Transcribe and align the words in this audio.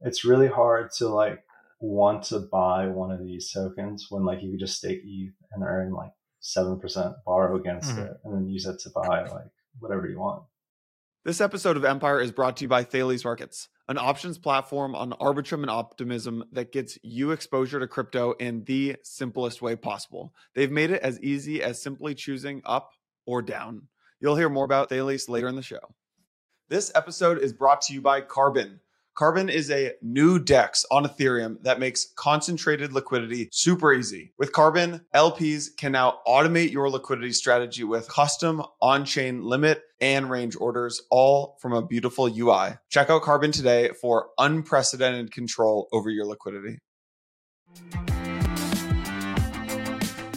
it's 0.00 0.24
really 0.24 0.48
hard 0.48 0.90
to 0.98 1.08
like 1.08 1.44
want 1.80 2.24
to 2.24 2.40
buy 2.40 2.86
one 2.86 3.10
of 3.10 3.20
these 3.20 3.50
tokens 3.52 4.06
when 4.10 4.24
like 4.24 4.42
you 4.42 4.50
could 4.50 4.60
just 4.60 4.76
stake 4.76 5.00
ETH 5.04 5.34
and 5.52 5.62
earn 5.62 5.92
like 5.92 6.10
seven 6.40 6.78
percent 6.78 7.14
borrow 7.24 7.56
against 7.56 7.90
mm-hmm. 7.90 8.02
it 8.02 8.12
and 8.24 8.34
then 8.34 8.48
use 8.48 8.66
it 8.66 8.78
to 8.80 8.90
buy 8.90 9.22
like 9.22 9.50
whatever 9.78 10.08
you 10.08 10.18
want. 10.18 10.42
This 11.24 11.40
episode 11.40 11.76
of 11.76 11.84
Empire 11.84 12.20
is 12.20 12.32
brought 12.32 12.56
to 12.56 12.64
you 12.64 12.68
by 12.68 12.84
Thales 12.84 13.24
Markets, 13.24 13.68
an 13.88 13.98
options 13.98 14.38
platform 14.38 14.94
on 14.94 15.10
Arbitrum 15.20 15.62
and 15.62 15.70
Optimism 15.70 16.44
that 16.52 16.72
gets 16.72 16.96
you 17.02 17.32
exposure 17.32 17.80
to 17.80 17.86
crypto 17.86 18.32
in 18.32 18.64
the 18.64 18.96
simplest 19.02 19.60
way 19.60 19.76
possible. 19.76 20.32
They've 20.54 20.70
made 20.70 20.90
it 20.90 21.02
as 21.02 21.20
easy 21.20 21.62
as 21.62 21.82
simply 21.82 22.14
choosing 22.14 22.62
up 22.64 22.92
or 23.26 23.42
down. 23.42 23.88
You'll 24.20 24.36
hear 24.36 24.48
more 24.48 24.64
about 24.64 24.88
Thales 24.88 25.28
later 25.28 25.48
in 25.48 25.56
the 25.56 25.62
show. 25.62 25.80
This 26.68 26.92
episode 26.94 27.38
is 27.38 27.52
brought 27.52 27.82
to 27.82 27.94
you 27.94 28.00
by 28.00 28.20
Carbon. 28.20 28.80
Carbon 29.18 29.48
is 29.48 29.68
a 29.72 29.94
new 30.00 30.38
DEX 30.38 30.86
on 30.92 31.04
Ethereum 31.04 31.60
that 31.64 31.80
makes 31.80 32.12
concentrated 32.14 32.92
liquidity 32.92 33.48
super 33.50 33.92
easy. 33.92 34.32
With 34.38 34.52
Carbon, 34.52 35.00
LPs 35.12 35.76
can 35.76 35.90
now 35.90 36.20
automate 36.24 36.70
your 36.70 36.88
liquidity 36.88 37.32
strategy 37.32 37.82
with 37.82 38.08
custom 38.08 38.62
on 38.80 39.04
chain 39.04 39.42
limit 39.42 39.82
and 40.00 40.30
range 40.30 40.54
orders, 40.60 41.02
all 41.10 41.58
from 41.60 41.72
a 41.72 41.84
beautiful 41.84 42.26
UI. 42.26 42.74
Check 42.90 43.10
out 43.10 43.22
Carbon 43.22 43.50
today 43.50 43.88
for 44.00 44.28
unprecedented 44.38 45.32
control 45.32 45.88
over 45.90 46.10
your 46.10 46.24
liquidity. 46.24 46.78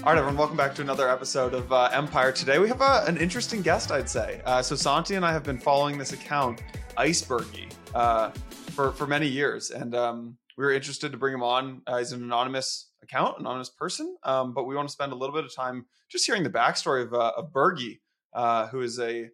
All 0.03 0.07
right, 0.07 0.17
everyone, 0.17 0.37
welcome 0.37 0.57
back 0.57 0.73
to 0.73 0.81
another 0.81 1.07
episode 1.07 1.53
of 1.53 1.71
uh, 1.71 1.91
Empire. 1.93 2.31
Today 2.31 2.57
we 2.57 2.67
have 2.67 2.81
uh, 2.81 3.03
an 3.05 3.17
interesting 3.17 3.61
guest, 3.61 3.91
I'd 3.91 4.09
say. 4.09 4.41
Uh, 4.43 4.63
so 4.63 4.75
Santi 4.75 5.13
and 5.13 5.23
I 5.23 5.31
have 5.31 5.43
been 5.43 5.59
following 5.59 5.99
this 5.99 6.13
account, 6.13 6.63
Icebergy. 6.97 7.71
Uh, 7.93 8.31
for 8.71 8.91
for 8.91 9.07
many 9.07 9.27
years, 9.27 9.71
and 9.71 9.93
um, 9.95 10.37
we 10.57 10.65
were 10.65 10.71
interested 10.71 11.11
to 11.11 11.17
bring 11.17 11.33
him 11.33 11.43
on 11.43 11.81
uh, 11.87 11.95
as 11.95 12.11
an 12.11 12.23
anonymous 12.23 12.89
account, 13.03 13.39
anonymous 13.39 13.69
person. 13.69 14.15
Um, 14.23 14.53
but 14.53 14.65
we 14.65 14.75
want 14.75 14.87
to 14.87 14.93
spend 14.93 15.11
a 15.11 15.15
little 15.15 15.35
bit 15.35 15.45
of 15.45 15.55
time 15.55 15.85
just 16.09 16.25
hearing 16.25 16.43
the 16.43 16.49
backstory 16.49 17.03
of, 17.03 17.13
uh, 17.13 17.31
of 17.37 17.51
Bergie, 17.51 17.99
uh, 18.33 18.67
who 18.67 18.81
is 18.81 18.99
a, 18.99 19.29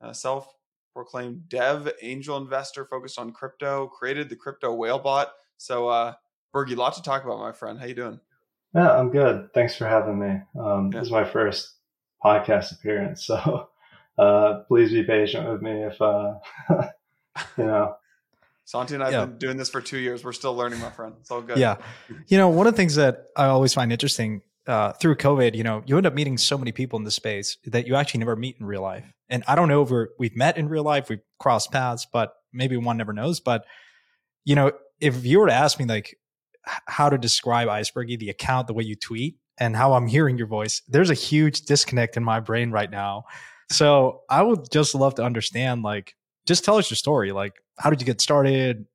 a 0.00 0.14
self-proclaimed 0.14 1.48
dev 1.48 1.92
angel 2.02 2.36
investor 2.36 2.86
focused 2.86 3.18
on 3.18 3.32
crypto, 3.32 3.86
created 3.86 4.28
the 4.28 4.36
crypto 4.36 4.72
whale 4.72 4.98
bot. 4.98 5.32
So, 5.58 5.88
uh, 5.88 6.14
Bergie, 6.54 6.76
lot 6.76 6.94
to 6.94 7.02
talk 7.02 7.24
about, 7.24 7.38
my 7.38 7.52
friend. 7.52 7.78
How 7.78 7.86
you 7.86 7.94
doing? 7.94 8.20
Yeah, 8.74 8.98
I'm 8.98 9.10
good. 9.10 9.50
Thanks 9.54 9.76
for 9.76 9.86
having 9.86 10.18
me. 10.18 10.40
Um, 10.60 10.90
yeah. 10.92 10.98
This 10.98 11.06
is 11.06 11.12
my 11.12 11.24
first 11.24 11.74
podcast 12.24 12.72
appearance, 12.72 13.24
so 13.24 13.68
uh, 14.18 14.62
please 14.66 14.90
be 14.90 15.04
patient 15.04 15.48
with 15.48 15.62
me 15.62 15.84
if 15.84 16.00
uh, 16.02 16.34
you 17.58 17.64
know 17.64 17.94
Santi 18.64 18.94
and 18.94 19.02
I 19.02 19.06
have 19.06 19.12
yeah. 19.12 19.26
been 19.26 19.38
doing 19.38 19.56
this 19.56 19.68
for 19.68 19.80
two 19.80 19.98
years. 19.98 20.24
We're 20.24 20.32
still 20.32 20.54
learning, 20.54 20.80
my 20.80 20.90
friend. 20.90 21.14
It's 21.20 21.30
all 21.30 21.42
good. 21.42 21.58
Yeah. 21.58 21.76
You 22.28 22.38
know, 22.38 22.48
one 22.48 22.66
of 22.66 22.72
the 22.72 22.76
things 22.76 22.94
that 22.94 23.26
I 23.36 23.46
always 23.46 23.74
find 23.74 23.92
interesting 23.92 24.42
uh, 24.66 24.92
through 24.92 25.16
COVID, 25.16 25.54
you 25.54 25.62
know, 25.62 25.82
you 25.84 25.96
end 25.96 26.06
up 26.06 26.14
meeting 26.14 26.38
so 26.38 26.56
many 26.56 26.72
people 26.72 26.98
in 26.98 27.04
the 27.04 27.10
space 27.10 27.58
that 27.66 27.86
you 27.86 27.94
actually 27.94 28.20
never 28.20 28.36
meet 28.36 28.56
in 28.58 28.64
real 28.64 28.80
life. 28.80 29.04
And 29.28 29.44
I 29.46 29.54
don't 29.54 29.68
know 29.68 29.82
if 29.82 29.90
we 29.90 30.06
we've 30.18 30.36
met 30.36 30.56
in 30.56 30.68
real 30.68 30.82
life, 30.82 31.10
we've 31.10 31.20
crossed 31.38 31.72
paths, 31.72 32.06
but 32.10 32.32
maybe 32.52 32.76
one 32.76 32.96
never 32.96 33.12
knows. 33.12 33.40
But, 33.40 33.64
you 34.44 34.54
know, 34.54 34.72
if 35.00 35.26
you 35.26 35.40
were 35.40 35.48
to 35.48 35.52
ask 35.52 35.78
me 35.78 35.84
like 35.84 36.16
how 36.64 37.10
to 37.10 37.18
describe 37.18 37.68
Icebergy, 37.68 38.18
the 38.18 38.30
account, 38.30 38.66
the 38.66 38.74
way 38.74 38.84
you 38.84 38.96
tweet, 38.96 39.36
and 39.58 39.76
how 39.76 39.92
I'm 39.92 40.06
hearing 40.06 40.38
your 40.38 40.46
voice, 40.46 40.80
there's 40.88 41.10
a 41.10 41.14
huge 41.14 41.62
disconnect 41.62 42.16
in 42.16 42.24
my 42.24 42.40
brain 42.40 42.70
right 42.70 42.90
now. 42.90 43.24
So 43.70 44.22
I 44.30 44.42
would 44.42 44.70
just 44.70 44.94
love 44.94 45.14
to 45.16 45.22
understand, 45.22 45.82
like, 45.82 46.14
just 46.46 46.64
tell 46.64 46.76
us 46.76 46.90
your 46.90 46.96
story. 46.96 47.32
Like, 47.32 47.54
how 47.78 47.90
did 47.90 48.00
you 48.00 48.06
get 48.06 48.20
started 48.20 48.86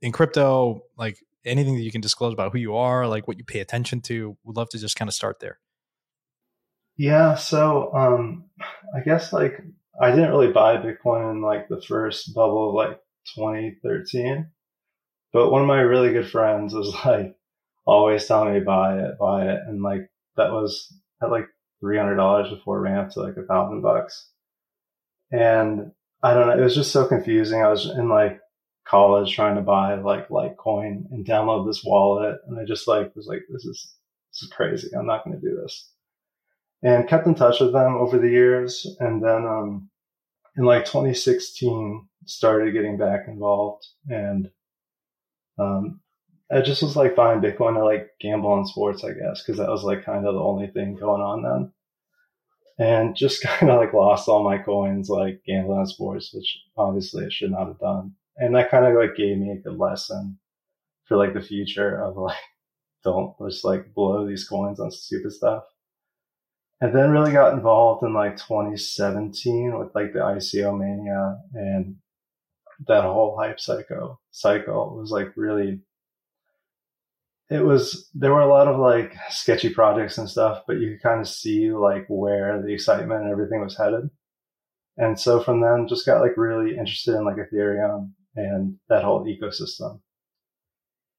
in 0.00 0.12
crypto? 0.12 0.82
Like 0.96 1.18
anything 1.44 1.76
that 1.76 1.82
you 1.82 1.90
can 1.90 2.00
disclose 2.00 2.32
about 2.32 2.52
who 2.52 2.58
you 2.58 2.76
are, 2.76 3.06
like 3.06 3.26
what 3.26 3.38
you 3.38 3.44
pay 3.44 3.60
attention 3.60 4.00
to. 4.02 4.36
We'd 4.44 4.56
love 4.56 4.68
to 4.70 4.78
just 4.78 4.96
kind 4.96 5.08
of 5.08 5.14
start 5.14 5.40
there. 5.40 5.58
Yeah. 6.96 7.34
So, 7.34 7.92
um, 7.94 8.44
I 8.94 9.00
guess 9.00 9.32
like 9.32 9.60
I 10.00 10.10
didn't 10.10 10.30
really 10.30 10.52
buy 10.52 10.76
Bitcoin 10.76 11.30
in 11.30 11.42
like 11.42 11.68
the 11.68 11.82
first 11.82 12.34
bubble 12.34 12.70
of 12.70 12.74
like 12.74 12.98
2013, 13.34 14.50
but 15.32 15.50
one 15.50 15.62
of 15.62 15.68
my 15.68 15.80
really 15.80 16.12
good 16.12 16.30
friends 16.30 16.74
was 16.74 16.94
like 17.04 17.34
always 17.84 18.26
telling 18.26 18.54
me 18.54 18.60
buy 18.60 18.98
it, 18.98 19.18
buy 19.18 19.46
it. 19.46 19.60
And 19.66 19.82
like 19.82 20.10
that 20.36 20.52
was 20.52 20.94
at 21.22 21.30
like 21.30 21.46
$300 21.82 22.50
before 22.50 22.78
it 22.78 22.82
ran 22.82 22.98
up 22.98 23.10
to 23.10 23.20
like 23.20 23.36
a 23.36 23.46
thousand 23.46 23.82
bucks. 23.82 24.28
And 25.30 25.92
I 26.22 26.34
don't 26.34 26.46
know. 26.46 26.58
It 26.58 26.64
was 26.64 26.74
just 26.74 26.92
so 26.92 27.06
confusing. 27.06 27.62
I 27.62 27.68
was 27.68 27.86
in 27.86 28.08
like 28.08 28.40
college 28.86 29.34
trying 29.34 29.56
to 29.56 29.62
buy 29.62 29.94
like 29.94 30.28
Litecoin 30.28 31.10
and 31.10 31.26
download 31.26 31.66
this 31.66 31.84
wallet. 31.84 32.36
And 32.46 32.58
I 32.58 32.64
just 32.64 32.86
like 32.86 33.14
was 33.16 33.26
like, 33.26 33.42
this 33.48 33.64
is, 33.64 33.94
this 34.32 34.42
is 34.42 34.48
crazy. 34.50 34.90
I'm 34.96 35.06
not 35.06 35.24
going 35.24 35.38
to 35.38 35.46
do 35.48 35.60
this. 35.62 35.90
And 36.82 37.08
kept 37.08 37.26
in 37.26 37.34
touch 37.34 37.60
with 37.60 37.72
them 37.72 37.96
over 37.96 38.18
the 38.18 38.30
years. 38.30 38.86
And 39.00 39.22
then, 39.22 39.46
um, 39.46 39.90
in 40.56 40.64
like 40.64 40.84
2016, 40.84 42.08
started 42.26 42.72
getting 42.72 42.96
back 42.96 43.26
involved 43.26 43.86
and, 44.08 44.50
um, 45.58 46.00
I 46.52 46.60
just 46.60 46.82
was 46.82 46.96
like 46.96 47.16
buying 47.16 47.40
Bitcoin 47.40 47.74
to 47.74 47.84
like 47.84 48.10
gamble 48.20 48.50
on 48.52 48.66
sports, 48.66 49.04
I 49.04 49.12
guess, 49.12 49.42
because 49.42 49.58
that 49.58 49.70
was 49.70 49.84
like 49.84 50.04
kind 50.04 50.26
of 50.26 50.34
the 50.34 50.40
only 50.40 50.66
thing 50.66 50.94
going 50.96 51.22
on 51.22 51.42
then 51.42 51.72
and 52.82 53.14
just 53.14 53.42
kind 53.44 53.70
of 53.70 53.78
like 53.78 53.92
lost 53.92 54.28
all 54.28 54.42
my 54.42 54.58
coins 54.58 55.08
like 55.08 55.42
gambling 55.46 55.78
on 55.78 55.86
sports, 55.86 56.34
which 56.34 56.58
obviously 56.76 57.24
I 57.26 57.28
should 57.30 57.52
not 57.52 57.68
have 57.68 57.78
done. 57.78 58.14
And 58.36 58.54
that 58.54 58.70
kind 58.70 58.84
of 58.84 58.94
like 58.94 59.16
gave 59.16 59.38
me 59.38 59.50
a 59.50 59.56
good 59.56 59.78
lesson 59.78 60.38
for 61.04 61.16
like 61.16 61.34
the 61.34 61.40
future 61.40 62.02
of 62.02 62.16
like, 62.16 62.36
don't 63.04 63.34
just 63.48 63.64
like 63.64 63.94
blow 63.94 64.26
these 64.26 64.48
coins 64.48 64.80
on 64.80 64.90
stupid 64.90 65.32
stuff. 65.32 65.64
And 66.80 66.94
then 66.94 67.10
really 67.10 67.30
got 67.30 67.54
involved 67.54 68.02
in 68.02 68.12
like 68.12 68.36
2017 68.36 69.78
with 69.78 69.94
like 69.94 70.12
the 70.12 70.18
ICO 70.18 70.76
mania 70.76 71.38
and 71.54 71.96
that 72.88 73.04
whole 73.04 73.36
hype 73.38 73.60
cycle 73.60 74.20
cycle 74.32 74.96
was 74.96 75.12
like 75.12 75.28
really 75.36 75.80
it 77.52 77.64
was 77.64 78.08
there 78.14 78.32
were 78.32 78.40
a 78.40 78.48
lot 78.48 78.68
of 78.68 78.80
like 78.80 79.14
sketchy 79.28 79.68
projects 79.68 80.16
and 80.16 80.28
stuff, 80.28 80.62
but 80.66 80.78
you 80.78 80.90
could 80.90 81.02
kind 81.02 81.20
of 81.20 81.28
see 81.28 81.70
like 81.70 82.06
where 82.08 82.62
the 82.62 82.72
excitement 82.72 83.22
and 83.22 83.30
everything 83.30 83.60
was 83.60 83.76
headed. 83.76 84.08
And 84.96 85.18
so 85.18 85.42
from 85.42 85.60
then 85.60 85.86
just 85.88 86.06
got 86.06 86.20
like 86.20 86.36
really 86.36 86.70
interested 86.70 87.14
in 87.14 87.24
like 87.24 87.36
Ethereum 87.36 88.12
and 88.36 88.76
that 88.88 89.04
whole 89.04 89.26
ecosystem. 89.26 90.00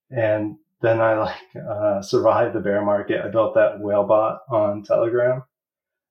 And 0.10 0.58
then 0.82 1.02
I 1.02 1.18
like 1.18 1.66
uh, 1.70 2.02
survived 2.02 2.56
the 2.56 2.62
bear 2.62 2.84
market. 2.84 3.22
I 3.24 3.30
built 3.30 3.56
that 3.56 3.80
whale 3.80 4.04
bot 4.04 4.42
on 4.50 4.84
Telegram 4.84 5.44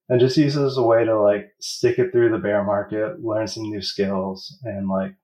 and 0.08 0.20
just 0.20 0.36
use 0.36 0.56
it 0.56 0.64
as 0.64 0.76
a 0.76 0.82
way 0.82 1.04
to 1.04 1.20
like 1.20 1.50
stick 1.60 1.98
it 1.98 2.12
through 2.12 2.30
the 2.30 2.38
bear 2.38 2.62
market, 2.64 3.22
learn 3.24 3.48
some 3.48 3.64
new 3.64 3.82
skills 3.82 4.56
and 4.62 4.88
like 4.88 5.14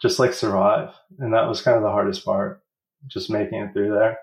just 0.00 0.18
like 0.18 0.32
survive. 0.32 0.94
And 1.18 1.34
that 1.34 1.48
was 1.48 1.62
kind 1.62 1.76
of 1.76 1.82
the 1.82 1.90
hardest 1.90 2.24
part 2.24 2.62
just 3.06 3.30
making 3.30 3.60
it 3.60 3.72
through 3.72 3.90
there. 3.90 4.18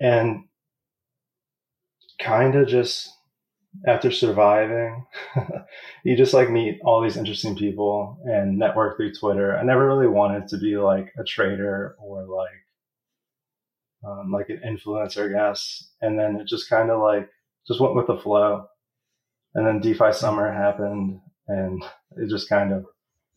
And 0.00 0.44
kind 2.18 2.54
of 2.54 2.68
just 2.68 3.10
after 3.86 4.10
surviving, 4.10 5.04
you 6.04 6.16
just 6.16 6.34
like 6.34 6.50
meet 6.50 6.80
all 6.84 7.02
these 7.02 7.16
interesting 7.16 7.56
people 7.56 8.18
and 8.24 8.58
network 8.58 8.96
through 8.96 9.12
Twitter. 9.12 9.56
I 9.56 9.62
never 9.62 9.86
really 9.86 10.06
wanted 10.06 10.48
to 10.48 10.58
be 10.58 10.76
like 10.76 11.12
a 11.18 11.24
trader 11.24 11.96
or 11.98 12.24
like, 12.24 12.50
um, 14.06 14.30
like 14.30 14.48
an 14.48 14.60
influencer, 14.64 15.28
I 15.28 15.50
guess. 15.50 15.88
And 16.00 16.18
then 16.18 16.36
it 16.36 16.46
just 16.46 16.68
kind 16.68 16.90
of 16.90 17.00
like, 17.00 17.28
just 17.66 17.80
went 17.80 17.94
with 17.94 18.06
the 18.06 18.18
flow. 18.18 18.66
And 19.54 19.66
then 19.66 19.80
DeFi 19.80 20.12
summer 20.12 20.52
happened 20.52 21.20
and 21.48 21.82
it 22.16 22.28
just 22.28 22.48
kind 22.48 22.72
of 22.72 22.86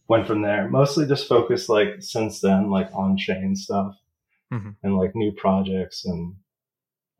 went 0.07 0.27
from 0.27 0.41
there. 0.41 0.69
Mostly 0.69 1.07
just 1.07 1.27
focused 1.27 1.69
like 1.69 1.95
since 1.99 2.41
then, 2.41 2.69
like 2.69 2.89
on 2.93 3.17
chain 3.17 3.55
stuff 3.55 3.97
mm-hmm. 4.53 4.69
and 4.83 4.97
like 4.97 5.15
new 5.15 5.31
projects 5.31 6.05
and 6.05 6.35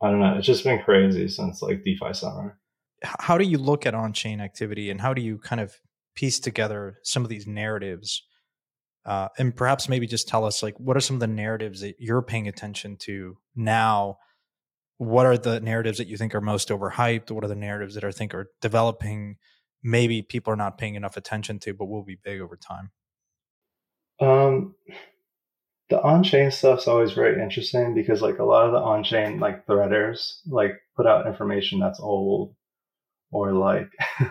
I 0.01 0.11
don't 0.11 0.19
know. 0.19 0.35
It's 0.37 0.45
just 0.45 0.63
been 0.63 0.81
crazy 0.83 1.27
since 1.27 1.61
like 1.61 1.83
DeFi 1.83 2.13
summer. 2.13 2.59
How 3.03 3.37
do 3.37 3.45
you 3.45 3.57
look 3.57 3.85
at 3.85 3.95
on 3.95 4.13
chain 4.13 4.41
activity 4.41 4.89
and 4.89 5.01
how 5.01 5.13
do 5.13 5.21
you 5.21 5.37
kind 5.37 5.61
of 5.61 5.75
piece 6.15 6.39
together 6.39 6.99
some 7.03 7.23
of 7.23 7.29
these 7.29 7.47
narratives? 7.47 8.23
Uh, 9.05 9.29
and 9.37 9.55
perhaps 9.55 9.87
maybe 9.87 10.05
just 10.05 10.27
tell 10.27 10.45
us 10.45 10.61
like 10.61 10.79
what 10.79 10.97
are 10.97 11.01
some 11.01 11.15
of 11.15 11.19
the 11.19 11.27
narratives 11.27 11.81
that 11.81 11.95
you're 11.99 12.21
paying 12.21 12.47
attention 12.47 12.97
to 12.97 13.37
now? 13.55 14.17
What 14.97 15.25
are 15.25 15.37
the 15.37 15.59
narratives 15.59 15.99
that 15.99 16.07
you 16.07 16.17
think 16.17 16.33
are 16.35 16.41
most 16.41 16.69
overhyped? 16.69 17.31
What 17.31 17.43
are 17.43 17.47
the 17.47 17.55
narratives 17.55 17.95
that 17.95 18.03
I 18.03 18.11
think 18.11 18.33
are 18.33 18.51
developing? 18.61 19.37
Maybe 19.83 20.21
people 20.23 20.51
are 20.51 20.57
not 20.57 20.77
paying 20.77 20.95
enough 20.95 21.17
attention 21.17 21.59
to, 21.59 21.73
but 21.73 21.85
will 21.85 22.03
be 22.03 22.17
big 22.21 22.41
over 22.41 22.57
time. 22.57 22.91
Um, 24.19 24.75
the 25.89 26.01
on-chain 26.01 26.51
stuff's 26.51 26.87
always 26.87 27.13
very 27.13 27.41
interesting 27.41 27.93
because 27.93 28.21
like 28.21 28.39
a 28.39 28.43
lot 28.43 28.65
of 28.65 28.73
the 28.73 28.79
on-chain 28.79 29.39
like 29.39 29.65
threaders 29.65 30.39
like 30.47 30.73
put 30.95 31.07
out 31.07 31.27
information 31.27 31.79
that's 31.79 31.99
old 31.99 32.53
or 33.31 33.53
like 33.53 33.89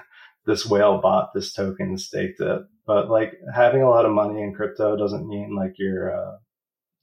this 0.46 0.66
whale 0.66 1.00
bought 1.00 1.32
this 1.34 1.52
token 1.52 1.96
staked 1.96 2.40
it 2.40 2.62
But 2.86 3.10
like 3.10 3.32
having 3.54 3.82
a 3.82 3.90
lot 3.90 4.04
of 4.04 4.12
money 4.12 4.42
in 4.42 4.54
crypto 4.54 4.96
doesn't 4.96 5.28
mean 5.28 5.54
like 5.54 5.74
you're 5.78 6.14
uh, 6.14 6.36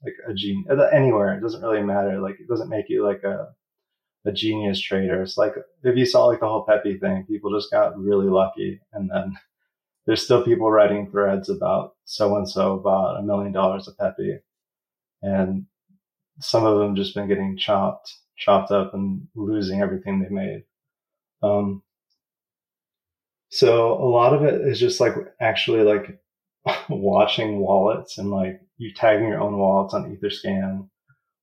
like 0.04 0.16
a 0.28 0.34
genius 0.34 0.68
anywhere. 0.92 1.38
It 1.38 1.42
doesn't 1.42 1.62
really 1.62 1.84
matter. 1.84 2.20
Like 2.22 2.40
it 2.40 2.48
doesn't 2.48 2.70
make 2.70 2.90
you 2.90 3.06
like 3.06 3.24
a 3.24 3.54
a 4.26 4.32
genius 4.32 4.80
trader. 4.80 5.22
It's 5.22 5.38
like 5.38 5.54
if 5.84 5.98
you 5.98 6.06
saw 6.06 6.26
like 6.26 6.40
the 6.40 6.48
whole 6.48 6.66
Pepe 6.66 6.98
thing, 6.98 7.26
people 7.28 7.54
just 7.58 7.72
got 7.72 7.98
really 7.98 8.28
lucky, 8.28 8.80
and 8.94 9.10
then 9.10 9.38
there's 10.06 10.24
still 10.24 10.44
people 10.44 10.70
writing 10.70 11.10
threads 11.10 11.50
about 11.50 11.96
so 12.06 12.36
and 12.36 12.50
so 12.50 12.78
bought 12.78 13.20
a 13.20 13.24
million 13.24 13.52
dollars 13.52 13.88
of 13.88 13.98
Pepe, 13.98 14.40
and 15.22 15.66
some 16.40 16.66
of 16.66 16.80
them 16.80 16.96
just 16.96 17.16
been 17.16 17.28
getting 17.28 17.58
chopped, 17.58 18.14
chopped 18.38 18.72
up, 18.72 18.94
and 18.94 19.28
losing 19.36 19.82
everything 19.82 20.20
they 20.20 20.30
made. 20.30 20.64
Um, 21.42 21.84
so 23.50 23.94
a 23.94 24.10
lot 24.10 24.34
of 24.34 24.44
it 24.44 24.62
is 24.62 24.80
just 24.80 25.00
like 25.00 25.14
actually 25.40 25.84
like 25.84 26.20
watching 26.90 27.60
wallets 27.60 28.18
and 28.18 28.32
like 28.32 28.60
you 28.78 28.94
tagging 28.94 29.28
your 29.28 29.40
own 29.40 29.58
wallets 29.58 29.94
on 29.94 30.16
Etherscan, 30.16 30.90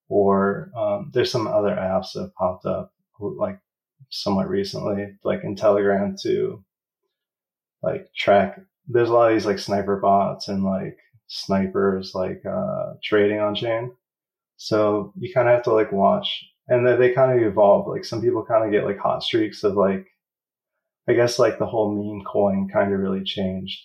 or 0.08 0.70
um, 0.76 1.10
there's 1.14 1.30
some 1.30 1.46
other 1.46 1.70
apps 1.70 2.12
that 2.14 2.22
have 2.22 2.34
popped 2.34 2.66
up 2.66 2.92
like 3.20 3.58
somewhat 4.10 4.48
recently, 4.48 5.16
like 5.24 5.44
in 5.44 5.56
Telegram 5.56 6.16
to 6.22 6.64
like 7.82 8.12
track. 8.14 8.60
There's 8.88 9.08
a 9.08 9.12
lot 9.12 9.30
of 9.30 9.36
these 9.36 9.46
like 9.46 9.58
sniper 9.58 9.96
bots 9.96 10.48
and 10.48 10.64
like 10.64 10.98
snipers 11.26 12.12
like 12.14 12.42
uh, 12.44 12.94
trading 13.02 13.38
on 13.38 13.54
chain. 13.54 13.92
So 14.56 15.12
you 15.18 15.32
kind 15.32 15.48
of 15.48 15.54
have 15.54 15.64
to 15.64 15.72
like 15.72 15.92
watch, 15.92 16.44
and 16.68 16.86
then 16.86 17.00
they 17.00 17.12
kind 17.12 17.32
of 17.32 17.46
evolve. 17.46 17.88
Like 17.88 18.04
some 18.04 18.20
people 18.20 18.44
kind 18.44 18.64
of 18.64 18.72
get 18.72 18.84
like 18.84 18.98
hot 18.98 19.22
streaks 19.22 19.64
of 19.64 19.74
like, 19.74 20.06
I 21.08 21.14
guess 21.14 21.38
like 21.38 21.58
the 21.58 21.66
whole 21.66 21.94
meme 21.94 22.24
coin 22.24 22.68
kind 22.72 22.92
of 22.92 23.00
really 23.00 23.24
changed. 23.24 23.78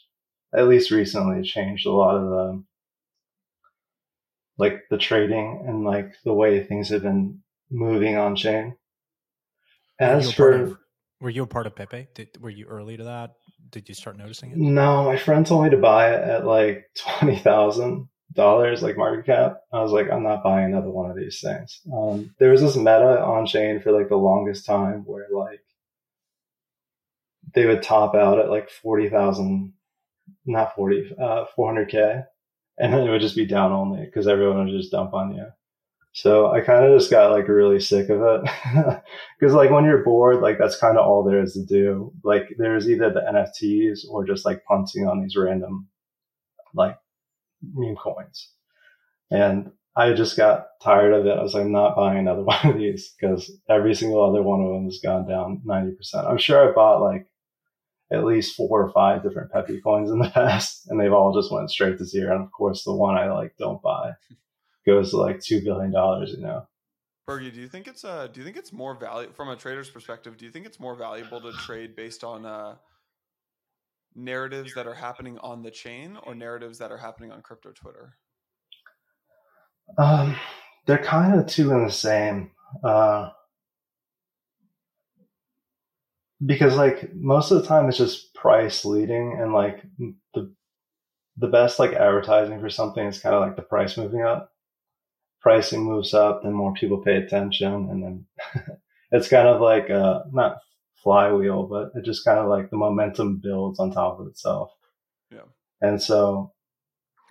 At 0.54 0.68
least 0.68 0.92
recently, 0.92 1.40
it 1.40 1.46
changed 1.46 1.86
a 1.86 1.92
lot 1.92 2.18
of 2.18 2.30
the 2.30 2.64
like 4.58 4.84
the 4.90 4.98
trading 4.98 5.64
and 5.68 5.84
like 5.84 6.14
the 6.24 6.34
way 6.34 6.64
things 6.64 6.90
have 6.90 7.04
been 7.04 7.42
moving 7.70 8.18
on 8.18 8.36
chain. 8.36 8.76
As 10.00 10.32
for 10.32 10.52
of, 10.52 10.78
were 11.22 11.30
you 11.30 11.44
a 11.44 11.48
part 11.48 11.68
of 11.68 11.76
Pepe? 11.76 12.08
Did, 12.14 12.42
were 12.42 12.50
you 12.50 12.66
early 12.66 12.98
to 12.98 13.04
that? 13.06 13.36
Did 13.70 13.90
you 13.90 13.96
start 13.96 14.18
noticing 14.18 14.52
it? 14.52 14.58
No, 14.58 15.04
my 15.04 15.18
friend 15.18 15.46
told 15.46 15.64
me 15.64 15.70
to 15.72 15.78
buy 15.78 16.14
it 16.14 16.22
at 16.22 16.46
like 16.46 16.90
twenty 16.98 17.38
thousand 17.38 18.08
dollars, 18.34 18.82
like 18.84 18.98
market 18.98 19.26
cap. 19.26 19.62
I 19.72 19.82
was 19.82 19.92
like, 19.92 20.10
I'm 20.12 20.24
not 20.24 20.44
buying 20.44 20.66
another 20.66 20.90
one 20.90 21.10
of 21.10 21.18
these 21.18 21.40
things. 21.42 21.82
Um, 21.92 22.34
there 22.40 22.52
was 22.52 22.62
this 22.62 22.76
meta 22.76 23.22
on 23.22 23.46
chain 23.46 23.80
for 23.80 23.92
like 23.92 24.10
the 24.10 24.16
longest 24.18 24.66
time 24.66 25.04
where 25.06 25.28
like 25.32 25.62
they 27.54 27.66
would 27.66 27.84
top 27.84 28.16
out 28.16 28.40
at 28.40 28.50
like 28.50 28.70
forty 28.70 29.10
thousand, 29.10 29.74
not 30.46 30.76
forty, 30.76 31.14
uh, 31.20 31.46
four 31.56 31.68
hundred 31.68 31.90
k, 31.90 32.22
and 32.78 32.94
then 32.94 33.08
it 33.08 33.10
would 33.10 33.22
just 33.22 33.36
be 33.36 33.46
down 33.46 33.72
only 33.72 34.06
because 34.06 34.28
everyone 34.28 34.66
would 34.66 34.78
just 34.78 34.92
dump 34.92 35.14
on 35.14 35.36
you. 35.36 35.48
So 36.16 36.50
I 36.50 36.62
kind 36.62 36.86
of 36.86 36.98
just 36.98 37.12
got 37.12 37.32
like 37.32 37.50
really 37.50 37.82
sick 37.82 38.08
of 38.10 38.22
it 38.22 38.42
because 39.38 39.54
like 39.54 39.70
when 39.70 39.84
you're 39.84 40.02
bored, 40.02 40.40
like 40.40 40.58
that's 40.58 40.78
kind 40.78 40.98
of 40.98 41.06
all 41.06 41.26
there 41.26 41.44
is 41.44 41.56
to 41.56 41.66
do. 41.66 42.14
Like 42.24 42.44
there's 42.58 42.90
either 42.90 43.12
the 43.12 43.20
NFTs 43.20 44.08
or 44.10 44.26
just 44.26 44.46
like 44.46 44.64
punting 44.64 45.06
on 45.06 45.22
these 45.22 45.36
random 45.36 45.90
like 46.74 46.98
meme 47.62 47.98
coins. 47.98 48.50
And 49.30 49.72
I 49.98 50.14
just 50.14 50.38
got 50.38 50.68
tired 50.82 51.12
of 51.12 51.26
it. 51.26 51.38
I 51.38 51.44
was 51.44 51.54
like, 51.54 51.66
I'm 51.66 51.74
not 51.74 51.98
buying 51.98 52.20
another 52.20 52.44
one 52.46 52.66
of 52.66 52.78
these 52.78 53.14
because 53.20 53.52
every 53.70 53.94
single 53.94 54.24
other 54.24 54.42
one 54.42 54.62
of 54.62 54.72
them 54.72 54.86
has 54.86 55.02
gone 55.04 55.28
down 55.28 55.64
90%. 55.68 55.98
I'm 56.30 56.38
sure 56.38 56.70
I 56.70 56.74
bought 56.74 57.02
like 57.02 57.28
at 58.10 58.24
least 58.24 58.56
four 58.56 58.86
or 58.86 58.94
five 58.94 59.22
different 59.22 59.52
Pepe 59.52 59.82
coins 59.82 60.10
in 60.10 60.20
the 60.20 60.30
past, 60.34 60.88
and 60.88 60.98
they've 60.98 61.12
all 61.12 61.34
just 61.38 61.52
went 61.52 61.70
straight 61.70 61.98
to 61.98 62.06
zero. 62.06 62.36
And 62.36 62.46
of 62.46 62.54
course, 62.54 62.86
the 62.86 62.94
one 62.94 63.16
I 63.16 63.30
like 63.34 63.58
don't 63.60 63.82
buy 63.82 64.14
goes 64.86 65.12
to 65.12 65.18
like 65.18 65.40
two 65.40 65.62
billion 65.62 65.92
dollars. 65.92 66.34
You 66.38 66.44
know. 66.44 66.68
Bergie, 67.28 67.54
do 67.54 67.60
you 67.60 67.68
think 67.68 67.88
it's 67.88 68.06
uh 68.06 68.28
do 68.28 68.40
you 68.40 68.46
think 68.46 68.58
it's 68.58 68.72
more 68.72 68.96
value 68.96 69.32
from 69.34 69.50
a 69.50 69.56
trader's 69.56 69.90
perspective? 69.90 70.38
Do 70.38 70.46
you 70.46 70.52
think 70.52 70.66
it's 70.66 70.80
more 70.80 70.96
valuable 70.96 71.42
to 71.42 71.52
trade 71.54 71.96
based 71.96 72.24
on 72.24 72.46
uh 72.46 72.76
narratives 74.16 74.74
that 74.76 74.88
are 74.88 74.94
happening 74.94 75.38
on 75.40 75.62
the 75.62 75.72
chain 75.72 76.18
or 76.24 76.36
narratives 76.36 76.78
that 76.80 76.92
are 76.92 76.98
happening 76.98 77.32
on 77.32 77.42
crypto 77.42 77.72
Twitter? 77.72 78.16
Um, 79.98 80.36
they're 80.86 80.98
kind 80.98 81.40
of 81.40 81.48
two 81.48 81.72
in 81.72 81.84
the 81.84 81.92
same. 81.92 82.52
Uh, 82.84 83.30
because 86.46 86.76
like 86.76 87.14
most 87.16 87.52
of 87.52 87.62
the 87.62 87.68
time 87.68 87.88
it's 87.88 87.98
just 87.98 88.34
price 88.34 88.86
leading 88.86 89.38
and 89.40 89.54
like 89.54 89.84
the 90.34 90.54
the 91.38 91.48
best 91.48 91.80
like 91.80 91.94
advertising 91.94 92.60
for 92.60 92.70
something 92.70 93.06
is 93.08 93.20
kind 93.20 93.36
of 93.36 93.42
like 93.42 93.56
the 93.56 93.62
price 93.62 93.98
moving 93.98 94.22
up 94.22 94.52
pricing 95.46 95.84
moves 95.84 96.14
up 96.14 96.42
then 96.44 96.54
more 96.54 96.74
people 96.74 96.98
pay 96.98 97.18
attention 97.18 97.72
and 97.92 98.04
then 98.04 98.26
it's 99.12 99.28
kind 99.28 99.48
of 99.48 99.62
like 99.62 99.90
uh 99.90 100.22
not 100.32 100.58
flywheel 100.96 101.68
but 101.68 101.92
it 101.96 102.04
just 102.04 102.26
kind 102.26 102.40
of 102.40 102.48
like 102.48 102.70
the 102.70 102.78
momentum 102.78 103.40
builds 103.42 103.80
on 103.80 103.92
top 103.92 104.20
of 104.20 104.28
itself 104.28 104.72
yeah 105.32 105.48
and 105.82 106.02
so 106.02 106.52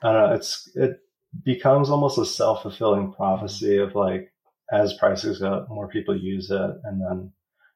i 0.03 0.13
don't 0.13 0.31
know 0.31 0.35
it's 0.35 0.71
it 0.77 1.01
becomes 1.45 1.91
almost 1.91 2.17
a 2.19 2.25
self-fulfilling 2.25 3.13
prophecy 3.13 3.79
of 3.79 3.95
like 3.97 4.33
as 4.73 4.95
prices 4.95 5.41
go 5.41 5.53
up 5.53 5.69
more 5.69 5.89
people 5.89 6.17
use 6.17 6.51
it 6.51 6.71
and 6.85 7.01
then 7.01 7.33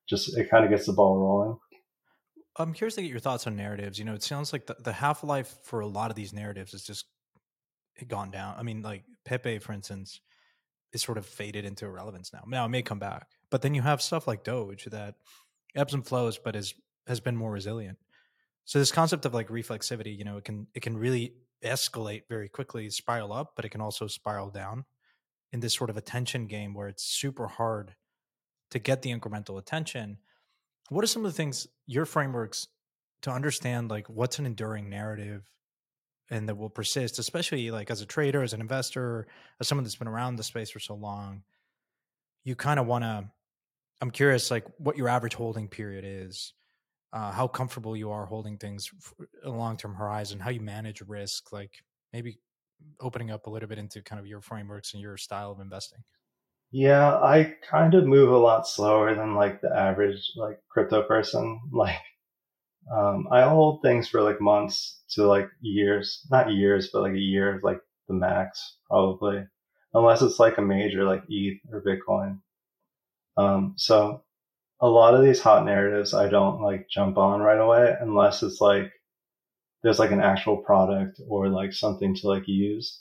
just 0.09 0.37
it 0.37 0.51
kind 0.51 0.65
of 0.65 0.71
gets 0.71 0.87
the 0.87 0.93
ball 0.93 1.19
rolling. 1.19 1.59
I'm 2.57 2.73
curious 2.73 2.97
to 2.97 3.03
get 3.03 3.11
your 3.11 3.21
thoughts 3.21 3.47
on 3.47 3.55
narratives. 3.55 3.99
You 3.99 4.05
know, 4.05 4.15
it 4.15 4.23
sounds 4.23 4.53
like 4.53 4.67
the, 4.67 4.77
the 4.83 4.93
half 4.93 5.23
life 5.23 5.59
for 5.63 5.81
a 5.81 5.87
lot 5.87 6.11
of 6.11 6.17
these 6.17 6.33
narratives 6.33 6.73
has 6.73 6.83
just 6.83 7.07
gone 8.09 8.31
down. 8.31 8.57
I 8.59 8.63
mean, 8.63 8.83
like 8.83 9.05
Pepe, 9.25 9.59
for 9.59 9.73
instance, 9.73 10.21
is 10.93 11.03
sort 11.03 11.19
of 11.19 11.27
faded 11.27 11.65
into 11.65 11.87
irrelevance 11.87 12.33
now. 12.33 12.45
Now 12.47 12.65
it 12.67 12.71
may 12.71 12.83
come 12.83 12.99
back, 12.99 13.29
but 13.51 13.63
then 13.63 13.75
you 13.75 13.83
have 13.83 14.03
stuff 14.03 14.27
like 14.27 14.45
Doge 14.45 14.87
that 14.87 15.17
ebbs 15.75 15.95
and 15.95 16.07
flows, 16.07 16.39
but 16.39 16.57
is 16.57 16.75
has 17.07 17.21
been 17.21 17.37
more 17.37 17.51
resilient. 17.51 17.99
So 18.65 18.79
this 18.79 18.93
concept 18.93 19.25
of 19.25 19.35
like 19.35 19.49
reflexivity, 19.49 20.17
you 20.17 20.25
know, 20.25 20.37
it 20.37 20.45
can 20.45 20.67
it 20.75 20.81
can 20.81 20.97
really 20.97 21.35
escalate 21.65 22.23
very 22.29 22.49
quickly, 22.49 22.89
spiral 22.91 23.33
up, 23.33 23.53
but 23.57 23.65
it 23.65 23.71
can 23.71 23.81
also 23.81 24.07
spiral 24.07 24.51
down 24.51 24.85
in 25.53 25.61
this 25.61 25.75
sort 25.75 25.91
of 25.91 25.97
attention 25.97 26.47
game 26.47 26.75
where 26.75 26.89
it's 26.89 27.05
super 27.05 27.47
hard 27.47 27.95
to 28.71 28.79
get 28.79 29.03
the 29.03 29.11
incremental 29.11 29.59
attention 29.59 30.19
what 30.89 31.05
are 31.05 31.09
some 31.09 31.25
of 31.25 31.31
the 31.31 31.37
things 31.37 31.67
your 31.87 32.07
frameworks 32.07 32.69
to 33.23 33.31
understand 33.31 33.91
like 33.91 34.09
what's 34.09 34.39
an 34.39 34.47
enduring 34.47 34.89
narrative 34.89 35.51
and 36.31 36.49
that 36.49 36.57
will 36.57 36.71
persist 36.71 37.19
especially 37.19 37.71
like 37.71 37.91
as 37.91 38.01
a 38.01 38.07
trader 38.07 38.43
as 38.43 38.53
an 38.53 38.61
investor 38.61 39.27
as 39.61 39.69
someone 39.69 39.85
that's 39.85 39.97
been 39.97 40.09
around 40.09 40.37
the 40.37 40.43
space 40.43 40.71
for 40.71 40.81
so 40.81 40.95
long 40.95 41.43
you 42.45 42.55
kind 42.55 42.79
of 42.79 42.87
want 42.87 43.05
to 43.05 43.25
i'm 44.01 44.11
curious 44.11 44.51
like 44.51 44.65
what 44.79 44.97
your 44.97 45.09
average 45.09 45.35
holding 45.35 45.69
period 45.69 46.05
is 46.07 46.53
uh, 47.11 47.33
how 47.33 47.49
comfortable 47.49 47.97
you 47.97 48.11
are 48.11 48.27
holding 48.27 48.59
things 48.59 48.91
a 49.45 49.51
long-term 49.51 49.95
horizon 49.95 50.39
how 50.39 50.51
you 50.51 50.61
manage 50.61 51.01
risk 51.03 51.53
like 51.53 51.73
maybe 52.13 52.39
opening 53.01 53.31
up 53.31 53.47
a 53.47 53.51
little 53.51 53.69
bit 53.69 53.79
into 53.79 54.03
kind 54.03 54.21
of 54.21 54.27
your 54.27 54.41
frameworks 54.41 54.93
and 54.93 55.03
your 55.03 55.17
style 55.17 55.51
of 55.51 55.61
investing 55.61 56.01
yeah, 56.71 57.15
I 57.15 57.55
kind 57.69 57.95
of 57.95 58.05
move 58.05 58.31
a 58.31 58.37
lot 58.37 58.69
slower 58.69 59.15
than 59.15 59.35
like 59.35 59.61
the 59.61 59.75
average 59.75 60.33
like 60.37 60.61
crypto 60.69 61.03
person. 61.03 61.61
Like, 61.73 61.97
um, 62.91 63.29
I 63.31 63.43
hold 63.43 63.83
things 63.83 64.09
for 64.09 64.23
like 64.23 64.41
months 64.41 65.03
to 65.11 65.27
like 65.27 65.49
years, 65.61 66.27
not 66.31 66.53
years, 66.53 66.91
but 66.93 67.03
like 67.03 67.15
a 67.15 67.19
year, 67.19 67.61
like 67.63 67.81
the 68.09 68.15
max 68.15 68.77
probably, 68.87 69.45
unless 69.95 70.23
it's 70.23 70.39
like 70.39 70.59
a 70.59 70.63
major 70.63 71.05
like 71.05 71.23
ETH 71.29 71.61
or 71.73 71.83
Bitcoin. 71.83 72.41
Um, 73.37 73.75
so 73.77 74.25
a 74.81 74.89
lot 74.89 75.15
of 75.15 75.23
these 75.23 75.41
hot 75.41 75.65
narratives 75.65 76.15
I 76.15 76.29
don't 76.29 76.63
like 76.63 76.89
jump 76.89 77.19
on 77.19 77.41
right 77.41 77.61
away 77.61 77.95
unless 78.01 78.43
it's 78.43 78.61
like 78.61 78.93
there's 79.83 79.99
like 79.99 80.11
an 80.11 80.21
actual 80.21 80.57
product 80.57 81.21
or 81.29 81.49
like 81.49 81.73
something 81.73 82.15
to 82.17 82.29
like 82.29 82.49
use. 82.49 83.01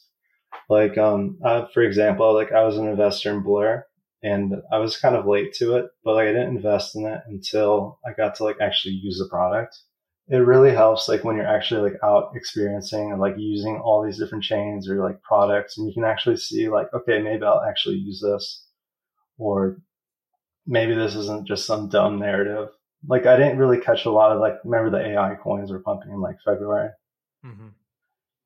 Like, 0.70 0.98
um, 0.98 1.38
uh, 1.44 1.68
for 1.74 1.82
example, 1.82 2.34
like 2.34 2.52
I 2.52 2.64
was 2.64 2.78
an 2.78 2.88
investor 2.88 3.32
in 3.32 3.42
Blur 3.42 3.86
and 4.24 4.56
I 4.72 4.78
was 4.80 4.98
kind 4.98 5.16
of 5.16 5.28
late 5.28 5.54
to 5.56 5.78
it, 5.78 5.86
but 6.04 6.16
like 6.16 6.28
I 6.28 6.32
didn't 6.32 6.56
invest 6.56 6.96
in 6.96 7.06
it 7.06 7.22
until 7.28 8.00
I 8.06 8.14
got 8.14 8.36
to 8.36 8.44
like 8.44 8.58
actually 8.62 8.96
use 8.96 9.20
the 9.20 9.30
product. 9.30 9.78
It 10.30 10.38
really 10.38 10.72
helps 10.72 11.08
like 11.08 11.24
when 11.24 11.38
you're 11.38 11.48
actually 11.48 11.92
like 11.92 12.00
out 12.04 12.32
experiencing 12.36 13.12
and 13.12 13.22
like 13.22 13.36
using 13.38 13.78
all 13.78 14.04
these 14.04 14.18
different 14.18 14.44
chains 14.44 14.90
or 14.90 15.02
like 15.02 15.22
products 15.22 15.78
and 15.78 15.88
you 15.88 15.94
can 15.94 16.04
actually 16.04 16.38
see 16.38 16.68
like, 16.68 16.88
okay, 16.94 17.22
maybe 17.22 17.44
I'll 17.44 17.62
actually 17.62 17.96
use 17.96 18.22
this 18.22 18.66
or 19.38 19.78
maybe 20.66 20.96
this 20.96 21.16
isn't 21.16 21.48
just 21.48 21.66
some 21.66 21.88
dumb 21.88 22.20
narrative. 22.20 22.70
Like 23.08 23.26
I 23.26 23.38
didn't 23.38 23.60
really 23.60 23.80
catch 23.80 24.06
a 24.06 24.12
lot 24.12 24.32
of 24.34 24.42
like, 24.42 24.56
remember 24.66 24.90
the 24.90 25.14
AI 25.14 25.36
coins 25.42 25.72
were 25.72 25.80
pumping 25.80 26.12
in 26.12 26.20
like 26.20 26.38
February. 26.44 26.90
Mm-hmm. 27.46 27.68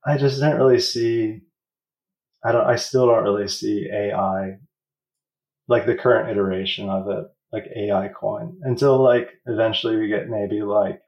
I 0.06 0.18
just 0.18 0.40
didn't 0.40 0.58
really 0.58 0.80
see 0.80 1.42
I 2.44 2.52
don't, 2.52 2.66
I 2.66 2.76
still 2.76 3.08
don't 3.08 3.24
really 3.24 3.48
see 3.48 3.88
AI, 3.92 4.58
like 5.68 5.86
the 5.86 5.96
current 5.96 6.30
iteration 6.30 6.90
of 6.90 7.08
it, 7.10 7.26
like 7.52 7.66
AI 7.76 8.10
coin 8.10 8.58
until 8.64 8.98
like 9.02 9.30
eventually 9.46 9.98
we 9.98 10.08
get 10.08 10.30
maybe 10.30 10.62
like 10.62 11.02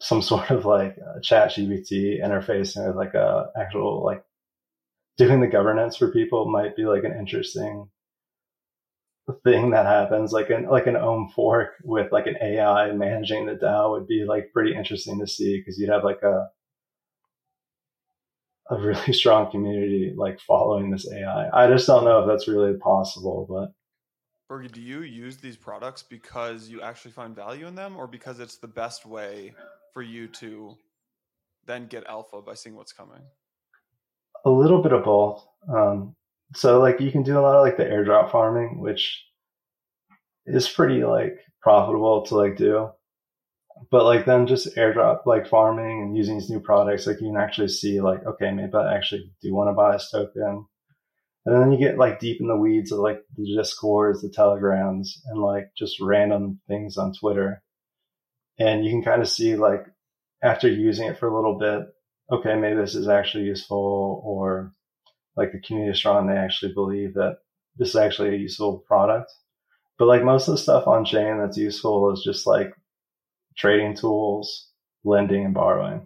some 0.00 0.22
sort 0.30 0.50
of 0.50 0.64
like 0.64 0.96
chat 1.22 1.50
GPT 1.50 2.22
interfacing 2.22 2.86
with 2.86 2.96
like 2.96 3.14
a 3.14 3.50
actual 3.58 4.04
like 4.04 4.24
doing 5.16 5.40
the 5.40 5.46
governance 5.46 5.96
for 5.96 6.10
people 6.10 6.50
might 6.50 6.76
be 6.76 6.84
like 6.84 7.04
an 7.04 7.16
interesting 7.18 7.88
thing 9.44 9.70
that 9.70 9.86
happens. 9.86 10.32
Like 10.32 10.50
an 10.50 10.68
like 10.68 10.86
an 10.86 10.96
ohm 10.96 11.28
fork 11.34 11.74
with 11.84 12.12
like 12.12 12.26
an 12.26 12.36
AI 12.40 12.92
managing 12.92 13.46
the 13.46 13.54
DAO 13.54 13.92
would 13.92 14.06
be 14.06 14.24
like 14.24 14.52
pretty 14.52 14.74
interesting 14.74 15.18
to 15.20 15.26
see 15.26 15.58
because 15.58 15.78
you'd 15.78 15.90
have 15.90 16.04
like 16.04 16.22
a 16.22 16.48
a 18.70 18.76
really 18.76 19.12
strong 19.12 19.50
community 19.50 20.12
like 20.16 20.40
following 20.40 20.90
this 20.90 21.10
AI. 21.10 21.48
I 21.52 21.68
just 21.68 21.86
don't 21.86 22.04
know 22.04 22.20
if 22.20 22.26
that's 22.26 22.48
really 22.48 22.74
possible, 22.78 23.46
but 23.48 23.72
Bergie, 24.50 24.70
do 24.70 24.80
you 24.80 25.02
use 25.02 25.38
these 25.38 25.56
products 25.56 26.02
because 26.02 26.68
you 26.68 26.80
actually 26.80 27.10
find 27.10 27.34
value 27.34 27.66
in 27.66 27.74
them 27.74 27.96
or 27.96 28.06
because 28.06 28.38
it's 28.38 28.58
the 28.58 28.68
best 28.68 29.04
way 29.04 29.52
for 29.92 30.02
you 30.02 30.28
to 30.28 30.76
then 31.66 31.86
get 31.86 32.06
alpha 32.06 32.40
by 32.40 32.54
seeing 32.54 32.76
what's 32.76 32.92
coming? 32.92 33.22
A 34.44 34.50
little 34.50 34.82
bit 34.82 34.92
of 34.92 35.04
both. 35.04 35.44
Um, 35.68 36.14
so 36.54 36.80
like 36.80 37.00
you 37.00 37.10
can 37.10 37.24
do 37.24 37.38
a 37.38 37.40
lot 37.40 37.56
of 37.56 37.64
like 37.64 37.76
the 37.76 37.84
airdrop 37.84 38.30
farming, 38.30 38.80
which 38.80 39.24
is 40.46 40.68
pretty 40.68 41.02
like 41.02 41.38
profitable 41.60 42.24
to 42.26 42.36
like 42.36 42.56
do. 42.56 42.90
But 43.90 44.04
like 44.04 44.24
then 44.24 44.46
just 44.46 44.74
airdrop 44.76 45.26
like 45.26 45.46
farming 45.46 46.02
and 46.02 46.16
using 46.16 46.38
these 46.38 46.50
new 46.50 46.60
products, 46.60 47.06
like 47.06 47.20
you 47.20 47.28
can 47.28 47.36
actually 47.36 47.68
see 47.68 48.00
like, 48.00 48.24
okay, 48.26 48.50
maybe 48.50 48.74
I 48.74 48.94
actually 48.94 49.30
do 49.42 49.54
want 49.54 49.68
to 49.68 49.74
buy 49.74 49.92
this 49.92 50.10
token. 50.10 50.66
And 51.44 51.62
then 51.62 51.70
you 51.70 51.78
get 51.78 51.98
like 51.98 52.18
deep 52.18 52.40
in 52.40 52.48
the 52.48 52.56
weeds 52.56 52.90
of 52.90 52.98
like 52.98 53.20
the 53.36 53.54
discords, 53.56 54.22
the 54.22 54.30
telegrams, 54.30 55.22
and 55.26 55.40
like 55.40 55.68
just 55.76 56.00
random 56.00 56.60
things 56.66 56.96
on 56.96 57.12
Twitter. 57.12 57.62
And 58.58 58.84
you 58.84 58.90
can 58.90 59.02
kind 59.02 59.22
of 59.22 59.28
see 59.28 59.54
like 59.56 59.86
after 60.42 60.68
using 60.68 61.06
it 61.06 61.18
for 61.18 61.28
a 61.28 61.34
little 61.34 61.58
bit, 61.58 61.86
okay, 62.32 62.56
maybe 62.56 62.80
this 62.80 62.94
is 62.94 63.08
actually 63.08 63.44
useful 63.44 64.22
or 64.24 64.72
like 65.36 65.52
the 65.52 65.60
community 65.60 65.92
is 65.92 65.98
strong. 65.98 66.26
They 66.26 66.36
actually 66.36 66.72
believe 66.72 67.14
that 67.14 67.36
this 67.76 67.90
is 67.90 67.96
actually 67.96 68.30
a 68.30 68.38
useful 68.38 68.82
product. 68.86 69.30
But 69.98 70.06
like 70.06 70.24
most 70.24 70.48
of 70.48 70.52
the 70.52 70.58
stuff 70.58 70.86
on 70.86 71.04
chain 71.04 71.38
that's 71.38 71.56
useful 71.56 72.12
is 72.12 72.22
just 72.24 72.46
like 72.46 72.72
trading 73.56 73.94
tools, 73.96 74.68
lending 75.04 75.44
and 75.44 75.54
borrowing. 75.54 76.00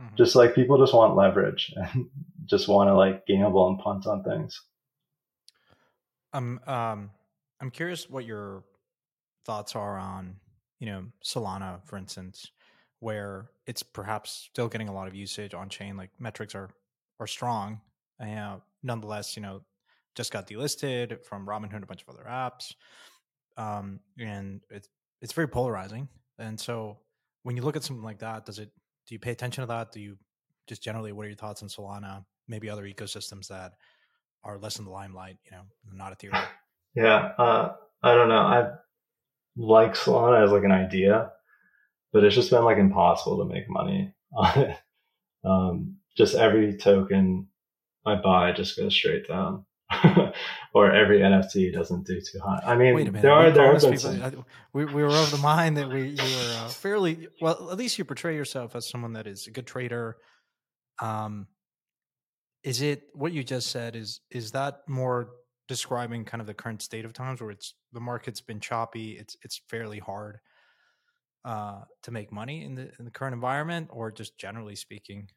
Mm-hmm. 0.00 0.16
Just 0.16 0.34
like 0.34 0.54
people 0.54 0.78
just 0.78 0.94
want 0.94 1.16
leverage 1.16 1.72
and 1.76 2.08
just 2.46 2.68
want 2.68 2.88
to 2.88 2.94
like 2.94 3.26
gamble 3.26 3.68
and 3.68 3.78
punt 3.78 4.06
on 4.06 4.24
things. 4.24 4.60
Um, 6.32 6.60
um, 6.66 7.10
I'm 7.60 7.70
curious 7.70 8.08
what 8.08 8.24
your 8.24 8.64
thoughts 9.44 9.74
are 9.74 9.98
on, 9.98 10.36
you 10.78 10.86
know, 10.86 11.04
Solana, 11.24 11.84
for 11.84 11.96
instance, 11.96 12.50
where 13.00 13.50
it's 13.66 13.82
perhaps 13.82 14.48
still 14.50 14.68
getting 14.68 14.88
a 14.88 14.94
lot 14.94 15.08
of 15.08 15.14
usage 15.14 15.54
on 15.54 15.68
chain. 15.68 15.96
Like 15.96 16.10
metrics 16.18 16.54
are 16.54 16.70
are 17.18 17.26
strong, 17.26 17.80
and 18.18 18.38
uh, 18.38 18.56
nonetheless, 18.82 19.36
you 19.36 19.42
know, 19.42 19.60
just 20.14 20.32
got 20.32 20.48
delisted 20.48 21.24
from 21.24 21.46
Robinhood, 21.46 21.74
and 21.74 21.84
a 21.84 21.86
bunch 21.86 22.02
of 22.06 22.14
other 22.14 22.26
apps, 22.28 22.74
um, 23.56 24.00
and 24.18 24.60
it's 24.70 24.88
it's 25.20 25.32
very 25.32 25.48
polarizing. 25.48 26.08
And 26.40 26.58
so, 26.58 26.98
when 27.42 27.56
you 27.56 27.62
look 27.62 27.76
at 27.76 27.84
something 27.84 28.04
like 28.04 28.18
that, 28.18 28.46
does 28.46 28.58
it 28.58 28.70
do 29.06 29.14
you 29.14 29.18
pay 29.18 29.32
attention 29.32 29.62
to 29.62 29.68
that? 29.68 29.92
Do 29.92 30.00
you 30.00 30.16
just 30.68 30.82
generally, 30.82 31.12
what 31.12 31.26
are 31.26 31.28
your 31.28 31.36
thoughts 31.36 31.62
on 31.62 31.68
Solana? 31.68 32.24
Maybe 32.48 32.70
other 32.70 32.84
ecosystems 32.84 33.48
that 33.48 33.72
are 34.44 34.58
less 34.58 34.78
in 34.78 34.84
the 34.84 34.90
limelight, 34.90 35.38
you 35.44 35.50
know, 35.52 35.62
not 35.92 36.16
Ethereum. 36.18 36.44
Yeah, 36.94 37.32
uh, 37.38 37.72
I 38.02 38.14
don't 38.14 38.28
know. 38.28 38.38
I 38.38 38.70
like 39.56 39.94
Solana 39.94 40.44
as 40.44 40.52
like 40.52 40.64
an 40.64 40.72
idea, 40.72 41.32
but 42.12 42.24
it's 42.24 42.34
just 42.34 42.50
been 42.50 42.64
like 42.64 42.78
impossible 42.78 43.38
to 43.38 43.52
make 43.52 43.68
money 43.68 44.14
on 44.32 44.58
it. 44.58 44.76
Um, 45.44 45.96
just 46.16 46.34
every 46.34 46.76
token 46.76 47.48
I 48.06 48.16
buy 48.16 48.52
just 48.52 48.76
goes 48.76 48.94
straight 48.94 49.28
down. 49.28 49.64
or 50.74 50.92
every 50.92 51.20
NFT 51.20 51.72
doesn't 51.72 52.06
do 52.06 52.20
too 52.20 52.38
hot. 52.38 52.62
I 52.64 52.76
mean, 52.76 52.94
minute. 52.94 53.22
there 53.22 53.32
are 53.32 53.50
there 53.50 53.74
are 53.74 53.80
people, 53.80 53.96
some... 53.96 54.44
we, 54.72 54.84
we 54.84 55.02
were 55.02 55.08
of 55.08 55.30
the 55.30 55.38
mind 55.38 55.76
that 55.76 55.88
we 55.88 56.10
you 56.10 56.16
were 56.16 56.54
uh, 56.64 56.68
fairly 56.68 57.28
well. 57.40 57.70
At 57.70 57.78
least 57.78 57.98
you 57.98 58.04
portray 58.04 58.36
yourself 58.36 58.76
as 58.76 58.88
someone 58.88 59.14
that 59.14 59.26
is 59.26 59.46
a 59.46 59.50
good 59.50 59.66
trader. 59.66 60.16
Um, 61.00 61.48
is 62.62 62.82
it 62.82 63.04
what 63.14 63.32
you 63.32 63.42
just 63.42 63.70
said? 63.70 63.96
Is 63.96 64.20
is 64.30 64.52
that 64.52 64.82
more 64.88 65.30
describing 65.66 66.24
kind 66.24 66.40
of 66.40 66.46
the 66.46 66.54
current 66.54 66.82
state 66.82 67.04
of 67.04 67.12
times 67.12 67.40
where 67.40 67.50
it's 67.50 67.74
the 67.92 68.00
market's 68.00 68.40
been 68.40 68.60
choppy? 68.60 69.12
It's 69.12 69.36
it's 69.42 69.60
fairly 69.68 69.98
hard 69.98 70.38
uh, 71.44 71.80
to 72.02 72.10
make 72.10 72.32
money 72.32 72.64
in 72.64 72.74
the 72.74 72.90
in 72.98 73.04
the 73.04 73.10
current 73.10 73.34
environment, 73.34 73.88
or 73.90 74.10
just 74.10 74.38
generally 74.38 74.76
speaking? 74.76 75.28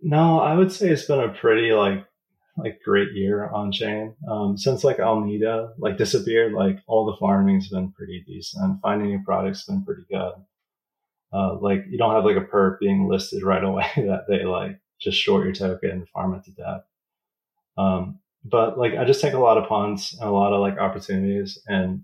No, 0.00 0.40
I 0.40 0.54
would 0.54 0.72
say 0.72 0.88
it's 0.88 1.06
been 1.06 1.20
a 1.20 1.28
pretty 1.28 1.72
like 1.72 2.06
like 2.58 2.80
great 2.84 3.12
year 3.12 3.48
on 3.48 3.72
chain. 3.72 4.14
Um, 4.28 4.58
since 4.58 4.84
like 4.84 4.98
Alameda 4.98 5.72
like 5.78 5.96
disappeared, 5.96 6.52
like 6.52 6.78
all 6.86 7.06
the 7.06 7.16
farming's 7.18 7.68
been 7.68 7.92
pretty 7.92 8.24
decent. 8.26 8.80
Finding 8.82 9.08
new 9.08 9.22
products 9.24 9.64
been 9.64 9.84
pretty 9.84 10.04
good. 10.10 10.32
Uh, 11.32 11.58
like 11.60 11.84
you 11.88 11.98
don't 11.98 12.14
have 12.14 12.24
like 12.24 12.36
a 12.36 12.46
perp 12.46 12.78
being 12.80 13.08
listed 13.08 13.42
right 13.42 13.62
away 13.62 13.86
that 13.96 14.24
they 14.28 14.44
like 14.44 14.80
just 15.00 15.18
short 15.18 15.44
your 15.44 15.54
token 15.54 15.90
and 15.90 16.08
farm 16.08 16.34
it 16.34 16.44
to 16.44 16.50
death. 16.50 16.82
Um, 17.76 18.18
but 18.44 18.78
like 18.78 18.94
I 18.94 19.04
just 19.04 19.20
take 19.20 19.34
a 19.34 19.38
lot 19.38 19.58
of 19.58 19.68
punts 19.68 20.14
and 20.14 20.28
a 20.28 20.32
lot 20.32 20.52
of 20.52 20.60
like 20.60 20.78
opportunities, 20.78 21.58
and 21.66 22.02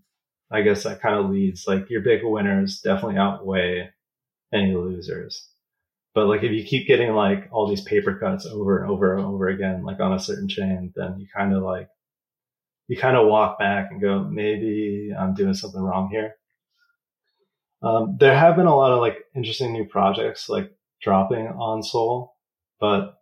I 0.51 0.63
guess 0.63 0.85
that 0.85 1.01
kind 1.01 1.17
of 1.17 1.31
leads 1.31 1.67
like 1.67 1.91
your 1.91 2.03
big 2.03 2.21
winners 2.23 2.81
definitely 2.81 3.19
outweigh 3.19 3.91
any 4.53 4.75
losers. 4.75 5.49
But 6.15 6.27
like 6.27 6.43
if 6.43 6.53
you 6.53 6.65
keep 6.65 6.87
getting 6.87 7.13
like 7.13 7.49
all 7.51 7.69
these 7.69 7.81
paper 7.81 8.17
cuts 8.19 8.47
over 8.47 8.79
and 8.79 8.91
over 8.91 9.17
and 9.17 9.25
over 9.25 9.49
again, 9.49 9.83
like 9.83 10.01
on 10.01 10.13
a 10.13 10.21
certain 10.21 10.49
chain, 10.49 10.93
then 10.95 11.19
you 11.19 11.27
kind 11.35 11.53
of 11.53 11.63
like 11.63 11.89
you 12.87 12.97
kind 12.97 13.17
of 13.17 13.27
walk 13.27 13.59
back 13.59 13.91
and 13.91 14.01
go, 14.01 14.25
maybe 14.25 15.11
I'm 15.19 15.35
doing 15.35 15.55
something 15.55 15.81
wrong 15.81 16.11
here. 16.11 16.37
Um, 17.83 18.17
there 18.19 18.37
have 18.37 18.57
been 18.57 18.67
a 18.67 18.77
lot 18.77 18.93
of 18.93 19.01
like 19.01 19.25
interesting 19.35 19.73
new 19.73 19.85
projects 19.85 20.49
like 20.49 20.73
dropping 21.03 21.49
on 21.49 21.83
Sol 21.83 22.35
but 22.85 23.19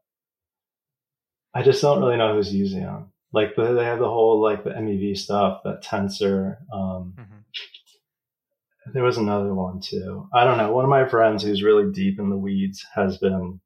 I 1.55 1.63
just 1.63 1.83
don't 1.83 2.01
really 2.01 2.17
know 2.17 2.35
who's 2.35 2.53
using 2.53 2.83
them. 2.83 3.13
Like 3.33 3.55
the, 3.55 3.75
they 3.75 3.85
have 3.85 4.01
the 4.01 4.09
whole 4.09 4.41
like 4.41 4.65
the 4.65 4.71
MEV 4.71 5.17
stuff, 5.17 5.63
that 5.65 5.85
tensor. 5.85 6.57
Um, 6.73 7.15
mm-hmm. 7.17 7.39
There 8.87 9.05
was 9.05 9.17
another 9.17 9.55
one 9.55 9.81
too. 9.81 10.29
I 10.35 10.45
don't 10.45 10.59
know. 10.59 10.73
One 10.73 10.85
of 10.85 10.91
my 10.91 11.09
friends 11.09 11.43
who's 11.43 11.63
really 11.63 11.93
deep 11.93 12.19
in 12.19 12.31
the 12.31 12.37
weeds 12.37 12.85
has 12.95 13.19
been 13.19 13.61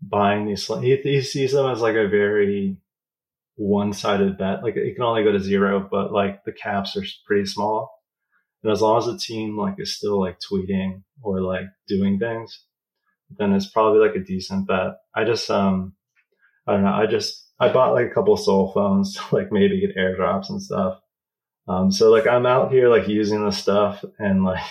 buying 0.00 0.46
these. 0.46 0.66
He, 0.66 0.96
he 0.96 1.20
sees 1.22 1.52
them 1.52 1.70
as 1.70 1.80
like 1.80 1.96
a 1.96 2.08
very 2.08 2.76
one-sided 3.56 4.38
bet. 4.38 4.62
Like 4.62 4.76
it 4.76 4.94
can 4.94 5.04
only 5.04 5.24
go 5.24 5.32
to 5.32 5.40
zero, 5.40 5.86
but 5.90 6.12
like 6.12 6.44
the 6.44 6.52
caps 6.52 6.96
are 6.96 7.04
pretty 7.26 7.46
small. 7.46 7.90
And 8.62 8.72
as 8.72 8.80
long 8.80 8.98
as 8.98 9.06
the 9.06 9.18
team 9.18 9.56
like 9.56 9.74
is 9.78 9.96
still 9.96 10.20
like 10.20 10.38
tweeting 10.40 11.02
or 11.22 11.40
like 11.40 11.66
doing 11.88 12.18
things, 12.18 12.64
then 13.38 13.52
it's 13.52 13.70
probably 13.70 14.00
like 14.06 14.16
a 14.16 14.24
decent 14.24 14.68
bet. 14.68 14.98
I 15.14 15.24
just 15.24 15.50
um 15.50 15.94
I 16.66 16.72
don't 16.72 16.84
know, 16.84 16.92
I 16.92 17.06
just 17.06 17.44
I 17.58 17.72
bought 17.72 17.94
like 17.94 18.10
a 18.10 18.14
couple 18.14 18.36
Sol 18.36 18.72
phones 18.72 19.14
to 19.16 19.34
like 19.34 19.50
maybe 19.50 19.80
get 19.80 19.96
airdrops 19.96 20.50
and 20.50 20.62
stuff. 20.62 21.00
Um 21.68 21.90
so 21.90 22.10
like 22.10 22.26
I'm 22.26 22.46
out 22.46 22.72
here 22.72 22.88
like 22.88 23.08
using 23.08 23.44
the 23.44 23.50
stuff 23.50 24.04
and 24.18 24.44
like 24.44 24.62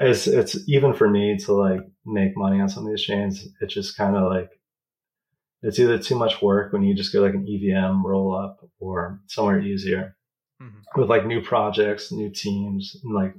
it's 0.00 0.26
it's 0.26 0.56
even 0.68 0.94
for 0.94 1.08
me 1.08 1.38
to 1.38 1.52
like 1.52 1.80
make 2.04 2.36
money 2.36 2.60
on 2.60 2.68
some 2.68 2.84
of 2.86 2.92
these 2.92 3.02
chains, 3.02 3.46
it's 3.60 3.74
just 3.74 3.96
kind 3.96 4.16
of 4.16 4.30
like 4.30 4.50
it's 5.62 5.78
either 5.78 5.98
too 5.98 6.16
much 6.16 6.42
work 6.42 6.72
when 6.72 6.82
you 6.82 6.94
just 6.94 7.12
go 7.12 7.20
like 7.20 7.34
an 7.34 7.46
EVM 7.48 8.04
roll 8.04 8.34
up 8.36 8.68
or 8.80 9.20
somewhere 9.28 9.60
easier 9.60 10.16
mm-hmm. 10.60 11.00
with 11.00 11.08
like 11.08 11.24
new 11.26 11.40
projects, 11.40 12.10
new 12.10 12.30
teams, 12.30 12.96
and 13.04 13.14
like 13.14 13.34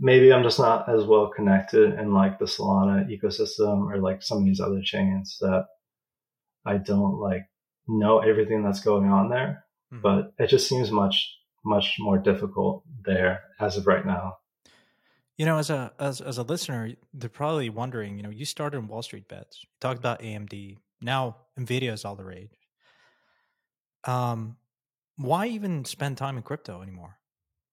maybe 0.00 0.32
I'm 0.32 0.42
just 0.42 0.58
not 0.58 0.88
as 0.88 1.04
well 1.04 1.28
connected 1.28 1.98
in 1.98 2.14
like 2.14 2.38
the 2.38 2.46
Solana 2.46 3.06
ecosystem 3.08 3.92
or 3.92 3.98
like 3.98 4.22
some 4.22 4.38
of 4.38 4.44
these 4.44 4.60
other 4.60 4.80
chains 4.82 5.36
that 5.40 5.66
I 6.64 6.78
don't 6.78 7.18
like 7.18 7.44
know 7.86 8.20
everything 8.20 8.62
that's 8.62 8.80
going 8.80 9.10
on 9.10 9.28
there. 9.28 9.64
Mm-hmm. 9.92 10.02
But 10.02 10.32
it 10.38 10.48
just 10.48 10.68
seems 10.68 10.90
much 10.90 11.36
much 11.64 11.96
more 11.98 12.18
difficult 12.18 12.84
there 13.04 13.40
as 13.58 13.76
of 13.76 13.86
right 13.86 14.06
now. 14.06 14.38
You 15.36 15.46
know, 15.46 15.58
as 15.58 15.70
a 15.70 15.92
as 15.98 16.20
as 16.20 16.38
a 16.38 16.42
listener, 16.42 16.92
they're 17.14 17.30
probably 17.30 17.70
wondering. 17.70 18.16
You 18.16 18.22
know, 18.22 18.30
you 18.30 18.44
started 18.44 18.78
in 18.78 18.88
Wall 18.88 19.02
Street 19.02 19.28
bets. 19.28 19.62
You 19.62 19.68
talked 19.80 19.98
about 19.98 20.20
AMD. 20.20 20.76
Now 21.00 21.36
Nvidia 21.58 21.92
is 21.92 22.04
all 22.04 22.16
the 22.16 22.24
rage. 22.24 22.50
Um, 24.04 24.56
why 25.16 25.46
even 25.48 25.84
spend 25.84 26.16
time 26.16 26.36
in 26.36 26.42
crypto 26.42 26.82
anymore? 26.82 27.20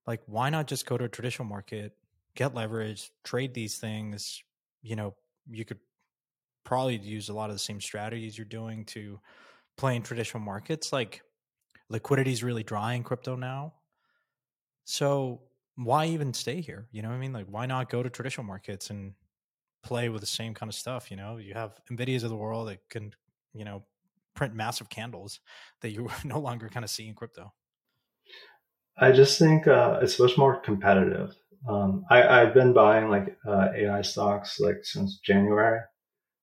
like 0.08 0.22
why 0.26 0.50
not 0.50 0.66
just 0.66 0.86
go 0.86 0.98
to 0.98 1.04
a 1.04 1.10
traditional 1.10 1.48
market 1.48 1.94
get 2.34 2.56
leverage 2.56 3.12
trade 3.24 3.54
these 3.54 3.78
things 3.78 4.42
you 4.82 4.96
know 4.96 5.14
you 5.50 5.66
could 5.66 5.80
probably 6.64 6.98
use 6.98 7.30
a 7.30 7.34
lot 7.34 7.50
of 7.50 7.56
the 7.56 7.60
same 7.60 7.80
strategies 7.80 8.38
you're 8.38 8.46
doing 8.46 8.86
to 8.86 9.20
play 9.78 9.96
in 9.96 10.02
traditional 10.02 10.42
markets 10.42 10.92
like 10.92 11.22
liquidity 11.90 12.32
is 12.32 12.44
really 12.44 12.64
dry 12.64 12.94
in 12.94 13.04
crypto 13.04 13.36
now 13.36 13.74
so 14.90 15.42
why 15.76 16.08
even 16.08 16.34
stay 16.34 16.62
here? 16.62 16.88
You 16.92 17.02
know 17.02 17.10
what 17.10 17.16
I 17.16 17.20
mean? 17.20 17.34
Like, 17.34 17.46
why 17.50 17.66
not 17.66 17.90
go 17.90 18.02
to 18.02 18.10
traditional 18.10 18.46
markets 18.46 18.90
and 18.90 19.14
play 19.84 20.08
with 20.08 20.22
the 20.22 20.28
same 20.28 20.54
kind 20.54 20.70
of 20.70 20.76
stuff? 20.76 21.12
You 21.12 21.18
know, 21.18 21.38
you 21.38 21.54
have 21.54 21.80
Nvidias 21.92 22.24
of 22.24 22.30
the 22.30 22.38
world 22.38 22.70
that 22.70 22.80
can, 22.90 23.14
you 23.54 23.66
know, 23.66 23.84
print 24.34 24.56
massive 24.56 24.90
candles 24.90 25.42
that 25.82 25.92
you 25.92 26.10
no 26.24 26.40
longer 26.40 26.70
kind 26.70 26.86
of 26.86 26.90
see 26.90 27.08
in 27.08 27.16
crypto. 27.16 27.54
I 28.98 29.12
just 29.12 29.38
think 29.38 29.68
uh, 29.68 30.00
it's 30.02 30.20
much 30.20 30.38
more 30.38 30.60
competitive. 30.62 31.36
Um, 31.68 32.06
I, 32.10 32.24
I've 32.24 32.54
been 32.54 32.72
buying 32.72 33.10
like 33.10 33.38
uh, 33.46 33.68
AI 33.76 34.02
stocks 34.04 34.60
like 34.60 34.80
since 34.84 35.20
January, 35.20 35.82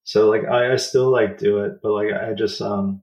so 0.02 0.28
like 0.28 0.44
I, 0.44 0.74
I 0.74 0.76
still 0.76 1.10
like 1.10 1.38
do 1.38 1.64
it, 1.64 1.80
but 1.82 1.92
like 1.92 2.12
I 2.12 2.34
just 2.34 2.60
um, 2.60 3.02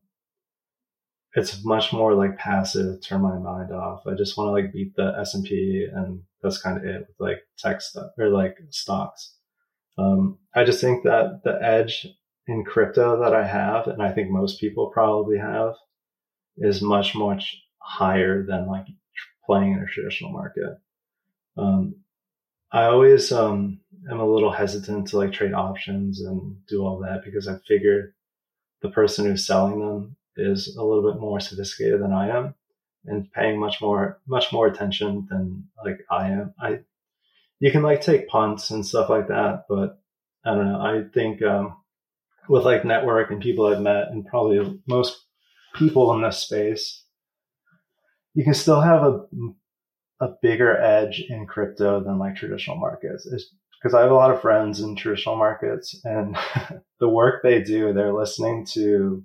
it's 1.34 1.64
much 1.64 1.94
more 1.94 2.14
like 2.14 2.38
passive. 2.38 3.02
Turn 3.02 3.22
my 3.22 3.38
mind 3.38 3.72
off. 3.72 4.06
I 4.06 4.16
just 4.16 4.38
want 4.38 4.48
to 4.50 4.52
like 4.52 4.74
beat 4.74 4.96
the 4.96 5.16
S 5.20 5.34
and 5.34 5.44
P, 5.44 5.88
and 5.92 6.22
that's 6.42 6.62
kind 6.62 6.78
of 6.78 6.84
it 6.84 7.06
with 7.08 7.20
like 7.20 7.44
tech 7.58 7.82
stuff 7.82 8.12
or 8.18 8.30
like 8.30 8.58
stocks. 8.70 9.36
Um, 9.98 10.40
I 10.54 10.64
just 10.64 10.82
think 10.82 11.04
that 11.04 11.42
the 11.44 11.58
edge 11.62 12.08
in 12.48 12.66
crypto 12.66 13.22
that 13.22 13.34
I 13.34 13.46
have, 13.46 13.88
and 13.88 14.02
I 14.02 14.12
think 14.12 14.30
most 14.30 14.60
people 14.60 14.92
probably 14.94 15.38
have, 15.38 15.76
is 16.58 16.82
much 16.82 17.16
much 17.16 17.58
higher 17.80 18.46
than 18.46 18.68
like 18.68 18.86
playing 19.46 19.74
in 19.74 19.80
a 19.80 19.86
traditional 19.86 20.32
market. 20.32 20.78
Um, 21.58 21.96
I 22.74 22.86
always 22.86 23.32
um, 23.32 23.82
am 24.10 24.20
a 24.20 24.30
little 24.30 24.52
hesitant 24.52 25.08
to 25.10 25.18
like 25.18 25.34
trade 25.34 25.54
options 25.54 26.22
and 26.22 26.56
do 26.68 26.86
all 26.86 27.00
that 27.00 27.24
because 27.24 27.48
I 27.48 27.58
figure 27.68 28.16
the 28.82 28.90
person 28.90 29.26
who's 29.26 29.46
selling 29.46 29.80
them 29.80 30.16
is 30.38 30.76
a 30.76 30.84
little 30.84 31.12
bit 31.12 31.20
more 31.20 31.40
sophisticated 31.40 32.02
than 32.02 32.14
I 32.14 32.30
am 32.30 32.56
and 33.06 33.32
paying 33.32 33.60
much 33.60 33.82
more 33.82 34.20
much 34.28 34.52
more 34.52 34.68
attention 34.68 35.28
than 35.30 35.68
like 35.84 36.00
I 36.10 36.30
am. 36.30 36.54
I 36.60 36.80
you 37.60 37.72
can 37.72 37.84
like 37.84 38.02
take 38.02 38.28
punts 38.28 38.72
and 38.72 38.86
stuff 38.86 39.10
like 39.10 39.28
that, 39.28 39.66
but 39.70 40.00
I 40.44 40.56
don't 40.56 40.72
know. 40.72 40.82
I 40.82 41.04
think 41.14 41.42
um, 41.42 41.78
with 42.50 42.66
like 42.66 42.86
network 42.86 43.32
and 43.32 43.42
people 43.42 43.68
I've 43.68 43.82
met 43.82 44.10
and 44.10 44.26
probably 44.26 44.82
most 44.88 45.26
people 45.76 46.14
in 46.14 46.22
this 46.22 46.40
space, 46.40 47.04
you 48.34 48.44
can 48.44 48.54
still 48.54 48.82
have 48.82 49.04
a 49.04 49.26
a 50.22 50.36
bigger 50.42 50.80
edge 50.80 51.24
in 51.30 51.48
crypto 51.48 52.04
than 52.04 52.20
like 52.20 52.36
traditional 52.36 52.78
markets. 52.78 53.28
Because 53.82 53.96
I 53.96 54.02
have 54.02 54.12
a 54.12 54.16
lot 54.16 54.30
of 54.30 54.42
friends 54.42 54.80
in 54.80 54.96
traditional 54.96 55.36
markets 55.36 56.00
and 56.04 56.38
the 57.00 57.10
work 57.10 57.42
they 57.42 57.62
do, 57.62 57.92
they're 57.92 58.14
listening 58.14 58.66
to 58.74 59.24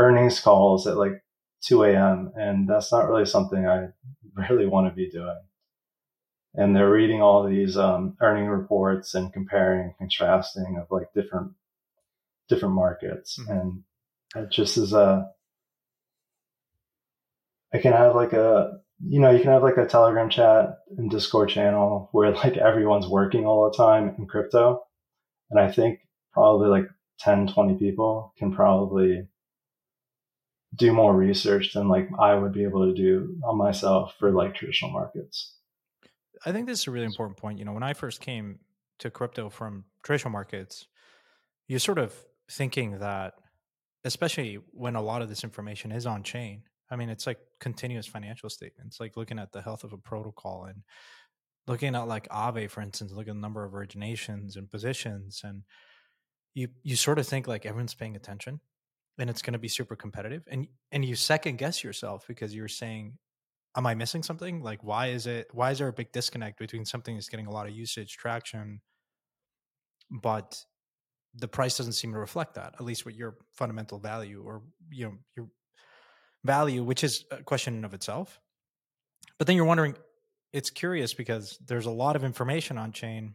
earnings 0.00 0.40
calls 0.40 0.86
at 0.86 0.96
like 0.96 1.22
2 1.62 1.84
a.m. 1.84 2.32
And 2.36 2.68
that's 2.68 2.92
not 2.92 3.08
really 3.08 3.26
something 3.26 3.66
I 3.66 3.88
really 4.50 4.66
want 4.66 4.88
to 4.88 4.94
be 4.94 5.10
doing. 5.10 5.40
And 6.54 6.74
they're 6.74 6.90
reading 6.90 7.22
all 7.22 7.46
these 7.46 7.76
um, 7.76 8.16
earning 8.20 8.46
reports 8.46 9.14
and 9.14 9.32
comparing 9.32 9.82
and 9.82 9.98
contrasting 9.98 10.78
of 10.80 10.88
like 10.90 11.12
different 11.14 11.52
different 12.48 12.74
markets. 12.74 13.38
Mm-hmm. 13.38 13.52
And 13.52 13.82
it 14.34 14.50
just 14.50 14.76
is 14.76 14.92
a 14.92 15.30
I 17.72 17.78
can 17.78 17.92
have 17.92 18.16
like 18.16 18.32
a 18.32 18.80
you 19.02 19.20
know, 19.20 19.30
you 19.30 19.40
can 19.40 19.50
have 19.50 19.62
like 19.62 19.78
a 19.78 19.86
Telegram 19.86 20.28
chat 20.28 20.78
and 20.96 21.10
Discord 21.10 21.48
channel 21.48 22.08
where 22.12 22.32
like 22.32 22.56
everyone's 22.56 23.06
working 23.06 23.46
all 23.46 23.70
the 23.70 23.76
time 23.76 24.14
in 24.18 24.26
crypto. 24.26 24.82
And 25.50 25.58
I 25.58 25.70
think 25.70 26.00
probably 26.32 26.68
like 26.68 26.88
10, 27.20 27.48
20 27.48 27.74
people 27.74 28.34
can 28.38 28.52
probably 28.52 29.26
do 30.76 30.92
more 30.92 31.14
research 31.14 31.72
than 31.74 31.88
like 31.88 32.08
I 32.18 32.34
would 32.34 32.52
be 32.52 32.62
able 32.62 32.86
to 32.86 32.94
do 32.94 33.36
on 33.44 33.56
myself 33.56 34.14
for 34.18 34.30
like 34.30 34.54
traditional 34.54 34.92
markets. 34.92 35.56
I 36.46 36.52
think 36.52 36.66
this 36.66 36.80
is 36.80 36.86
a 36.86 36.90
really 36.90 37.06
important 37.06 37.38
point. 37.38 37.58
You 37.58 37.64
know, 37.64 37.72
when 37.72 37.82
I 37.82 37.92
first 37.92 38.20
came 38.20 38.60
to 39.00 39.10
crypto 39.10 39.50
from 39.50 39.84
traditional 40.04 40.30
markets, 40.30 40.86
you're 41.68 41.80
sort 41.80 41.98
of 41.98 42.14
thinking 42.50 42.98
that, 42.98 43.34
especially 44.04 44.58
when 44.72 44.94
a 44.94 45.02
lot 45.02 45.22
of 45.22 45.28
this 45.28 45.44
information 45.44 45.92
is 45.92 46.06
on 46.06 46.22
chain, 46.22 46.62
I 46.90 46.96
mean, 46.96 47.08
it's 47.08 47.26
like 47.26 47.38
continuous 47.60 48.06
financial 48.06 48.48
statements, 48.48 48.98
like 49.00 49.16
looking 49.16 49.38
at 49.38 49.52
the 49.52 49.62
health 49.62 49.84
of 49.84 49.92
a 49.92 49.98
protocol 49.98 50.64
and 50.64 50.82
looking 51.66 51.94
at 51.94 52.08
like 52.08 52.28
Aave, 52.28 52.70
for 52.70 52.80
instance, 52.80 53.12
look 53.12 53.28
at 53.28 53.34
the 53.34 53.40
number 53.40 53.64
of 53.64 53.72
originations 53.72 54.56
and 54.56 54.70
positions. 54.70 55.42
And 55.44 55.62
you, 56.54 56.68
you 56.82 56.96
sort 56.96 57.18
of 57.18 57.26
think 57.26 57.46
like 57.46 57.66
everyone's 57.66 57.94
paying 57.94 58.16
attention 58.16 58.60
and 59.20 59.28
it's 59.28 59.42
going 59.42 59.52
to 59.52 59.58
be 59.58 59.68
super 59.68 59.94
competitive. 59.94 60.42
And, 60.50 60.66
and 60.92 61.04
you 61.04 61.14
second 61.14 61.58
guess 61.58 61.84
yourself 61.84 62.24
because 62.26 62.54
you're 62.54 62.68
saying, 62.68 63.18
am 63.76 63.86
I 63.86 63.94
missing 63.94 64.22
something? 64.22 64.62
Like, 64.62 64.82
why 64.82 65.08
is 65.08 65.26
it, 65.26 65.48
why 65.52 65.70
is 65.70 65.78
there 65.78 65.88
a 65.88 65.92
big 65.92 66.10
disconnect 66.10 66.58
between 66.58 66.84
something 66.84 67.14
that's 67.14 67.28
getting 67.28 67.46
a 67.46 67.50
lot 67.50 67.66
of 67.66 67.72
usage 67.72 68.16
traction, 68.16 68.80
but 70.10 70.58
the 71.34 71.46
price 71.46 71.76
doesn't 71.76 71.92
seem 71.92 72.12
to 72.12 72.18
reflect 72.18 72.54
that, 72.54 72.74
at 72.74 72.84
least 72.84 73.04
with 73.04 73.14
your 73.14 73.36
fundamental 73.52 73.98
value 73.98 74.42
or, 74.44 74.62
you 74.90 75.04
know, 75.06 75.14
your 75.36 75.48
value, 76.44 76.82
which 76.82 77.04
is 77.04 77.24
a 77.30 77.42
question 77.42 77.84
of 77.84 77.94
itself. 77.94 78.40
But 79.38 79.46
then 79.46 79.54
you're 79.54 79.66
wondering, 79.66 79.96
it's 80.52 80.70
curious 80.70 81.14
because 81.14 81.58
there's 81.66 81.86
a 81.86 81.90
lot 81.90 82.16
of 82.16 82.24
information 82.24 82.78
on 82.78 82.90
chain, 82.92 83.34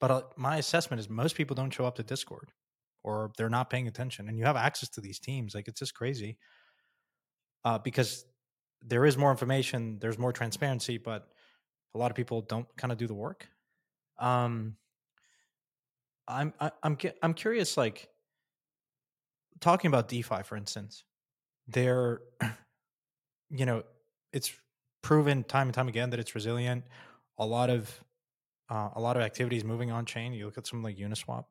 but 0.00 0.10
uh, 0.10 0.22
my 0.36 0.56
assessment 0.56 1.00
is 1.00 1.10
most 1.10 1.36
people 1.36 1.54
don't 1.54 1.70
show 1.74 1.84
up 1.84 1.96
to 1.96 2.02
Discord 2.02 2.52
or 3.02 3.32
they're 3.36 3.48
not 3.48 3.70
paying 3.70 3.88
attention, 3.88 4.28
and 4.28 4.38
you 4.38 4.44
have 4.44 4.56
access 4.56 4.88
to 4.90 5.00
these 5.00 5.18
teams. 5.18 5.54
Like 5.54 5.68
it's 5.68 5.80
just 5.80 5.94
crazy 5.94 6.38
uh, 7.64 7.78
because 7.78 8.24
there 8.82 9.04
is 9.04 9.16
more 9.16 9.30
information, 9.30 9.98
there's 10.00 10.18
more 10.18 10.32
transparency, 10.32 10.98
but 10.98 11.28
a 11.94 11.98
lot 11.98 12.10
of 12.10 12.16
people 12.16 12.42
don't 12.42 12.66
kind 12.76 12.92
of 12.92 12.98
do 12.98 13.06
the 13.06 13.14
work. 13.14 13.48
Um, 14.18 14.76
I'm 16.28 16.52
I, 16.60 16.70
I'm 16.82 16.96
I'm 17.22 17.34
curious, 17.34 17.76
like 17.76 18.08
talking 19.60 19.88
about 19.88 20.08
DeFi, 20.08 20.42
for 20.44 20.56
instance 20.56 21.04
they're 21.70 22.20
you 23.50 23.66
know 23.66 23.82
it's 24.32 24.52
proven 25.02 25.44
time 25.44 25.68
and 25.68 25.74
time 25.74 25.88
again 25.88 26.10
that 26.10 26.20
it's 26.20 26.34
resilient 26.34 26.84
a 27.38 27.46
lot 27.46 27.70
of 27.70 28.02
uh, 28.68 28.90
a 28.94 29.00
lot 29.00 29.16
of 29.16 29.22
activities 29.22 29.64
moving 29.64 29.90
on 29.90 30.04
chain 30.04 30.32
you 30.32 30.44
look 30.44 30.58
at 30.58 30.66
something 30.66 30.84
like 30.84 30.96
uniswap 30.96 31.44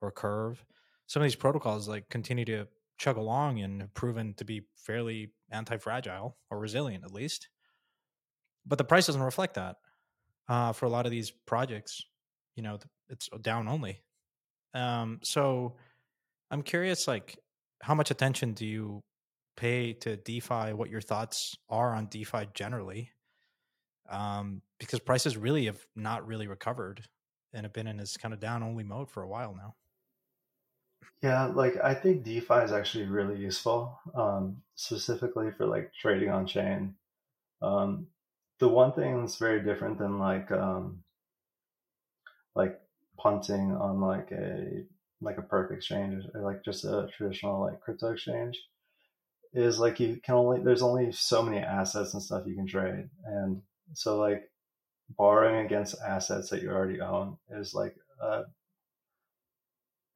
or 0.00 0.10
curve 0.10 0.64
some 1.06 1.22
of 1.22 1.24
these 1.24 1.36
protocols 1.36 1.88
like 1.88 2.08
continue 2.08 2.44
to 2.46 2.66
chug 2.98 3.16
along 3.16 3.60
and 3.60 3.80
have 3.80 3.94
proven 3.94 4.34
to 4.34 4.44
be 4.44 4.62
fairly 4.76 5.32
anti-fragile 5.50 6.36
or 6.50 6.58
resilient 6.58 7.04
at 7.04 7.12
least. 7.12 7.48
But 8.66 8.78
the 8.78 8.84
price 8.84 9.06
doesn't 9.06 9.22
reflect 9.22 9.54
that 9.54 9.76
uh, 10.48 10.72
for 10.72 10.86
a 10.86 10.90
lot 10.90 11.06
of 11.06 11.12
these 11.12 11.30
projects 11.30 12.04
you 12.56 12.62
know 12.62 12.78
it's 13.08 13.28
down 13.42 13.68
only. 13.68 14.00
Um, 14.74 15.20
so 15.22 15.76
i'm 16.50 16.62
curious 16.62 17.06
like 17.06 17.38
how 17.80 17.94
much 17.94 18.10
attention 18.10 18.54
do 18.54 18.66
you 18.66 19.02
pay 19.56 19.92
to 19.92 20.16
DeFi 20.16 20.72
what 20.72 20.90
your 20.90 21.00
thoughts 21.00 21.56
are 21.68 21.94
on 21.94 22.06
DeFi 22.06 22.48
generally, 22.54 23.10
um, 24.08 24.62
because 24.78 25.00
prices 25.00 25.36
really 25.36 25.66
have 25.66 25.84
not 25.94 26.26
really 26.26 26.46
recovered 26.46 27.02
and 27.52 27.64
have 27.64 27.72
been 27.72 27.86
in 27.86 27.96
this 27.96 28.16
kind 28.16 28.34
of 28.34 28.40
down 28.40 28.62
only 28.62 28.84
mode 28.84 29.10
for 29.10 29.22
a 29.22 29.28
while 29.28 29.54
now. 29.54 29.74
Yeah, 31.22 31.46
like 31.46 31.76
I 31.82 31.94
think 31.94 32.24
DeFi 32.24 32.64
is 32.64 32.72
actually 32.72 33.04
really 33.06 33.38
useful, 33.38 33.98
um, 34.14 34.58
specifically 34.74 35.50
for 35.52 35.66
like 35.66 35.92
trading 35.94 36.30
on 36.30 36.46
chain. 36.46 36.94
Um, 37.62 38.08
the 38.58 38.68
one 38.68 38.92
thing 38.92 39.20
that's 39.20 39.36
very 39.36 39.62
different 39.62 39.98
than 39.98 40.18
like 40.18 40.50
um, 40.50 41.02
like 42.54 42.80
punting 43.16 43.72
on 43.72 44.00
like 44.00 44.30
a 44.32 44.84
like 45.20 45.38
a 45.38 45.42
perp 45.42 45.72
exchange 45.72 46.24
or 46.34 46.42
like 46.42 46.64
just 46.64 46.84
a 46.84 47.08
traditional 47.16 47.60
like 47.62 47.80
crypto 47.80 48.12
exchange 48.12 48.60
is 49.54 49.78
like 49.78 50.00
you 50.00 50.20
can 50.22 50.34
only 50.34 50.60
there's 50.62 50.82
only 50.82 51.12
so 51.12 51.42
many 51.42 51.58
assets 51.58 52.12
and 52.12 52.22
stuff 52.22 52.42
you 52.46 52.54
can 52.54 52.66
trade 52.66 53.08
and 53.24 53.62
so 53.92 54.18
like 54.18 54.50
borrowing 55.16 55.64
against 55.64 55.94
assets 56.06 56.50
that 56.50 56.62
you 56.62 56.70
already 56.70 57.00
own 57.00 57.36
is 57.50 57.72
like 57.74 57.94
uh 58.22 58.42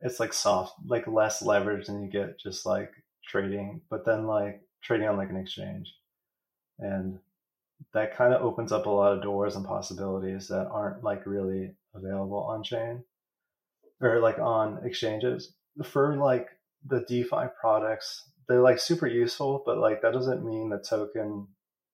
it's 0.01 0.21
like 0.21 0.33
soft 0.33 0.75
like 0.87 1.07
less 1.07 1.43
leverage 1.43 1.87
than 1.87 2.03
you 2.03 2.11
get 2.11 2.39
just 2.39 2.65
like 2.67 2.91
trading 3.27 3.81
but 3.91 4.05
then 4.05 4.27
like 4.27 4.61
trading 4.83 5.09
on 5.09 5.17
like 5.17 5.31
an 5.31 5.37
exchange 5.37 5.93
and 6.79 7.19
that 7.93 8.17
kind 8.17 8.33
of 8.35 8.43
opens 8.43 8.73
up 8.73 8.87
a 8.87 8.91
lot 8.91 9.13
of 9.13 9.23
doors 9.23 9.57
and 9.57 9.67
possibilities 9.67 10.49
that 10.49 10.69
aren't 10.69 11.05
like 11.05 11.27
really 11.27 11.73
available 11.95 12.43
on 12.43 12.63
chain 12.63 13.03
or 14.01 14.21
like 14.21 14.39
on 14.39 14.81
exchanges 14.85 15.55
for 15.85 16.17
like 16.17 16.49
the 16.87 17.05
defi 17.09 17.49
products 17.61 18.25
they're 18.49 18.63
like 18.63 18.79
super 18.79 19.07
useful, 19.07 19.63
but 19.65 19.79
like 19.79 20.01
that 20.03 20.15
doesn't 20.15 20.45
mean 20.45 20.71
the 20.71 20.79
token 20.79 21.47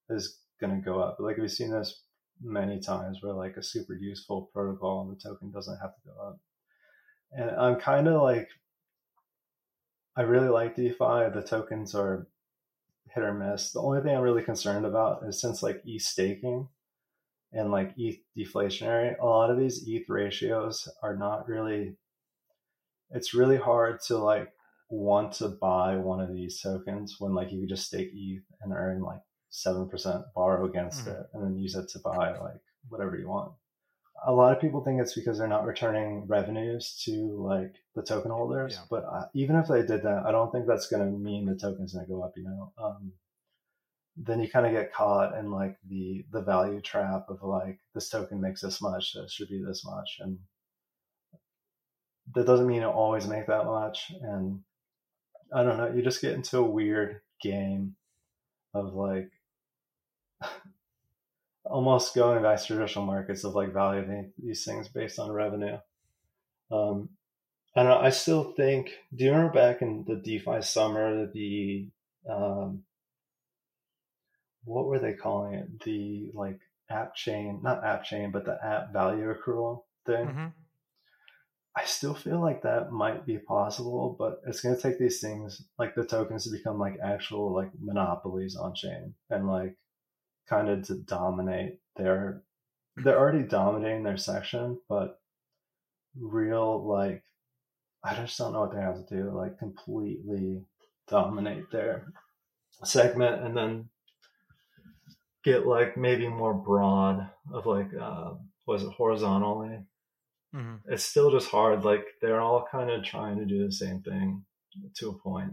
is 0.08 0.38
gonna 0.60 0.80
go 0.80 1.00
up. 1.00 1.16
Like 1.18 1.36
we've 1.36 1.50
seen 1.50 1.70
this 1.70 2.02
many 2.40 2.80
times 2.80 3.18
where 3.20 3.32
like 3.32 3.56
a 3.56 3.62
super 3.62 3.94
useful 3.94 4.50
protocol 4.52 5.02
and 5.02 5.16
the 5.16 5.20
token 5.20 5.50
doesn't 5.50 5.78
have 5.78 5.94
to 5.94 6.00
go 6.06 6.28
up. 6.28 6.38
And 7.34 7.50
I'm 7.50 7.76
kind 7.76 8.08
of 8.08 8.22
like, 8.22 8.48
I 10.16 10.22
really 10.22 10.48
like 10.48 10.76
DeFi. 10.76 11.30
The 11.34 11.44
tokens 11.46 11.94
are 11.94 12.28
hit 13.12 13.24
or 13.24 13.34
miss. 13.34 13.72
The 13.72 13.80
only 13.80 14.00
thing 14.00 14.16
I'm 14.16 14.22
really 14.22 14.42
concerned 14.42 14.86
about 14.86 15.24
is 15.26 15.40
since 15.40 15.62
like 15.62 15.82
ETH 15.84 16.02
staking 16.02 16.68
and 17.52 17.70
like 17.70 17.94
ETH 17.96 18.18
deflationary, 18.36 19.18
a 19.18 19.26
lot 19.26 19.50
of 19.50 19.58
these 19.58 19.84
ETH 19.86 20.08
ratios 20.08 20.88
are 21.02 21.16
not 21.16 21.48
really, 21.48 21.96
it's 23.10 23.34
really 23.34 23.56
hard 23.56 24.00
to 24.02 24.18
like 24.18 24.52
want 24.88 25.32
to 25.32 25.48
buy 25.48 25.96
one 25.96 26.20
of 26.20 26.32
these 26.32 26.60
tokens 26.60 27.16
when 27.18 27.34
like 27.34 27.50
you 27.50 27.60
could 27.60 27.68
just 27.68 27.86
stake 27.86 28.10
ETH 28.14 28.44
and 28.62 28.72
earn 28.72 29.02
like 29.02 29.22
7% 29.52 30.24
borrow 30.34 30.66
against 30.66 31.00
mm-hmm. 31.00 31.10
it 31.10 31.26
and 31.32 31.44
then 31.44 31.56
use 31.56 31.74
it 31.74 31.88
to 31.88 31.98
buy 32.00 32.36
like 32.38 32.60
whatever 32.88 33.16
you 33.16 33.28
want. 33.28 33.52
A 34.26 34.32
lot 34.32 34.52
of 34.52 34.60
people 34.60 34.82
think 34.82 35.00
it's 35.00 35.14
because 35.14 35.38
they're 35.38 35.48
not 35.48 35.66
returning 35.66 36.26
revenues 36.26 37.00
to 37.04 37.12
like 37.42 37.74
the 37.94 38.02
token 38.02 38.30
holders, 38.30 38.74
yeah. 38.74 38.84
but 38.90 39.04
uh, 39.04 39.26
even 39.34 39.56
if 39.56 39.68
they 39.68 39.82
did 39.82 40.02
that, 40.02 40.24
I 40.26 40.32
don't 40.32 40.50
think 40.50 40.66
that's 40.66 40.86
going 40.86 41.04
to 41.04 41.18
mean 41.18 41.46
the 41.46 41.56
token's 41.56 41.92
going 41.92 42.06
to 42.06 42.12
go 42.12 42.22
up, 42.22 42.32
you 42.36 42.44
know. 42.44 42.72
Um, 42.78 43.12
then 44.16 44.40
you 44.40 44.48
kind 44.48 44.66
of 44.66 44.72
get 44.72 44.94
caught 44.94 45.36
in 45.36 45.50
like 45.50 45.76
the 45.88 46.24
the 46.30 46.40
value 46.40 46.80
trap 46.80 47.26
of 47.28 47.42
like 47.42 47.80
this 47.94 48.08
token 48.08 48.40
makes 48.40 48.60
this 48.60 48.80
much, 48.80 49.12
so 49.12 49.22
it 49.22 49.30
should 49.30 49.48
be 49.48 49.62
this 49.62 49.84
much, 49.84 50.18
and 50.20 50.38
that 52.34 52.46
doesn't 52.46 52.66
mean 52.66 52.82
it'll 52.82 52.92
always 52.92 53.26
make 53.26 53.46
that 53.48 53.66
much. 53.66 54.12
And 54.22 54.60
I 55.52 55.62
don't 55.62 55.78
know, 55.78 55.92
you 55.92 56.02
just 56.02 56.22
get 56.22 56.34
into 56.34 56.58
a 56.58 56.62
weird 56.62 57.20
game 57.42 57.96
of 58.72 58.94
like 58.94 59.30
almost 61.64 62.14
going 62.14 62.42
back 62.42 62.60
to 62.60 62.66
traditional 62.66 63.06
markets 63.06 63.44
of 63.44 63.54
like 63.54 63.72
valuing 63.72 64.32
these 64.42 64.64
things 64.64 64.88
based 64.88 65.18
on 65.18 65.32
revenue. 65.32 65.78
Um, 66.70 67.10
and 67.76 67.88
I 67.88 68.10
still 68.10 68.52
think. 68.52 68.90
Do 69.14 69.24
you 69.24 69.32
remember 69.32 69.52
back 69.52 69.82
in 69.82 70.04
the 70.06 70.16
DeFi 70.16 70.62
summer, 70.62 71.26
the 71.26 71.88
um, 72.30 72.84
what 74.64 74.86
were 74.86 74.98
they 74.98 75.14
calling 75.14 75.54
it? 75.54 75.80
The 75.80 76.30
like 76.34 76.60
app 76.90 77.14
chain, 77.14 77.60
not 77.62 77.84
app 77.84 78.04
chain, 78.04 78.30
but 78.30 78.44
the 78.44 78.58
app 78.62 78.92
value 78.92 79.34
accrual 79.34 79.82
thing. 80.06 80.26
Mm-hmm. 80.26 80.46
I 81.76 81.84
still 81.86 82.14
feel 82.14 82.40
like 82.40 82.62
that 82.62 82.92
might 82.92 83.26
be 83.26 83.38
possible, 83.38 84.14
but 84.16 84.40
it's 84.46 84.60
going 84.60 84.76
to 84.76 84.80
take 84.80 84.98
these 84.98 85.20
things 85.20 85.60
like 85.76 85.96
the 85.96 86.04
tokens 86.06 86.44
to 86.44 86.50
become 86.50 86.78
like 86.78 86.98
actual 87.02 87.52
like 87.52 87.70
monopolies 87.80 88.54
on 88.54 88.76
chain 88.76 89.14
and 89.28 89.48
like 89.48 89.76
kind 90.48 90.68
of 90.68 90.86
to 90.86 90.94
dominate 90.94 91.78
their 91.96 92.42
they're 92.96 93.18
already 93.18 93.42
dominating 93.42 94.04
their 94.04 94.16
section, 94.16 94.78
but 94.88 95.18
real 96.18 96.86
like 96.86 97.22
I 98.04 98.14
just 98.14 98.38
don't 98.38 98.52
know 98.52 98.60
what 98.60 98.74
they 98.74 98.80
have 98.80 99.06
to 99.06 99.16
do 99.16 99.30
like 99.30 99.58
completely 99.58 100.62
dominate 101.08 101.70
their 101.70 102.06
segment 102.84 103.42
and 103.42 103.56
then 103.56 103.88
get 105.44 105.66
like 105.66 105.96
maybe 105.96 106.28
more 106.28 106.54
broad 106.54 107.28
of 107.52 107.66
like 107.66 107.90
uh 108.00 108.32
was 108.66 108.82
it 108.82 108.92
horizontally 108.92 109.78
mm-hmm. 110.54 110.76
it's 110.86 111.04
still 111.04 111.30
just 111.30 111.48
hard 111.48 111.84
like 111.84 112.04
they're 112.20 112.40
all 112.40 112.66
kind 112.70 112.90
of 112.90 113.04
trying 113.04 113.38
to 113.38 113.44
do 113.44 113.64
the 113.64 113.72
same 113.72 114.00
thing 114.00 114.42
to 114.96 115.10
a 115.10 115.14
point 115.14 115.52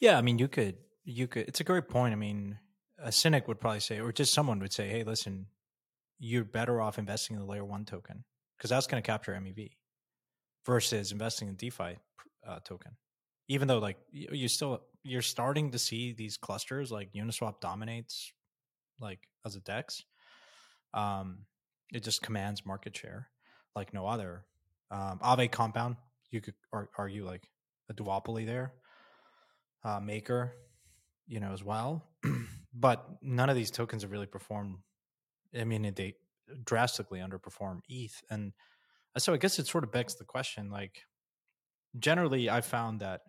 yeah 0.00 0.18
i 0.18 0.20
mean 0.20 0.38
you 0.38 0.48
could 0.48 0.76
you 1.04 1.26
could 1.28 1.46
it's 1.48 1.60
a 1.60 1.64
great 1.64 1.88
point 1.88 2.12
i 2.12 2.16
mean 2.16 2.58
a 3.04 3.12
cynic 3.12 3.46
would 3.46 3.60
probably 3.60 3.80
say 3.80 4.00
or 4.00 4.12
just 4.12 4.34
someone 4.34 4.58
would 4.58 4.72
say 4.72 4.88
hey 4.88 5.04
listen 5.04 5.46
you're 6.18 6.44
better 6.44 6.80
off 6.80 6.98
investing 6.98 7.36
in 7.36 7.40
the 7.40 7.46
layer 7.46 7.64
one 7.64 7.84
token 7.84 8.24
because 8.56 8.70
that's 8.70 8.86
going 8.86 9.02
to 9.02 9.06
capture 9.06 9.32
mev 9.32 9.70
versus 10.64 11.12
investing 11.12 11.48
in 11.48 11.54
defi 11.54 11.98
uh, 12.46 12.58
token. 12.64 12.92
Even 13.48 13.68
though 13.68 13.78
like 13.78 13.98
you, 14.10 14.28
you 14.32 14.48
still 14.48 14.82
you're 15.02 15.22
starting 15.22 15.70
to 15.72 15.78
see 15.78 16.12
these 16.12 16.36
clusters 16.36 16.90
like 16.90 17.12
uniswap 17.12 17.60
dominates 17.60 18.32
like 19.00 19.28
as 19.44 19.56
a 19.56 19.60
dex. 19.60 20.04
Um 20.94 21.40
it 21.92 22.02
just 22.02 22.22
commands 22.22 22.64
market 22.64 22.96
share 22.96 23.28
like 23.76 23.92
no 23.92 24.06
other. 24.06 24.44
Um 24.90 25.18
Aave 25.22 25.50
compound 25.50 25.96
you 26.30 26.40
could 26.40 26.54
argue 26.96 27.24
like 27.24 27.48
a 27.90 27.94
duopoly 27.94 28.46
there. 28.46 28.72
Uh 29.84 30.00
maker 30.00 30.52
you 31.26 31.40
know 31.40 31.52
as 31.52 31.62
well 31.64 32.04
but 32.74 33.06
none 33.22 33.48
of 33.48 33.56
these 33.56 33.70
tokens 33.70 34.02
have 34.02 34.12
really 34.12 34.26
performed 34.26 34.76
i 35.58 35.64
mean 35.64 35.92
they 35.94 36.14
drastically 36.64 37.20
underperform 37.20 37.80
eth 37.90 38.22
and 38.30 38.52
so 39.18 39.32
i 39.32 39.36
guess 39.36 39.58
it 39.58 39.66
sort 39.66 39.84
of 39.84 39.92
begs 39.92 40.16
the 40.16 40.24
question 40.24 40.70
like 40.70 41.02
generally 41.98 42.50
i 42.50 42.60
found 42.60 43.00
that 43.00 43.22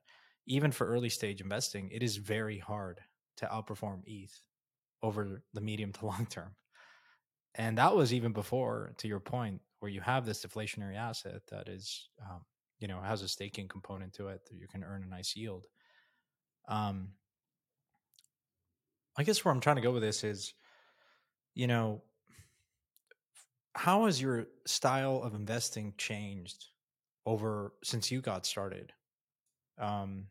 even 0.47 0.71
for 0.71 0.87
early 0.87 1.09
stage 1.09 1.41
investing 1.41 1.89
it 1.91 2.03
is 2.03 2.17
very 2.17 2.59
hard 2.59 2.99
to 3.37 3.45
outperform 3.45 4.01
eth 4.07 4.41
over 5.05 5.43
the 5.53 5.61
medium 5.61 5.93
to 5.93 6.05
long 6.11 6.25
term. 6.25 6.55
And 7.57 7.77
that 7.77 7.95
was 7.95 8.13
even 8.13 8.33
before, 8.33 8.93
to 8.97 9.07
your 9.07 9.21
point, 9.21 9.61
where 9.79 9.91
you 9.91 10.01
have 10.01 10.25
this 10.25 10.45
deflationary 10.45 10.97
asset 10.97 11.41
that 11.49 11.69
is, 11.69 12.09
um, 12.21 12.41
you 12.79 12.87
know, 12.87 12.99
has 12.99 13.21
a 13.21 13.29
staking 13.29 13.69
component 13.69 14.13
to 14.13 14.27
it 14.27 14.41
that 14.45 14.57
you 14.57 14.67
can 14.67 14.83
earn 14.83 15.03
a 15.03 15.07
nice 15.07 15.35
yield. 15.37 15.65
Um, 16.67 17.09
I 19.17 19.23
guess 19.23 19.43
where 19.43 19.53
I'm 19.53 19.61
trying 19.61 19.77
to 19.77 19.81
go 19.81 19.91
with 19.91 20.01
this 20.01 20.23
is, 20.23 20.53
you 21.53 21.67
know, 21.67 22.03
how 23.75 24.05
has 24.05 24.21
your 24.21 24.47
style 24.65 25.21
of 25.21 25.35
investing 25.35 25.93
changed 25.97 26.67
over 27.25 27.73
since 27.83 28.11
you 28.11 28.21
got 28.21 28.45
started? 28.45 28.93
Um, 29.77 30.27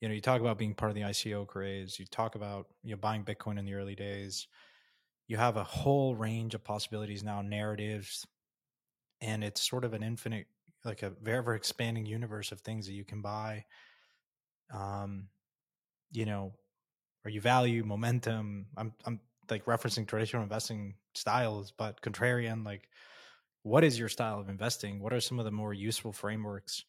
you 0.00 0.08
know, 0.08 0.14
you 0.14 0.20
talk 0.20 0.40
about 0.40 0.58
being 0.58 0.74
part 0.74 0.90
of 0.90 0.96
the 0.96 1.02
ICO 1.02 1.46
craze. 1.46 1.98
You 1.98 2.06
talk 2.06 2.34
about 2.34 2.68
you 2.82 2.92
know 2.92 2.96
buying 2.98 3.24
Bitcoin 3.24 3.58
in 3.58 3.64
the 3.64 3.74
early 3.74 3.94
days. 3.94 4.48
You 5.28 5.36
have 5.38 5.56
a 5.56 5.64
whole 5.64 6.16
range 6.16 6.54
of 6.54 6.64
possibilities 6.64 7.22
now, 7.24 7.42
narratives, 7.42 8.26
and 9.20 9.44
it's 9.44 9.66
sort 9.68 9.84
of 9.84 9.94
an 9.94 10.02
infinite, 10.02 10.46
like 10.84 11.02
a 11.02 11.10
very, 11.10 11.42
very 11.42 11.56
expanding 11.56 12.06
universe 12.06 12.52
of 12.52 12.60
things 12.60 12.86
that 12.86 12.94
you 12.94 13.04
can 13.04 13.22
buy. 13.22 13.64
Um, 14.72 15.28
you 16.12 16.26
know, 16.26 16.54
or 17.24 17.30
you 17.30 17.40
value 17.40 17.84
momentum. 17.84 18.66
I'm 18.76 18.92
I'm 19.04 19.20
like 19.50 19.64
referencing 19.64 20.06
traditional 20.06 20.42
investing 20.42 20.94
styles, 21.14 21.72
but 21.76 22.00
contrarian, 22.00 22.64
like 22.64 22.88
what 23.62 23.84
is 23.84 23.98
your 23.98 24.08
style 24.08 24.40
of 24.40 24.48
investing? 24.48 25.00
What 25.00 25.12
are 25.12 25.20
some 25.20 25.38
of 25.38 25.44
the 25.44 25.50
more 25.50 25.72
useful 25.72 26.12
frameworks 26.12 26.84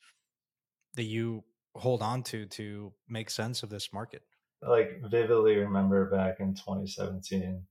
that 0.95 1.03
you 1.03 1.43
hold 1.75 2.01
on 2.01 2.23
to 2.23 2.45
to 2.45 2.93
make 3.07 3.29
sense 3.29 3.63
of 3.63 3.69
this 3.69 3.93
market? 3.93 4.23
Like 4.61 5.01
vividly 5.03 5.57
remember 5.57 6.09
back 6.09 6.39
in 6.39 6.53
2017 6.55 7.63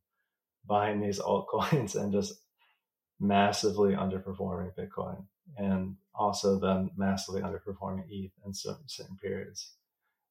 buying 0.67 1.01
these 1.01 1.19
altcoins 1.19 1.95
and 2.01 2.13
just 2.13 2.35
massively 3.19 3.95
underperforming 3.95 4.73
Bitcoin 4.75 5.25
and 5.57 5.97
also 6.15 6.59
then 6.59 6.91
massively 6.97 7.41
underperforming 7.41 8.05
ETH 8.11 8.33
in 8.45 8.53
certain, 8.53 8.87
certain 8.87 9.17
periods. 9.17 9.73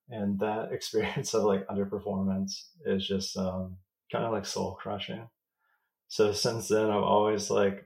And 0.10 0.40
that 0.40 0.70
experience 0.72 1.34
of 1.34 1.44
like 1.44 1.68
underperformance 1.68 2.54
is 2.86 3.08
just 3.08 3.38
um, 3.38 3.78
kind 4.12 4.26
of 4.26 4.32
like 4.32 4.46
soul 4.46 4.78
crushing. 4.82 5.28
So 6.08 6.34
since 6.34 6.68
then, 6.68 6.90
I've 6.90 7.04
always 7.04 7.50
like 7.50 7.86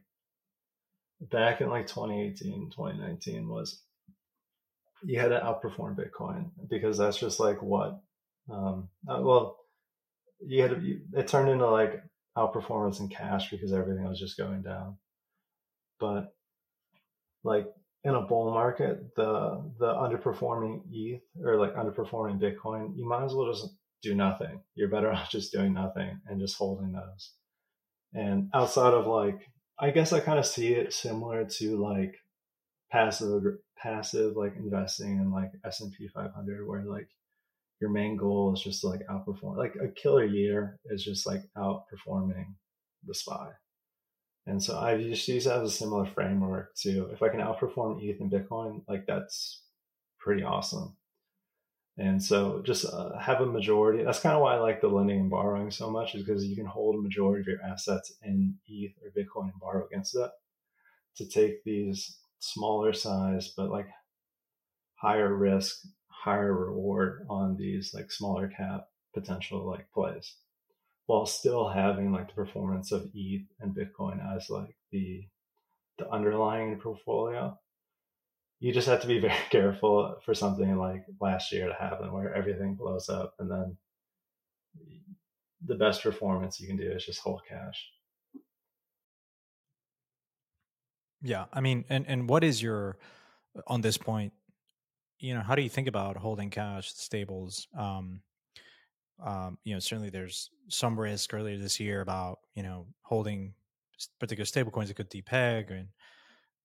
back 1.22 1.62
in 1.62 1.70
like 1.70 1.88
2018, 1.88 2.72
2019 2.72 3.48
was 3.48 3.82
you 5.04 5.20
had 5.20 5.30
to 5.30 5.40
outperform 5.40 5.96
Bitcoin 5.96 6.50
because 6.70 6.98
that's 6.98 7.18
just 7.18 7.40
like 7.40 7.62
what, 7.62 8.02
um, 8.52 8.90
uh, 9.08 9.20
well, 9.22 9.58
you 10.40 10.62
had 10.62 10.72
to, 10.72 11.00
it 11.14 11.28
turned 11.28 11.50
into 11.50 11.70
like 11.70 12.02
outperformance 12.38 13.00
in 13.00 13.08
cash 13.08 13.50
because 13.52 13.72
everything 13.72 14.08
was 14.08 14.20
just 14.20 14.38
going 14.38 14.62
down. 14.64 14.98
But 16.00 16.34
like 17.44 17.68
in 18.06 18.14
a 18.14 18.22
bull 18.22 18.52
market, 18.52 19.16
the, 19.16 19.62
the 19.80 19.88
underperforming 19.88 20.84
ETH 20.92 21.24
or 21.44 21.58
like 21.58 21.76
underperforming 21.76 22.40
Bitcoin, 22.40 22.96
you 22.96 23.08
might 23.08 23.26
as 23.26 23.34
well 23.34 23.52
just 23.52 23.76
do 24.04 24.14
nothing. 24.14 24.62
You're 24.76 24.90
better 24.90 25.12
off 25.14 25.30
just 25.30 25.52
doing 25.52 25.74
nothing 25.74 26.22
and 26.28 26.40
just 26.40 26.56
holding 26.56 26.94
those. 26.94 27.34
And 28.14 28.50
outside 28.54 28.94
of 28.94 29.08
like, 29.08 29.40
I 29.80 29.90
guess 29.90 30.14
I 30.14 30.20
kind 30.20 30.40
of 30.40 30.46
see 30.46 30.74
it 30.74 30.94
similar 30.94 31.46
to 31.46 31.82
like 31.82 32.16
passive 32.92 33.44
passive 33.78 34.38
like 34.38 34.56
investing 34.56 35.18
in 35.18 35.32
like 35.32 35.52
S&P 35.66 36.08
500 36.08 36.66
where 36.66 36.86
like 36.86 37.10
your 37.82 37.90
main 37.90 38.16
goal 38.16 38.54
is 38.54 38.62
just 38.62 38.82
to 38.82 38.88
like 38.88 39.02
outperform 39.10 39.58
like 39.58 39.76
a 39.84 39.90
killer 39.90 40.24
year 40.24 40.80
is 40.86 41.04
just 41.04 41.28
like 41.28 41.42
outperforming 41.58 42.46
the 43.06 43.14
SPY. 43.14 43.50
And 44.48 44.62
so 44.62 44.78
I 44.78 45.02
just 45.02 45.28
use 45.28 45.46
that 45.46 45.62
as 45.62 45.74
a 45.74 45.76
similar 45.76 46.06
framework 46.06 46.76
to 46.78 47.10
if 47.12 47.24
I 47.24 47.30
can 47.30 47.40
outperform 47.40 48.04
ETH 48.04 48.20
and 48.20 48.32
Bitcoin, 48.32 48.84
like 48.88 49.08
that's 49.08 49.64
pretty 50.20 50.44
awesome. 50.44 50.96
And 51.98 52.22
so 52.22 52.62
just 52.64 52.86
uh, 52.86 53.18
have 53.18 53.42
a 53.42 53.46
majority. 53.46 54.04
That's 54.04 54.20
kind 54.20 54.36
of 54.36 54.42
why 54.42 54.56
I 54.56 54.60
like 54.60 54.82
the 54.82 54.90
lending 54.90 55.20
and 55.20 55.30
borrowing 55.30 55.72
so 55.72 55.90
much 55.90 56.14
is 56.14 56.24
because 56.24 56.46
you 56.46 56.56
can 56.56 56.66
hold 56.66 56.96
a 56.96 57.02
majority 57.02 57.42
of 57.42 57.48
your 57.48 57.62
assets 57.62 58.14
in 58.22 58.56
ETH 58.68 58.94
or 59.02 59.12
Bitcoin 59.12 59.52
and 59.52 59.60
borrow 59.60 59.86
against 59.86 60.16
it 60.16 60.30
to 61.16 61.26
take 61.26 61.64
these 61.64 62.18
smaller 62.40 62.92
size, 62.92 63.54
but 63.56 63.72
like 63.72 63.88
higher 64.96 65.34
risk, 65.34 65.86
higher 66.08 66.54
reward 66.54 67.26
on 67.30 67.56
these 67.56 67.94
like 67.94 68.12
smaller 68.12 68.50
cap 68.50 68.90
potential 69.14 69.66
like 69.66 69.90
plays. 69.94 70.36
While 71.06 71.26
still 71.26 71.70
having 71.70 72.12
like 72.12 72.28
the 72.28 72.34
performance 72.34 72.92
of 72.92 73.10
ETH 73.14 73.48
and 73.60 73.76
Bitcoin 73.76 74.20
as 74.36 74.50
like 74.50 74.76
the 74.92 75.26
the 75.98 76.10
underlying 76.10 76.78
portfolio. 76.80 77.58
You 78.60 78.74
just 78.74 78.88
have 78.88 79.02
to 79.02 79.08
be 79.08 79.20
very 79.28 79.34
careful 79.50 80.18
for 80.26 80.34
something 80.34 80.78
like 80.78 81.06
last 81.22 81.52
year 81.52 81.68
to 81.68 81.74
happen 81.74 82.12
where 82.12 82.34
everything 82.34 82.76
blows 82.76 83.10
up 83.10 83.36
and 83.40 83.50
then 83.50 83.78
the 85.66 85.76
best 85.76 86.04
performance 86.04 86.60
you 86.60 86.68
can 86.68 86.78
do 86.78 86.92
is 86.92 87.06
just 87.06 87.22
hold 87.22 87.42
cash. 87.48 87.90
Yeah, 91.22 91.46
I 91.52 91.62
mean, 91.62 91.86
and 91.90 92.06
and 92.08 92.30
what 92.30 92.44
is 92.44 92.62
your 92.62 92.98
on 93.68 93.82
this 93.82 93.98
point? 93.98 94.34
You 95.18 95.34
know, 95.34 95.42
how 95.42 95.56
do 95.56 95.62
you 95.62 95.70
think 95.70 95.88
about 95.88 96.18
holding 96.18 96.50
cash 96.52 96.94
stables? 96.94 97.68
Um, 97.78 98.22
um, 99.24 99.58
you 99.64 99.74
know, 99.74 99.80
certainly 99.80 100.10
there's 100.10 100.50
some 100.70 101.00
risk 101.00 101.34
earlier 101.34 101.58
this 101.58 101.80
year 101.80 102.02
about 102.02 102.40
you 102.56 102.64
know 102.64 102.88
holding 103.02 103.54
particular 104.20 104.46
stablecoins 104.46 104.88
that 104.88 104.96
could 104.96 105.10
depeg, 105.10 105.72
and 105.72 105.90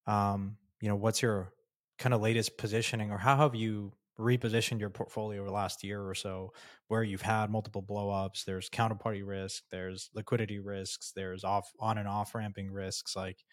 um, 0.06 0.56
you 0.80 0.88
know, 0.88 0.96
what's 0.96 1.22
your 1.22 1.52
kind 1.98 2.14
of 2.14 2.20
latest 2.20 2.56
positioning, 2.58 3.10
or 3.10 3.18
how 3.18 3.36
have 3.36 3.54
you 3.54 3.92
repositioned 4.18 4.80
your 4.80 4.90
portfolio 4.90 5.40
over 5.40 5.48
the 5.48 5.54
last 5.54 5.82
year 5.82 6.06
or 6.06 6.14
so, 6.14 6.52
where 6.88 7.02
you've 7.02 7.22
had 7.22 7.50
multiple 7.50 7.82
blowups? 7.82 8.44
There's 8.44 8.70
counterparty 8.70 9.26
risk, 9.26 9.64
there's 9.70 10.10
liquidity 10.14 10.58
risks, 10.58 11.12
there's 11.14 11.44
off 11.44 11.70
on 11.80 11.98
and 11.98 12.08
off 12.08 12.34
ramping 12.34 12.70
risks. 12.70 13.16
Like, 13.16 13.44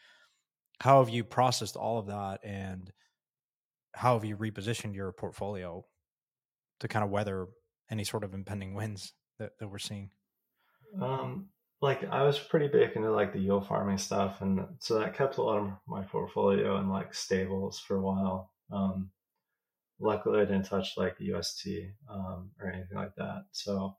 how 0.79 0.99
have 1.03 1.09
you 1.09 1.23
processed 1.23 1.75
all 1.75 1.99
of 1.99 2.07
that, 2.07 2.39
and 2.43 2.91
how 3.93 4.13
have 4.13 4.25
you 4.25 4.37
repositioned 4.37 4.95
your 4.95 5.11
portfolio 5.11 5.85
to 6.79 6.87
kind 6.87 7.03
of 7.03 7.11
weather 7.11 7.47
any 7.89 8.03
sort 8.03 8.23
of 8.23 8.33
impending 8.33 8.73
wins 8.73 9.13
that, 9.39 9.51
that 9.59 9.67
we're 9.67 9.77
seeing? 9.77 10.11
Um, 11.01 11.49
like 11.81 12.03
I 12.09 12.23
was 12.23 12.39
pretty 12.39 12.67
big 12.67 12.95
into 12.95 13.11
like 13.11 13.33
the 13.33 13.39
yield 13.39 13.67
farming 13.67 13.97
stuff, 13.97 14.41
and 14.41 14.65
so 14.79 14.99
that 14.99 15.15
kept 15.15 15.37
a 15.37 15.43
lot 15.43 15.59
of 15.59 15.71
my 15.87 16.03
portfolio 16.03 16.79
in 16.79 16.89
like 16.89 17.13
stables 17.13 17.79
for 17.79 17.97
a 17.97 18.01
while. 18.01 18.51
Um, 18.71 19.11
luckily, 19.99 20.41
I 20.41 20.45
didn't 20.45 20.65
touch 20.65 20.93
like 20.97 21.15
UST 21.19 21.67
um, 22.09 22.51
or 22.59 22.71
anything 22.71 22.97
like 22.97 23.15
that. 23.17 23.45
So 23.51 23.95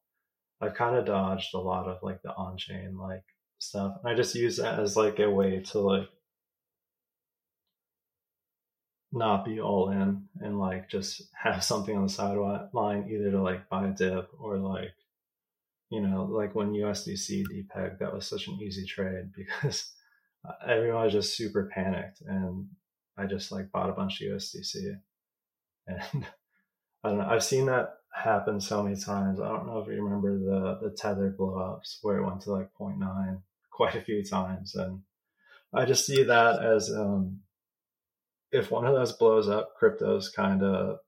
I've 0.60 0.74
kind 0.74 0.96
of 0.96 1.06
dodged 1.06 1.54
a 1.54 1.58
lot 1.58 1.86
of 1.86 1.98
like 2.02 2.20
the 2.22 2.34
on-chain 2.34 2.96
like 2.98 3.24
stuff, 3.58 3.96
and 4.02 4.12
I 4.12 4.16
just 4.16 4.34
use 4.34 4.56
that 4.56 4.80
as 4.80 4.96
like 4.96 5.20
a 5.20 5.30
way 5.30 5.60
to 5.70 5.78
like 5.78 6.08
not 9.12 9.44
be 9.44 9.60
all 9.60 9.90
in 9.90 10.22
and 10.40 10.58
like 10.58 10.88
just 10.88 11.22
have 11.32 11.64
something 11.64 11.96
on 11.96 12.02
the 12.04 12.08
sideline 12.08 13.08
either 13.10 13.30
to 13.30 13.42
like 13.42 13.68
buy 13.68 13.88
a 13.88 13.90
dip 13.90 14.28
or 14.38 14.58
like 14.58 14.94
you 15.90 16.00
know 16.00 16.24
like 16.24 16.54
when 16.54 16.72
USDC 16.72 17.44
depeg 17.46 17.98
that 17.98 18.12
was 18.12 18.26
such 18.26 18.48
an 18.48 18.58
easy 18.60 18.84
trade 18.84 19.30
because 19.36 19.92
everyone 20.66 21.04
was 21.04 21.12
just 21.12 21.36
super 21.36 21.70
panicked 21.74 22.20
and 22.26 22.68
I 23.16 23.26
just 23.26 23.50
like 23.50 23.72
bought 23.72 23.90
a 23.90 23.94
bunch 23.94 24.20
of 24.20 24.28
USDC 24.28 24.98
and 25.86 26.02
I 27.04 27.08
don't 27.08 27.18
know 27.18 27.28
I've 27.28 27.44
seen 27.44 27.66
that 27.66 27.94
happen 28.12 28.60
so 28.60 28.82
many 28.82 28.96
times. 28.96 29.38
I 29.40 29.48
don't 29.48 29.66
know 29.66 29.78
if 29.78 29.86
you 29.86 30.02
remember 30.02 30.38
the 30.38 30.88
the 30.88 30.94
tether 30.94 31.34
blowups 31.38 31.98
where 32.02 32.18
it 32.18 32.26
went 32.26 32.42
to 32.42 32.52
like 32.52 32.70
0.9 32.78 33.40
quite 33.70 33.94
a 33.94 34.02
few 34.02 34.22
times 34.24 34.74
and 34.74 35.00
I 35.72 35.84
just 35.84 36.04
see 36.04 36.24
that 36.24 36.62
as 36.62 36.90
um 36.90 37.40
if 38.52 38.70
one 38.70 38.86
of 38.86 38.94
those 38.94 39.12
blows 39.12 39.48
up, 39.48 39.74
crypto's 39.80 40.30
kind 40.30 40.62
of 40.62 40.98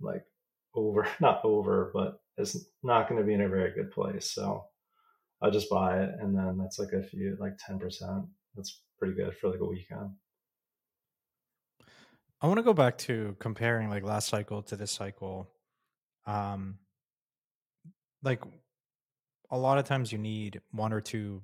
like 0.00 0.24
over, 0.74 1.06
not 1.20 1.44
over, 1.44 1.90
but 1.94 2.20
it's 2.36 2.56
not 2.82 3.08
going 3.08 3.20
to 3.20 3.26
be 3.26 3.34
in 3.34 3.40
a 3.40 3.48
very 3.48 3.72
good 3.74 3.90
place. 3.90 4.30
So 4.30 4.64
I 5.42 5.50
just 5.50 5.70
buy 5.70 6.00
it, 6.02 6.10
and 6.20 6.36
then 6.36 6.58
that's 6.58 6.78
like 6.78 6.92
a 6.92 7.02
few, 7.02 7.36
like 7.40 7.54
ten 7.58 7.78
percent. 7.78 8.26
That's 8.54 8.82
pretty 8.98 9.14
good 9.14 9.36
for 9.36 9.50
like 9.50 9.60
a 9.60 9.66
weekend. 9.66 10.10
I 12.40 12.46
want 12.46 12.58
to 12.58 12.64
go 12.64 12.74
back 12.74 12.98
to 12.98 13.36
comparing 13.40 13.90
like 13.90 14.04
last 14.04 14.28
cycle 14.28 14.62
to 14.62 14.76
this 14.76 14.92
cycle. 14.92 15.48
Um, 16.26 16.78
like 18.22 18.42
a 19.50 19.58
lot 19.58 19.78
of 19.78 19.84
times 19.84 20.12
you 20.12 20.18
need 20.18 20.60
one 20.70 20.92
or 20.92 21.00
two 21.00 21.42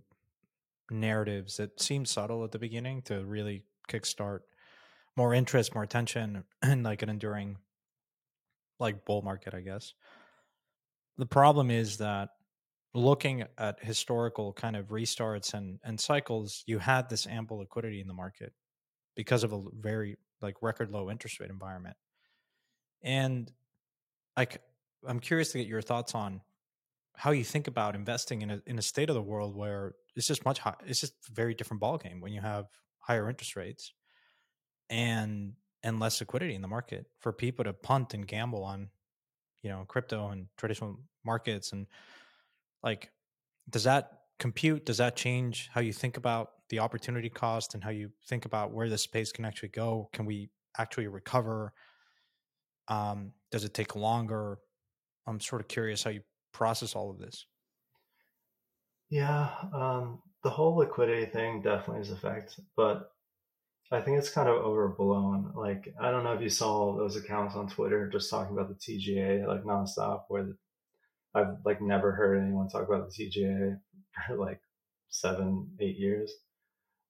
narratives 0.90 1.56
that 1.56 1.80
seem 1.80 2.04
subtle 2.04 2.44
at 2.44 2.52
the 2.52 2.58
beginning 2.58 3.02
to 3.02 3.24
really 3.24 3.64
kickstart 3.88 4.40
more 5.16 5.34
interest, 5.34 5.74
more 5.74 5.84
attention, 5.84 6.44
and 6.62 6.82
like 6.82 7.02
an 7.02 7.08
enduring 7.08 7.56
like 8.80 9.04
bull 9.04 9.22
market, 9.22 9.54
I 9.54 9.60
guess. 9.60 9.94
The 11.16 11.26
problem 11.26 11.70
is 11.70 11.98
that 11.98 12.30
looking 12.92 13.44
at 13.58 13.82
historical 13.82 14.52
kind 14.52 14.76
of 14.76 14.86
restarts 14.86 15.54
and 15.54 15.78
and 15.84 15.98
cycles, 15.98 16.64
you 16.66 16.78
had 16.78 17.08
this 17.08 17.26
ample 17.26 17.58
liquidity 17.58 18.00
in 18.00 18.08
the 18.08 18.14
market 18.14 18.52
because 19.16 19.44
of 19.44 19.52
a 19.52 19.62
very 19.80 20.16
like 20.40 20.56
record 20.62 20.90
low 20.90 21.10
interest 21.10 21.40
rate 21.40 21.50
environment. 21.50 21.96
And 23.02 23.50
like 24.36 24.60
I'm 25.06 25.20
curious 25.20 25.52
to 25.52 25.58
get 25.58 25.66
your 25.66 25.82
thoughts 25.82 26.14
on 26.14 26.40
how 27.16 27.30
you 27.30 27.44
think 27.44 27.68
about 27.68 27.94
investing 27.94 28.42
in 28.42 28.50
a 28.50 28.62
in 28.66 28.78
a 28.78 28.82
state 28.82 29.08
of 29.08 29.14
the 29.14 29.22
world 29.22 29.54
where 29.54 29.94
it's 30.16 30.26
just 30.26 30.44
much 30.44 30.58
high, 30.58 30.74
it's 30.86 31.00
just 31.00 31.14
a 31.30 31.32
very 31.32 31.54
different 31.54 31.82
ballgame 31.82 32.20
when 32.20 32.32
you 32.32 32.40
have 32.40 32.66
higher 32.98 33.28
interest 33.28 33.56
rates 33.56 33.92
and 34.90 35.54
and 35.82 36.00
less 36.00 36.20
liquidity 36.20 36.54
in 36.54 36.62
the 36.62 36.68
market 36.68 37.06
for 37.20 37.32
people 37.32 37.64
to 37.64 37.72
punt 37.72 38.14
and 38.14 38.26
gamble 38.26 38.64
on 38.64 38.88
you 39.62 39.70
know 39.70 39.84
crypto 39.86 40.28
and 40.28 40.46
traditional 40.56 40.98
markets 41.24 41.72
and 41.72 41.86
like 42.82 43.10
does 43.70 43.84
that 43.84 44.20
compute? 44.38 44.84
Does 44.84 44.98
that 44.98 45.16
change 45.16 45.70
how 45.72 45.80
you 45.80 45.92
think 45.92 46.16
about 46.16 46.50
the 46.68 46.78
opportunity 46.80 47.28
cost 47.28 47.74
and 47.74 47.82
how 47.82 47.90
you 47.90 48.10
think 48.26 48.44
about 48.44 48.72
where 48.72 48.88
the 48.88 48.98
space 48.98 49.32
can 49.32 49.44
actually 49.44 49.70
go? 49.70 50.08
Can 50.12 50.26
we 50.26 50.50
actually 50.78 51.06
recover? 51.06 51.72
Um, 52.88 53.32
does 53.50 53.64
it 53.64 53.74
take 53.74 53.96
longer? 53.96 54.58
I'm 55.26 55.40
sort 55.40 55.62
of 55.62 55.68
curious 55.68 56.02
how 56.02 56.10
you 56.10 56.20
process 56.52 56.94
all 56.94 57.10
of 57.10 57.18
this. 57.18 57.46
Yeah 59.10 59.50
um, 59.72 60.22
the 60.42 60.50
whole 60.50 60.76
liquidity 60.76 61.26
thing 61.26 61.62
definitely 61.62 62.02
is 62.02 62.10
a 62.10 62.16
fact 62.16 62.58
but 62.76 63.12
I 63.92 64.00
think 64.00 64.18
it's 64.18 64.30
kind 64.30 64.48
of 64.48 64.56
overblown. 64.56 65.52
Like, 65.54 65.94
I 66.00 66.10
don't 66.10 66.24
know 66.24 66.32
if 66.32 66.40
you 66.40 66.48
saw 66.48 66.96
those 66.96 67.16
accounts 67.16 67.54
on 67.54 67.68
Twitter 67.68 68.08
just 68.08 68.30
talking 68.30 68.56
about 68.56 68.68
the 68.68 68.74
TGA 68.74 69.46
like 69.46 69.64
nonstop, 69.64 70.24
where 70.28 70.44
the, 70.44 70.56
I've 71.34 71.58
like 71.64 71.82
never 71.82 72.12
heard 72.12 72.42
anyone 72.42 72.68
talk 72.68 72.88
about 72.88 73.10
the 73.10 73.24
TGA 73.24 73.78
for 74.26 74.36
like 74.38 74.60
seven, 75.10 75.70
eight 75.80 75.98
years. 75.98 76.32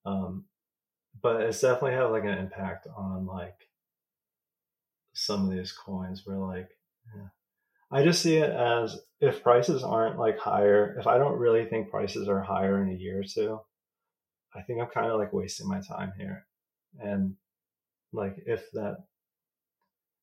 Um, 0.05 0.45
but 1.23 1.43
it's 1.43 1.61
definitely 1.61 1.93
had 1.93 2.05
like 2.05 2.25
an 2.25 2.39
impact 2.39 2.89
on 2.97 3.27
like 3.27 3.57
some 5.13 5.49
of 5.49 5.55
these 5.55 5.73
coins 5.73 6.23
where 6.25 6.39
like, 6.39 6.71
yeah. 7.15 7.29
I 7.91 8.03
just 8.03 8.21
see 8.21 8.37
it 8.37 8.51
as 8.51 8.99
if 9.21 9.45
prices 9.45 9.85
aren't 9.85 10.19
like 10.19 10.39
higher, 10.39 10.97
if 10.99 11.07
I 11.07 11.19
don't 11.19 11.39
really 11.39 11.67
think 11.67 11.91
prices 11.91 12.29
are 12.29 12.43
higher 12.43 12.83
in 12.83 12.91
a 12.91 12.99
year 12.99 13.21
or 13.21 13.25
two, 13.25 13.61
I 14.53 14.63
think 14.63 14.81
I'm 14.81 14.89
kind 14.89 15.13
of 15.13 15.21
like 15.21 15.33
wasting 15.33 15.69
my 15.69 15.81
time 15.81 16.13
here 16.19 16.45
and 17.01 17.35
like 18.13 18.37
if 18.47 18.71
that 18.73 18.99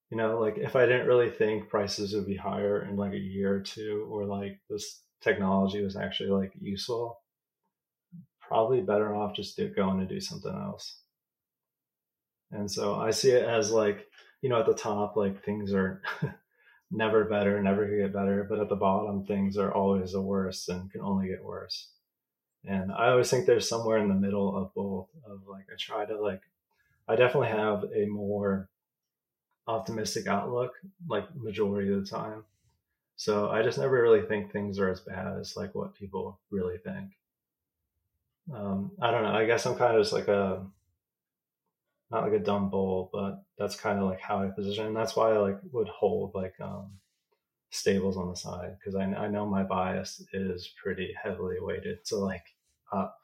you 0.10 0.17
know 0.17 0.39
like 0.39 0.57
if 0.57 0.75
i 0.75 0.86
didn't 0.86 1.07
really 1.07 1.29
think 1.29 1.69
prices 1.69 2.13
would 2.13 2.25
be 2.27 2.36
higher 2.36 2.84
in 2.84 2.95
like 2.95 3.13
a 3.13 3.17
year 3.17 3.55
or 3.55 3.60
two 3.60 4.07
or 4.10 4.25
like 4.25 4.60
this 4.69 5.01
technology 5.21 5.84
was 5.84 5.95
actually 5.95 6.29
like 6.29 6.51
useful 6.60 7.21
probably 8.51 8.81
better 8.81 9.15
off 9.15 9.34
just 9.34 9.55
do, 9.55 9.69
going 9.69 9.97
to 9.97 10.05
do 10.05 10.19
something 10.19 10.53
else. 10.53 10.97
And 12.51 12.69
so 12.69 12.95
i 12.95 13.12
see 13.12 13.31
it 13.31 13.45
as 13.45 13.71
like 13.71 14.05
you 14.41 14.49
know 14.49 14.60
at 14.60 14.65
the 14.65 14.73
top 14.73 15.15
like 15.15 15.45
things 15.45 15.73
are 15.73 16.01
never 16.91 17.23
better 17.23 17.62
never 17.63 17.88
get 17.88 18.12
better 18.12 18.45
but 18.49 18.60
at 18.60 18.67
the 18.67 18.75
bottom 18.75 19.23
things 19.23 19.55
are 19.55 19.73
always 19.73 20.12
the 20.12 20.21
worst 20.21 20.67
and 20.67 20.91
can 20.91 20.99
only 20.99 21.29
get 21.29 21.45
worse. 21.45 21.91
And 22.65 22.91
i 22.91 23.07
always 23.07 23.29
think 23.29 23.45
there's 23.45 23.69
somewhere 23.69 23.99
in 23.99 24.10
the 24.10 24.15
middle 24.15 24.57
of 24.57 24.73
both 24.73 25.07
of 25.25 25.47
like 25.47 25.67
i 25.71 25.75
try 25.79 26.03
to 26.05 26.21
like 26.21 26.41
I 27.12 27.17
definitely 27.17 27.50
have 27.50 27.84
a 27.93 28.06
more 28.06 28.69
optimistic 29.67 30.28
outlook, 30.28 30.71
like 31.10 31.36
majority 31.36 31.91
of 31.91 32.06
the 32.06 32.10
time. 32.10 32.45
So 33.17 33.50
I 33.50 33.62
just 33.63 33.78
never 33.78 34.02
really 34.02 34.21
think 34.21 34.52
things 34.52 34.80
are 34.80 34.89
as 34.89 35.02
bad 35.02 35.38
as 35.38 35.58
like 35.58 35.76
what 35.76 35.93
people 35.93 36.39
really 36.50 36.78
think. 36.78 37.12
Um, 38.54 38.91
I 39.02 39.12
don't 39.12 39.24
know. 39.24 39.34
I 39.34 39.45
guess 39.45 39.65
I'm 39.65 39.76
kind 39.76 39.97
of 39.97 40.02
just 40.02 40.13
like 40.13 40.30
a 40.30 40.65
not 42.12 42.24
like 42.24 42.34
a 42.34 42.39
dumb 42.39 42.69
bull, 42.69 43.10
but 43.12 43.43
that's 43.58 43.76
kind 43.76 44.00
of 44.00 44.06
like 44.06 44.21
how 44.21 44.41
I 44.41 44.47
position. 44.47 44.88
And 44.88 44.95
that's 44.95 45.15
why 45.15 45.32
I 45.32 45.38
like 45.38 45.60
would 45.74 45.89
hold 45.89 46.34
like 46.34 46.56
um, 46.62 46.91
stables 47.71 48.15
on 48.15 48.30
the 48.30 48.38
side 48.38 48.78
because 48.80 48.95
I, 48.95 49.04
I 49.04 49.28
know 49.28 49.45
my 49.45 49.63
bias 49.63 50.26
is 50.32 50.74
pretty 50.82 51.13
heavily 51.21 51.58
weighted 51.60 52.06
to 52.06 52.15
like 52.15 52.45
up 52.93 53.17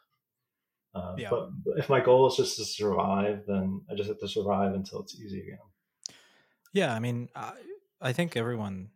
uh, 0.98 1.16
yeah. 1.18 1.30
But 1.30 1.50
if 1.78 1.90
my 1.90 2.00
goal 2.00 2.28
is 2.28 2.36
just 2.36 2.58
to 2.58 2.66
survive, 2.66 3.44
then 3.48 3.82
I 3.90 3.96
just 3.96 4.10
have 4.10 4.20
to 4.20 4.28
survive 4.28 4.74
until 4.74 5.02
it's 5.02 5.20
easy 5.20 5.42
again. 5.42 5.60
Yeah, 6.74 6.94
I 6.94 7.00
mean, 7.00 7.30
I, 7.36 7.54
I 8.02 8.14
think 8.14 8.36
everyone 8.36 8.90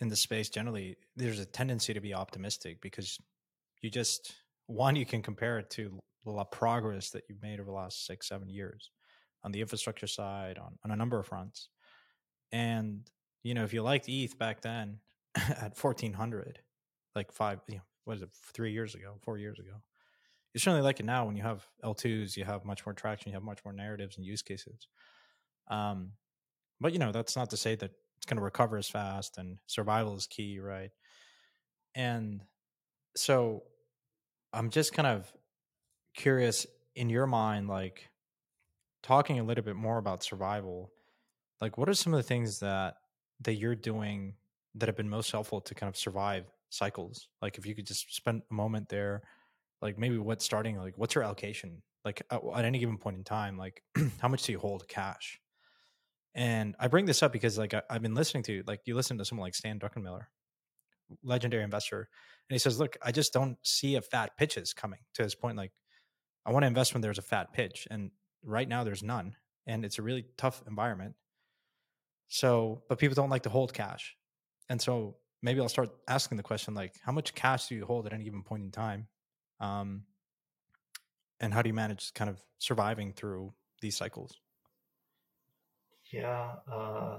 in 0.00 0.08
the 0.08 0.16
space 0.16 0.48
generally 0.48 0.96
there's 1.16 1.38
a 1.38 1.46
tendency 1.46 1.94
to 1.94 2.00
be 2.00 2.14
optimistic 2.14 2.80
because 2.80 3.18
you 3.80 3.90
just 3.90 4.34
one 4.66 4.96
you 4.96 5.06
can 5.06 5.22
compare 5.22 5.58
it 5.58 5.70
to 5.70 5.98
the 6.24 6.44
progress 6.44 7.10
that 7.10 7.22
you've 7.28 7.42
made 7.42 7.60
over 7.60 7.70
the 7.70 7.76
last 7.76 8.06
six 8.06 8.28
seven 8.28 8.48
years 8.48 8.90
on 9.44 9.52
the 9.52 9.60
infrastructure 9.60 10.06
side 10.06 10.58
on, 10.58 10.78
on 10.84 10.90
a 10.90 10.96
number 10.96 11.18
of 11.18 11.26
fronts 11.26 11.68
and 12.52 13.08
you 13.42 13.54
know 13.54 13.64
if 13.64 13.72
you 13.72 13.82
liked 13.82 14.08
eth 14.08 14.38
back 14.38 14.60
then 14.62 14.98
at 15.36 15.76
1400 15.80 16.58
like 17.14 17.30
five 17.30 17.60
you 17.68 17.76
know 17.76 17.82
what 18.04 18.16
is 18.16 18.22
it 18.22 18.30
three 18.52 18.72
years 18.72 18.94
ago 18.94 19.14
four 19.22 19.38
years 19.38 19.58
ago 19.58 19.74
you 20.54 20.60
certainly 20.60 20.82
like 20.82 21.00
it 21.00 21.06
now 21.06 21.26
when 21.26 21.36
you 21.36 21.42
have 21.42 21.66
l2s 21.84 22.36
you 22.36 22.44
have 22.44 22.64
much 22.64 22.86
more 22.86 22.94
traction 22.94 23.30
you 23.30 23.34
have 23.34 23.42
much 23.44 23.64
more 23.64 23.74
narratives 23.74 24.16
and 24.16 24.26
use 24.26 24.42
cases. 24.42 24.88
Um 25.68 26.12
but 26.80 26.92
you 26.92 26.98
know 27.00 27.12
that's 27.12 27.36
not 27.36 27.50
to 27.50 27.56
say 27.56 27.76
that 27.76 27.92
it's 28.16 28.26
going 28.26 28.38
to 28.38 28.42
recover 28.44 28.76
as 28.78 28.88
fast 28.88 29.38
and 29.38 29.58
survival 29.66 30.16
is 30.16 30.26
key 30.26 30.60
right? 30.60 30.90
And 31.94 32.42
so 33.16 33.62
i'm 34.52 34.70
just 34.70 34.92
kind 34.92 35.06
of 35.08 35.32
curious 36.14 36.66
in 36.96 37.10
your 37.10 37.26
mind 37.26 37.68
like 37.68 38.10
talking 39.02 39.38
a 39.38 39.44
little 39.44 39.64
bit 39.64 39.76
more 39.76 39.98
about 39.98 40.22
survival 40.22 40.92
like 41.60 41.78
what 41.78 41.88
are 41.88 41.94
some 41.94 42.14
of 42.14 42.18
the 42.18 42.22
things 42.24 42.60
that 42.60 42.96
that 43.40 43.54
you're 43.54 43.76
doing 43.76 44.34
that 44.74 44.88
have 44.88 44.96
been 44.96 45.08
most 45.08 45.30
helpful 45.30 45.60
to 45.60 45.74
kind 45.74 45.88
of 45.88 45.96
survive 45.96 46.46
cycles? 46.70 47.28
Like 47.42 47.58
if 47.58 47.66
you 47.66 47.74
could 47.74 47.86
just 47.86 48.14
spend 48.14 48.42
a 48.50 48.54
moment 48.54 48.88
there 48.88 49.22
like 49.84 49.98
maybe 49.98 50.18
what's 50.18 50.44
starting 50.44 50.76
like 50.76 50.94
what's 50.96 51.14
your 51.14 51.22
allocation? 51.22 51.82
Like 52.04 52.22
at, 52.30 52.64
any 52.64 52.78
given 52.80 52.98
point 52.98 53.16
in 53.16 53.24
time 53.24 53.56
like 53.56 53.82
how 54.20 54.28
much 54.28 54.42
do 54.42 54.52
you 54.52 54.58
hold 54.58 54.88
cash? 54.88 55.40
And 56.34 56.74
i 56.80 56.88
bring 56.88 57.04
this 57.04 57.22
up 57.22 57.32
because 57.32 57.56
like 57.56 57.74
I, 57.74 57.82
have 57.88 58.02
been 58.02 58.16
listening 58.16 58.42
to 58.44 58.64
like 58.66 58.80
you 58.86 58.96
listen 58.96 59.18
to 59.18 59.24
someone 59.24 59.46
like 59.46 59.54
stan 59.54 59.78
druckenmiller 59.78 60.24
legendary 61.22 61.62
investor 61.62 62.08
and 62.48 62.54
he 62.54 62.58
says 62.58 62.80
look 62.80 62.96
i 63.02 63.12
just 63.12 63.32
don't 63.32 63.56
see 63.62 63.94
a 63.94 64.00
fat 64.00 64.36
pitches 64.36 64.72
coming 64.72 64.98
to 65.14 65.22
his 65.22 65.36
point 65.36 65.56
like 65.56 65.70
i 66.44 66.50
want 66.50 66.64
to 66.64 66.66
invest 66.66 66.92
when 66.92 67.02
there's 67.02 67.18
a 67.18 67.22
fat 67.22 67.52
pitch 67.52 67.86
and 67.88 68.10
right 68.42 68.68
now 68.68 68.82
there's 68.82 69.02
none 69.02 69.36
and 69.66 69.84
it's 69.84 69.98
a 69.98 70.02
really 70.02 70.26
tough 70.36 70.62
environment. 70.66 71.14
So 72.28 72.82
but 72.88 72.98
people 72.98 73.14
don't 73.14 73.30
like 73.30 73.42
to 73.42 73.50
hold 73.50 73.72
cash. 73.72 74.16
And 74.68 74.80
so 74.80 75.16
maybe 75.42 75.60
i'll 75.60 75.68
start 75.68 75.90
asking 76.08 76.38
the 76.38 76.42
question 76.42 76.72
like 76.74 76.94
how 77.04 77.12
much 77.12 77.34
cash 77.34 77.68
do 77.68 77.74
you 77.74 77.84
hold 77.84 78.06
at 78.06 78.14
any 78.14 78.24
given 78.24 78.42
point 78.42 78.62
in 78.62 78.70
time 78.70 79.06
um, 79.64 80.04
and 81.40 81.52
how 81.52 81.62
do 81.62 81.68
you 81.68 81.74
manage 81.74 82.12
kind 82.14 82.30
of 82.30 82.40
surviving 82.58 83.12
through 83.12 83.52
these 83.80 83.96
cycles? 83.96 84.38
Yeah 86.12 86.52
uh, 86.72 87.18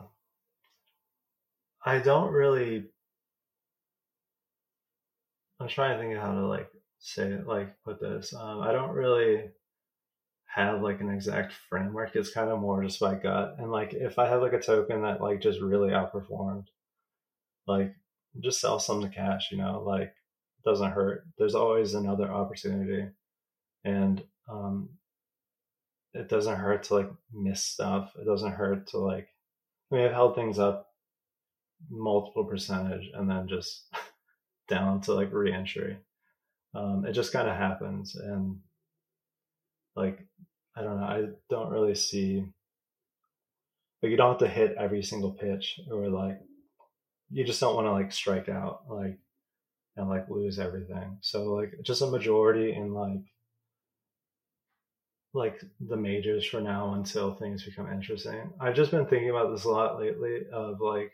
i 1.85 1.99
don't 1.99 2.31
really 2.31 2.85
i'm 5.59 5.67
trying 5.67 5.95
to 5.95 6.03
think 6.03 6.15
of 6.15 6.21
how 6.21 6.33
to 6.33 6.47
like 6.47 6.69
say 6.99 7.27
it 7.27 7.47
like 7.47 7.81
put 7.83 8.01
this 8.01 8.33
um, 8.33 8.61
i 8.61 8.71
don't 8.71 8.91
really 8.91 9.43
have 10.45 10.81
like 10.81 11.01
an 11.01 11.09
exact 11.09 11.53
framework 11.69 12.15
it's 12.15 12.31
kind 12.31 12.49
of 12.49 12.59
more 12.59 12.83
just 12.83 12.99
by 12.99 13.13
gut 13.13 13.55
and 13.59 13.71
like 13.71 13.93
if 13.93 14.17
i 14.17 14.27
have 14.27 14.41
like 14.41 14.53
a 14.53 14.59
token 14.59 15.01
that 15.01 15.21
like 15.21 15.41
just 15.41 15.61
really 15.61 15.89
outperformed 15.89 16.65
like 17.67 17.93
just 18.39 18.59
sell 18.59 18.79
some 18.79 19.01
to 19.01 19.09
cash 19.09 19.51
you 19.51 19.57
know 19.57 19.83
like 19.85 20.13
doesn't 20.65 20.91
hurt. 20.91 21.25
There's 21.37 21.55
always 21.55 21.93
another 21.93 22.31
opportunity, 22.31 23.07
and 23.83 24.23
um, 24.49 24.89
it 26.13 26.29
doesn't 26.29 26.55
hurt 26.55 26.83
to 26.83 26.95
like 26.95 27.09
miss 27.33 27.61
stuff. 27.61 28.13
It 28.19 28.25
doesn't 28.25 28.53
hurt 28.53 28.87
to 28.87 28.97
like. 28.97 29.27
I 29.91 29.95
mean, 29.95 30.05
I've 30.05 30.13
held 30.13 30.35
things 30.35 30.57
up 30.57 30.87
multiple 31.89 32.45
percentage 32.45 33.11
and 33.13 33.29
then 33.29 33.47
just 33.47 33.85
down 34.67 35.01
to 35.01 35.13
like 35.13 35.31
reentry. 35.31 35.97
Um, 36.73 37.05
it 37.05 37.13
just 37.13 37.31
kind 37.31 37.47
of 37.47 37.55
happens, 37.55 38.15
and 38.15 38.59
like 39.95 40.19
I 40.75 40.81
don't 40.81 40.99
know. 40.99 41.05
I 41.05 41.25
don't 41.49 41.71
really 41.71 41.95
see 41.95 42.43
like 44.01 44.11
you 44.11 44.17
don't 44.17 44.31
have 44.31 44.39
to 44.39 44.47
hit 44.47 44.75
every 44.77 45.01
single 45.01 45.31
pitch 45.31 45.79
or 45.91 46.09
like 46.09 46.39
you 47.31 47.43
just 47.43 47.59
don't 47.59 47.75
want 47.75 47.87
to 47.87 47.91
like 47.91 48.11
strike 48.11 48.49
out 48.49 48.81
like 48.89 49.17
and 49.97 50.09
like 50.09 50.29
lose 50.29 50.59
everything. 50.59 51.17
So 51.21 51.53
like 51.53 51.73
just 51.83 52.01
a 52.01 52.07
majority 52.07 52.73
in 52.73 52.93
like 52.93 53.23
like 55.33 55.61
the 55.85 55.97
majors 55.97 56.45
for 56.45 56.61
now 56.61 56.93
until 56.93 57.35
things 57.35 57.65
become 57.65 57.91
interesting. 57.91 58.53
I've 58.59 58.75
just 58.75 58.91
been 58.91 59.05
thinking 59.05 59.29
about 59.29 59.51
this 59.51 59.65
a 59.65 59.69
lot 59.69 59.99
lately 59.99 60.47
of 60.51 60.79
like 60.79 61.11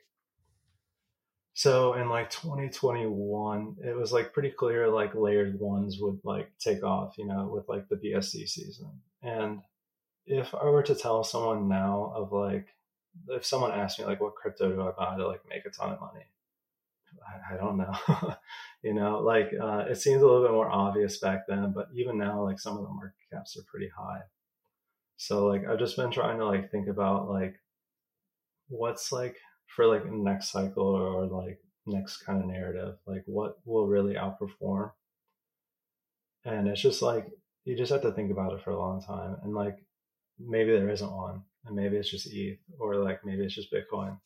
so 1.54 1.96
in 1.96 2.08
like 2.08 2.30
2021 2.30 3.76
it 3.84 3.96
was 3.96 4.14
like 4.14 4.32
pretty 4.32 4.52
clear 4.52 4.88
like 4.88 5.16
layered 5.16 5.60
ones 5.60 5.98
would 6.00 6.20
like 6.24 6.52
take 6.60 6.84
off, 6.84 7.18
you 7.18 7.26
know, 7.26 7.50
with 7.54 7.68
like 7.68 7.90
the 7.90 7.96
BSC 7.96 8.48
season. 8.48 8.90
And 9.24 9.62
if 10.26 10.54
I 10.54 10.66
were 10.66 10.84
to 10.84 10.96
tell 10.96 11.24
someone 11.24 11.68
now 11.68 12.14
of 12.16 12.32
like 12.32 12.68
if 13.30 13.46
someone 13.46 13.72
asked 13.72 14.00
me 14.00 14.06
like 14.06 14.22
what 14.22 14.36
crypto 14.36 14.72
do 14.72 14.82
I 14.82 14.92
buy 14.92 15.18
to 15.18 15.28
like 15.28 15.42
make 15.50 15.66
a 15.66 15.72
ton 15.72 15.94
of 15.94 16.00
money, 16.00 16.26
I, 17.28 17.56
I 17.56 17.58
don't 17.58 17.78
know. 17.78 17.96
you 18.84 18.94
know, 18.94 19.20
like 19.20 19.52
uh, 19.62 19.86
it 19.90 19.96
seems 19.96 20.22
a 20.22 20.26
little 20.26 20.42
bit 20.42 20.52
more 20.52 20.70
obvious 20.70 21.20
back 21.20 21.46
then, 21.48 21.72
but 21.74 21.88
even 21.96 22.18
now, 22.18 22.44
like 22.44 22.60
some 22.60 22.78
of 22.78 22.84
the 22.84 22.90
market 22.90 23.14
caps 23.32 23.58
are 23.58 23.64
pretty 23.70 23.90
high. 23.96 24.22
So 25.18 25.48
like 25.48 25.68
I've 25.68 25.80
just 25.80 25.98
been 25.98 26.12
trying 26.12 26.40
to 26.40 26.46
like 26.46 26.72
think 26.72 26.88
about 26.88 27.30
like 27.30 27.56
what's 28.70 29.12
like 29.12 29.38
for 29.68 29.86
like 29.86 30.12
next 30.12 30.50
cycle 30.50 30.84
or, 30.84 31.26
like 31.26 31.60
next 31.86 32.18
kind 32.18 32.40
of 32.40 32.48
narrative, 32.48 32.96
like 33.06 33.24
what 33.26 33.58
will 33.66 33.88
really 33.88 34.16
outperform. 34.16 34.92
And 36.46 36.68
it's 36.68 36.82
just 36.82 37.02
like 37.02 37.28
you 37.66 37.78
just 37.78 37.92
have 37.92 38.02
to 38.02 38.12
think 38.12 38.32
about 38.32 38.54
it 38.54 38.64
for 38.64 38.72
a 38.72 38.80
long 38.80 39.02
time. 39.02 39.38
And 39.44 39.54
like 39.54 39.78
maybe 40.40 40.72
there 40.72 40.90
isn't 40.90 41.12
one, 41.12 41.44
and 41.66 41.76
maybe 41.76 41.98
it's 41.98 42.10
just 42.10 42.28
ETH, 42.34 42.60
or 42.80 42.96
like 42.96 43.24
maybe 43.24 43.44
it's 43.44 43.56
just 43.56 43.72
Bitcoin 43.72 44.18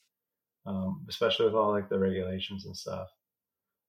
um, 0.65 1.05
especially 1.09 1.45
with 1.45 1.55
all 1.55 1.71
like 1.71 1.89
the 1.89 1.99
regulations 1.99 2.65
and 2.65 2.75
stuff. 2.75 3.07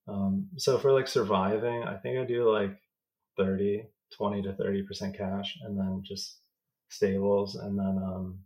Um, 0.09 0.49
so 0.57 0.79
for 0.79 0.93
like 0.93 1.09
surviving, 1.09 1.83
I 1.83 1.97
think 1.97 2.19
I 2.19 2.25
do 2.25 2.51
like 2.51 2.77
30, 3.37 3.85
20 4.17 4.43
to 4.43 4.53
30% 4.53 5.17
cash 5.17 5.59
and 5.63 5.79
then 5.79 6.03
just 6.05 6.39
stables 6.89 7.57
and 7.57 7.79
then, 7.79 7.99
um, 8.03 8.39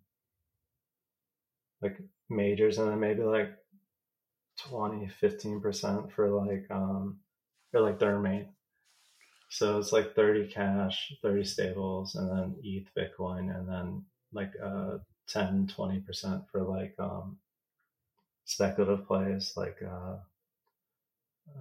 like 1.82 1.98
majors 2.28 2.78
and 2.78 2.88
then 2.88 3.00
maybe 3.00 3.22
like 3.22 3.50
20, 4.58 5.10
15% 5.22 6.12
for 6.12 6.30
like, 6.30 6.66
um, 6.70 7.18
for 7.70 7.80
like 7.80 7.98
Thermate. 7.98 8.48
So 9.50 9.78
it's 9.78 9.92
like 9.92 10.14
30 10.14 10.48
cash, 10.48 11.12
30 11.22 11.44
stables 11.44 12.14
and 12.14 12.30
then 12.30 12.54
ETH 12.62 12.88
Bitcoin 12.96 13.54
and 13.54 13.68
then 13.68 14.04
like, 14.32 14.52
uh, 14.62 14.98
10, 15.28 15.70
20% 15.76 16.44
for 16.50 16.62
like, 16.62 16.94
um, 16.98 17.38
speculative 18.44 19.06
plays 19.06 19.52
like 19.56 19.76
uh, 19.88 20.16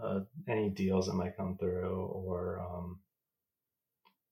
uh, 0.03 0.21
any 0.47 0.69
deals 0.69 1.07
that 1.07 1.13
might 1.13 1.35
come 1.35 1.57
through 1.57 1.95
or 1.95 2.61
um, 2.61 2.99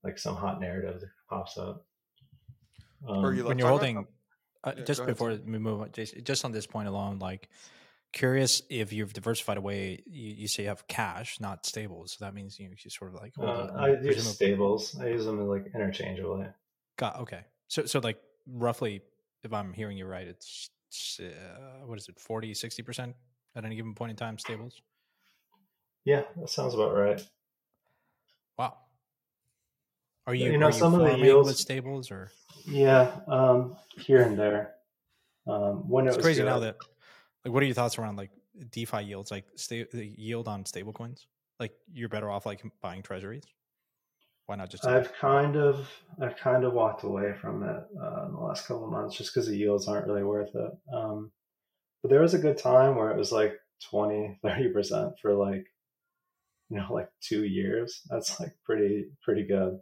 like 0.03 0.17
some 0.17 0.35
hot 0.35 0.59
narrative 0.61 1.01
that 1.01 1.09
pops 1.29 1.57
up. 1.57 1.85
Um, 3.07 3.35
you 3.35 3.45
when 3.45 3.59
you're 3.59 3.67
holding, 3.67 4.07
uh, 4.63 4.73
yeah, 4.77 4.83
just 4.83 5.05
before 5.05 5.29
we 5.29 5.59
move 5.59 5.81
on, 5.81 5.91
Jason, 5.91 6.23
just 6.23 6.45
on 6.45 6.51
this 6.51 6.65
point 6.65 6.87
alone, 6.87 7.19
like 7.19 7.49
curious 8.13 8.61
if 8.69 8.91
you've 8.91 9.13
diversified 9.13 9.57
away. 9.57 10.03
You, 10.07 10.33
you 10.33 10.47
say 10.47 10.63
you 10.63 10.69
have 10.69 10.87
cash, 10.87 11.39
not 11.39 11.65
stables. 11.65 12.15
So 12.17 12.25
that 12.25 12.33
means 12.33 12.59
you, 12.59 12.69
you 12.69 12.89
sort 12.89 13.13
of 13.13 13.21
like 13.21 13.33
hold 13.35 13.49
uh, 13.49 13.73
I 13.75 13.89
use 14.01 14.27
stables. 14.27 14.97
I 14.99 15.07
use 15.07 15.25
them 15.25 15.45
like 15.47 15.65
interchangeably. 15.75 16.47
Got 16.97 17.19
okay. 17.21 17.41
So 17.67 17.85
so 17.85 17.99
like 17.99 18.17
roughly, 18.47 19.01
if 19.43 19.53
I'm 19.53 19.73
hearing 19.73 19.97
you 19.97 20.05
right, 20.05 20.27
it's 20.27 20.69
uh, 21.19 21.85
what 21.85 21.97
is 21.97 22.07
it 22.07 22.17
40 22.17 22.53
60% 22.53 23.13
at 23.55 23.65
any 23.65 23.75
given 23.75 23.93
point 23.93 24.09
in 24.09 24.15
time 24.15 24.37
stables 24.37 24.81
yeah 26.07 26.23
that 26.37 26.49
sounds 26.49 26.73
about 26.73 26.95
right 26.95 27.21
wow 28.57 28.77
are 30.25 30.33
you 30.33 30.51
you 30.51 30.57
know 30.57 30.71
some 30.71 30.93
of 30.93 31.01
the 31.01 31.17
yields 31.17 31.47
with 31.47 31.57
stables 31.57 32.09
or 32.09 32.31
yeah 32.65 33.11
um, 33.27 33.75
here 33.97 34.21
and 34.21 34.39
there 34.39 34.75
um, 35.47 35.87
when 35.89 36.07
it 36.07 36.13
it's 36.13 36.23
crazy 36.23 36.41
good. 36.41 36.47
now 36.47 36.59
that 36.59 36.77
like 37.43 37.53
what 37.53 37.61
are 37.61 37.65
your 37.65 37.75
thoughts 37.75 37.97
around 37.97 38.15
like 38.15 38.31
defi 38.71 39.03
yields 39.03 39.31
like 39.31 39.45
the 39.67 40.13
yield 40.17 40.47
on 40.47 40.65
stable 40.65 40.93
coins 40.93 41.27
like 41.59 41.73
you're 41.93 42.09
better 42.09 42.31
off 42.31 42.45
like 42.45 42.63
buying 42.81 43.01
treasuries 43.01 43.43
why 44.45 44.55
not 44.55 44.69
just? 44.69 44.85
I've 44.85 45.13
kind 45.13 45.57
of 45.57 45.89
I've 46.21 46.37
kind 46.37 46.63
of 46.63 46.71
walked 46.71 47.03
away 47.03 47.33
from 47.33 47.63
it 47.63 47.83
uh, 48.01 48.25
in 48.27 48.31
the 48.31 48.39
last 48.39 48.65
couple 48.65 48.85
of 48.85 48.91
months 48.91 49.17
just 49.17 49.33
because 49.33 49.49
the 49.49 49.57
yields 49.57 49.89
aren't 49.89 50.07
really 50.07 50.23
worth 50.23 50.55
it. 50.55 50.71
Um, 50.93 51.31
but 52.01 52.09
there 52.09 52.21
was 52.21 52.33
a 52.33 52.39
good 52.39 52.57
time 52.57 52.95
where 52.95 53.11
it 53.11 53.17
was 53.17 53.33
like 53.33 53.59
20, 53.89 54.39
30 54.43 54.69
percent 54.69 55.13
for 55.21 55.33
like 55.33 55.65
you 56.69 56.77
know 56.77 56.87
like 56.91 57.09
two 57.21 57.43
years. 57.43 58.01
That's 58.09 58.39
like 58.39 58.55
pretty 58.65 59.07
pretty 59.23 59.43
good. 59.43 59.79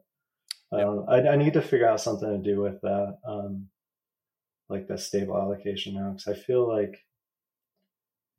Um, 0.71 1.05
I, 1.07 1.21
I, 1.21 1.35
need 1.35 1.53
to 1.53 1.61
figure 1.61 1.87
out 1.87 2.01
something 2.01 2.27
to 2.27 2.37
do 2.37 2.59
with 2.59 2.81
that, 2.81 3.17
um, 3.25 3.67
like 4.67 4.87
the 4.87 4.97
stable 4.97 5.37
allocation 5.37 5.93
now, 5.93 6.09
because 6.09 6.27
I 6.27 6.41
feel 6.41 6.67
like, 6.67 6.97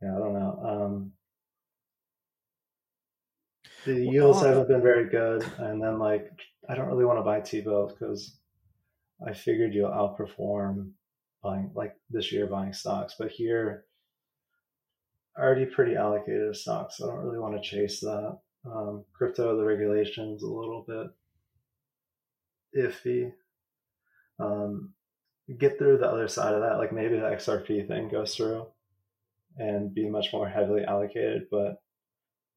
yeah, 0.03 0.15
I 0.15 0.19
don't 0.19 0.35
know. 0.35 0.61
Um, 0.65 1.13
the 3.87 3.95
yields 3.95 4.43
haven't 4.43 4.69
been 4.69 4.83
very 4.83 5.09
good, 5.09 5.45
and 5.59 5.81
then 5.81 5.99
like 5.99 6.31
I 6.69 6.75
don't 6.75 6.89
really 6.89 7.05
want 7.05 7.19
to 7.19 7.25
buy 7.25 7.41
T 7.41 7.61
bills 7.61 7.93
because 7.93 8.37
I 9.27 9.33
figured 9.33 9.73
you'll 9.73 9.91
outperform 9.91 10.91
buying 11.43 11.71
like 11.75 11.95
this 12.11 12.33
year 12.33 12.47
buying 12.49 12.73
stocks, 12.73 13.15
but 13.19 13.31
here 13.31 13.85
already 15.39 15.67
pretty 15.67 15.97
allocated 15.97 16.53
to 16.53 16.59
stocks. 16.59 16.99
So 16.99 17.05
I 17.05 17.15
don't 17.15 17.25
really 17.25 17.39
want 17.39 17.55
to 17.55 17.69
chase 17.69 18.01
that. 18.01 18.39
Um, 18.65 19.05
crypto, 19.13 19.57
the 19.57 19.65
regulations 19.65 20.43
a 20.43 20.47
little 20.47 20.85
bit 20.87 21.07
iffy. 22.77 23.33
Um, 24.39 24.93
get 25.59 25.79
through 25.79 25.99
the 25.99 26.09
other 26.09 26.29
side 26.29 26.55
of 26.55 26.63
that, 26.63 26.79
like 26.79 26.93
maybe 26.93 27.17
the 27.17 27.23
XRP 27.23 27.87
thing 27.87 28.09
goes 28.09 28.35
through 28.35 28.67
and 29.57 29.95
be 29.95 30.09
much 30.09 30.33
more 30.33 30.49
heavily 30.49 30.85
allocated. 30.85 31.47
But 31.51 31.81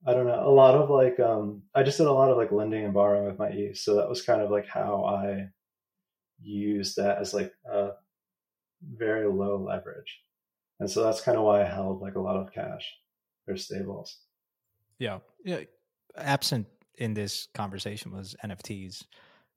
I 0.05 0.13
don't 0.13 0.27
know. 0.27 0.47
A 0.47 0.49
lot 0.49 0.75
of 0.75 0.89
like, 0.89 1.19
um, 1.19 1.63
I 1.75 1.83
just 1.83 1.97
did 1.97 2.07
a 2.07 2.11
lot 2.11 2.31
of 2.31 2.37
like 2.37 2.51
lending 2.51 2.85
and 2.85 2.93
borrowing 2.93 3.25
with 3.25 3.37
my 3.37 3.51
E. 3.51 3.73
So 3.73 3.95
that 3.95 4.09
was 4.09 4.21
kind 4.21 4.41
of 4.41 4.49
like 4.49 4.67
how 4.67 5.05
I 5.05 5.49
used 6.41 6.95
that 6.97 7.19
as 7.19 7.33
like 7.33 7.53
a 7.71 7.91
very 8.81 9.27
low 9.27 9.57
leverage. 9.57 10.21
And 10.79 10.89
so 10.89 11.03
that's 11.03 11.21
kind 11.21 11.37
of 11.37 11.43
why 11.43 11.61
I 11.61 11.65
held 11.65 12.01
like 12.01 12.15
a 12.15 12.21
lot 12.21 12.37
of 12.37 12.53
cash 12.53 12.93
or 13.47 13.57
stables. 13.57 14.17
Yeah. 14.97 15.19
Yeah. 15.43 15.61
Absent 16.17 16.67
in 16.97 17.13
this 17.13 17.47
conversation 17.53 18.11
was 18.11 18.35
NFTs. 18.43 19.05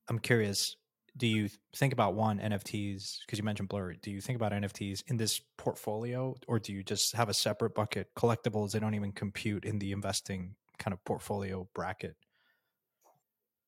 I'm 0.09 0.19
curious, 0.19 0.77
do 1.17 1.27
you 1.27 1.49
think 1.77 1.93
about 1.93 2.15
one 2.15 2.39
NFTs 2.39 3.19
because 3.27 3.39
you 3.39 3.45
mentioned 3.45 3.69
Blur? 3.69 3.95
Do 3.95 4.11
you 4.11 4.21
think 4.21 4.37
about 4.37 4.53
NFTs 4.53 5.03
in 5.09 5.17
this 5.17 5.41
portfolio, 5.59 6.35
or 6.49 6.59
do 6.59 6.73
you 6.73 6.83
just 6.83 7.15
have 7.15 7.29
a 7.29 7.35
separate 7.35 7.75
bucket 7.75 8.09
collectibles? 8.17 8.73
They 8.73 8.79
don't 8.79 8.95
even 8.95 9.13
compute 9.13 9.65
in 9.65 9.79
the 9.79 9.93
investing 9.93 10.55
kind 10.79 10.93
of 10.95 11.05
portfolio 11.05 11.69
bracket. 11.75 12.17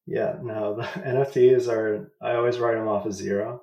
Yeah, 0.07 0.37
no, 0.43 0.75
the 0.77 0.83
NFTs 0.83 1.69
are. 1.69 2.11
I 2.23 2.35
always 2.35 2.59
write 2.59 2.77
them 2.77 2.89
off 2.89 3.07
as 3.07 3.15
zero, 3.15 3.63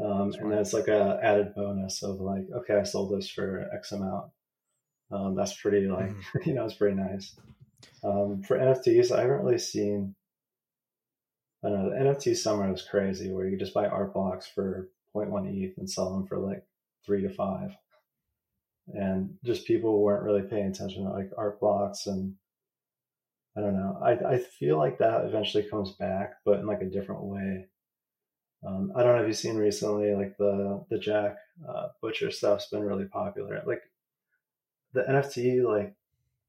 um, 0.00 0.32
and 0.38 0.52
that's 0.52 0.72
like 0.72 0.88
a 0.88 1.18
added 1.22 1.54
bonus 1.54 2.02
of 2.02 2.20
like, 2.20 2.46
okay, 2.58 2.76
I 2.76 2.84
sold 2.84 3.16
this 3.16 3.28
for 3.28 3.68
X 3.74 3.92
amount. 3.92 4.30
Um, 5.10 5.34
that's 5.34 5.60
pretty 5.60 5.86
like, 5.86 6.10
mm. 6.10 6.22
you 6.46 6.54
know, 6.54 6.64
it's 6.64 6.74
pretty 6.74 6.96
nice. 6.96 7.34
Um, 8.04 8.42
for 8.42 8.58
NFTs, 8.58 9.10
I 9.10 9.22
haven't 9.22 9.44
really 9.44 9.58
seen 9.58 10.14
I 11.64 11.68
don't 11.68 11.84
know, 11.84 11.90
the 11.90 11.96
NFT 11.96 12.36
summer 12.36 12.70
was 12.70 12.82
crazy 12.82 13.32
where 13.32 13.46
you 13.46 13.56
just 13.56 13.74
buy 13.74 13.86
art 13.86 14.14
blocks 14.14 14.46
for 14.46 14.88
0.1 15.14 15.52
ETH 15.52 15.76
and 15.78 15.90
sell 15.90 16.12
them 16.12 16.26
for 16.26 16.38
like 16.38 16.64
three 17.04 17.22
to 17.22 17.30
five. 17.30 17.72
And 18.86 19.34
just 19.44 19.66
people 19.66 20.00
weren't 20.00 20.22
really 20.22 20.42
paying 20.42 20.68
attention 20.68 21.04
to 21.04 21.10
like 21.10 21.30
art 21.36 21.58
blocks 21.60 22.06
and 22.06 22.34
I 23.56 23.60
don't 23.60 23.74
know. 23.74 23.98
I, 24.00 24.34
I 24.34 24.38
feel 24.38 24.78
like 24.78 24.98
that 24.98 25.24
eventually 25.24 25.64
comes 25.64 25.92
back, 25.92 26.34
but 26.44 26.60
in 26.60 26.66
like 26.66 26.80
a 26.80 26.86
different 26.86 27.24
way. 27.24 27.66
Um, 28.66 28.92
I 28.96 29.02
don't 29.02 29.16
know 29.16 29.22
if 29.22 29.28
you've 29.28 29.36
seen 29.36 29.56
recently, 29.56 30.14
like 30.14 30.36
the 30.36 30.84
the 30.90 30.98
Jack 30.98 31.36
uh, 31.68 31.88
Butcher 32.02 32.30
stuff's 32.30 32.68
been 32.68 32.82
really 32.82 33.04
popular. 33.04 33.62
Like 33.66 33.82
the 34.94 35.02
NFT, 35.02 35.62
like 35.62 35.94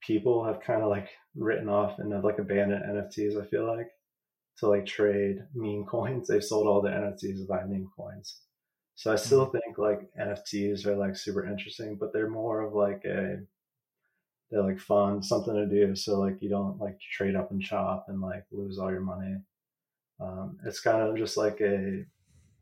people 0.01 0.43
have 0.45 0.61
kind 0.61 0.81
of 0.81 0.89
like 0.89 1.09
written 1.35 1.69
off 1.69 1.99
and 1.99 2.11
have 2.13 2.23
like 2.23 2.39
abandoned 2.39 2.83
NFTs. 2.83 3.39
I 3.39 3.45
feel 3.45 3.67
like 3.67 3.89
to 4.57 4.67
like 4.67 4.85
trade 4.85 5.37
meme 5.53 5.85
coins. 5.89 6.27
They've 6.27 6.43
sold 6.43 6.67
all 6.67 6.81
their 6.81 6.93
NFTs 6.93 7.39
to 7.39 7.45
buy 7.47 7.63
meme 7.65 7.89
coins. 7.95 8.37
So 8.95 9.13
I 9.13 9.15
still 9.15 9.47
mm-hmm. 9.47 9.57
think 9.57 9.77
like 9.77 10.09
NFTs 10.19 10.85
are 10.85 10.95
like 10.95 11.15
super 11.15 11.45
interesting, 11.45 11.95
but 11.95 12.11
they're 12.11 12.29
more 12.29 12.61
of 12.61 12.73
like 12.73 13.05
a 13.05 13.37
they're 14.51 14.63
like 14.63 14.79
fun, 14.79 15.21
something 15.21 15.53
to 15.53 15.67
do. 15.67 15.95
So 15.95 16.19
like 16.19 16.41
you 16.41 16.49
don't 16.49 16.79
like 16.79 16.99
trade 16.99 17.35
up 17.35 17.51
and 17.51 17.61
chop 17.61 18.05
and 18.07 18.19
like 18.19 18.45
lose 18.51 18.79
all 18.79 18.91
your 18.91 19.01
money. 19.01 19.37
Um, 20.19 20.57
it's 20.65 20.79
kind 20.79 21.01
of 21.01 21.17
just 21.17 21.37
like 21.37 21.61
a 21.61 22.05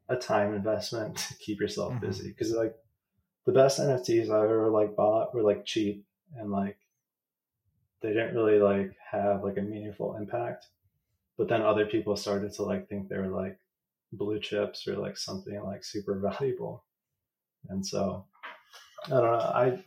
a 0.09 0.15
time 0.15 0.53
investment 0.53 1.17
to 1.17 1.35
keep 1.35 1.59
yourself 1.59 1.93
mm-hmm. 1.93 2.05
busy. 2.05 2.29
Because 2.29 2.51
like 2.53 2.75
the 3.45 3.51
best 3.51 3.79
NFTs 3.79 4.29
I've 4.29 4.49
ever 4.49 4.69
like 4.69 4.95
bought 4.95 5.33
were 5.33 5.43
like 5.43 5.65
cheap 5.65 6.05
and 6.35 6.51
like 6.51 6.77
they 8.01 8.09
didn't 8.09 8.35
really 8.35 8.59
like 8.59 8.93
have 9.11 9.43
like 9.43 9.57
a 9.57 9.61
meaningful 9.61 10.15
impact. 10.15 10.67
But 11.37 11.49
then 11.49 11.61
other 11.61 11.85
people 11.85 12.15
started 12.15 12.53
to 12.53 12.63
like 12.63 12.87
think 12.87 13.09
they 13.09 13.17
were 13.17 13.27
like 13.27 13.59
blue 14.13 14.39
chips 14.39 14.87
or 14.87 14.95
like 14.95 15.17
something 15.17 15.61
like 15.63 15.83
super 15.83 16.19
valuable. 16.39 16.83
And 17.69 17.85
so 17.85 18.25
i 19.05 19.09
don't 19.09 19.23
know 19.23 19.37
i 19.37 19.83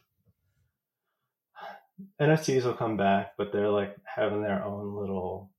nfts 2.20 2.64
will 2.64 2.74
come 2.74 2.96
back 2.96 3.32
but 3.36 3.52
they're 3.52 3.68
like 3.68 3.96
having 4.04 4.42
their 4.42 4.64
own 4.64 4.94
little 4.94 5.50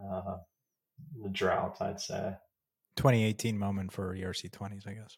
uh 0.00 0.36
drought 1.32 1.76
i'd 1.80 2.00
say 2.00 2.34
2018 2.96 3.58
moment 3.58 3.92
for 3.92 4.14
erc20s 4.14 4.86
i 4.86 4.92
guess 4.92 5.16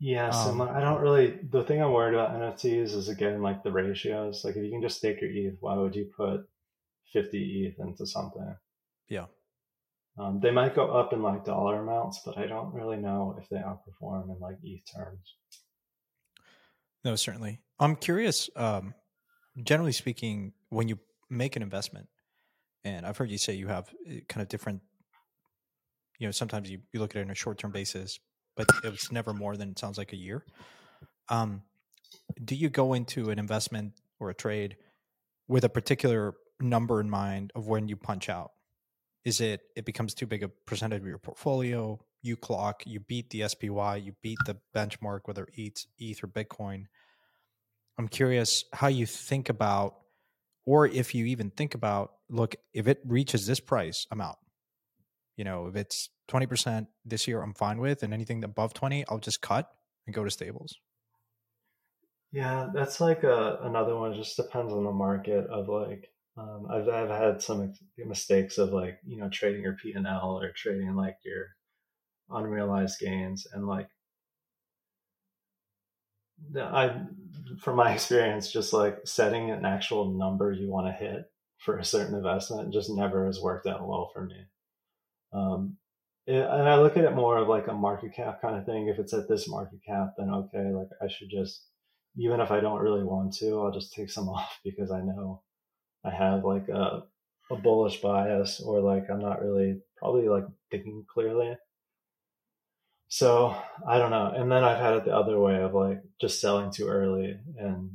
Yes, 0.00 0.34
um, 0.34 0.60
and 0.60 0.70
I 0.70 0.80
don't 0.80 1.00
really. 1.00 1.38
The 1.50 1.62
thing 1.62 1.80
I'm 1.80 1.92
worried 1.92 2.14
about 2.14 2.34
NFTs 2.34 2.94
is 2.94 3.08
again 3.08 3.40
like 3.40 3.62
the 3.62 3.70
ratios. 3.70 4.44
Like 4.44 4.56
if 4.56 4.62
you 4.62 4.70
can 4.70 4.82
just 4.82 4.98
stake 4.98 5.22
your 5.22 5.30
ETH, 5.30 5.56
why 5.60 5.76
would 5.76 5.94
you 5.94 6.10
put 6.14 6.46
50 7.14 7.66
ETH 7.66 7.78
into 7.78 8.06
something. 8.06 8.54
Yeah. 9.08 9.26
Um, 10.18 10.40
they 10.40 10.50
might 10.50 10.74
go 10.74 10.90
up 10.90 11.12
in 11.12 11.22
like 11.22 11.44
dollar 11.44 11.80
amounts, 11.80 12.20
but 12.24 12.36
I 12.36 12.46
don't 12.46 12.74
really 12.74 12.96
know 12.98 13.36
if 13.40 13.48
they 13.48 13.56
outperform 13.56 14.24
in 14.24 14.38
like 14.40 14.56
ETH 14.62 14.82
terms. 14.94 15.36
No, 17.04 17.16
certainly. 17.16 17.60
I'm 17.78 17.96
curious. 17.96 18.50
Um, 18.56 18.94
generally 19.62 19.92
speaking, 19.92 20.52
when 20.68 20.88
you 20.88 20.98
make 21.30 21.56
an 21.56 21.62
investment, 21.62 22.08
and 22.84 23.06
I've 23.06 23.16
heard 23.16 23.30
you 23.30 23.38
say 23.38 23.54
you 23.54 23.68
have 23.68 23.88
eh, 24.08 24.20
kind 24.28 24.42
of 24.42 24.48
different, 24.48 24.82
you 26.18 26.26
know, 26.26 26.32
sometimes 26.32 26.70
you, 26.70 26.80
you 26.92 27.00
look 27.00 27.14
at 27.16 27.20
it 27.20 27.24
on 27.24 27.30
a 27.30 27.34
short 27.34 27.58
term 27.58 27.70
basis, 27.70 28.20
but 28.56 28.66
it's 28.84 29.10
never 29.10 29.32
more 29.32 29.56
than 29.56 29.70
it 29.70 29.78
sounds 29.78 29.98
like 29.98 30.12
a 30.12 30.16
year. 30.16 30.44
Um, 31.28 31.62
do 32.44 32.54
you 32.54 32.68
go 32.68 32.94
into 32.94 33.30
an 33.30 33.38
investment 33.38 33.94
or 34.20 34.30
a 34.30 34.34
trade 34.34 34.76
with 35.48 35.64
a 35.64 35.68
particular 35.68 36.34
number 36.60 37.00
in 37.00 37.10
mind 37.10 37.52
of 37.54 37.66
when 37.66 37.88
you 37.88 37.96
punch 37.96 38.28
out? 38.28 38.52
Is 39.24 39.40
it 39.40 39.62
it 39.74 39.84
becomes 39.84 40.14
too 40.14 40.26
big 40.26 40.42
a 40.42 40.48
percentage 40.48 41.00
of 41.00 41.06
your 41.06 41.18
portfolio? 41.18 41.98
You 42.22 42.36
clock, 42.36 42.82
you 42.86 43.00
beat 43.00 43.30
the 43.30 43.48
SPY, 43.48 43.96
you 43.96 44.14
beat 44.22 44.38
the 44.46 44.56
benchmark, 44.74 45.20
whether 45.24 45.46
ETH, 45.54 45.84
ETH 45.98 46.24
or 46.24 46.28
Bitcoin. 46.28 46.84
I'm 47.98 48.08
curious 48.08 48.64
how 48.72 48.88
you 48.88 49.06
think 49.06 49.50
about, 49.50 49.96
or 50.66 50.86
if 50.86 51.14
you 51.14 51.26
even 51.26 51.50
think 51.50 51.74
about, 51.74 52.12
look, 52.28 52.56
if 52.72 52.86
it 52.86 53.00
reaches 53.04 53.46
this 53.46 53.60
price, 53.60 54.06
I'm 54.10 54.20
out. 54.20 54.38
You 55.36 55.44
know, 55.44 55.66
if 55.66 55.76
it's 55.76 56.08
20% 56.28 56.86
this 57.04 57.26
year, 57.26 57.42
I'm 57.42 57.54
fine 57.54 57.78
with, 57.78 58.02
and 58.02 58.14
anything 58.14 58.44
above 58.44 58.72
20, 58.72 59.04
I'll 59.08 59.18
just 59.18 59.40
cut 59.40 59.70
and 60.06 60.14
go 60.14 60.24
to 60.24 60.30
stables. 60.30 60.76
Yeah, 62.32 62.68
that's 62.74 63.00
like 63.00 63.22
a, 63.22 63.58
another 63.62 63.96
one. 63.96 64.12
It 64.12 64.16
just 64.16 64.36
depends 64.36 64.72
on 64.72 64.84
the 64.84 64.92
market 64.92 65.46
of 65.46 65.68
like 65.68 66.10
um, 66.36 66.66
I've 66.68 66.88
I've 66.88 67.10
had 67.10 67.40
some 67.40 67.72
mistakes 67.96 68.58
of 68.58 68.70
like 68.70 68.98
you 69.06 69.16
know 69.16 69.28
trading 69.28 69.62
your 69.62 69.76
P 69.80 69.92
and 69.92 70.06
L 70.06 70.40
or 70.40 70.50
trading 70.50 70.94
like 70.96 71.16
your 71.24 71.50
unrealized 72.30 72.98
gains 72.98 73.46
and 73.52 73.66
like 73.66 73.88
I 76.58 77.02
from 77.60 77.76
my 77.76 77.92
experience 77.94 78.50
just 78.50 78.72
like 78.72 78.98
setting 79.04 79.50
an 79.50 79.64
actual 79.64 80.16
number 80.16 80.52
you 80.52 80.70
want 80.70 80.86
to 80.86 80.92
hit 81.04 81.24
for 81.58 81.78
a 81.78 81.84
certain 81.84 82.14
investment 82.14 82.72
just 82.72 82.90
never 82.90 83.26
has 83.26 83.40
worked 83.40 83.66
out 83.66 83.86
well 83.86 84.10
for 84.12 84.24
me. 84.24 84.36
Um, 85.32 85.76
and 86.26 86.68
I 86.68 86.76
look 86.76 86.96
at 86.96 87.04
it 87.04 87.14
more 87.14 87.36
of 87.36 87.48
like 87.48 87.68
a 87.68 87.74
market 87.74 88.14
cap 88.14 88.40
kind 88.40 88.56
of 88.56 88.64
thing. 88.64 88.88
If 88.88 88.98
it's 88.98 89.12
at 89.12 89.28
this 89.28 89.48
market 89.48 89.80
cap, 89.86 90.14
then 90.16 90.30
okay, 90.30 90.70
like 90.70 90.88
I 91.02 91.08
should 91.08 91.28
just 91.30 91.66
even 92.16 92.40
if 92.40 92.50
I 92.50 92.60
don't 92.60 92.80
really 92.80 93.02
want 93.02 93.34
to, 93.38 93.60
I'll 93.60 93.72
just 93.72 93.92
take 93.92 94.10
some 94.10 94.28
off 94.30 94.60
because 94.64 94.90
I 94.90 95.00
know 95.00 95.42
I 96.04 96.10
have 96.10 96.44
like 96.44 96.68
a, 96.68 97.02
a 97.50 97.56
bullish 97.56 98.00
bias 98.00 98.60
or 98.60 98.80
like 98.80 99.10
I'm 99.10 99.20
not 99.20 99.42
really 99.42 99.80
probably 99.96 100.28
like 100.28 100.44
thinking 100.70 101.04
clearly. 101.12 101.56
So 103.08 103.56
I 103.86 103.98
don't 103.98 104.10
know. 104.10 104.32
And 104.34 104.50
then 104.50 104.64
I've 104.64 104.78
had 104.78 104.94
it 104.94 105.04
the 105.04 105.16
other 105.16 105.38
way 105.38 105.62
of 105.62 105.74
like 105.74 106.02
just 106.20 106.40
selling 106.40 106.70
too 106.70 106.88
early 106.88 107.38
and 107.58 107.90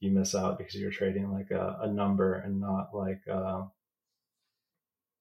you 0.00 0.10
miss 0.10 0.34
out 0.34 0.58
because 0.58 0.74
you're 0.74 0.90
trading 0.90 1.30
like 1.30 1.50
a, 1.50 1.78
a 1.82 1.86
number 1.88 2.34
and 2.34 2.60
not 2.60 2.94
like, 2.94 3.20
uh, 3.30 3.62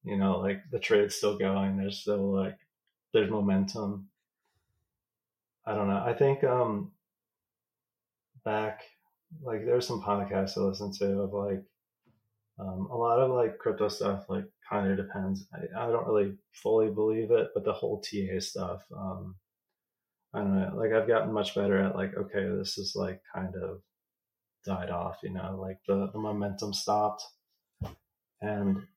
you 0.04 0.18
know, 0.18 0.40
like 0.40 0.64
the 0.72 0.80
trade's 0.80 1.16
still 1.16 1.38
going. 1.38 1.78
There's 1.78 2.00
still 2.00 2.34
like, 2.34 2.58
there's 3.14 3.30
momentum. 3.30 4.08
I 5.66 5.76
don't 5.76 5.88
know. 5.88 6.04
I 6.04 6.14
think, 6.14 6.44
um, 6.44 6.92
back, 8.44 8.82
like 9.44 9.66
there's 9.66 9.86
some 9.86 10.02
podcasts 10.02 10.58
I 10.58 10.62
listen 10.62 10.92
to 10.94 11.22
of 11.22 11.34
like, 11.34 11.64
um, 12.60 12.88
a 12.92 12.98
lot 12.98 13.20
of 13.20 13.32
like 13.32 13.58
crypto 13.60 13.88
stuff, 13.88 14.26
like 14.30 14.46
kind 14.72 14.92
of 14.92 14.98
depends. 14.98 15.46
I, 15.54 15.84
I, 15.84 15.92
don't 15.92 16.08
really 16.08 16.34
fully 16.54 16.90
believe 16.90 17.32
it, 17.32 17.50
but 17.54 17.66
the 17.66 17.74
whole 17.74 18.02
TA 18.02 18.40
stuff, 18.40 18.84
um, 18.96 19.36
I 20.34 20.40
don't 20.40 20.56
know. 20.56 20.74
Like 20.76 20.94
I've 20.94 21.08
gotten 21.08 21.34
much 21.34 21.56
better 21.56 21.78
at 21.78 21.96
like, 21.96 22.16
okay, 22.16 22.48
this 22.58 22.78
is 22.78 22.94
like 22.96 23.22
kind 23.36 23.54
of 23.56 23.82
died 24.66 24.90
off, 24.90 25.18
you 25.24 25.32
know, 25.32 25.60
like 25.62 25.80
the, 25.88 26.10
the 26.14 26.20
momentum 26.20 26.74
stopped. 26.74 27.24
and 28.42 28.88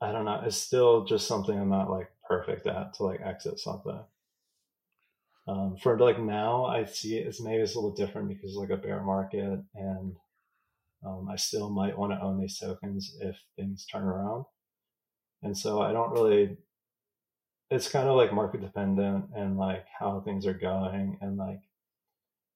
I 0.00 0.12
don't 0.12 0.24
know. 0.24 0.42
It's 0.44 0.56
still 0.56 1.04
just 1.04 1.28
something 1.28 1.58
I'm 1.58 1.70
not 1.70 1.90
like 1.90 2.10
perfect 2.28 2.66
at 2.66 2.94
to 2.94 3.04
like 3.04 3.20
exit 3.24 3.60
something. 3.60 4.00
Um, 5.46 5.76
for 5.82 5.98
like 5.98 6.20
now, 6.20 6.66
I 6.66 6.84
see 6.84 7.18
it 7.18 7.26
as 7.26 7.40
maybe 7.40 7.62
it's 7.62 7.74
a 7.74 7.78
little 7.78 7.94
different 7.94 8.28
because 8.28 8.54
like 8.56 8.70
a 8.70 8.76
bear 8.76 9.02
market, 9.02 9.60
and 9.74 10.16
um, 11.04 11.28
I 11.30 11.36
still 11.36 11.70
might 11.70 11.98
want 11.98 12.12
to 12.12 12.22
own 12.22 12.40
these 12.40 12.58
tokens 12.58 13.16
if 13.20 13.36
things 13.56 13.86
turn 13.86 14.02
around. 14.02 14.44
And 15.42 15.56
so 15.56 15.82
I 15.82 15.92
don't 15.92 16.12
really. 16.12 16.56
It's 17.70 17.88
kind 17.88 18.06
of 18.06 18.16
like 18.16 18.34
market 18.34 18.60
dependent 18.60 19.26
and 19.34 19.56
like 19.56 19.86
how 19.98 20.20
things 20.20 20.46
are 20.46 20.54
going, 20.54 21.18
and 21.20 21.36
like 21.36 21.60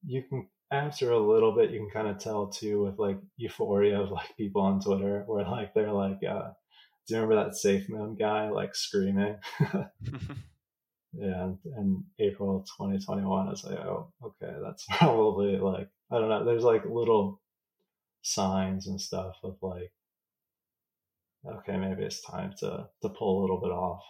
you 0.05 0.23
can 0.23 0.47
after 0.71 1.11
a 1.11 1.19
little 1.19 1.55
bit 1.55 1.71
you 1.71 1.79
can 1.79 1.89
kind 1.89 2.07
of 2.07 2.19
tell 2.19 2.47
too 2.47 2.83
with 2.83 2.99
like 2.99 3.17
euphoria 3.37 4.01
of 4.01 4.11
like 4.11 4.35
people 4.37 4.61
on 4.61 4.79
Twitter 4.79 5.23
where 5.25 5.43
like 5.45 5.73
they're 5.73 5.91
like, 5.91 6.19
uh, 6.23 6.49
do 7.07 7.15
you 7.15 7.21
remember 7.21 7.43
that 7.43 7.55
safe 7.55 7.87
SafeMoon 7.87 8.19
guy 8.19 8.49
like 8.49 8.75
screaming? 8.75 9.37
yeah, 11.13 11.49
in 11.77 12.03
April 12.19 12.65
2021, 12.77 13.47
I 13.47 13.49
was 13.49 13.63
like, 13.63 13.79
oh, 13.79 14.11
okay, 14.23 14.53
that's 14.63 14.85
probably 14.91 15.57
like 15.57 15.89
I 16.11 16.19
don't 16.19 16.29
know. 16.29 16.45
There's 16.45 16.63
like 16.63 16.85
little 16.85 17.41
signs 18.27 18.87
and 18.87 18.99
stuff 18.99 19.35
of 19.43 19.57
like, 19.61 19.91
okay, 21.45 21.77
maybe 21.77 22.03
it's 22.03 22.21
time 22.21 22.53
to 22.59 22.87
to 23.01 23.09
pull 23.09 23.39
a 23.39 23.41
little 23.41 23.61
bit 23.61 23.71
off. 23.71 24.01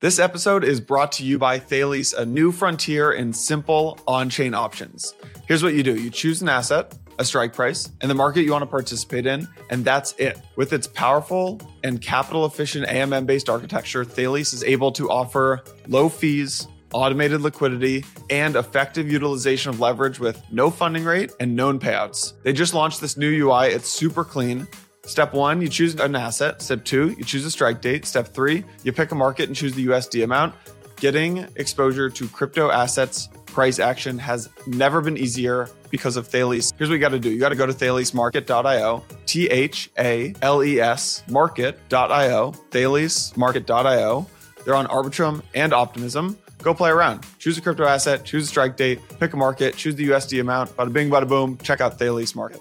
This 0.00 0.20
episode 0.20 0.62
is 0.62 0.80
brought 0.80 1.10
to 1.12 1.24
you 1.24 1.38
by 1.38 1.58
Thales, 1.58 2.12
a 2.12 2.24
new 2.24 2.52
frontier 2.52 3.10
in 3.10 3.32
simple 3.32 3.98
on 4.06 4.30
chain 4.30 4.54
options. 4.54 5.12
Here's 5.48 5.62
what 5.62 5.74
you 5.74 5.82
do 5.82 5.96
you 5.96 6.08
choose 6.08 6.40
an 6.40 6.48
asset, 6.48 6.96
a 7.18 7.24
strike 7.24 7.52
price, 7.52 7.90
and 8.00 8.08
the 8.08 8.14
market 8.14 8.42
you 8.42 8.52
want 8.52 8.62
to 8.62 8.66
participate 8.66 9.26
in, 9.26 9.48
and 9.70 9.84
that's 9.84 10.12
it. 10.12 10.40
With 10.54 10.72
its 10.72 10.86
powerful 10.86 11.60
and 11.82 12.00
capital 12.00 12.46
efficient 12.46 12.86
AMM 12.86 13.26
based 13.26 13.48
architecture, 13.48 14.04
Thales 14.04 14.52
is 14.52 14.62
able 14.62 14.92
to 14.92 15.10
offer 15.10 15.64
low 15.88 16.08
fees, 16.08 16.68
automated 16.92 17.40
liquidity, 17.40 18.04
and 18.30 18.56
effective 18.56 19.10
utilization 19.10 19.70
of 19.70 19.80
leverage 19.80 20.18
with 20.18 20.42
no 20.50 20.70
funding 20.70 21.04
rate 21.04 21.32
and 21.40 21.54
known 21.54 21.78
payouts. 21.78 22.34
They 22.42 22.52
just 22.52 22.74
launched 22.74 23.00
this 23.00 23.16
new 23.16 23.30
UI, 23.46 23.68
it's 23.68 23.88
super 23.88 24.24
clean. 24.24 24.66
Step 25.04 25.32
one, 25.32 25.62
you 25.62 25.68
choose 25.68 25.94
an 25.94 26.14
asset. 26.14 26.60
Step 26.60 26.84
two, 26.84 27.14
you 27.16 27.24
choose 27.24 27.44
a 27.44 27.50
strike 27.50 27.80
date. 27.80 28.04
Step 28.04 28.28
three, 28.28 28.62
you 28.82 28.92
pick 28.92 29.10
a 29.10 29.14
market 29.14 29.48
and 29.48 29.56
choose 29.56 29.72
the 29.72 29.86
USD 29.86 30.22
amount. 30.22 30.54
Getting 30.96 31.46
exposure 31.56 32.10
to 32.10 32.28
crypto 32.28 32.70
assets 32.70 33.28
price 33.46 33.78
action 33.78 34.18
has 34.18 34.48
never 34.66 35.00
been 35.00 35.16
easier 35.16 35.68
because 35.90 36.16
of 36.16 36.26
Thales. 36.26 36.72
Here's 36.76 36.90
what 36.90 36.94
you 36.94 37.00
got 37.00 37.10
to 37.10 37.18
do 37.18 37.30
you 37.30 37.40
got 37.40 37.48
to 37.48 37.56
go 37.56 37.66
to 37.66 37.72
thalesmarket.io, 37.72 39.04
T 39.26 39.46
H 39.48 39.90
A 39.98 40.34
L 40.42 40.62
E 40.62 40.80
S 40.80 41.22
market.io, 41.28 42.52
thalesmarket.io. 42.70 44.26
They're 44.64 44.74
on 44.74 44.86
Arbitrum 44.86 45.42
and 45.54 45.72
Optimism. 45.72 46.36
Go 46.62 46.74
play 46.74 46.90
around. 46.90 47.24
Choose 47.38 47.56
a 47.56 47.60
crypto 47.60 47.84
asset, 47.84 48.24
choose 48.24 48.44
a 48.44 48.46
strike 48.48 48.76
date, 48.76 49.00
pick 49.20 49.32
a 49.32 49.36
market, 49.36 49.76
choose 49.76 49.94
the 49.94 50.08
USD 50.08 50.40
amount. 50.40 50.76
Bada 50.76 50.92
bing, 50.92 51.08
bada 51.08 51.28
boom. 51.28 51.56
Check 51.58 51.80
out 51.80 51.98
Thales 51.98 52.34
Market. 52.34 52.60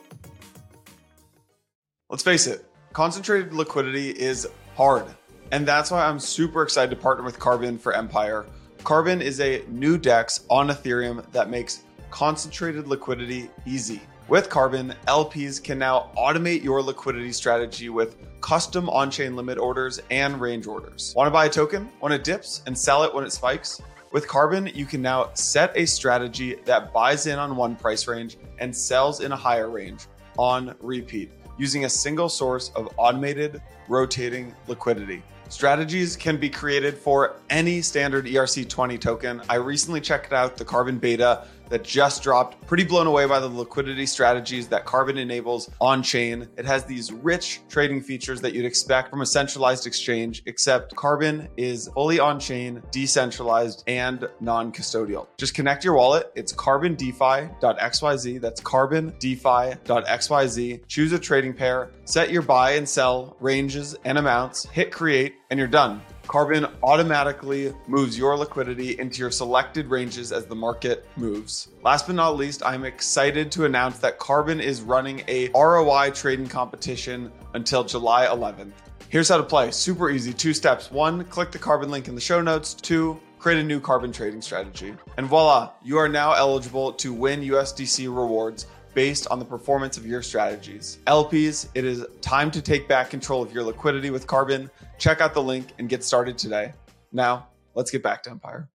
Let's 2.10 2.24
face 2.24 2.48
it, 2.48 2.66
concentrated 2.94 3.54
liquidity 3.54 4.12
is 4.12 4.48
hard. 4.76 5.06
And 5.52 5.68
that's 5.68 5.92
why 5.92 6.06
I'm 6.06 6.20
super 6.20 6.62
excited 6.62 6.90
to 6.92 7.02
partner 7.02 7.24
with 7.24 7.40
Carbon 7.40 7.78
for 7.78 7.94
Empire. 7.94 8.46
Carbon 8.84 9.22
is 9.22 9.40
a 9.42 9.64
new 9.68 9.98
DEX 9.98 10.46
on 10.50 10.70
Ethereum 10.70 11.30
that 11.32 11.50
makes 11.50 11.84
concentrated 12.12 12.88
liquidity 12.88 13.50
easy. 13.66 14.02
With 14.30 14.50
Carbon, 14.50 14.94
LPs 15.08 15.64
can 15.64 15.80
now 15.80 16.12
automate 16.18 16.62
your 16.62 16.82
liquidity 16.82 17.32
strategy 17.32 17.88
with 17.88 18.18
custom 18.42 18.90
on 18.90 19.10
chain 19.10 19.38
limit 19.38 19.58
orders 19.58 20.02
and 20.12 20.42
range 20.42 20.68
orders. 20.68 21.14
Want 21.16 21.28
to 21.28 21.32
buy 21.32 21.46
a 21.46 21.50
token 21.50 21.90
when 22.02 22.12
it 22.12 22.26
dips 22.26 22.62
and 22.66 22.78
sell 22.78 23.04
it 23.04 23.16
when 23.16 23.24
it 23.24 23.32
spikes? 23.32 23.82
With 24.12 24.28
Carbon, 24.28 24.70
you 24.74 24.86
can 24.86 25.02
now 25.02 25.30
set 25.34 25.72
a 25.76 25.86
strategy 25.86 26.56
that 26.66 26.92
buys 26.92 27.26
in 27.26 27.40
on 27.40 27.56
one 27.56 27.78
price 27.78 28.06
range 28.06 28.38
and 28.60 28.76
sells 28.76 29.22
in 29.22 29.32
a 29.32 29.36
higher 29.36 29.70
range 29.70 30.08
on 30.38 30.76
repeat 30.82 31.32
using 31.58 31.86
a 31.86 31.90
single 31.90 32.28
source 32.28 32.70
of 32.76 32.94
automated 32.98 33.62
rotating 33.88 34.54
liquidity. 34.68 35.24
Strategies 35.50 36.18
can 36.18 36.36
be 36.36 36.50
created 36.50 36.98
for 36.98 37.38
any 37.50 37.82
standard 37.82 38.26
ERC20 38.26 39.00
token. 39.00 39.42
I 39.48 39.56
recently 39.56 40.02
checked 40.02 40.34
out 40.34 40.58
the 40.58 40.66
Carbon 40.66 40.98
Beta 40.98 41.48
that 41.70 41.84
just 41.84 42.24
dropped. 42.24 42.66
Pretty 42.68 42.84
blown 42.84 43.08
away 43.08 43.26
by 43.26 43.40
the 43.40 43.48
liquidity 43.48 44.06
strategies 44.06 44.68
that 44.68 44.86
Carbon 44.86 45.18
enables 45.18 45.70
on 45.80 46.04
chain. 46.04 46.48
It 46.58 46.66
has 46.66 46.86
these 46.86 47.12
rich 47.12 47.62
trading 47.70 48.02
features 48.02 48.42
that 48.42 48.54
you'd 48.54 48.66
expect 48.66 49.10
from 49.10 49.22
a 49.22 49.26
centralized 49.26 49.88
exchange, 49.88 50.44
except 50.46 50.96
Carbon 50.96 51.48
is 51.58 51.90
fully 51.94 52.20
on 52.20 52.40
chain, 52.40 52.82
decentralized, 52.92 53.84
and 53.88 54.28
non 54.40 54.72
custodial. 54.72 55.28
Just 55.38 55.54
connect 55.54 55.84
your 55.84 55.96
wallet. 55.96 56.32
It's 56.36 56.54
carbondefi.xyz. 56.54 58.42
That's 58.42 58.62
carbondefi.xyz. 58.62 60.88
Choose 60.88 61.12
a 61.12 61.20
trading 61.20 61.54
pair, 61.54 61.92
set 62.06 62.32
your 62.32 62.42
buy 62.42 62.72
and 62.72 62.88
sell 62.88 63.36
ranges 63.40 63.96
and 64.06 64.18
amounts, 64.18 64.66
hit 64.70 64.92
create, 64.92 65.36
and 65.50 65.58
you're 65.58 65.68
done. 65.68 66.02
Carbon 66.28 66.68
automatically 66.84 67.74
moves 67.88 68.18
your 68.18 68.38
liquidity 68.38 69.00
into 69.00 69.20
your 69.20 69.32
selected 69.32 69.88
ranges 69.88 70.34
as 70.34 70.46
the 70.46 70.56
market 70.56 71.08
moves. 71.16 71.70
Last 71.84 72.06
but 72.06 72.16
not 72.16 72.36
least, 72.36 72.62
I'm 72.66 72.84
excited 72.84 73.50
to 73.54 73.64
announce 73.64 74.00
that 74.00 74.20
Carbon 74.20 74.60
is 74.60 74.82
running 74.82 75.24
a 75.30 75.50
ROI 75.56 76.12
trading 76.12 76.48
competition 76.48 77.32
until 77.54 77.86
July 77.86 78.26
11th. 78.26 78.74
Here's 79.08 79.30
how 79.30 79.38
to 79.38 79.44
play 79.44 79.72
super 79.72 80.10
easy 80.10 80.34
two 80.34 80.54
steps. 80.54 80.92
One, 80.92 81.24
click 81.26 81.52
the 81.52 81.60
Carbon 81.60 81.90
link 81.90 82.10
in 82.10 82.16
the 82.16 82.22
show 82.22 82.42
notes. 82.42 82.74
Two, 82.74 83.18
create 83.40 83.60
a 83.60 83.64
new 83.64 83.80
carbon 83.80 84.12
trading 84.12 84.42
strategy. 84.42 84.94
And 85.16 85.28
voila, 85.28 85.72
you 85.82 85.98
are 85.98 86.10
now 86.10 86.34
eligible 86.34 86.92
to 86.94 87.14
win 87.14 87.42
USDC 87.42 88.06
rewards 88.08 88.68
based 88.94 89.28
on 89.28 89.38
the 89.38 89.46
performance 89.46 89.96
of 89.96 90.06
your 90.08 90.24
strategies. 90.24 90.98
LPs, 91.06 91.70
it 91.76 91.86
is 91.86 92.04
time 92.20 92.50
to 92.50 92.62
take 92.62 92.88
back 92.88 93.12
control 93.12 93.44
of 93.44 93.54
your 93.54 93.64
liquidity 93.64 94.10
with 94.10 94.26
Carbon. 94.26 94.70
Check 94.98 95.22
out 95.22 95.34
the 95.34 95.44
link 95.44 95.74
and 95.78 95.88
get 95.88 96.04
started 96.04 96.38
today. 96.38 96.74
Now, 97.12 97.48
let's 97.76 97.92
get 97.92 98.02
back 98.02 98.24
to 98.24 98.32
Empire. 98.32 98.70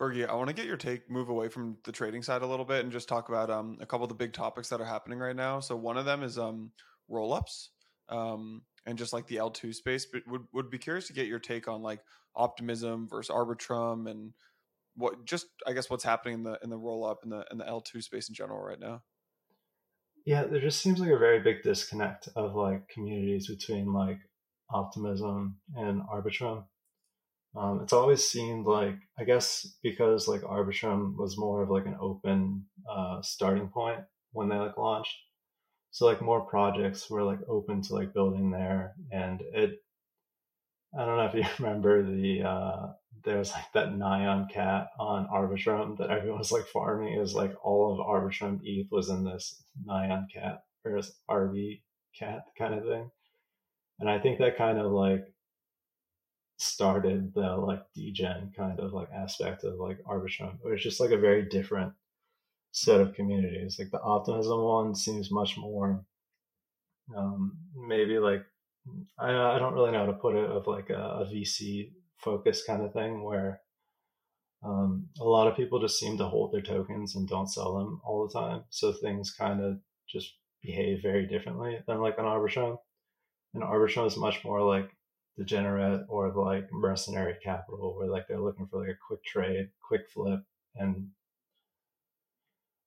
Bergie, 0.00 0.26
I 0.26 0.34
want 0.34 0.48
to 0.48 0.54
get 0.54 0.64
your 0.64 0.78
take, 0.78 1.10
move 1.10 1.28
away 1.28 1.48
from 1.48 1.76
the 1.84 1.92
trading 1.92 2.22
side 2.22 2.42
a 2.42 2.46
little 2.46 2.64
bit, 2.64 2.82
and 2.82 2.90
just 2.90 3.08
talk 3.08 3.28
about 3.28 3.50
um, 3.50 3.76
a 3.80 3.86
couple 3.86 4.04
of 4.04 4.08
the 4.08 4.14
big 4.14 4.32
topics 4.32 4.70
that 4.70 4.80
are 4.80 4.86
happening 4.86 5.18
right 5.18 5.36
now. 5.36 5.60
So 5.60 5.76
one 5.76 5.98
of 5.98 6.06
them 6.06 6.22
is 6.22 6.38
um, 6.38 6.72
roll-ups 7.08 7.70
um, 8.08 8.62
and 8.86 8.96
just 8.96 9.12
like 9.12 9.26
the 9.26 9.36
L2 9.36 9.74
space. 9.74 10.06
But 10.10 10.22
would 10.26 10.42
would 10.54 10.70
be 10.70 10.78
curious 10.78 11.06
to 11.08 11.12
get 11.12 11.26
your 11.26 11.38
take 11.38 11.68
on 11.68 11.82
like 11.82 12.00
optimism 12.34 13.08
versus 13.08 13.34
Arbitrum 13.34 14.10
and 14.10 14.32
what 14.96 15.26
just 15.26 15.46
I 15.66 15.74
guess 15.74 15.90
what's 15.90 16.04
happening 16.04 16.34
in 16.34 16.42
the 16.44 16.58
in 16.62 16.70
the 16.70 16.78
roll 16.78 17.04
up 17.04 17.18
in 17.22 17.30
the 17.30 17.44
in 17.50 17.58
the 17.58 17.68
L 17.68 17.82
two 17.82 18.00
space 18.00 18.28
in 18.28 18.34
general 18.34 18.60
right 18.60 18.80
now. 18.80 19.02
Yeah, 20.24 20.44
there 20.44 20.60
just 20.60 20.80
seems 20.80 20.98
like 21.00 21.10
a 21.10 21.18
very 21.18 21.40
big 21.40 21.62
disconnect 21.62 22.28
of 22.36 22.54
like 22.54 22.88
communities 22.88 23.48
between 23.48 23.92
like 23.92 24.18
optimism 24.70 25.58
and 25.74 26.02
Arbitrum. 26.02 26.64
Um, 27.56 27.80
it's 27.82 27.92
always 27.92 28.26
seemed 28.28 28.66
like 28.66 28.96
I 29.18 29.24
guess 29.24 29.66
because 29.82 30.28
like 30.28 30.42
Arbitrum 30.42 31.16
was 31.16 31.38
more 31.38 31.62
of 31.62 31.70
like 31.70 31.86
an 31.86 31.96
open 32.00 32.66
uh, 32.90 33.22
starting 33.22 33.68
point 33.68 34.00
when 34.32 34.48
they 34.48 34.56
like 34.56 34.76
launched, 34.78 35.16
so 35.92 36.06
like 36.06 36.22
more 36.22 36.42
projects 36.42 37.10
were 37.10 37.24
like 37.24 37.40
open 37.48 37.82
to 37.82 37.94
like 37.94 38.14
building 38.14 38.50
there, 38.50 38.94
and 39.12 39.42
it. 39.54 39.80
I 40.98 41.04
don't 41.04 41.16
know 41.16 41.26
if 41.26 41.34
you 41.34 41.44
remember 41.64 42.02
the 42.02 42.42
uh, 42.42 42.86
there 43.24 43.38
was 43.38 43.52
like 43.52 43.72
that 43.74 43.88
Nyan 43.88 44.50
cat 44.50 44.88
on 44.98 45.26
Arbitrum 45.28 45.98
that 45.98 46.10
everyone 46.10 46.38
was 46.38 46.52
like 46.52 46.66
farming. 46.66 47.18
Was 47.18 47.34
like 47.34 47.52
all 47.62 47.92
of 47.92 48.06
Arbitrum 48.06 48.60
ETH 48.62 48.90
was 48.90 49.08
in 49.08 49.24
this 49.24 49.62
Nyan 49.86 50.26
cat 50.32 50.62
or 50.84 50.96
this 50.96 51.12
RV 51.28 51.82
cat 52.18 52.44
kind 52.58 52.74
of 52.74 52.84
thing. 52.84 53.10
And 53.98 54.08
I 54.08 54.18
think 54.18 54.38
that 54.38 54.56
kind 54.56 54.78
of 54.78 54.92
like 54.92 55.24
started 56.58 57.32
the 57.34 57.56
like 57.56 57.82
degen 57.94 58.52
kind 58.56 58.78
of 58.80 58.92
like 58.92 59.08
aspect 59.14 59.64
of 59.64 59.78
like 59.78 59.98
Arbitrum. 60.04 60.58
It 60.64 60.68
was 60.68 60.82
just 60.82 61.00
like 61.00 61.10
a 61.10 61.18
very 61.18 61.48
different 61.48 61.92
set 62.72 63.00
of 63.00 63.14
communities. 63.14 63.76
Like 63.78 63.90
the 63.90 64.00
optimism 64.00 64.60
one 64.62 64.94
seems 64.94 65.30
much 65.30 65.56
more 65.56 66.04
um 67.16 67.56
maybe 67.74 68.18
like 68.18 68.44
I, 69.18 69.30
I 69.30 69.58
don't 69.58 69.74
really 69.74 69.90
know 69.90 70.00
how 70.00 70.06
to 70.06 70.12
put 70.12 70.36
it 70.36 70.48
of 70.48 70.66
like 70.66 70.90
a, 70.90 70.94
a 70.94 71.26
VC 71.26 71.90
focus 72.22 72.62
kind 72.66 72.82
of 72.82 72.92
thing 72.92 73.22
where 73.22 73.60
um, 74.62 75.08
a 75.18 75.24
lot 75.24 75.48
of 75.48 75.56
people 75.56 75.80
just 75.80 75.98
seem 75.98 76.18
to 76.18 76.26
hold 76.26 76.52
their 76.52 76.60
tokens 76.60 77.16
and 77.16 77.28
don't 77.28 77.50
sell 77.50 77.78
them 77.78 78.00
all 78.04 78.26
the 78.26 78.38
time. 78.38 78.64
So 78.70 78.92
things 78.92 79.32
kind 79.32 79.62
of 79.62 79.78
just 80.08 80.34
behave 80.62 81.02
very 81.02 81.26
differently 81.26 81.78
than 81.86 82.00
like 82.00 82.18
an 82.18 82.24
Arbitrum. 82.24 82.76
An 83.54 83.62
Arbitrum 83.62 84.06
is 84.06 84.16
much 84.16 84.44
more 84.44 84.62
like 84.62 84.90
degenerate 85.38 86.02
or 86.08 86.32
like 86.34 86.68
mercenary 86.72 87.36
capital 87.42 87.96
where 87.96 88.08
like 88.08 88.26
they're 88.28 88.40
looking 88.40 88.66
for 88.66 88.80
like 88.80 88.90
a 88.90 89.06
quick 89.06 89.24
trade, 89.24 89.70
quick 89.86 90.02
flip. 90.12 90.40
And 90.76 91.08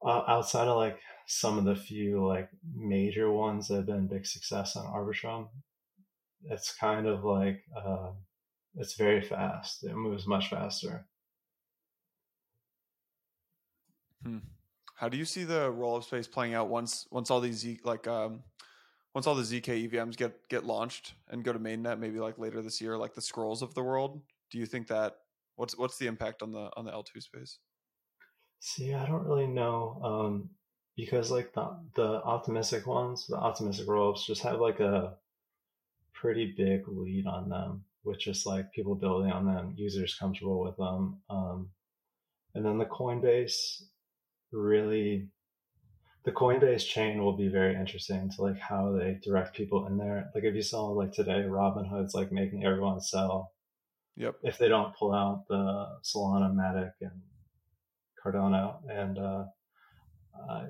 uh, 0.05 0.23
outside 0.27 0.67
of 0.67 0.77
like 0.77 0.99
some 1.25 1.57
of 1.57 1.65
the 1.65 1.75
few 1.75 2.25
like 2.25 2.49
major 2.75 3.31
ones 3.31 3.67
that 3.67 3.77
have 3.77 3.86
been 3.88 4.07
big 4.07 4.25
success 4.25 4.75
on 4.75 4.86
Arbitrum, 4.86 5.47
it's 6.43 6.75
kind 6.75 7.07
of 7.07 7.23
like 7.23 7.63
uh, 7.75 8.11
it's 8.76 8.95
very 8.95 9.21
fast. 9.21 9.84
It 9.84 9.95
moves 9.95 10.28
much 10.28 10.49
faster. 10.49 11.05
Hmm. 14.24 14.39
How 14.95 15.09
do 15.09 15.17
you 15.17 15.26
see 15.26 15.43
the 15.43 15.71
rollup 15.71 16.03
space 16.03 16.28
playing 16.28 16.53
out 16.53 16.69
once 16.69 17.07
once 17.11 17.30
all 17.30 17.41
these 17.41 17.65
like 17.84 18.07
um 18.07 18.43
once 19.13 19.28
all 19.28 19.36
the 19.36 19.43
zk 19.43 19.89
EVMs 19.89 20.15
get 20.15 20.47
get 20.49 20.65
launched 20.65 21.13
and 21.30 21.43
go 21.43 21.51
to 21.51 21.59
mainnet 21.59 21.99
maybe 21.99 22.19
like 22.19 22.39
later 22.39 22.61
this 22.61 22.80
year 22.80 22.97
like 22.97 23.13
the 23.13 23.21
scrolls 23.21 23.61
of 23.61 23.74
the 23.74 23.84
world? 23.84 24.21
Do 24.49 24.59
you 24.59 24.65
think 24.65 24.88
that 24.88 25.17
what's 25.55 25.78
what's 25.78 25.97
the 25.97 26.07
impact 26.07 26.41
on 26.41 26.51
the 26.51 26.69
on 26.78 26.86
the 26.86 26.91
L 26.91 27.03
two 27.03 27.21
space? 27.21 27.59
See, 28.59 28.93
I 28.93 29.05
don't 29.05 29.26
really 29.26 29.47
know 29.47 29.99
um, 30.03 30.49
because 30.95 31.32
like 31.32 31.53
the 31.53 31.78
the 31.95 32.24
optimistic 32.24 32.88
ones, 32.88 33.28
the 33.28 33.36
optimistic 33.36 33.88
rollups 33.88 34.26
just 34.26 34.41
have 34.43 34.59
like 34.59 34.80
a 34.80 35.15
pretty 36.13 36.53
big 36.55 36.88
lead 36.88 37.28
on 37.28 37.49
them, 37.49 37.84
which 38.03 38.27
is 38.27 38.45
like 38.45 38.71
people 38.73 38.95
building 38.95 39.31
on 39.31 39.45
them, 39.45 39.73
users 39.75 40.15
comfortable 40.15 40.61
with 40.61 40.77
them, 40.77 41.21
um, 41.29 41.69
and 42.53 42.65
then 42.65 42.77
the 42.77 42.85
Coinbase 42.85 43.83
really 44.51 45.27
the 46.25 46.31
Coinbase 46.31 46.85
chain 46.85 47.21
will 47.21 47.35
be 47.35 47.49
very 47.49 47.75
interesting 47.75 48.29
to 48.29 48.41
like 48.41 48.57
how 48.57 48.95
they 48.97 49.19
direct 49.21 49.55
people 49.55 49.87
in 49.87 49.97
there. 49.97 50.31
Like 50.33 50.45
if 50.45 50.55
you 50.55 50.61
saw 50.61 50.85
like 50.87 51.11
today, 51.11 51.43
Robinhood's 51.45 52.13
like 52.13 52.31
making 52.31 52.63
everyone 52.63 53.01
sell. 53.01 53.51
Yep. 54.15 54.35
If 54.43 54.57
they 54.57 54.69
don't 54.69 54.95
pull 54.95 55.13
out 55.13 55.45
the 55.49 55.87
Solana, 56.03 56.53
Matic, 56.53 56.93
and 57.01 57.21
Cardano, 58.23 58.77
and 58.89 59.17
uh, 59.17 59.43
I, 60.49 60.65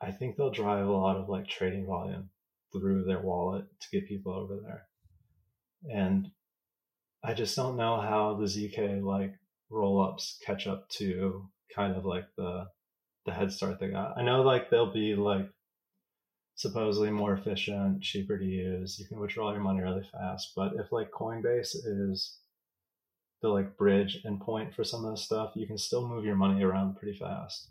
I 0.00 0.10
think 0.10 0.36
they'll 0.36 0.50
drive 0.50 0.86
a 0.86 0.90
lot 0.90 1.16
of 1.16 1.28
like 1.28 1.46
trading 1.46 1.86
volume 1.86 2.30
through 2.72 3.04
their 3.04 3.20
wallet 3.20 3.66
to 3.80 3.88
get 3.92 4.08
people 4.08 4.32
over 4.32 4.58
there. 4.64 4.86
And 5.92 6.30
I 7.22 7.34
just 7.34 7.56
don't 7.56 7.76
know 7.76 8.00
how 8.00 8.34
the 8.34 8.46
ZK 8.46 9.02
like 9.02 9.34
roll 9.70 10.00
ups 10.00 10.38
catch 10.44 10.66
up 10.66 10.88
to 10.90 11.48
kind 11.74 11.96
of 11.96 12.04
like 12.04 12.26
the 12.36 12.68
the 13.24 13.32
head 13.32 13.52
start 13.52 13.80
they 13.80 13.88
got. 13.88 14.16
I 14.16 14.22
know 14.22 14.42
like 14.42 14.70
they'll 14.70 14.92
be 14.92 15.14
like 15.14 15.50
supposedly 16.54 17.10
more 17.10 17.34
efficient, 17.34 18.02
cheaper 18.02 18.38
to 18.38 18.44
use. 18.44 18.98
You 18.98 19.06
can 19.06 19.20
withdraw 19.20 19.52
your 19.52 19.60
money 19.60 19.82
really 19.82 20.08
fast. 20.10 20.52
But 20.56 20.72
if 20.76 20.92
like 20.92 21.10
Coinbase 21.10 21.74
is 21.84 22.38
the 23.42 23.48
like 23.48 23.76
bridge 23.76 24.22
endpoint 24.24 24.74
for 24.74 24.84
some 24.84 25.04
of 25.04 25.10
this 25.12 25.24
stuff, 25.24 25.52
you 25.54 25.66
can 25.66 25.76
still 25.76 26.08
move 26.08 26.24
your 26.24 26.36
money 26.36 26.62
around 26.62 26.96
pretty 26.96 27.18
fast. 27.18 27.68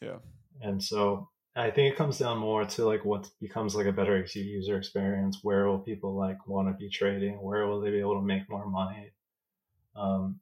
Yeah. 0.00 0.18
And 0.62 0.82
so 0.82 1.28
I 1.56 1.70
think 1.70 1.92
it 1.92 1.96
comes 1.96 2.18
down 2.18 2.38
more 2.38 2.64
to 2.64 2.84
like 2.84 3.04
what 3.04 3.30
becomes 3.40 3.76
like 3.76 3.86
a 3.86 3.92
better 3.92 4.24
user 4.34 4.76
experience. 4.76 5.38
Where 5.42 5.68
will 5.68 5.78
people 5.78 6.16
like 6.16 6.48
want 6.48 6.68
to 6.68 6.74
be 6.74 6.90
trading? 6.90 7.40
Where 7.40 7.66
will 7.66 7.80
they 7.80 7.90
be 7.90 8.00
able 8.00 8.16
to 8.20 8.26
make 8.26 8.50
more 8.50 8.68
money? 8.68 9.12
Um, 9.94 10.40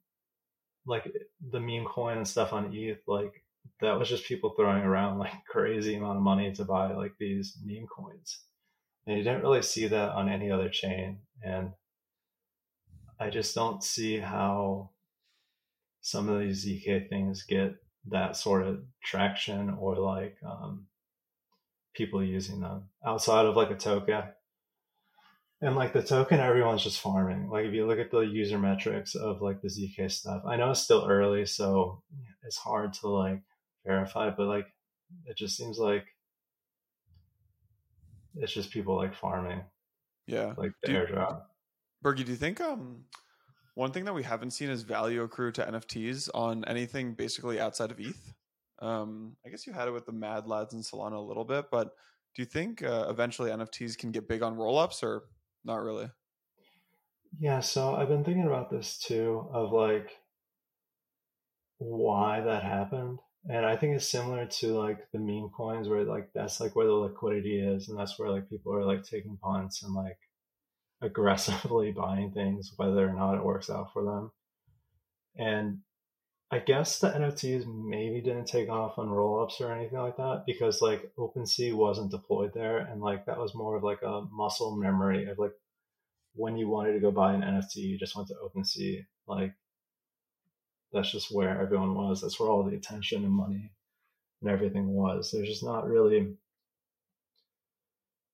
like 0.87 1.11
the 1.51 1.59
meme 1.59 1.85
coin 1.85 2.17
and 2.17 2.27
stuff 2.27 2.51
on 2.51 2.73
ETH, 2.73 2.99
like 3.07 3.43
that 3.79 3.97
was 3.97 4.09
just 4.09 4.25
people 4.25 4.55
throwing 4.57 4.83
around 4.83 5.19
like 5.19 5.33
crazy 5.49 5.95
amount 5.95 6.17
of 6.17 6.23
money 6.23 6.51
to 6.53 6.65
buy 6.65 6.91
like 6.93 7.13
these 7.19 7.57
meme 7.63 7.87
coins. 7.87 8.39
And 9.05 9.17
you 9.17 9.23
didn't 9.23 9.43
really 9.43 9.61
see 9.61 9.87
that 9.87 10.09
on 10.11 10.29
any 10.29 10.49
other 10.49 10.69
chain. 10.69 11.19
And 11.43 11.73
I 13.19 13.29
just 13.29 13.53
don't 13.53 13.83
see 13.83 14.17
how 14.17 14.89
some 16.01 16.27
of 16.27 16.39
these 16.39 16.65
ZK 16.65 17.07
things 17.07 17.43
get 17.43 17.75
that 18.07 18.35
sort 18.35 18.65
of 18.65 18.81
traction 19.03 19.69
or 19.79 19.97
like 19.97 20.37
um, 20.45 20.87
people 21.93 22.23
using 22.23 22.59
them 22.61 22.89
outside 23.05 23.45
of 23.45 23.55
like 23.55 23.71
a 23.71 23.75
token. 23.75 24.23
And 25.61 25.75
like 25.75 25.93
the 25.93 26.03
token, 26.03 26.39
everyone's 26.39 26.83
just 26.83 26.99
farming. 26.99 27.49
Like 27.49 27.65
if 27.65 27.73
you 27.73 27.87
look 27.87 27.99
at 27.99 28.11
the 28.11 28.19
user 28.19 28.59
metrics 28.59 29.15
of 29.15 29.41
like 29.41 29.61
the 29.61 29.69
ZK 29.69 30.11
stuff, 30.11 30.43
I 30.45 30.57
know 30.57 30.71
it's 30.71 30.81
still 30.81 31.07
early, 31.09 31.45
so 31.45 32.03
it's 32.43 32.57
hard 32.57 32.93
to 32.93 33.07
like 33.07 33.41
verify, 33.85 34.29
but 34.29 34.47
like 34.47 34.67
it 35.25 35.37
just 35.37 35.55
seems 35.55 35.77
like 35.77 36.05
it's 38.35 38.53
just 38.53 38.71
people 38.71 38.97
like 38.97 39.15
farming. 39.15 39.61
Yeah. 40.27 40.53
Like 40.57 40.73
the 40.81 40.87
do, 40.87 40.93
airdrop. 40.95 41.43
Bergie, 42.03 42.25
do 42.25 42.31
you 42.31 42.37
think 42.37 42.59
um 42.59 43.05
one 43.75 43.91
thing 43.91 44.05
that 44.05 44.13
we 44.13 44.23
haven't 44.23 44.51
seen 44.51 44.69
is 44.69 44.83
value 44.83 45.23
accrue 45.23 45.51
to 45.53 45.63
NFTs 45.63 46.29
on 46.33 46.65
anything 46.65 47.13
basically 47.13 47.59
outside 47.59 47.91
of 47.91 47.99
ETH? 47.99 48.33
Um, 48.83 49.37
I 49.45 49.49
guess 49.49 49.65
you 49.65 49.71
had 49.71 49.87
it 49.87 49.91
with 49.91 50.05
the 50.05 50.11
Mad 50.11 50.45
Lads 50.45 50.73
and 50.73 50.83
Solana 50.83 51.15
a 51.15 51.19
little 51.19 51.45
bit, 51.45 51.65
but 51.71 51.91
do 52.35 52.41
you 52.41 52.45
think 52.45 52.83
uh, 52.83 53.05
eventually 53.09 53.49
NFTs 53.49 53.97
can 53.97 54.11
get 54.11 54.27
big 54.27 54.43
on 54.43 54.57
rollups 54.57 55.03
or 55.03 55.23
not 55.63 55.81
really? 55.81 56.09
Yeah, 57.39 57.61
so 57.61 57.95
I've 57.95 58.09
been 58.09 58.25
thinking 58.25 58.45
about 58.45 58.69
this 58.69 58.97
too 58.97 59.47
of 59.53 59.71
like 59.71 60.11
why 61.77 62.41
that 62.41 62.63
happened. 62.63 63.19
And 63.49 63.65
I 63.65 63.77
think 63.77 63.95
it's 63.95 64.09
similar 64.09 64.45
to 64.45 64.77
like 64.77 64.99
the 65.13 65.19
meme 65.19 65.49
coins 65.55 65.87
where 65.87 66.03
like 66.03 66.29
that's 66.33 66.59
like 66.59 66.75
where 66.75 66.85
the 66.85 66.93
liquidity 66.93 67.59
is 67.59 67.87
and 67.87 67.97
that's 67.97 68.19
where 68.19 68.29
like 68.29 68.49
people 68.49 68.73
are 68.73 68.85
like 68.85 69.03
taking 69.03 69.37
punts 69.41 69.83
and 69.83 69.93
like 69.93 70.17
aggressively 71.01 71.91
buying 71.95 72.31
things 72.31 72.73
whether 72.75 73.07
or 73.07 73.13
not 73.13 73.35
it 73.35 73.43
works 73.43 73.69
out 73.69 73.93
for 73.93 74.03
them. 74.03 74.31
And 75.37 75.79
I 76.53 76.59
guess 76.59 76.99
the 76.99 77.09
NFTs 77.09 77.65
maybe 77.65 78.21
didn't 78.21 78.45
take 78.45 78.69
off 78.69 78.99
on 78.99 79.07
rollups 79.07 79.59
or 79.59 79.73
anything 79.73 79.97
like 79.97 80.17
that 80.17 80.43
because 80.45 80.83
like 80.83 81.11
OpenSea 81.17 81.73
wasn't 81.73 82.11
deployed 82.11 82.53
there 82.53 82.77
and 82.77 83.01
like 83.01 83.25
that 83.25 83.39
was 83.39 83.55
more 83.55 83.75
of 83.75 83.81
like 83.81 84.03
a 84.03 84.21
muscle 84.31 84.75
memory 84.75 85.25
of 85.25 85.39
like 85.39 85.53
when 86.35 86.55
you 86.55 86.67
wanted 86.67 86.93
to 86.93 86.99
go 86.99 87.09
buy 87.09 87.33
an 87.33 87.41
NFT, 87.41 87.77
you 87.77 87.97
just 87.97 88.15
went 88.15 88.27
to 88.27 88.35
OpenSea. 88.35 89.03
Like 89.25 89.55
that's 90.91 91.11
just 91.11 91.33
where 91.33 91.59
everyone 91.59 91.95
was. 91.95 92.21
That's 92.21 92.39
where 92.39 92.49
all 92.49 92.61
the 92.61 92.75
attention 92.75 93.23
and 93.23 93.33
money 93.33 93.71
and 94.39 94.51
everything 94.51 94.89
was. 94.89 95.31
There's 95.31 95.49
just 95.49 95.63
not 95.63 95.89
really 95.89 96.35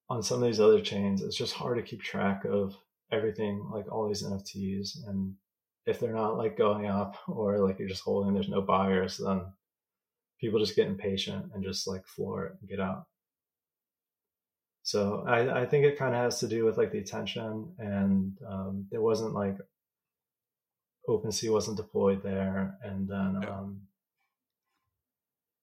on 0.09 0.24
some 0.24 0.43
of 0.43 0.49
these 0.49 0.59
other 0.59 0.82
chains. 0.82 1.22
It's 1.22 1.38
just 1.38 1.53
hard 1.53 1.78
to 1.78 1.84
keep 1.84 2.01
track 2.01 2.43
of 2.43 2.76
everything, 3.13 3.65
like 3.72 3.89
all 3.89 4.09
these 4.09 4.24
NFTs, 4.24 5.07
and 5.07 5.36
if 5.89 5.99
they're 5.99 6.13
not 6.13 6.37
like 6.37 6.57
going 6.57 6.85
up 6.85 7.17
or 7.27 7.59
like 7.59 7.79
you're 7.79 7.87
just 7.87 8.03
holding, 8.03 8.33
there's 8.33 8.49
no 8.49 8.61
buyers, 8.61 9.19
then 9.23 9.41
people 10.39 10.59
just 10.59 10.75
get 10.75 10.87
impatient 10.87 11.51
and 11.53 11.63
just 11.63 11.87
like 11.87 12.05
floor 12.05 12.45
it 12.45 12.53
and 12.59 12.69
get 12.69 12.79
out. 12.79 13.05
So 14.83 15.23
I, 15.27 15.61
I 15.61 15.65
think 15.65 15.85
it 15.85 15.97
kind 15.97 16.15
of 16.15 16.21
has 16.21 16.39
to 16.39 16.47
do 16.47 16.65
with 16.65 16.77
like 16.77 16.91
the 16.91 16.99
attention 16.99 17.73
and 17.77 18.33
um, 18.47 18.87
there 18.91 19.01
wasn't 19.01 19.33
like 19.33 19.57
OpenSea 21.09 21.51
wasn't 21.51 21.77
deployed 21.77 22.21
there, 22.23 22.77
and 22.83 23.07
then 23.07 23.39
yeah, 23.41 23.49
um, 23.49 23.81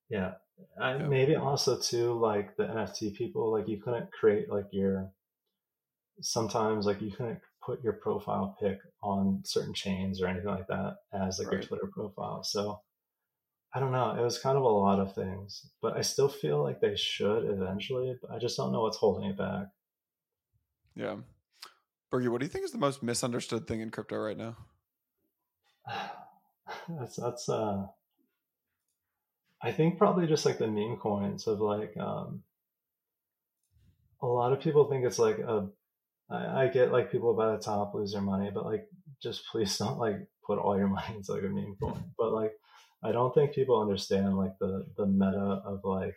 yeah. 0.09 0.33
I, 0.81 0.97
yeah. 0.97 1.07
maybe 1.07 1.37
also 1.37 1.79
too 1.79 2.15
like 2.15 2.57
the 2.57 2.65
NFT 2.65 3.15
people 3.15 3.53
like 3.53 3.69
you 3.69 3.81
couldn't 3.81 4.11
create 4.11 4.51
like 4.51 4.67
your 4.73 5.11
sometimes 6.21 6.87
like 6.87 7.03
you 7.03 7.11
couldn't 7.11 7.41
put 7.67 7.83
your 7.83 7.95
profile 7.95 8.57
pic 8.61 8.79
on 9.03 9.43
certain 9.45 9.75
chains 9.75 10.23
or 10.23 10.29
anything 10.29 10.49
like 10.49 10.69
that 10.69 10.99
as 11.13 11.39
like 11.39 11.49
right. 11.49 11.55
your 11.55 11.63
Twitter 11.63 11.91
profile. 11.93 12.45
So 12.45 12.81
I 13.75 13.81
don't 13.81 13.93
know. 13.93 14.17
It 14.17 14.23
was 14.23 14.39
kind 14.39 14.57
of 14.57 14.63
a 14.63 14.69
lot 14.69 15.01
of 15.01 15.15
things, 15.15 15.67
but 15.83 15.97
I 15.97 16.01
still 16.03 16.29
feel 16.29 16.63
like 16.63 16.81
they 16.81 16.95
should 16.97 17.45
eventually. 17.45 18.17
But 18.23 18.31
I 18.31 18.39
just 18.39 18.57
don't 18.57 18.73
know 18.73 18.83
what's 18.83 18.97
holding 18.97 19.29
it 19.29 19.37
back. 19.37 19.67
Yeah, 20.95 21.17
Bergie, 22.11 22.29
what 22.29 22.41
do 22.41 22.47
you 22.47 22.51
think 22.51 22.65
is 22.65 22.73
the 22.73 22.79
most 22.79 23.03
misunderstood 23.03 23.67
thing 23.67 23.81
in 23.81 23.91
crypto 23.91 24.17
right 24.17 24.37
now? 24.37 24.57
that's 26.89 27.17
that's 27.17 27.49
uh 27.49 27.87
I 29.63 29.73
think 29.73 29.99
probably 29.99 30.27
just 30.27 30.47
like 30.47 30.59
the 30.59 30.69
meme 30.69 30.97
coins 30.97 31.47
of 31.47 31.61
like 31.61 31.97
um 31.99 32.45
a 34.23 34.27
lot 34.27 34.53
of 34.53 34.61
people 34.61 34.89
think 34.89 35.05
it's 35.05 35.19
like 35.19 35.39
a 35.39 35.69
I, 36.31 36.65
I 36.65 36.69
get 36.69 36.93
like 36.93 37.13
people 37.13 37.35
by 37.35 37.53
the 37.53 37.59
top 37.59 37.95
lose 37.95 38.13
their 38.13 38.23
money, 38.23 38.51
but 38.53 38.65
like 38.65 38.87
just 39.23 39.47
please 39.51 39.77
don't 39.79 39.99
like 39.99 40.17
put 40.47 40.59
all 40.59 40.79
your 40.79 40.89
money 40.97 41.17
into 41.17 41.33
like 41.33 41.43
a 41.43 41.49
meme 41.49 41.77
coin. 41.81 42.05
But 42.19 42.33
like 42.33 42.53
I 43.03 43.13
don't 43.13 43.35
think 43.35 43.55
people 43.55 43.81
understand 43.81 44.37
like 44.37 44.59
the 44.59 44.87
the 44.97 45.07
meta 45.07 45.63
of 45.65 45.81
like 45.85 46.17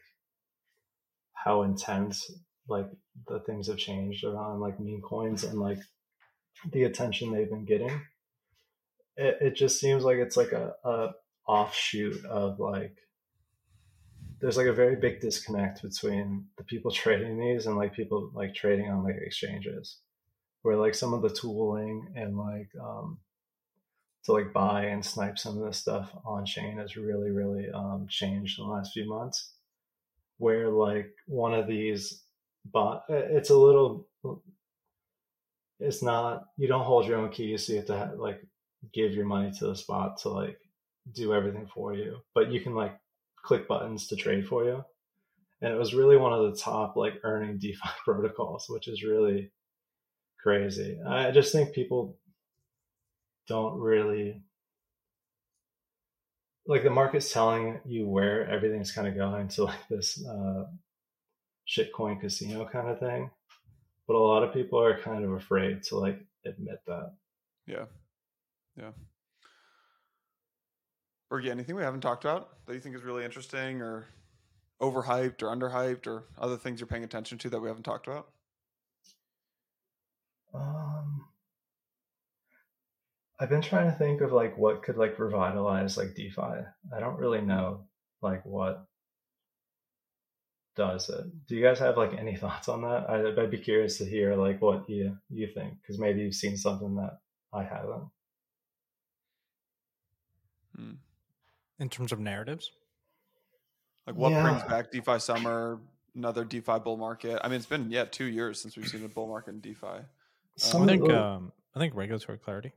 how 1.33 1.63
intense 1.63 2.31
like 2.67 2.87
the 3.27 3.39
things 3.41 3.67
have 3.67 3.77
changed 3.77 4.23
around 4.23 4.59
like 4.59 4.79
meme 4.79 5.01
coins 5.01 5.43
and 5.43 5.59
like 5.59 5.79
the 6.71 6.83
attention 6.83 7.31
they've 7.31 7.49
been 7.49 7.65
getting 7.65 8.01
it, 9.19 9.37
it 9.41 9.55
just 9.55 9.79
seems 9.79 10.03
like 10.03 10.17
it's 10.17 10.37
like 10.37 10.53
a, 10.53 10.73
a 10.83 11.09
offshoot 11.45 12.25
of 12.25 12.59
like 12.59 12.95
there's 14.39 14.57
like 14.57 14.67
a 14.67 14.73
very 14.73 14.95
big 14.95 15.19
disconnect 15.19 15.81
between 15.81 16.45
the 16.57 16.63
people 16.63 16.91
trading 16.91 17.39
these 17.39 17.65
and 17.65 17.75
like 17.75 17.93
people 17.93 18.31
like 18.33 18.53
trading 18.53 18.89
on 18.89 19.03
like 19.03 19.17
exchanges 19.21 19.97
where 20.61 20.77
like 20.77 20.95
some 20.95 21.13
of 21.13 21.21
the 21.21 21.29
tooling 21.29 22.07
and 22.15 22.37
like 22.37 22.69
um 22.81 23.17
to 24.23 24.33
like 24.33 24.53
buy 24.53 24.85
and 24.85 25.05
snipe 25.05 25.37
some 25.37 25.57
of 25.57 25.65
this 25.65 25.77
stuff 25.77 26.11
on 26.25 26.45
chain 26.45 26.77
has 26.77 26.95
really 26.95 27.31
really 27.31 27.69
um 27.73 28.05
changed 28.09 28.59
in 28.59 28.65
the 28.65 28.71
last 28.71 28.93
few 28.93 29.07
months 29.07 29.53
where 30.37 30.69
like 30.69 31.11
one 31.27 31.53
of 31.53 31.67
these 31.67 32.21
bot 32.65 33.03
it's 33.09 33.49
a 33.49 33.57
little 33.57 34.07
it's 35.79 36.03
not 36.03 36.45
you 36.57 36.67
don't 36.67 36.85
hold 36.85 37.05
your 37.05 37.17
own 37.17 37.29
keys 37.29 37.65
so 37.65 37.73
you 37.73 37.79
have 37.79 37.87
to 37.87 37.97
have, 37.97 38.13
like 38.17 38.41
give 38.93 39.13
your 39.13 39.25
money 39.25 39.51
to 39.51 39.67
the 39.67 39.75
spot 39.75 40.17
to 40.17 40.29
like 40.29 40.57
do 41.13 41.33
everything 41.33 41.67
for 41.73 41.93
you 41.93 42.17
but 42.35 42.51
you 42.51 42.61
can 42.61 42.75
like 42.75 42.93
click 43.43 43.67
buttons 43.67 44.07
to 44.07 44.15
trade 44.15 44.47
for 44.47 44.63
you 44.65 44.83
and 45.61 45.73
it 45.73 45.77
was 45.77 45.93
really 45.93 46.17
one 46.17 46.33
of 46.33 46.51
the 46.51 46.57
top 46.57 46.95
like 46.95 47.13
earning 47.23 47.57
defi 47.61 47.89
protocols 48.03 48.65
which 48.69 48.87
is 48.87 49.03
really 49.03 49.51
crazy 50.41 50.99
i 51.07 51.31
just 51.31 51.51
think 51.51 51.73
people 51.73 52.17
don't 53.47 53.79
really 53.79 54.41
like 56.69 56.83
the 56.83 56.89
market's 56.89 57.33
telling 57.33 57.79
you 57.83 58.07
where 58.07 58.47
everything's 58.47 58.91
kind 58.91 59.07
of 59.07 59.15
going 59.15 59.47
to 59.47 59.63
like 59.65 59.87
this 59.89 60.23
uh, 60.25 60.65
shitcoin 61.67 62.19
casino 62.19 62.67
kind 62.71 62.87
of 62.87 62.99
thing, 62.99 63.29
but 64.07 64.15
a 64.15 64.19
lot 64.19 64.43
of 64.43 64.53
people 64.53 64.79
are 64.79 65.01
kind 65.01 65.23
of 65.23 65.31
afraid 65.31 65.83
to 65.83 65.97
like 65.97 66.19
admit 66.45 66.79
that. 66.87 67.13
Yeah, 67.67 67.85
yeah. 68.77 68.91
Bergie, 71.31 71.51
anything 71.51 71.75
we 71.75 71.83
haven't 71.83 72.01
talked 72.01 72.25
about 72.25 72.65
that 72.65 72.73
you 72.73 72.79
think 72.79 72.95
is 72.95 73.03
really 73.03 73.23
interesting 73.23 73.81
or 73.81 74.07
overhyped 74.81 75.43
or 75.43 75.47
underhyped 75.47 76.07
or 76.07 76.23
other 76.39 76.57
things 76.57 76.79
you're 76.79 76.87
paying 76.87 77.03
attention 77.03 77.37
to 77.37 77.49
that 77.49 77.59
we 77.59 77.67
haven't 77.67 77.83
talked 77.83 78.07
about? 78.07 78.29
Um, 80.53 81.25
I've 83.39 83.49
been 83.49 83.61
trying 83.61 83.91
to 83.91 83.97
think 83.97 84.21
of 84.21 84.31
like 84.31 84.57
what 84.57 84.81
could 84.81 84.97
like 84.97 85.19
revitalize 85.19 85.97
like 85.97 86.15
DeFi. 86.15 86.41
I 86.41 86.99
don't 86.99 87.19
really 87.19 87.41
know 87.41 87.85
like 88.21 88.43
what 88.45 88.85
does 90.75 91.09
it. 91.09 91.25
Do 91.47 91.55
you 91.55 91.63
guys 91.63 91.79
have 91.79 91.97
like 91.97 92.13
any 92.13 92.35
thoughts 92.35 92.69
on 92.69 92.81
that? 92.81 93.09
I'd, 93.09 93.37
I'd 93.37 93.51
be 93.51 93.57
curious 93.57 93.97
to 93.99 94.05
hear 94.05 94.35
like 94.35 94.61
what 94.61 94.89
you 94.89 95.17
you 95.29 95.47
think 95.53 95.75
because 95.81 95.99
maybe 95.99 96.21
you've 96.21 96.33
seen 96.33 96.57
something 96.57 96.95
that 96.95 97.19
I 97.53 97.63
haven't. 97.63 98.09
Hmm. 100.75 100.93
In 101.79 101.89
terms 101.89 102.11
of 102.11 102.19
narratives, 102.19 102.71
like 104.05 104.15
what 104.15 104.31
yeah. 104.31 104.43
brings 104.43 104.63
back 104.63 104.91
DeFi 104.91 105.19
summer, 105.19 105.79
another 106.15 106.43
DeFi 106.43 106.79
bull 106.79 106.97
market? 106.97 107.39
I 107.43 107.47
mean, 107.47 107.55
it's 107.55 107.65
been 107.65 107.89
yeah 107.89 108.05
two 108.05 108.25
years 108.25 108.61
since 108.61 108.75
we've 108.75 108.87
seen 108.87 109.05
a 109.05 109.07
bull 109.07 109.27
market 109.27 109.51
in 109.51 109.61
DeFi. 109.61 109.87
Um, 109.87 110.83
I 110.83 110.85
think 110.85 111.09
um, 111.09 111.53
I 111.73 111.79
think 111.79 111.95
regulatory 111.95 112.37
clarity 112.37 112.73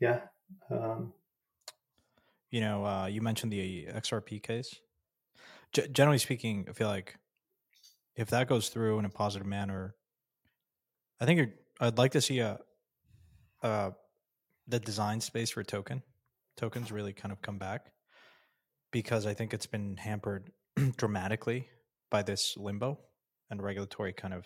yeah. 0.00 0.20
Um, 0.70 1.12
you 2.50 2.60
know, 2.60 2.84
uh, 2.84 3.06
you 3.06 3.22
mentioned 3.22 3.52
the 3.52 3.86
XRP 3.86 4.42
case. 4.42 4.80
G- 5.72 5.88
generally 5.90 6.18
speaking, 6.18 6.66
I 6.68 6.72
feel 6.72 6.88
like 6.88 7.16
if 8.16 8.30
that 8.30 8.48
goes 8.48 8.68
through 8.68 8.98
in 8.98 9.04
a 9.04 9.08
positive 9.08 9.46
manner, 9.46 9.94
I 11.20 11.24
think 11.24 11.50
I'd 11.80 11.98
like 11.98 12.12
to 12.12 12.20
see 12.20 12.40
a, 12.40 12.58
a 13.62 13.92
the 14.68 14.78
design 14.78 15.20
space 15.20 15.50
for 15.50 15.62
token 15.62 16.02
tokens 16.56 16.92
really 16.92 17.12
kind 17.12 17.32
of 17.32 17.42
come 17.42 17.58
back 17.58 17.92
because 18.92 19.26
I 19.26 19.34
think 19.34 19.52
it's 19.52 19.66
been 19.66 19.96
hampered 19.96 20.50
dramatically 20.96 21.68
by 22.10 22.22
this 22.22 22.56
limbo 22.56 22.98
and 23.50 23.62
regulatory 23.62 24.12
kind 24.12 24.34
of 24.34 24.44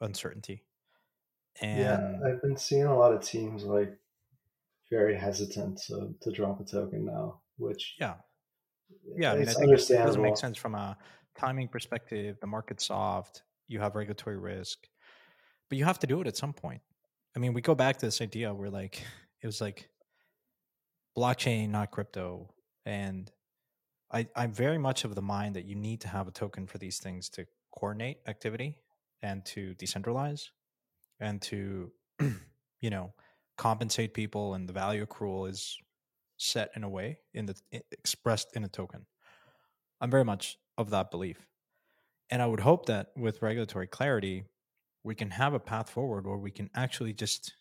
uncertainty. 0.00 0.64
And 1.60 1.80
yeah, 1.80 2.28
I've 2.28 2.40
been 2.42 2.56
seeing 2.56 2.84
a 2.84 2.96
lot 2.96 3.12
of 3.12 3.22
teams 3.22 3.64
like 3.64 3.96
very 4.90 5.16
hesitant 5.16 5.80
to, 5.86 6.14
to 6.22 6.30
drop 6.30 6.60
a 6.60 6.64
token 6.64 7.04
now, 7.04 7.40
which 7.58 7.96
yeah, 7.98 8.14
yeah, 9.16 9.32
I 9.32 9.36
mean, 9.36 9.48
I 9.48 9.52
think 9.52 9.72
it 9.72 9.88
doesn't 9.88 10.22
make 10.22 10.36
sense 10.36 10.56
from 10.56 10.74
a 10.74 10.96
timing 11.38 11.68
perspective. 11.68 12.36
The 12.40 12.46
market's 12.46 12.86
soft. 12.86 13.42
You 13.68 13.80
have 13.80 13.94
regulatory 13.94 14.38
risk, 14.38 14.78
but 15.68 15.78
you 15.78 15.84
have 15.84 15.98
to 16.00 16.06
do 16.06 16.20
it 16.20 16.26
at 16.26 16.36
some 16.36 16.52
point. 16.52 16.80
I 17.36 17.38
mean, 17.38 17.52
we 17.52 17.60
go 17.60 17.74
back 17.74 17.98
to 17.98 18.06
this 18.06 18.20
idea 18.20 18.52
where 18.52 18.70
like 18.70 19.02
it 19.42 19.46
was 19.46 19.60
like 19.60 19.88
blockchain, 21.16 21.70
not 21.70 21.90
crypto, 21.90 22.52
and 22.84 23.30
I, 24.12 24.26
I'm 24.34 24.52
very 24.52 24.78
much 24.78 25.04
of 25.04 25.14
the 25.14 25.22
mind 25.22 25.56
that 25.56 25.64
you 25.64 25.74
need 25.74 26.00
to 26.02 26.08
have 26.08 26.26
a 26.26 26.32
token 26.32 26.66
for 26.66 26.78
these 26.78 26.98
things 26.98 27.28
to 27.30 27.46
coordinate 27.72 28.18
activity 28.26 28.76
and 29.22 29.44
to 29.44 29.74
decentralize 29.74 30.48
and 31.20 31.40
to 31.42 31.92
you 32.80 32.90
know 32.90 33.12
compensate 33.56 34.14
people 34.14 34.54
and 34.54 34.68
the 34.68 34.72
value 34.72 35.04
accrual 35.04 35.48
is 35.48 35.76
set 36.38 36.70
in 36.74 36.82
a 36.82 36.88
way 36.88 37.18
in 37.34 37.46
the 37.46 37.54
expressed 37.92 38.56
in 38.56 38.64
a 38.64 38.68
token. 38.68 39.06
I'm 40.00 40.10
very 40.10 40.24
much 40.24 40.56
of 40.78 40.90
that 40.90 41.10
belief. 41.10 41.46
And 42.30 42.40
I 42.40 42.46
would 42.46 42.60
hope 42.60 42.86
that 42.86 43.08
with 43.16 43.42
regulatory 43.42 43.86
clarity, 43.86 44.44
we 45.04 45.14
can 45.14 45.30
have 45.30 45.52
a 45.52 45.60
path 45.60 45.90
forward 45.90 46.26
where 46.26 46.38
we 46.38 46.50
can 46.50 46.70
actually 46.74 47.12
just 47.12 47.52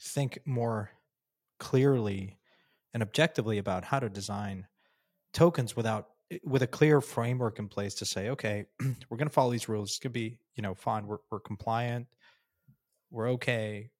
think 0.00 0.38
more 0.46 0.90
clearly 1.58 2.38
and 2.94 3.02
objectively 3.02 3.58
about 3.58 3.84
how 3.84 3.98
to 3.98 4.08
design 4.08 4.66
tokens 5.32 5.74
without 5.76 6.08
eh, 6.30 6.38
with 6.44 6.62
a 6.62 6.66
clear 6.66 7.00
framework 7.00 7.58
in 7.58 7.68
place 7.68 7.94
to 7.94 8.04
say, 8.04 8.30
okay, 8.30 8.66
we're 9.08 9.16
going 9.16 9.28
to 9.28 9.32
follow 9.32 9.50
these 9.50 9.68
rules. 9.68 9.90
It's 9.90 9.98
going 9.98 10.12
to 10.12 10.18
be, 10.18 10.38
you 10.54 10.62
know, 10.62 10.74
fine. 10.74 11.06
We're, 11.06 11.18
we're 11.30 11.40
compliant. 11.40 12.06
We're 13.10 13.30
okay 13.32 13.90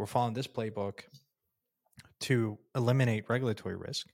we're 0.00 0.06
following 0.06 0.32
this 0.32 0.46
playbook 0.46 1.00
to 2.20 2.58
eliminate 2.74 3.28
regulatory 3.28 3.76
risk 3.76 4.06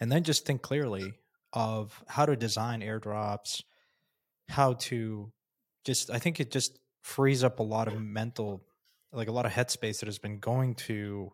and 0.00 0.10
then 0.10 0.22
just 0.22 0.46
think 0.46 0.62
clearly 0.62 1.14
of 1.52 2.02
how 2.06 2.24
to 2.24 2.36
design 2.36 2.80
airdrops 2.80 3.62
how 4.48 4.74
to 4.74 5.32
just 5.84 6.10
i 6.10 6.18
think 6.18 6.38
it 6.38 6.52
just 6.52 6.78
frees 7.02 7.42
up 7.42 7.58
a 7.58 7.62
lot 7.62 7.88
of 7.88 8.00
mental 8.00 8.62
like 9.12 9.26
a 9.26 9.32
lot 9.32 9.46
of 9.46 9.52
headspace 9.52 9.98
that 9.98 10.06
has 10.06 10.18
been 10.18 10.38
going 10.38 10.74
to 10.74 11.32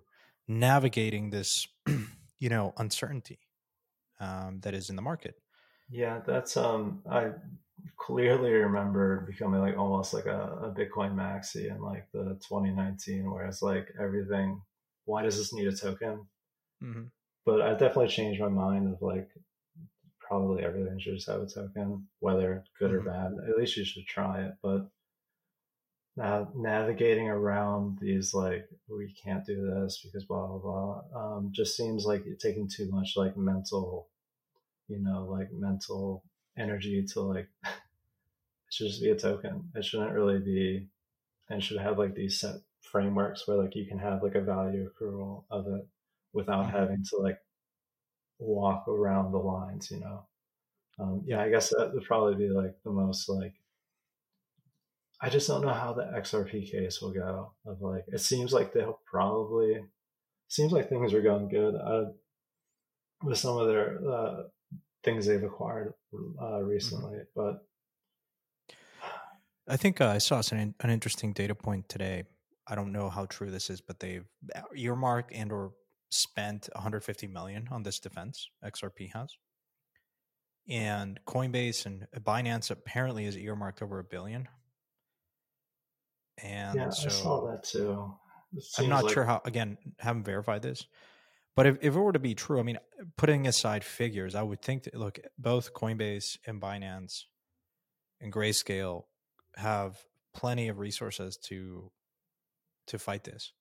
navigating 0.48 1.28
this 1.28 1.66
you 2.42 2.48
know 2.48 2.74
uncertainty 2.76 3.38
um, 4.20 4.60
that 4.62 4.74
is 4.74 4.90
in 4.90 4.96
the 4.96 5.02
market 5.02 5.36
yeah 5.88 6.20
that's 6.26 6.56
um 6.56 7.02
i 7.10 7.30
clearly 7.96 8.50
remember 8.52 9.24
becoming 9.26 9.60
like 9.60 9.78
almost 9.78 10.12
like 10.12 10.26
a, 10.26 10.58
a 10.62 10.70
Bitcoin 10.70 11.14
maxi 11.14 11.70
in 11.70 11.80
like 11.80 12.06
the 12.12 12.38
2019, 12.48 13.30
where 13.30 13.46
it's 13.46 13.62
like 13.62 13.88
everything. 14.00 14.60
Why 15.04 15.22
does 15.22 15.36
this 15.36 15.52
need 15.52 15.66
a 15.66 15.76
token? 15.76 16.26
Mm-hmm. 16.82 17.04
But 17.44 17.62
I 17.62 17.70
definitely 17.72 18.08
changed 18.08 18.40
my 18.40 18.48
mind 18.48 18.92
of 18.92 19.02
like 19.02 19.28
probably 20.20 20.64
everything 20.64 20.98
should 20.98 21.14
just 21.14 21.28
have 21.28 21.42
a 21.42 21.46
token, 21.46 22.06
whether 22.20 22.64
good 22.78 22.90
mm-hmm. 22.90 23.08
or 23.08 23.12
bad. 23.12 23.48
At 23.48 23.58
least 23.58 23.76
you 23.76 23.84
should 23.84 24.06
try 24.06 24.42
it. 24.42 24.52
But 24.62 24.88
now 26.16 26.48
navigating 26.54 27.28
around 27.28 27.98
these 28.00 28.34
like 28.34 28.68
we 28.88 29.14
can't 29.24 29.46
do 29.46 29.66
this 29.66 30.00
because 30.04 30.24
blah 30.24 30.46
blah 30.46 30.58
blah 30.58 31.36
um, 31.36 31.50
just 31.52 31.76
seems 31.76 32.04
like 32.04 32.24
taking 32.38 32.68
too 32.68 32.90
much 32.90 33.14
like 33.16 33.36
mental, 33.36 34.08
you 34.88 34.98
know, 34.98 35.26
like 35.30 35.52
mental 35.52 36.22
energy 36.58 37.04
to 37.12 37.20
like 37.20 37.48
it 37.64 37.70
should 38.70 38.88
just 38.88 39.02
be 39.02 39.10
a 39.10 39.16
token. 39.16 39.70
It 39.74 39.84
shouldn't 39.84 40.12
really 40.12 40.38
be 40.38 40.88
and 41.48 41.62
should 41.62 41.78
have 41.78 41.98
like 41.98 42.14
these 42.14 42.40
set 42.40 42.56
frameworks 42.80 43.46
where 43.46 43.56
like 43.56 43.74
you 43.74 43.86
can 43.86 43.98
have 43.98 44.22
like 44.22 44.34
a 44.34 44.40
value 44.40 44.90
accrual 44.90 45.44
of 45.50 45.66
it 45.66 45.86
without 46.32 46.66
mm-hmm. 46.66 46.76
having 46.76 47.04
to 47.04 47.16
like 47.16 47.38
walk 48.38 48.86
around 48.88 49.32
the 49.32 49.38
lines, 49.38 49.90
you 49.90 50.00
know. 50.00 50.26
Um, 50.98 51.22
yeah, 51.24 51.40
I 51.40 51.48
guess 51.48 51.70
that 51.70 51.92
would 51.94 52.04
probably 52.04 52.34
be 52.34 52.50
like 52.50 52.74
the 52.84 52.90
most 52.90 53.28
like 53.28 53.54
I 55.24 55.28
just 55.28 55.46
don't 55.46 55.62
know 55.62 55.72
how 55.72 55.92
the 55.92 56.02
XRP 56.02 56.68
case 56.68 57.00
will 57.00 57.12
go. 57.12 57.52
Of 57.64 57.80
like, 57.80 58.04
it 58.08 58.20
seems 58.20 58.52
like 58.52 58.72
they'll 58.72 58.98
probably 59.08 59.80
seems 60.48 60.72
like 60.72 60.88
things 60.88 61.14
are 61.14 61.22
going 61.22 61.48
good 61.48 61.76
uh, 61.76 62.10
with 63.22 63.38
some 63.38 63.56
of 63.56 63.68
their 63.68 64.00
uh, 64.06 64.42
things 65.04 65.24
they've 65.24 65.42
acquired 65.42 65.94
uh, 66.12 66.16
mm-hmm. 66.42 66.66
recently. 66.66 67.18
Mm-hmm. 67.18 67.22
But 67.36 68.74
I 69.68 69.76
think 69.76 70.00
uh, 70.00 70.08
I 70.08 70.18
saw 70.18 70.42
an, 70.50 70.74
an 70.80 70.90
interesting 70.90 71.32
data 71.32 71.54
point 71.54 71.88
today. 71.88 72.24
I 72.66 72.74
don't 72.74 72.92
know 72.92 73.08
how 73.08 73.26
true 73.26 73.50
this 73.50 73.70
is, 73.70 73.80
but 73.80 74.00
they've 74.00 74.26
earmarked 74.76 75.32
and 75.32 75.52
or 75.52 75.72
spent 76.10 76.68
150 76.74 77.28
million 77.28 77.68
on 77.70 77.84
this 77.84 78.00
defense. 78.00 78.48
XRP 78.64 79.12
has, 79.12 79.36
and 80.68 81.20
Coinbase 81.26 81.86
and 81.86 82.06
Binance 82.20 82.70
apparently 82.70 83.24
is 83.24 83.36
earmarked 83.36 83.82
over 83.82 84.00
a 84.00 84.04
billion. 84.04 84.48
And 86.38 86.76
yeah, 86.76 86.90
so 86.90 87.06
I 87.06 87.10
saw 87.10 87.50
that 87.50 87.64
too. 87.64 88.14
I'm 88.78 88.88
not 88.88 89.04
like... 89.04 89.14
sure 89.14 89.24
how. 89.24 89.40
Again, 89.44 89.76
haven't 89.98 90.24
verified 90.24 90.62
this, 90.62 90.86
but 91.54 91.66
if, 91.66 91.78
if 91.82 91.94
it 91.94 91.98
were 91.98 92.12
to 92.12 92.18
be 92.18 92.34
true, 92.34 92.58
I 92.58 92.62
mean, 92.62 92.78
putting 93.16 93.46
aside 93.46 93.84
figures, 93.84 94.34
I 94.34 94.42
would 94.42 94.62
think 94.62 94.84
that 94.84 94.94
look, 94.94 95.18
both 95.38 95.74
Coinbase 95.74 96.38
and 96.46 96.60
Binance 96.60 97.24
and 98.20 98.32
Grayscale 98.32 99.04
have 99.56 99.98
plenty 100.34 100.68
of 100.68 100.78
resources 100.78 101.36
to 101.48 101.90
to 102.88 102.98
fight 102.98 103.24
this. 103.24 103.52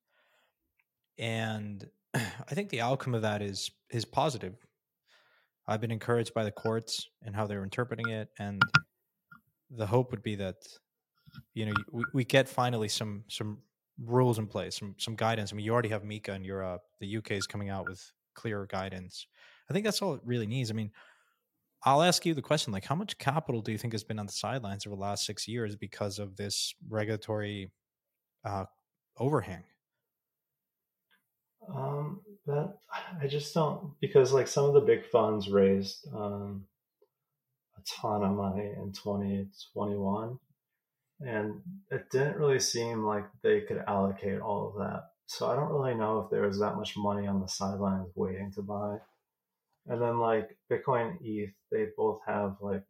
And 1.18 1.86
I 2.14 2.54
think 2.54 2.70
the 2.70 2.82
outcome 2.82 3.14
of 3.14 3.24
that 3.24 3.42
is 3.42 3.72
is 3.90 4.06
positive. 4.06 4.56
I've 5.68 5.82
been 5.82 5.92
encouraged 5.92 6.34
by 6.34 6.44
the 6.44 6.52
courts 6.52 7.08
and 7.22 7.36
how 7.36 7.46
they're 7.46 7.64
interpreting 7.64 8.10
it, 8.10 8.30
and 8.40 8.62
the 9.70 9.86
hope 9.86 10.12
would 10.12 10.24
be 10.24 10.36
that 10.36 10.56
you 11.54 11.66
know 11.66 11.74
we, 11.92 12.04
we 12.14 12.26
get 12.26 12.48
finally 12.50 12.88
some 12.88 13.24
some 13.28 13.60
rules 14.04 14.40
in 14.40 14.48
place, 14.48 14.78
some 14.78 14.96
some 14.98 15.16
guidance. 15.16 15.52
I 15.52 15.56
mean, 15.56 15.66
you 15.66 15.74
already 15.74 15.90
have 15.90 16.04
MiCA 16.04 16.36
in 16.36 16.44
Europe. 16.44 16.82
The 17.00 17.18
UK 17.18 17.32
is 17.32 17.48
coming 17.48 17.70
out 17.70 17.88
with 17.88 18.12
clearer 18.34 18.66
guidance. 18.66 19.28
I 19.70 19.74
think 19.74 19.86
that's 19.86 20.02
all 20.02 20.16
it 20.16 20.22
really 20.26 20.48
needs. 20.48 20.72
I 20.72 20.74
mean, 20.74 20.92
I'll 21.84 22.04
ask 22.04 22.26
you 22.26 22.34
the 22.34 22.42
question: 22.42 22.74
like, 22.74 22.86
how 22.86 22.96
much 22.96 23.18
capital 23.18 23.62
do 23.62 23.72
you 23.72 23.78
think 23.78 23.94
has 23.94 24.04
been 24.04 24.20
on 24.20 24.26
the 24.26 24.32
sidelines 24.32 24.86
over 24.86 24.96
the 24.96 25.02
last 25.02 25.26
six 25.26 25.48
years 25.48 25.76
because 25.76 26.20
of 26.20 26.36
this 26.36 26.74
regulatory 26.90 27.72
uh, 28.46 28.66
overhang? 29.18 29.64
Um, 31.74 32.22
that 32.48 32.76
I 33.22 33.28
just 33.28 33.54
don't 33.54 33.94
because 34.02 34.34
like 34.34 34.48
some 34.48 34.66
of 34.66 34.74
the 34.74 34.82
big 34.82 35.06
funds 35.06 35.50
raised 35.50 36.08
um, 36.14 36.66
a 37.78 37.82
ton 38.02 38.24
of 38.24 38.36
money 38.36 38.74
in 38.78 38.92
2021, 38.92 40.40
and 41.26 41.62
it 41.90 42.10
didn't 42.12 42.38
really 42.38 42.60
seem 42.60 43.04
like 43.06 43.26
they 43.44 43.62
could 43.62 43.84
allocate 43.88 44.42
all 44.42 44.70
of 44.70 44.76
that. 44.76 45.12
So 45.26 45.48
I 45.48 45.56
don't 45.56 45.72
really 45.72 45.96
know 45.96 46.20
if 46.20 46.30
there 46.30 46.48
was 46.48 46.60
that 46.60 46.76
much 46.76 46.98
money 46.98 47.28
on 47.28 47.40
the 47.40 47.48
sidelines 47.48 48.10
waiting 48.16 48.52
to 48.54 48.62
buy. 48.62 48.98
And 49.88 50.02
then 50.02 50.20
like 50.20 50.58
Bitcoin 50.70 51.12
and 51.12 51.20
ETH, 51.22 51.54
they 51.72 51.88
both 51.98 52.20
have 52.28 52.58
like 52.62 52.84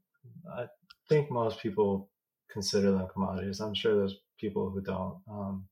I 0.54 0.66
think 1.08 1.32
most 1.32 1.60
people 1.60 2.10
consider 2.52 2.92
them 2.92 3.08
commodities. 3.14 3.60
I'm 3.60 3.74
sure 3.74 3.96
there's 3.96 4.18
people 4.40 4.70
who 4.70 4.82
don't. 4.82 5.18
Um, 5.30 5.68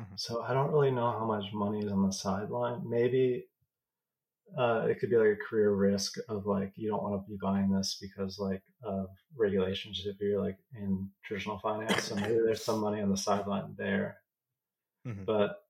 Mm-hmm. 0.00 0.14
So 0.16 0.42
I 0.42 0.52
don't 0.52 0.72
really 0.72 0.90
know 0.90 1.10
how 1.12 1.24
much 1.24 1.52
money 1.52 1.80
is 1.80 1.90
on 1.90 2.06
the 2.06 2.12
sideline. 2.12 2.82
Maybe 2.88 3.46
uh, 4.58 4.86
it 4.88 4.98
could 5.00 5.10
be 5.10 5.16
like 5.16 5.38
a 5.38 5.48
career 5.48 5.74
risk 5.74 6.16
of 6.28 6.46
like 6.46 6.72
you 6.76 6.88
don't 6.88 7.02
want 7.02 7.22
to 7.22 7.30
be 7.30 7.38
buying 7.40 7.70
this 7.70 7.98
because 8.00 8.38
like 8.38 8.62
of 8.82 9.08
regulations 9.36 10.04
if 10.06 10.16
you're 10.20 10.40
like 10.40 10.58
in 10.74 11.08
traditional 11.24 11.58
finance. 11.58 12.04
So 12.04 12.14
maybe 12.14 12.34
there's 12.34 12.64
some 12.64 12.80
money 12.80 13.00
on 13.00 13.10
the 13.10 13.16
sideline 13.16 13.74
there. 13.76 14.18
Mm-hmm. 15.06 15.24
But 15.24 15.62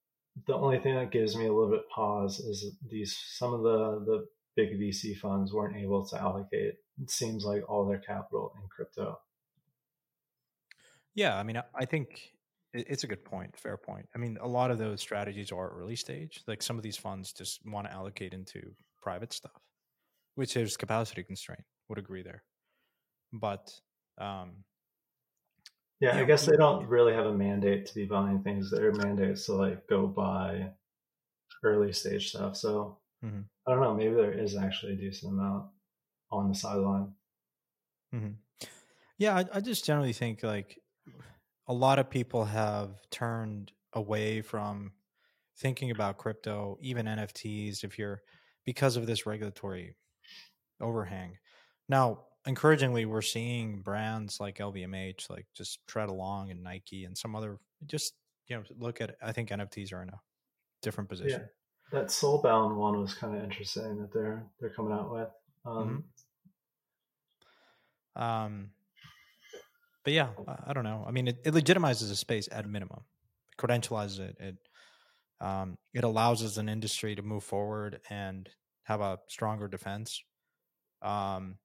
the 0.46 0.54
only 0.54 0.78
thing 0.78 0.94
that 0.94 1.10
gives 1.10 1.36
me 1.36 1.46
a 1.46 1.52
little 1.52 1.70
bit 1.70 1.88
pause 1.88 2.38
is 2.38 2.76
these 2.88 3.16
some 3.16 3.54
of 3.54 3.62
the 3.62 4.04
the 4.04 4.26
big 4.56 4.78
VC 4.78 5.16
funds 5.18 5.52
weren't 5.52 5.76
able 5.76 6.06
to 6.08 6.20
allocate. 6.20 6.74
It 7.02 7.10
seems 7.10 7.44
like 7.44 7.68
all 7.68 7.86
their 7.86 7.98
capital 7.98 8.52
in 8.56 8.68
crypto. 8.68 9.18
Yeah, 11.14 11.38
I 11.38 11.42
mean, 11.42 11.60
I 11.74 11.84
think 11.86 12.34
it's 12.76 13.04
a 13.04 13.06
good 13.06 13.24
point. 13.24 13.56
Fair 13.56 13.76
point. 13.76 14.08
I 14.14 14.18
mean, 14.18 14.38
a 14.40 14.48
lot 14.48 14.70
of 14.70 14.78
those 14.78 15.00
strategies 15.00 15.52
are 15.52 15.70
early 15.78 15.96
stage. 15.96 16.42
Like 16.46 16.62
some 16.62 16.76
of 16.76 16.82
these 16.82 16.96
funds 16.96 17.32
just 17.32 17.60
want 17.66 17.86
to 17.86 17.92
allocate 17.92 18.34
into 18.34 18.60
private 19.02 19.32
stuff, 19.32 19.60
which 20.34 20.56
is 20.56 20.76
capacity 20.76 21.22
constraint. 21.22 21.64
Would 21.88 21.98
agree 21.98 22.22
there. 22.22 22.42
But 23.32 23.72
um, 24.18 24.64
yeah, 26.00 26.18
I 26.18 26.24
guess 26.24 26.44
they 26.44 26.56
don't 26.56 26.86
really 26.88 27.14
have 27.14 27.26
a 27.26 27.32
mandate 27.32 27.86
to 27.86 27.94
be 27.94 28.04
buying 28.04 28.42
things. 28.42 28.70
Their 28.70 28.92
mandates 28.92 29.46
to 29.46 29.54
like 29.54 29.86
go 29.88 30.06
buy 30.06 30.70
early 31.62 31.92
stage 31.92 32.30
stuff. 32.30 32.56
So 32.56 32.98
mm-hmm. 33.24 33.40
I 33.66 33.70
don't 33.70 33.80
know. 33.80 33.94
Maybe 33.94 34.14
there 34.14 34.32
is 34.32 34.56
actually 34.56 34.92
a 34.92 34.96
decent 34.96 35.32
amount 35.32 35.66
on 36.30 36.48
the 36.48 36.54
sideline. 36.54 37.12
Mm-hmm. 38.14 38.66
Yeah, 39.18 39.36
I, 39.36 39.44
I 39.54 39.60
just 39.60 39.86
generally 39.86 40.12
think 40.12 40.42
like 40.42 40.78
a 41.68 41.74
lot 41.74 41.98
of 41.98 42.10
people 42.10 42.44
have 42.44 43.00
turned 43.10 43.72
away 43.92 44.42
from 44.42 44.92
thinking 45.56 45.90
about 45.90 46.18
crypto, 46.18 46.78
even 46.80 47.06
NFTs, 47.06 47.82
if 47.82 47.98
you're 47.98 48.22
because 48.64 48.96
of 48.96 49.06
this 49.06 49.26
regulatory 49.26 49.96
overhang. 50.80 51.38
Now, 51.88 52.20
encouragingly, 52.46 53.06
we're 53.06 53.22
seeing 53.22 53.80
brands 53.80 54.38
like 54.40 54.58
LVMH 54.58 55.30
like 55.30 55.46
just 55.54 55.86
tread 55.86 56.08
along 56.08 56.50
and 56.50 56.62
Nike 56.62 57.04
and 57.04 57.16
some 57.16 57.34
other 57.34 57.58
just 57.86 58.14
you 58.48 58.56
know 58.56 58.62
look 58.78 59.00
at 59.00 59.16
I 59.22 59.32
think 59.32 59.50
NFTs 59.50 59.92
are 59.92 60.02
in 60.02 60.08
a 60.10 60.20
different 60.82 61.08
position. 61.08 61.40
Yeah. 61.40 61.46
That 61.92 62.08
soulbound 62.08 62.76
one 62.76 63.00
was 63.00 63.14
kind 63.14 63.36
of 63.36 63.44
interesting 63.44 63.98
that 63.98 64.12
they're 64.12 64.44
they're 64.60 64.70
coming 64.70 64.92
out 64.92 65.12
with. 65.12 65.28
Um, 65.64 66.04
mm-hmm. 68.16 68.22
um 68.22 68.70
but 70.06 70.12
yeah, 70.12 70.28
I, 70.46 70.70
I 70.70 70.72
don't 70.72 70.84
know. 70.84 71.04
I 71.04 71.10
mean, 71.10 71.26
it, 71.26 71.40
it, 71.44 71.52
legitimizes 71.52 72.12
a 72.12 72.14
space 72.14 72.48
at 72.52 72.64
minimum, 72.68 73.00
it 73.50 73.60
credentializes 73.60 74.20
it. 74.20 74.36
It 74.38 74.56
um, 75.40 75.76
it 75.92 76.04
allows 76.04 76.44
us 76.44 76.58
an 76.58 76.68
industry 76.68 77.16
to 77.16 77.22
move 77.22 77.42
forward 77.42 78.00
and 78.08 78.48
have 78.84 79.00
a 79.00 79.18
stronger 79.26 79.66
defense. 79.66 80.22
Um, 81.02 81.56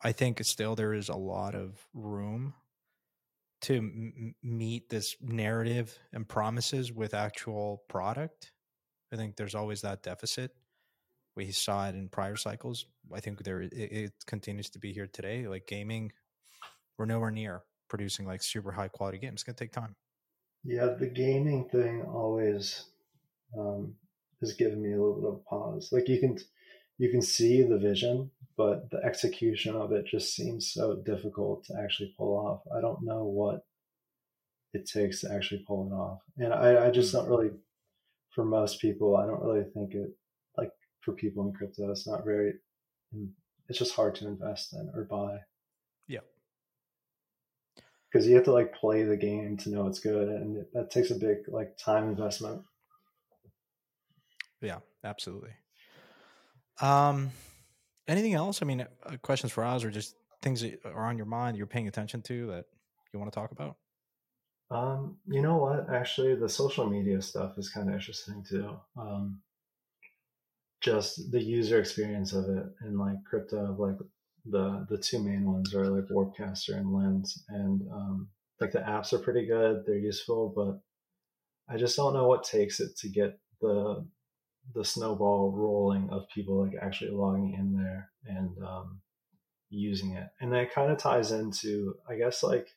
I 0.00 0.12
think 0.12 0.42
still 0.44 0.76
there 0.76 0.94
is 0.94 1.08
a 1.08 1.16
lot 1.16 1.56
of 1.56 1.84
room 1.92 2.54
to 3.62 3.76
m- 3.76 4.34
meet 4.40 4.88
this 4.88 5.16
narrative 5.20 5.98
and 6.12 6.28
promises 6.28 6.92
with 6.92 7.12
actual 7.12 7.82
product. 7.88 8.52
I 9.12 9.16
think 9.16 9.34
there's 9.34 9.56
always 9.56 9.80
that 9.80 10.04
deficit. 10.04 10.52
We 11.34 11.50
saw 11.50 11.88
it 11.88 11.96
in 11.96 12.08
prior 12.08 12.36
cycles. 12.36 12.86
I 13.12 13.18
think 13.18 13.42
there 13.42 13.62
it, 13.62 13.72
it 13.72 14.12
continues 14.28 14.70
to 14.70 14.78
be 14.78 14.92
here 14.92 15.08
today. 15.08 15.48
Like 15.48 15.66
gaming 15.66 16.12
we're 16.98 17.04
nowhere 17.06 17.30
near 17.30 17.62
producing 17.88 18.26
like 18.26 18.42
super 18.42 18.72
high 18.72 18.88
quality 18.88 19.18
games. 19.18 19.34
It's 19.34 19.42
gonna 19.42 19.56
take 19.56 19.72
time. 19.72 19.94
Yeah, 20.64 20.94
the 20.98 21.06
gaming 21.06 21.68
thing 21.68 22.02
always 22.02 22.86
um, 23.58 23.94
has 24.40 24.54
given 24.54 24.82
me 24.82 24.92
a 24.92 24.96
little 24.96 25.20
bit 25.20 25.30
of 25.30 25.44
pause. 25.44 25.90
Like 25.92 26.08
you 26.08 26.18
can 26.20 26.38
you 26.98 27.10
can 27.10 27.22
see 27.22 27.62
the 27.62 27.78
vision, 27.78 28.30
but 28.56 28.90
the 28.90 28.98
execution 29.04 29.74
of 29.74 29.92
it 29.92 30.06
just 30.06 30.34
seems 30.34 30.72
so 30.72 31.02
difficult 31.04 31.64
to 31.66 31.74
actually 31.82 32.14
pull 32.16 32.36
off. 32.36 32.62
I 32.76 32.80
don't 32.80 33.04
know 33.04 33.24
what 33.24 33.66
it 34.72 34.86
takes 34.86 35.20
to 35.20 35.32
actually 35.32 35.64
pull 35.66 35.86
it 35.86 35.94
off, 35.94 36.20
and 36.38 36.52
I, 36.52 36.86
I 36.86 36.90
just 36.90 37.12
don't 37.12 37.28
really. 37.28 37.50
For 38.34 38.44
most 38.44 38.80
people, 38.80 39.16
I 39.16 39.26
don't 39.26 39.44
really 39.44 39.62
think 39.74 39.94
it 39.94 40.10
like 40.58 40.70
for 41.02 41.12
people 41.12 41.46
in 41.46 41.52
crypto. 41.52 41.88
It's 41.92 42.08
not 42.08 42.24
very. 42.24 42.54
It's 43.68 43.78
just 43.78 43.94
hard 43.94 44.16
to 44.16 44.26
invest 44.26 44.72
in 44.72 44.90
or 44.92 45.04
buy. 45.04 45.38
Because 48.14 48.28
you 48.28 48.36
have 48.36 48.44
to 48.44 48.52
like 48.52 48.72
play 48.72 49.02
the 49.02 49.16
game 49.16 49.56
to 49.56 49.70
know 49.70 49.88
it's 49.88 49.98
good, 49.98 50.28
and 50.28 50.64
that 50.72 50.92
takes 50.92 51.10
a 51.10 51.16
big 51.16 51.38
like 51.48 51.76
time 51.76 52.08
investment. 52.08 52.62
Yeah, 54.62 54.78
absolutely. 55.02 55.50
Um, 56.80 57.32
anything 58.06 58.34
else? 58.34 58.62
I 58.62 58.66
mean, 58.66 58.82
uh, 58.82 59.16
questions 59.22 59.50
for 59.50 59.64
us, 59.64 59.82
or 59.82 59.90
just 59.90 60.14
things 60.42 60.60
that 60.60 60.78
are 60.84 61.06
on 61.06 61.16
your 61.16 61.26
mind 61.26 61.56
you're 61.56 61.66
paying 61.66 61.88
attention 61.88 62.22
to 62.22 62.46
that 62.46 62.66
you 63.12 63.18
want 63.18 63.32
to 63.32 63.36
talk 63.36 63.50
about? 63.50 63.78
Um, 64.70 65.16
you 65.26 65.42
know 65.42 65.56
what? 65.56 65.92
Actually, 65.92 66.36
the 66.36 66.48
social 66.48 66.88
media 66.88 67.20
stuff 67.20 67.58
is 67.58 67.68
kind 67.68 67.88
of 67.88 67.94
interesting 67.94 68.44
too. 68.48 68.76
Um, 68.96 69.40
just 70.80 71.32
the 71.32 71.42
user 71.42 71.80
experience 71.80 72.32
of 72.32 72.48
it 72.48 72.66
and 72.82 72.96
like 72.96 73.16
crypto, 73.28 73.74
like 73.76 73.96
the 74.44 74.86
the 74.88 74.98
two 74.98 75.22
main 75.22 75.44
ones 75.44 75.74
are 75.74 75.86
like 75.86 76.08
Warpcaster 76.08 76.76
and 76.76 76.92
Lens, 76.92 77.44
and 77.48 77.82
um, 77.92 78.28
like 78.60 78.72
the 78.72 78.80
apps 78.80 79.12
are 79.12 79.18
pretty 79.18 79.46
good. 79.46 79.84
They're 79.86 79.96
useful, 79.96 80.52
but 80.54 80.80
I 81.72 81.78
just 81.78 81.96
don't 81.96 82.14
know 82.14 82.28
what 82.28 82.44
takes 82.44 82.80
it 82.80 82.96
to 82.98 83.08
get 83.08 83.38
the 83.60 84.06
the 84.74 84.84
snowball 84.84 85.52
rolling 85.52 86.08
of 86.10 86.28
people 86.34 86.62
like 86.64 86.74
actually 86.80 87.10
logging 87.10 87.54
in 87.58 87.72
there 87.72 88.10
and 88.26 88.56
um, 88.62 89.00
using 89.70 90.12
it. 90.12 90.28
And 90.40 90.52
that 90.52 90.72
kind 90.72 90.90
of 90.90 90.98
ties 90.98 91.32
into, 91.32 91.94
I 92.08 92.16
guess, 92.16 92.42
like 92.42 92.68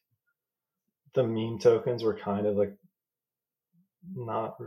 the 1.13 1.23
meme 1.23 1.59
tokens 1.59 2.03
were 2.03 2.17
kind 2.17 2.45
of 2.45 2.55
like 2.55 2.75
not, 4.13 4.57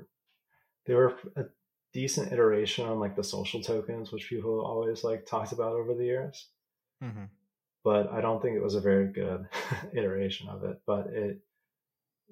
they 0.86 0.94
were 0.94 1.14
a 1.36 1.44
decent 1.92 2.32
iteration 2.32 2.86
on 2.86 3.01
like 3.01 3.16
the 3.16 3.24
social 3.24 3.62
tokens, 3.62 4.12
which 4.12 4.28
people 4.28 4.64
always 4.64 5.05
like 5.05 5.26
talked 5.26 5.53
about 5.53 5.72
over 5.72 5.94
the 5.94 6.05
years. 6.05 6.48
Mm-hmm. 7.03 7.24
But 7.82 8.12
I 8.12 8.20
don't 8.20 8.42
think 8.42 8.57
it 8.57 8.62
was 8.62 8.74
a 8.74 8.80
very 8.80 9.07
good 9.07 9.46
iteration 9.92 10.48
of 10.48 10.64
it. 10.64 10.80
But 10.86 11.07
it 11.09 11.40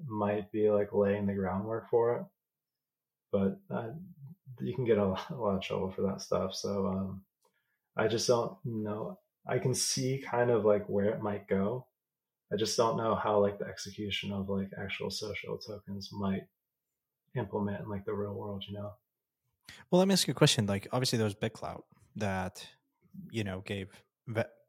might 0.07 0.51
be 0.53 0.71
like 0.71 0.93
laying 0.93 1.27
the 1.27 1.35
groundwork 1.35 1.89
for 1.91 2.16
it. 2.16 2.23
But 3.33 3.61
uh, 3.75 3.91
you 4.61 4.75
can 4.75 4.85
get 4.85 4.99
a, 4.99 5.03
a, 5.05 5.19
lot 5.35 5.57
of 5.57 5.62
trouble 5.62 5.91
for 5.91 6.03
that 6.03 6.21
stuff. 6.21 6.55
So 6.55 6.87
um, 6.87 7.23
I 7.97 8.09
just 8.09 8.27
don't 8.27 8.57
know. 8.64 9.19
I 9.47 9.59
can 9.59 9.75
see 9.75 10.23
kind 10.31 10.51
of 10.51 10.64
like 10.64 10.87
where 10.89 11.11
it 11.11 11.23
might 11.23 11.49
go. 11.49 11.87
I 12.53 12.57
just 12.57 12.77
don't 12.77 12.97
know 12.97 13.14
how 13.14 13.41
like 13.41 13.59
the 13.59 13.66
execution 13.66 14.33
of 14.33 14.49
like 14.49 14.71
actual 14.79 15.11
social 15.11 15.59
tokens 15.59 16.11
might 16.12 16.47
implement 17.37 17.83
in 17.83 17.89
like 17.89 18.05
the 18.05 18.14
real 18.14 18.35
world, 18.35 18.64
you 18.66 18.75
know? 18.75 18.93
Well, 19.91 19.99
let 19.99 20.09
me 20.09 20.12
ask 20.12 20.27
you 20.27 20.33
a 20.33 20.35
question. 20.35 20.66
Like, 20.66 20.89
obviously, 20.93 21.19
there 21.19 21.25
was 21.25 21.35
BitClout 21.35 21.83
that 22.16 22.66
you 23.31 23.45
know 23.45 23.61
gave 23.64 23.89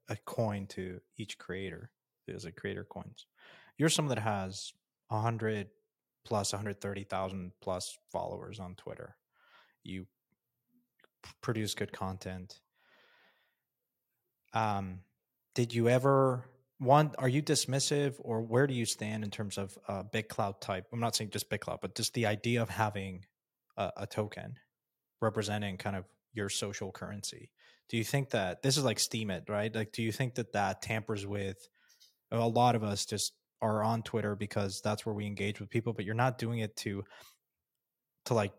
a 0.10 0.18
coin 0.26 0.68
to 0.68 0.99
each 1.18 1.38
creator. 1.38 1.91
There's 2.28 2.45
a 2.45 2.51
creator 2.51 2.84
coins. 2.84 3.26
You're 3.78 3.89
someone 3.89 4.16
that 4.16 4.22
has 4.22 4.74
100 5.10 5.68
plus 6.26 6.53
130,000 6.53 7.51
plus 7.62 7.97
followers 8.12 8.60
on 8.60 8.76
Twitter. 8.76 9.16
You 9.84 10.05
produce 11.41 11.74
good 11.74 11.91
content. 11.91 12.60
Um, 14.53 14.99
did 15.55 15.74
you 15.74 15.89
ever 15.89 16.45
one? 16.80 17.12
Are 17.18 17.28
you 17.28 17.41
dismissive, 17.41 18.16
or 18.20 18.41
where 18.41 18.68
do 18.68 18.74
you 18.74 18.86
stand 18.86 19.24
in 19.24 19.32
terms 19.32 19.57
of 19.57 19.78
uh, 19.88 20.03
BitClout 20.03 20.62
type? 20.62 20.86
I'm 20.91 20.99
not 20.99 21.16
saying 21.16 21.32
just 21.32 21.49
BitClout 21.49 21.82
but 21.82 21.95
just 21.95 22.14
the 22.14 22.26
idea 22.26 22.62
of 22.62 22.70
having 22.70 23.26
a, 23.78 23.91
a 23.97 24.07
token 24.07 24.57
representing 25.22 25.78
kind 25.78 25.95
of 25.95 26.05
your 26.34 26.49
social 26.49 26.91
currency. 26.91 27.51
Do 27.90 27.98
you 27.98 28.04
think 28.04 28.30
that 28.32 28.62
this 28.62 28.78
is 28.78 28.84
like 28.84 28.98
Steemit 28.98 29.50
right? 29.50 29.74
Like, 29.74 29.92
do 29.92 30.04
you 30.04 30.12
think 30.12 30.36
that 30.36 30.54
that 30.54 30.82
tampers 30.82 31.26
with 31.26 31.58
a 32.32 32.48
lot 32.48 32.76
of 32.76 32.84
us 32.84 33.06
just 33.06 33.34
are 33.62 33.84
on 33.84 34.04
Twitter 34.04 34.36
because 34.36 34.82
that's 34.82 35.06
where 35.06 35.16
we 35.16 35.26
engage 35.26 35.60
with 35.60 35.70
people, 35.70 35.94
but 35.94 36.06
you're 36.06 36.16
not 36.16 36.38
doing 36.38 36.60
it 36.60 36.76
to 36.78 37.04
to 38.26 38.34
like 38.34 38.54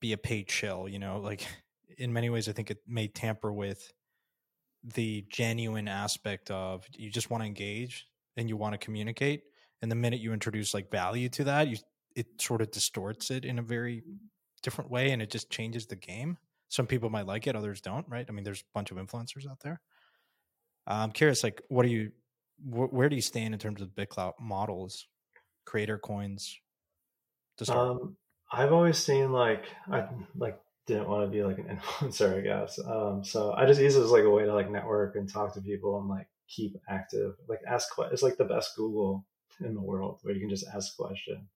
be 0.00 0.12
a 0.12 0.18
paid 0.18 0.50
shill, 0.50 0.88
you 0.88 0.98
know? 0.98 1.20
Like 1.20 1.46
in 1.98 2.12
many 2.12 2.30
ways 2.30 2.48
I 2.48 2.52
think 2.52 2.70
it 2.70 2.78
may 2.86 3.08
tamper 3.08 3.52
with 3.52 3.92
the 4.82 5.24
genuine 5.28 5.86
aspect 5.86 6.50
of 6.50 6.84
you 6.96 7.10
just 7.10 7.30
want 7.30 7.42
to 7.42 7.46
engage 7.46 8.06
and 8.36 8.48
you 8.48 8.56
want 8.56 8.72
to 8.72 8.78
communicate 8.78 9.42
and 9.82 9.90
the 9.90 9.96
minute 9.96 10.20
you 10.20 10.32
introduce 10.32 10.72
like 10.72 10.90
value 10.90 11.28
to 11.28 11.44
that, 11.44 11.68
you 11.68 11.76
it 12.14 12.26
sort 12.40 12.62
of 12.62 12.70
distorts 12.70 13.30
it 13.30 13.44
in 13.44 13.58
a 13.58 13.62
very 13.62 14.02
different 14.62 14.90
way 14.90 15.10
and 15.10 15.20
it 15.20 15.30
just 15.30 15.50
changes 15.50 15.86
the 15.86 15.96
game. 15.96 16.38
Some 16.72 16.86
people 16.86 17.10
might 17.10 17.26
like 17.26 17.46
it, 17.46 17.54
others 17.54 17.82
don't, 17.82 18.08
right? 18.08 18.24
I 18.26 18.32
mean, 18.32 18.44
there's 18.44 18.62
a 18.62 18.72
bunch 18.72 18.90
of 18.90 18.96
influencers 18.96 19.46
out 19.46 19.60
there. 19.60 19.82
I'm 20.86 21.12
curious, 21.12 21.44
like, 21.44 21.60
what 21.68 21.82
do 21.82 21.90
you 21.90 22.12
wh- 22.56 22.90
where 22.90 23.10
do 23.10 23.14
you 23.14 23.20
stand 23.20 23.52
in 23.52 23.60
terms 23.60 23.82
of 23.82 23.88
BitClout 23.90 24.40
models, 24.40 25.06
creator 25.66 25.98
coins? 25.98 26.58
To 27.58 27.66
start? 27.66 27.90
Um, 27.90 28.16
I've 28.50 28.72
always 28.72 28.96
seen 28.96 29.32
like 29.32 29.66
I 29.90 30.08
like 30.34 30.58
didn't 30.86 31.10
want 31.10 31.26
to 31.26 31.30
be 31.30 31.44
like 31.44 31.58
an 31.58 31.66
influencer, 31.76 32.38
I 32.38 32.40
guess. 32.40 32.78
Um, 32.78 33.22
so 33.22 33.52
I 33.52 33.66
just 33.66 33.78
use 33.78 33.94
it 33.94 34.02
as 34.02 34.10
like 34.10 34.24
a 34.24 34.30
way 34.30 34.44
to 34.46 34.54
like 34.54 34.70
network 34.70 35.14
and 35.16 35.28
talk 35.28 35.52
to 35.54 35.60
people 35.60 35.98
and 35.98 36.08
like 36.08 36.28
keep 36.48 36.74
active, 36.88 37.34
like 37.48 37.60
ask. 37.68 37.88
It's 38.10 38.22
like 38.22 38.38
the 38.38 38.46
best 38.46 38.76
Google 38.76 39.26
in 39.60 39.74
the 39.74 39.82
world 39.82 40.20
where 40.22 40.32
you 40.32 40.40
can 40.40 40.48
just 40.48 40.66
ask 40.74 40.94
a 40.94 41.02
question, 41.02 41.50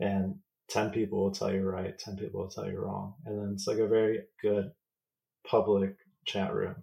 and 0.00 0.40
ten 0.68 0.90
people 0.90 1.22
will 1.22 1.32
tell 1.32 1.52
you 1.52 1.62
right, 1.62 1.98
ten 1.98 2.16
people 2.16 2.40
will 2.40 2.50
tell 2.50 2.70
you 2.70 2.78
wrong, 2.78 3.14
and 3.26 3.38
then 3.38 3.52
it's 3.54 3.66
like 3.66 3.78
a 3.78 3.88
very 3.88 4.22
good 4.42 4.70
public 5.46 5.96
chat 6.26 6.54
room 6.54 6.76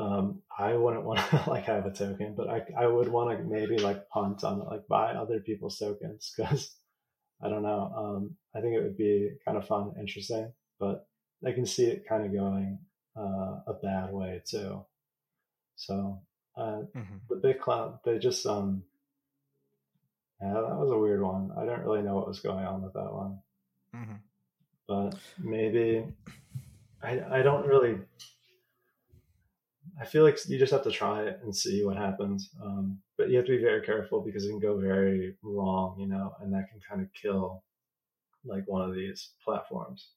um, 0.00 0.40
I 0.58 0.74
wouldn't 0.74 1.04
want 1.04 1.20
to 1.30 1.44
like 1.50 1.64
have 1.64 1.86
a 1.86 1.90
token, 1.90 2.34
but 2.36 2.48
I, 2.48 2.62
I 2.78 2.86
would 2.86 3.08
want 3.08 3.36
to 3.36 3.44
maybe 3.44 3.78
like 3.78 4.08
punt 4.08 4.42
on 4.44 4.60
like 4.60 4.88
buy 4.88 5.12
other 5.12 5.40
people's 5.40 5.78
tokens 5.78 6.32
because 6.36 6.74
I 7.42 7.48
don't 7.48 7.62
know. 7.62 7.92
Um, 7.96 8.36
I 8.54 8.60
think 8.60 8.74
it 8.74 8.82
would 8.82 8.96
be 8.96 9.30
kind 9.44 9.56
of 9.56 9.66
fun, 9.66 9.92
interesting, 9.98 10.52
but 10.78 11.06
I 11.46 11.52
can 11.52 11.66
see 11.66 11.84
it 11.84 12.08
kind 12.08 12.24
of 12.24 12.32
going 12.32 12.78
uh, 13.16 13.60
a 13.66 13.74
bad 13.82 14.12
way 14.12 14.42
too. 14.46 14.84
So 15.76 16.20
uh, 16.56 16.82
mm-hmm. 16.96 17.16
the 17.28 17.36
BitClout, 17.36 18.02
they 18.04 18.18
just 18.18 18.46
um, 18.46 18.82
yeah, 20.42 20.52
that 20.52 20.76
was 20.76 20.90
a 20.90 20.98
weird 20.98 21.22
one. 21.22 21.50
I 21.56 21.64
don't 21.64 21.84
really 21.84 22.02
know 22.02 22.14
what 22.14 22.28
was 22.28 22.40
going 22.40 22.64
on 22.64 22.82
with 22.82 22.92
that 22.94 23.12
one, 23.12 23.38
mm-hmm. 23.94 24.14
but 24.88 25.14
maybe 25.38 26.06
I 27.02 27.20
I 27.38 27.42
don't 27.42 27.66
really 27.66 27.98
I 30.00 30.06
feel 30.06 30.24
like 30.24 30.38
you 30.48 30.58
just 30.58 30.72
have 30.72 30.84
to 30.84 30.90
try 30.90 31.24
it 31.24 31.40
and 31.42 31.54
see 31.54 31.84
what 31.84 31.96
happens. 31.96 32.50
Um, 32.62 32.98
but 33.18 33.28
you 33.28 33.36
have 33.36 33.44
to 33.46 33.56
be 33.56 33.62
very 33.62 33.82
careful 33.82 34.22
because 34.22 34.46
it 34.46 34.48
can 34.48 34.58
go 34.58 34.78
very 34.78 35.34
wrong, 35.42 35.96
you 35.98 36.06
know, 36.06 36.34
and 36.40 36.52
that 36.54 36.70
can 36.70 36.80
kind 36.88 37.02
of 37.02 37.12
kill 37.12 37.62
like 38.46 38.64
one 38.66 38.88
of 38.88 38.94
these 38.94 39.32
platforms. 39.44 40.08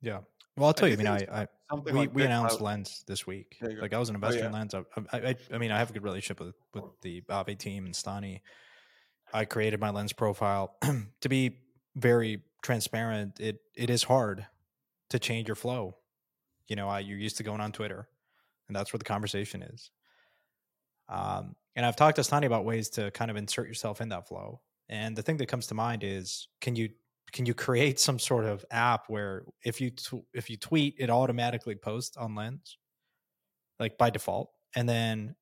Yeah. 0.00 0.20
Well, 0.56 0.68
I'll 0.68 0.74
tell 0.74 0.86
I 0.86 0.92
you. 0.92 0.94
I 0.94 0.96
mean, 0.96 1.06
I, 1.06 1.42
I 1.42 1.74
we, 1.74 1.92
like 1.92 2.14
we 2.14 2.22
announced 2.22 2.60
Lens 2.60 3.04
this 3.06 3.26
week. 3.26 3.56
Like 3.60 3.92
I 3.92 3.98
was 3.98 4.08
an 4.08 4.16
oh, 4.16 4.18
investor 4.18 4.40
oh, 4.40 4.42
yeah. 4.42 4.46
in 4.46 4.52
Lens. 4.52 4.74
I, 4.74 4.82
I, 5.12 5.36
I, 5.52 5.58
mean, 5.58 5.70
I 5.70 5.78
have 5.78 5.90
a 5.90 5.92
good 5.92 6.04
relationship 6.04 6.40
with 6.40 6.54
with 6.74 6.84
the 7.02 7.22
Aave 7.22 7.58
team 7.58 7.84
and 7.84 7.94
Stani. 7.94 8.40
I 9.32 9.44
created 9.44 9.80
my 9.80 9.90
Lens 9.90 10.12
profile 10.12 10.76
to 11.20 11.28
be 11.28 11.58
very 11.96 12.42
transparent. 12.62 13.40
It 13.40 13.60
it 13.74 13.90
is 13.90 14.02
hard 14.02 14.46
to 15.10 15.18
change 15.18 15.48
your 15.48 15.56
flow. 15.56 15.96
You 16.68 16.76
know, 16.76 16.88
I 16.88 17.00
you're 17.00 17.18
used 17.18 17.38
to 17.38 17.42
going 17.42 17.60
on 17.60 17.72
Twitter 17.72 18.08
and 18.72 18.76
that's 18.76 18.92
where 18.92 18.98
the 18.98 19.04
conversation 19.04 19.62
is. 19.62 19.90
Um, 21.08 21.56
and 21.76 21.84
I've 21.84 21.96
talked 21.96 22.16
to 22.16 22.22
Stani 22.22 22.46
about 22.46 22.64
ways 22.64 22.88
to 22.90 23.10
kind 23.10 23.30
of 23.30 23.36
insert 23.36 23.68
yourself 23.68 24.00
in 24.00 24.08
that 24.10 24.28
flow. 24.28 24.60
And 24.88 25.14
the 25.14 25.22
thing 25.22 25.36
that 25.38 25.46
comes 25.46 25.66
to 25.68 25.74
mind 25.74 26.02
is, 26.04 26.48
can 26.60 26.74
you 26.74 26.90
can 27.32 27.46
you 27.46 27.54
create 27.54 28.00
some 28.00 28.18
sort 28.18 28.44
of 28.44 28.64
app 28.70 29.08
where 29.08 29.44
if 29.64 29.80
you 29.80 29.90
t- 29.90 30.24
if 30.34 30.48
you 30.50 30.56
tweet, 30.56 30.96
it 30.98 31.10
automatically 31.10 31.74
posts 31.74 32.16
on 32.16 32.34
Lens, 32.34 32.78
like 33.78 33.96
by 33.98 34.10
default, 34.10 34.50
and 34.74 34.88
then 34.88 35.34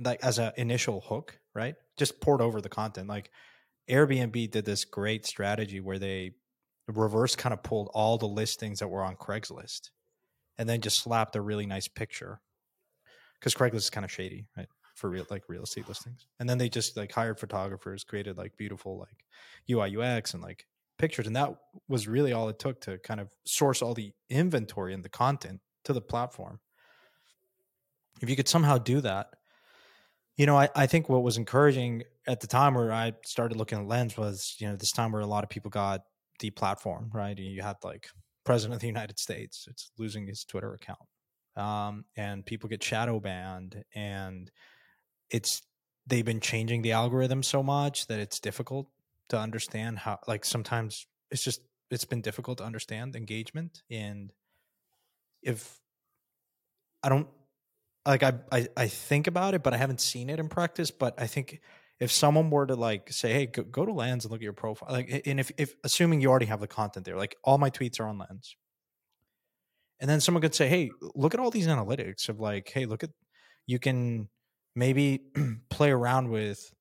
like 0.00 0.22
as 0.22 0.38
an 0.38 0.52
initial 0.56 1.00
hook, 1.00 1.38
right? 1.54 1.74
Just 1.98 2.20
poured 2.20 2.40
over 2.40 2.60
the 2.60 2.68
content. 2.68 3.08
Like 3.08 3.30
Airbnb 3.90 4.50
did 4.50 4.64
this 4.64 4.84
great 4.84 5.26
strategy 5.26 5.80
where 5.80 5.98
they 5.98 6.32
reverse 6.86 7.36
kind 7.36 7.52
of 7.52 7.62
pulled 7.62 7.90
all 7.92 8.16
the 8.16 8.26
listings 8.26 8.78
that 8.78 8.88
were 8.88 9.02
on 9.02 9.16
Craigslist, 9.16 9.90
and 10.56 10.68
then 10.68 10.80
just 10.80 11.02
slapped 11.02 11.36
a 11.36 11.40
really 11.40 11.66
nice 11.66 11.88
picture 11.88 12.40
because 13.38 13.54
Craigslist 13.54 13.76
is 13.76 13.90
kind 13.90 14.04
of 14.04 14.10
shady, 14.10 14.46
right? 14.56 14.68
For 14.94 15.10
real, 15.10 15.26
like 15.30 15.44
real 15.48 15.62
estate 15.62 15.88
listings. 15.88 16.26
And 16.40 16.48
then 16.48 16.58
they 16.58 16.68
just 16.68 16.96
like 16.96 17.12
hired 17.12 17.38
photographers, 17.38 18.04
created 18.04 18.36
like 18.36 18.56
beautiful 18.56 18.98
like 18.98 19.24
UI 19.70 19.96
UX 19.96 20.34
and 20.34 20.42
like 20.42 20.66
pictures. 20.98 21.26
And 21.26 21.36
that 21.36 21.54
was 21.88 22.08
really 22.08 22.32
all 22.32 22.48
it 22.48 22.58
took 22.58 22.80
to 22.82 22.98
kind 22.98 23.20
of 23.20 23.28
source 23.44 23.80
all 23.80 23.94
the 23.94 24.12
inventory 24.28 24.94
and 24.94 25.04
the 25.04 25.08
content 25.08 25.60
to 25.84 25.92
the 25.92 26.00
platform. 26.00 26.58
If 28.20 28.28
you 28.28 28.34
could 28.34 28.48
somehow 28.48 28.78
do 28.78 29.00
that, 29.02 29.28
you 30.38 30.46
know, 30.46 30.56
I, 30.56 30.70
I 30.74 30.86
think 30.86 31.10
what 31.10 31.22
was 31.22 31.36
encouraging 31.36 32.04
at 32.26 32.40
the 32.40 32.46
time 32.46 32.74
where 32.74 32.92
I 32.92 33.12
started 33.26 33.58
looking 33.58 33.78
at 33.78 33.86
Lens 33.86 34.16
was, 34.16 34.56
you 34.58 34.68
know, 34.68 34.76
this 34.76 34.92
time 34.92 35.12
where 35.12 35.20
a 35.20 35.26
lot 35.26 35.44
of 35.44 35.50
people 35.50 35.70
got 35.70 36.00
the 36.40 36.50
platform, 36.50 37.10
right? 37.12 37.36
You 37.36 37.60
had 37.60 37.76
like 37.84 38.08
President 38.46 38.74
of 38.76 38.80
the 38.80 38.86
United 38.86 39.18
States, 39.18 39.66
it's 39.68 39.90
losing 39.98 40.26
his 40.26 40.44
Twitter 40.44 40.72
account 40.72 41.00
um, 41.58 42.04
and 42.16 42.46
people 42.46 42.68
get 42.68 42.82
shadow 42.82 43.18
banned 43.18 43.82
and 43.94 44.50
it's 45.30 45.60
they've 46.06 46.24
been 46.24 46.40
changing 46.40 46.82
the 46.82 46.92
algorithm 46.92 47.42
so 47.42 47.62
much 47.62 48.06
that 48.06 48.20
it's 48.20 48.40
difficult 48.40 48.88
to 49.28 49.38
understand 49.38 49.98
how 49.98 50.18
like 50.26 50.44
sometimes 50.44 51.06
it's 51.30 51.42
just 51.42 51.60
it's 51.90 52.04
been 52.04 52.22
difficult 52.22 52.58
to 52.58 52.64
understand 52.64 53.16
engagement 53.16 53.82
and 53.90 54.32
if 55.42 55.80
i 57.02 57.08
don't 57.08 57.28
like 58.06 58.22
I, 58.22 58.34
I 58.50 58.68
i 58.76 58.88
think 58.88 59.26
about 59.26 59.54
it 59.54 59.62
but 59.62 59.74
i 59.74 59.76
haven't 59.76 60.00
seen 60.00 60.30
it 60.30 60.38
in 60.38 60.48
practice 60.48 60.90
but 60.90 61.14
i 61.20 61.26
think 61.26 61.60
if 62.00 62.12
someone 62.12 62.50
were 62.50 62.66
to 62.66 62.74
like 62.74 63.12
say 63.12 63.32
hey 63.32 63.46
go, 63.46 63.62
go 63.62 63.84
to 63.84 63.92
lens 63.92 64.24
and 64.24 64.32
look 64.32 64.40
at 64.40 64.44
your 64.44 64.52
profile 64.52 64.92
like 64.92 65.22
and 65.26 65.40
if 65.40 65.50
if 65.58 65.74
assuming 65.84 66.20
you 66.20 66.30
already 66.30 66.46
have 66.46 66.60
the 66.60 66.68
content 66.68 67.04
there 67.04 67.16
like 67.16 67.36
all 67.44 67.58
my 67.58 67.70
tweets 67.70 68.00
are 68.00 68.06
on 68.06 68.18
lens 68.18 68.56
and 70.00 70.08
then 70.08 70.20
someone 70.20 70.42
could 70.42 70.54
say 70.54 70.68
hey 70.68 70.90
look 71.14 71.34
at 71.34 71.40
all 71.40 71.50
these 71.50 71.66
analytics 71.66 72.28
of 72.28 72.40
like 72.40 72.70
hey 72.72 72.86
look 72.86 73.02
at 73.02 73.10
you 73.66 73.78
can 73.78 74.28
maybe 74.74 75.20
play 75.70 75.90
around 75.90 76.30
with 76.30 76.72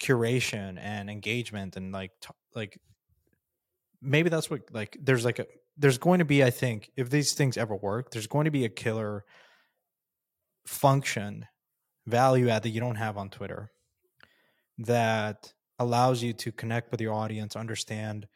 curation 0.00 0.78
and 0.80 1.10
engagement 1.10 1.76
and 1.76 1.92
like 1.92 2.12
t- 2.22 2.28
like 2.54 2.78
maybe 4.00 4.30
that's 4.30 4.48
what 4.48 4.62
like 4.72 4.96
there's 5.00 5.24
like 5.24 5.38
a 5.38 5.46
there's 5.76 5.98
going 5.98 6.20
to 6.20 6.24
be 6.24 6.42
i 6.42 6.50
think 6.50 6.90
if 6.96 7.10
these 7.10 7.32
things 7.34 7.56
ever 7.56 7.76
work 7.76 8.10
there's 8.10 8.26
going 8.26 8.46
to 8.46 8.50
be 8.50 8.64
a 8.64 8.68
killer 8.68 9.24
function 10.70 11.46
value 12.06 12.48
add 12.48 12.62
that 12.62 12.70
you 12.70 12.80
don't 12.80 12.96
have 12.96 13.16
on 13.16 13.28
twitter 13.28 13.70
that 14.78 15.52
allows 15.78 16.22
you 16.22 16.32
to 16.32 16.52
connect 16.52 16.90
with 16.90 17.00
your 17.00 17.12
audience 17.12 17.56
understand 17.56 18.26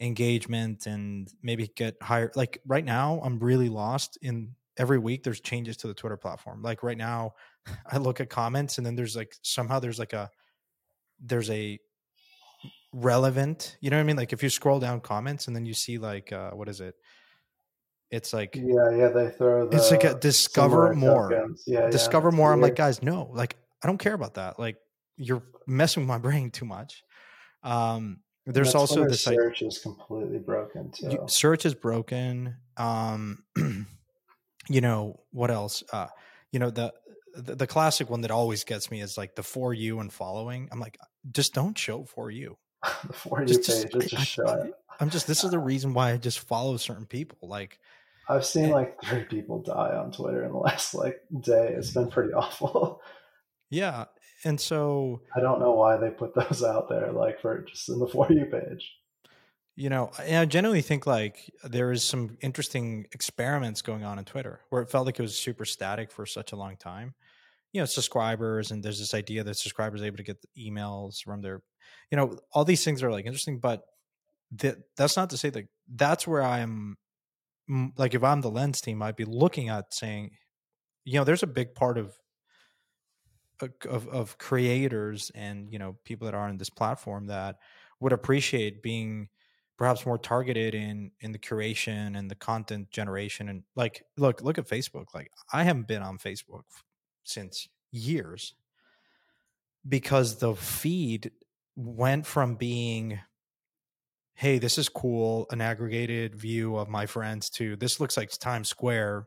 engagement 0.00 0.86
and 0.86 1.32
maybe 1.42 1.70
get 1.76 1.94
higher 2.02 2.30
like 2.34 2.60
right 2.66 2.84
now 2.84 3.20
i'm 3.22 3.38
really 3.38 3.68
lost 3.68 4.18
in 4.20 4.54
every 4.76 4.98
week 4.98 5.22
there's 5.22 5.40
changes 5.40 5.76
to 5.78 5.86
the 5.86 5.94
twitter 5.94 6.16
platform. 6.16 6.62
Like 6.62 6.82
right 6.82 6.98
now 6.98 7.34
i 7.90 7.96
look 7.96 8.20
at 8.20 8.28
comments 8.28 8.78
and 8.78 8.86
then 8.86 8.96
there's 8.96 9.16
like 9.16 9.34
somehow 9.42 9.78
there's 9.78 9.98
like 9.98 10.12
a 10.12 10.30
there's 11.20 11.50
a 11.50 11.78
relevant 12.92 13.76
you 13.80 13.90
know 13.90 13.96
what 13.96 14.02
i 14.02 14.06
mean? 14.06 14.16
Like 14.16 14.32
if 14.32 14.42
you 14.42 14.50
scroll 14.50 14.80
down 14.80 15.00
comments 15.00 15.46
and 15.46 15.56
then 15.56 15.66
you 15.66 15.74
see 15.74 15.98
like 15.98 16.32
uh 16.32 16.50
what 16.50 16.68
is 16.68 16.80
it 16.80 16.94
it's 18.10 18.32
like 18.32 18.54
yeah 18.54 18.90
yeah 18.90 19.08
they 19.08 19.30
throw 19.30 19.68
the 19.68 19.76
it's 19.76 19.90
like 19.90 20.04
a 20.04 20.14
discover 20.14 20.94
more 20.94 21.48
yeah 21.66 21.90
discover 21.90 22.30
yeah, 22.30 22.36
more 22.36 22.52
i'm 22.52 22.60
like 22.60 22.76
guys 22.76 23.02
no 23.02 23.28
like 23.32 23.56
i 23.82 23.86
don't 23.86 23.98
care 23.98 24.14
about 24.14 24.34
that 24.34 24.58
like 24.58 24.76
you're 25.16 25.42
messing 25.66 26.02
with 26.02 26.08
my 26.08 26.18
brain 26.18 26.50
too 26.50 26.64
much 26.64 27.02
um 27.62 28.18
there's 28.46 28.76
also 28.76 29.04
the 29.08 29.16
search 29.16 29.62
is 29.62 29.78
completely 29.78 30.38
broken 30.38 30.92
too. 30.92 31.24
Search 31.26 31.66
is 31.66 31.74
broken. 31.74 32.54
Um, 32.76 33.42
you 34.68 34.80
know 34.80 35.20
what 35.32 35.50
else? 35.50 35.82
Uh, 35.92 36.06
you 36.52 36.60
know 36.60 36.70
the, 36.70 36.92
the, 37.34 37.56
the 37.56 37.66
classic 37.66 38.08
one 38.08 38.20
that 38.20 38.30
always 38.30 38.62
gets 38.62 38.88
me 38.90 39.00
is 39.00 39.18
like 39.18 39.34
the 39.34 39.42
for 39.42 39.74
you 39.74 39.98
and 39.98 40.12
following. 40.12 40.68
I'm 40.70 40.78
like, 40.78 40.96
just 41.32 41.54
don't 41.54 41.76
show 41.76 42.04
for 42.04 42.30
you. 42.30 42.56
the 43.06 43.12
for 43.12 43.40
you 43.40 43.46
just, 43.46 43.90
page, 43.90 43.92
just, 43.92 44.08
just 44.10 44.38
I, 44.38 44.52
I. 44.52 44.70
I'm 45.00 45.10
just. 45.10 45.26
This 45.26 45.42
is 45.42 45.50
the 45.50 45.58
reason 45.72 45.92
why 45.92 46.12
I 46.12 46.16
just 46.16 46.38
follow 46.38 46.76
certain 46.76 47.06
people. 47.06 47.48
Like, 47.48 47.80
I've 48.28 48.44
seen 48.44 48.70
like 48.70 49.00
three 49.04 49.24
people 49.24 49.62
die 49.62 49.94
on 49.96 50.12
Twitter 50.12 50.44
in 50.44 50.52
the 50.52 50.58
last 50.58 50.94
like 50.94 51.20
day. 51.40 51.74
It's 51.76 51.92
been 51.92 52.10
pretty 52.10 52.32
awful. 52.32 53.00
Yeah. 53.68 54.04
And 54.44 54.60
so 54.60 55.22
I 55.34 55.40
don't 55.40 55.58
know 55.58 55.72
why 55.72 55.96
they 55.96 56.10
put 56.10 56.36
those 56.36 56.62
out 56.62 56.88
there, 56.88 57.10
like 57.12 57.40
for 57.40 57.62
just 57.62 57.88
in 57.88 57.98
the 57.98 58.06
for 58.12 58.30
you 58.30 58.44
page. 58.44 58.92
You 59.74 59.90
know, 59.90 60.10
I 60.18 60.44
generally 60.46 60.82
think 60.82 61.06
like 61.06 61.50
there 61.64 61.90
is 61.90 62.02
some 62.02 62.38
interesting 62.40 63.06
experiments 63.12 63.82
going 63.82 64.04
on 64.04 64.18
in 64.18 64.24
Twitter 64.24 64.60
where 64.70 64.82
it 64.82 64.90
felt 64.90 65.04
like 65.04 65.18
it 65.18 65.22
was 65.22 65.36
super 65.36 65.64
static 65.64 66.10
for 66.10 66.24
such 66.24 66.52
a 66.52 66.56
long 66.56 66.76
time. 66.76 67.14
You 67.72 67.82
know, 67.82 67.86
subscribers, 67.86 68.70
and 68.70 68.82
there's 68.82 69.00
this 69.00 69.12
idea 69.12 69.44
that 69.44 69.56
subscribers 69.56 70.00
are 70.00 70.06
able 70.06 70.16
to 70.16 70.22
get 70.22 70.38
emails 70.56 71.22
from 71.22 71.42
their, 71.42 71.60
you 72.10 72.16
know, 72.16 72.38
all 72.52 72.64
these 72.64 72.84
things 72.84 73.02
are 73.02 73.10
like 73.10 73.26
interesting, 73.26 73.58
but 73.58 73.84
that 74.52 74.76
that's 74.96 75.16
not 75.16 75.30
to 75.30 75.36
say 75.36 75.50
that 75.50 75.66
that's 75.92 76.26
where 76.26 76.42
I 76.42 76.60
am. 76.60 76.96
Like, 77.68 78.14
if 78.14 78.22
I'm 78.22 78.40
the 78.40 78.50
lens 78.50 78.80
team, 78.80 79.02
I'd 79.02 79.16
be 79.16 79.24
looking 79.24 79.68
at 79.68 79.92
saying, 79.92 80.32
you 81.04 81.14
know, 81.14 81.24
there's 81.24 81.42
a 81.42 81.48
big 81.48 81.74
part 81.74 81.98
of 81.98 82.14
uh, 83.60 83.68
of, 83.88 84.06
of 84.08 84.36
creators 84.36 85.30
and 85.34 85.72
you 85.72 85.78
know 85.78 85.96
people 86.04 86.26
that 86.26 86.34
are 86.34 86.46
on 86.46 86.58
this 86.58 86.68
platform 86.68 87.28
that 87.28 87.56
would 88.00 88.12
appreciate 88.12 88.82
being 88.82 89.28
perhaps 89.78 90.04
more 90.04 90.18
targeted 90.18 90.74
in 90.74 91.10
in 91.20 91.32
the 91.32 91.38
curation 91.38 92.18
and 92.18 92.30
the 92.30 92.34
content 92.34 92.90
generation 92.90 93.48
and 93.48 93.62
like 93.74 94.04
look 94.18 94.42
look 94.42 94.58
at 94.58 94.68
facebook. 94.68 95.06
Like 95.14 95.30
i 95.54 95.62
haven't 95.62 95.88
been 95.88 96.02
on 96.02 96.18
facebook 96.18 96.64
since 97.24 97.66
years 97.92 98.54
because 99.88 100.38
the 100.38 100.54
feed 100.54 101.30
went 101.76 102.26
from 102.26 102.56
being 102.56 103.20
hey 104.36 104.58
this 104.58 104.78
is 104.78 104.88
cool 104.88 105.46
an 105.50 105.60
aggregated 105.60 106.34
view 106.34 106.76
of 106.76 106.88
my 106.88 107.06
friends 107.06 107.50
to 107.50 107.76
this 107.76 108.00
looks 108.00 108.16
like 108.16 108.30
times 108.38 108.68
square 108.68 109.26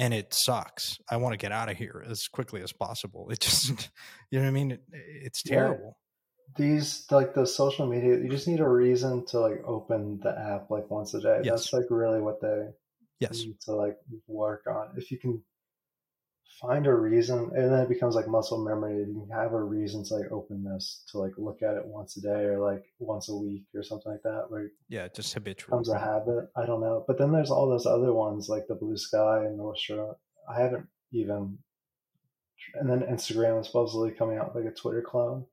and 0.00 0.14
it 0.14 0.32
sucks. 0.32 0.98
I 1.10 1.18
want 1.18 1.34
to 1.34 1.36
get 1.36 1.52
out 1.52 1.68
of 1.68 1.76
here 1.76 2.02
as 2.08 2.26
quickly 2.26 2.62
as 2.62 2.72
possible. 2.72 3.28
It 3.30 3.40
just 3.40 3.68
you 4.30 4.38
know 4.38 4.44
what 4.44 4.48
i 4.48 4.50
mean? 4.50 4.70
It, 4.72 4.82
it's 4.92 5.42
terrible. 5.42 5.98
These 6.56 7.06
like 7.10 7.34
the 7.34 7.46
social 7.46 7.86
media 7.86 8.16
you 8.16 8.28
just 8.28 8.48
need 8.48 8.60
a 8.60 8.68
reason 8.68 9.24
to 9.26 9.38
like 9.38 9.62
open 9.64 10.18
the 10.20 10.36
app 10.36 10.70
like 10.70 10.90
once 10.90 11.12
a 11.14 11.20
day. 11.20 11.42
Yes. 11.44 11.54
that's 11.54 11.72
like 11.74 11.84
really 11.90 12.20
what 12.20 12.40
they 12.40 12.68
yes. 13.20 13.44
need 13.44 13.60
to 13.66 13.72
like 13.74 13.98
work 14.26 14.64
on. 14.66 14.88
If 14.96 15.10
you 15.10 15.18
can 15.18 15.42
find 16.60 16.86
a 16.86 16.94
reason 16.94 17.50
and 17.54 17.72
then 17.72 17.80
it 17.80 17.88
becomes 17.88 18.14
like 18.14 18.26
muscle 18.26 18.64
memory 18.64 18.98
you 18.98 19.26
can 19.28 19.38
have 19.38 19.52
a 19.52 19.62
reason 19.62 20.04
to 20.04 20.14
like 20.14 20.32
open 20.32 20.64
this 20.64 21.04
to 21.10 21.18
like 21.18 21.32
look 21.38 21.62
at 21.62 21.76
it 21.76 21.86
once 21.86 22.16
a 22.16 22.20
day 22.20 22.44
or 22.44 22.58
like 22.58 22.84
once 22.98 23.28
a 23.28 23.36
week 23.36 23.64
or 23.74 23.82
something 23.82 24.12
like 24.12 24.22
that 24.22 24.44
where 24.48 24.70
yeah 24.88 25.06
just 25.14 25.32
habitual 25.32 25.70
becomes 25.70 25.88
a 25.88 25.98
habit 25.98 26.48
i 26.56 26.66
don't 26.66 26.80
know 26.80 27.04
but 27.06 27.18
then 27.18 27.30
there's 27.30 27.50
all 27.50 27.68
those 27.68 27.86
other 27.86 28.12
ones 28.12 28.48
like 28.48 28.66
the 28.66 28.74
Bluesky 28.74 29.46
and 29.46 29.58
Nostr 29.58 30.14
i 30.48 30.60
haven't 30.60 30.86
even 31.12 31.58
and 32.74 32.90
then 32.90 33.00
instagram 33.00 33.60
is 33.60 33.66
supposedly 33.66 34.10
coming 34.10 34.36
out 34.36 34.54
like 34.54 34.64
a 34.64 34.72
twitter 34.72 35.02
clone 35.02 35.46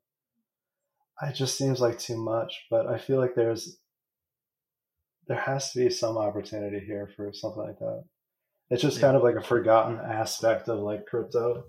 it 1.24 1.34
just 1.34 1.58
seems 1.58 1.80
like 1.80 1.98
too 1.98 2.18
much. 2.18 2.66
But 2.70 2.88
I 2.88 2.98
feel 2.98 3.20
like 3.20 3.36
there's 3.36 3.78
there 5.28 5.40
has 5.40 5.72
to 5.72 5.80
be 5.80 5.90
some 5.90 6.18
opportunity 6.18 6.80
here 6.80 7.10
for 7.16 7.34
something 7.34 7.62
like 7.62 7.80
that. 7.80 8.04
It's 8.70 8.82
just 8.82 8.98
yeah. 8.98 9.04
kind 9.04 9.18
of 9.18 9.24
like 9.24 9.36
a 9.36 9.42
forgotten 9.42 10.00
aspect 10.00 10.68
of 10.68 10.80
like 10.80 11.06
crypto. 11.06 11.64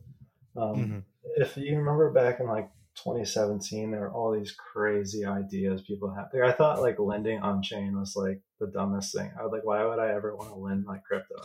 Um, 0.56 0.74
mm-hmm. 0.74 0.98
If 1.36 1.56
you 1.56 1.76
remember 1.76 2.10
back 2.10 2.40
in 2.40 2.46
like 2.46 2.70
2017, 2.96 3.90
there 3.90 4.00
were 4.00 4.12
all 4.12 4.32
these 4.32 4.52
crazy 4.52 5.24
ideas 5.24 5.82
people 5.82 6.12
had. 6.12 6.26
I 6.42 6.52
thought 6.52 6.82
like 6.82 6.98
lending 6.98 7.40
on 7.40 7.62
chain 7.62 7.98
was 7.98 8.16
like 8.16 8.40
the 8.58 8.66
dumbest 8.66 9.14
thing. 9.14 9.30
I 9.38 9.42
was 9.42 9.52
like, 9.52 9.64
why 9.64 9.84
would 9.84 9.98
I 10.00 10.12
ever 10.14 10.34
want 10.34 10.50
to 10.50 10.56
lend 10.56 10.84
my 10.84 10.98
crypto? 10.98 11.36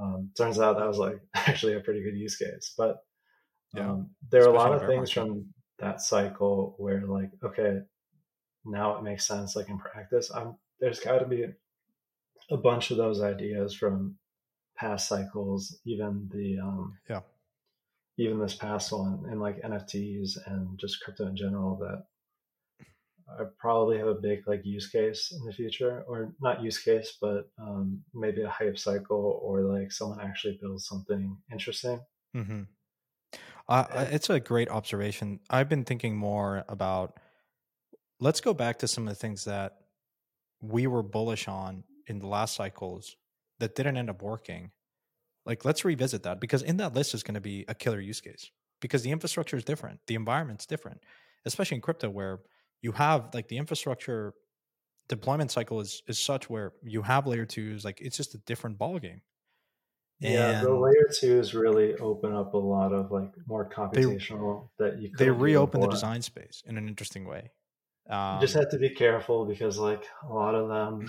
Um, 0.00 0.30
turns 0.36 0.58
out 0.58 0.76
that 0.78 0.86
was 0.86 0.98
like 0.98 1.18
actually 1.34 1.74
a 1.74 1.80
pretty 1.80 2.02
good 2.02 2.16
use 2.16 2.36
case. 2.36 2.74
But 2.76 2.98
yeah. 3.74 3.90
um, 3.90 4.10
there 4.30 4.44
are 4.44 4.52
a 4.52 4.56
lot 4.56 4.74
of 4.74 4.86
things 4.86 5.10
from 5.10 5.46
that 5.78 6.00
cycle 6.00 6.74
where 6.78 7.02
like 7.06 7.30
okay 7.44 7.78
now 8.64 8.96
it 8.96 9.02
makes 9.02 9.26
sense 9.26 9.54
like 9.54 9.68
in 9.68 9.78
practice 9.78 10.30
i'm 10.34 10.56
there's 10.80 11.00
got 11.00 11.18
to 11.18 11.26
be 11.26 11.46
a 12.50 12.56
bunch 12.56 12.90
of 12.90 12.96
those 12.96 13.20
ideas 13.20 13.74
from 13.74 14.16
past 14.76 15.08
cycles 15.08 15.76
even 15.84 16.28
the 16.32 16.58
um 16.58 16.96
yeah 17.08 17.20
even 18.16 18.38
this 18.38 18.54
past 18.54 18.92
one 18.92 19.24
and 19.28 19.40
like 19.40 19.60
nfts 19.62 20.36
and 20.46 20.78
just 20.78 21.00
crypto 21.02 21.26
in 21.26 21.36
general 21.36 21.76
that 21.76 22.04
I 23.30 23.44
probably 23.58 23.98
have 23.98 24.06
a 24.06 24.14
big 24.14 24.46
like 24.46 24.64
use 24.64 24.88
case 24.88 25.32
in 25.38 25.44
the 25.44 25.52
future, 25.52 26.02
or 26.08 26.32
not 26.40 26.62
use 26.62 26.78
case, 26.78 27.16
but 27.20 27.50
um, 27.58 28.02
maybe 28.14 28.42
a 28.42 28.48
hype 28.48 28.78
cycle, 28.78 29.38
or 29.42 29.60
like 29.60 29.92
someone 29.92 30.20
actually 30.20 30.58
builds 30.60 30.86
something 30.86 31.36
interesting. 31.52 32.00
Mm-hmm. 32.34 32.62
Uh, 33.68 34.06
it's 34.10 34.30
a 34.30 34.40
great 34.40 34.70
observation. 34.70 35.40
I've 35.50 35.68
been 35.68 35.84
thinking 35.84 36.16
more 36.16 36.64
about. 36.68 37.18
Let's 38.20 38.40
go 38.40 38.54
back 38.54 38.78
to 38.80 38.88
some 38.88 39.06
of 39.06 39.10
the 39.10 39.20
things 39.20 39.44
that 39.44 39.76
we 40.60 40.86
were 40.86 41.04
bullish 41.04 41.46
on 41.46 41.84
in 42.08 42.18
the 42.18 42.26
last 42.26 42.54
cycles 42.54 43.16
that 43.60 43.74
didn't 43.74 43.96
end 43.96 44.10
up 44.10 44.22
working. 44.22 44.70
Like, 45.46 45.64
let's 45.64 45.84
revisit 45.84 46.24
that 46.24 46.40
because 46.40 46.62
in 46.62 46.76
that 46.78 46.94
list 46.94 47.14
is 47.14 47.22
going 47.22 47.34
to 47.34 47.40
be 47.40 47.64
a 47.68 47.74
killer 47.74 48.00
use 48.00 48.20
case 48.20 48.50
because 48.80 49.02
the 49.02 49.10
infrastructure 49.10 49.56
is 49.56 49.64
different, 49.64 50.00
the 50.06 50.14
environment's 50.14 50.66
different, 50.66 51.00
especially 51.44 51.76
in 51.76 51.80
crypto 51.80 52.10
where 52.10 52.40
you 52.82 52.92
have 52.92 53.28
like 53.34 53.48
the 53.48 53.56
infrastructure 53.56 54.34
deployment 55.08 55.50
cycle 55.50 55.80
is 55.80 56.02
is 56.06 56.18
such 56.18 56.50
where 56.50 56.72
you 56.82 57.02
have 57.02 57.26
layer 57.26 57.46
twos, 57.46 57.84
like 57.84 58.00
it's 58.00 58.16
just 58.16 58.34
a 58.34 58.38
different 58.38 58.78
ballgame. 58.78 59.20
Yeah, 60.20 60.62
the 60.62 60.74
layer 60.74 61.08
twos 61.18 61.54
really 61.54 61.94
open 61.96 62.34
up 62.34 62.54
a 62.54 62.58
lot 62.58 62.92
of 62.92 63.12
like 63.12 63.30
more 63.46 63.68
computational 63.68 64.68
they, 64.78 64.90
that 64.90 65.00
you. 65.00 65.10
They 65.16 65.30
reopen 65.30 65.80
the 65.80 65.88
design 65.88 66.22
space 66.22 66.62
in 66.66 66.76
an 66.76 66.88
interesting 66.88 67.24
way. 67.24 67.52
Um, 68.10 68.36
you 68.36 68.40
just 68.40 68.54
have 68.54 68.70
to 68.70 68.78
be 68.78 68.90
careful 68.90 69.44
because 69.44 69.78
like 69.78 70.04
a 70.28 70.32
lot 70.32 70.54
of 70.54 70.68
them, 70.68 71.06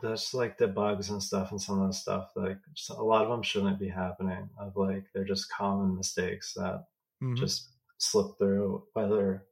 there's 0.00 0.34
like 0.34 0.58
the 0.58 0.68
bugs 0.68 1.10
and 1.10 1.22
stuff 1.22 1.50
and 1.50 1.60
some 1.60 1.80
of 1.80 1.88
the 1.88 1.94
stuff 1.94 2.30
like 2.36 2.58
a 2.90 3.02
lot 3.02 3.22
of 3.22 3.30
them 3.30 3.42
shouldn't 3.42 3.78
be 3.78 3.88
happening. 3.88 4.48
Of 4.58 4.76
like 4.76 5.04
they're 5.14 5.24
just 5.24 5.52
common 5.52 5.96
mistakes 5.96 6.54
that 6.54 6.84
mm-hmm. 7.22 7.36
just 7.36 7.70
slip 7.98 8.38
through. 8.38 8.84
Whether 8.92 9.44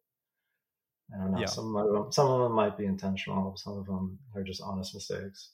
I 1.15 1.19
don't 1.19 1.33
know, 1.33 1.41
yeah. 1.41 1.47
some 1.47 1.77
of 1.77 1.93
them, 1.93 2.13
some 2.13 2.29
of 2.29 2.41
them 2.41 2.53
might 2.53 2.77
be 2.77 2.87
intentional. 2.87 3.57
Some 3.57 3.79
of 3.79 3.87
them 3.87 4.19
are 4.35 4.43
just 4.43 4.63
honest 4.63 4.95
mistakes 4.95 5.51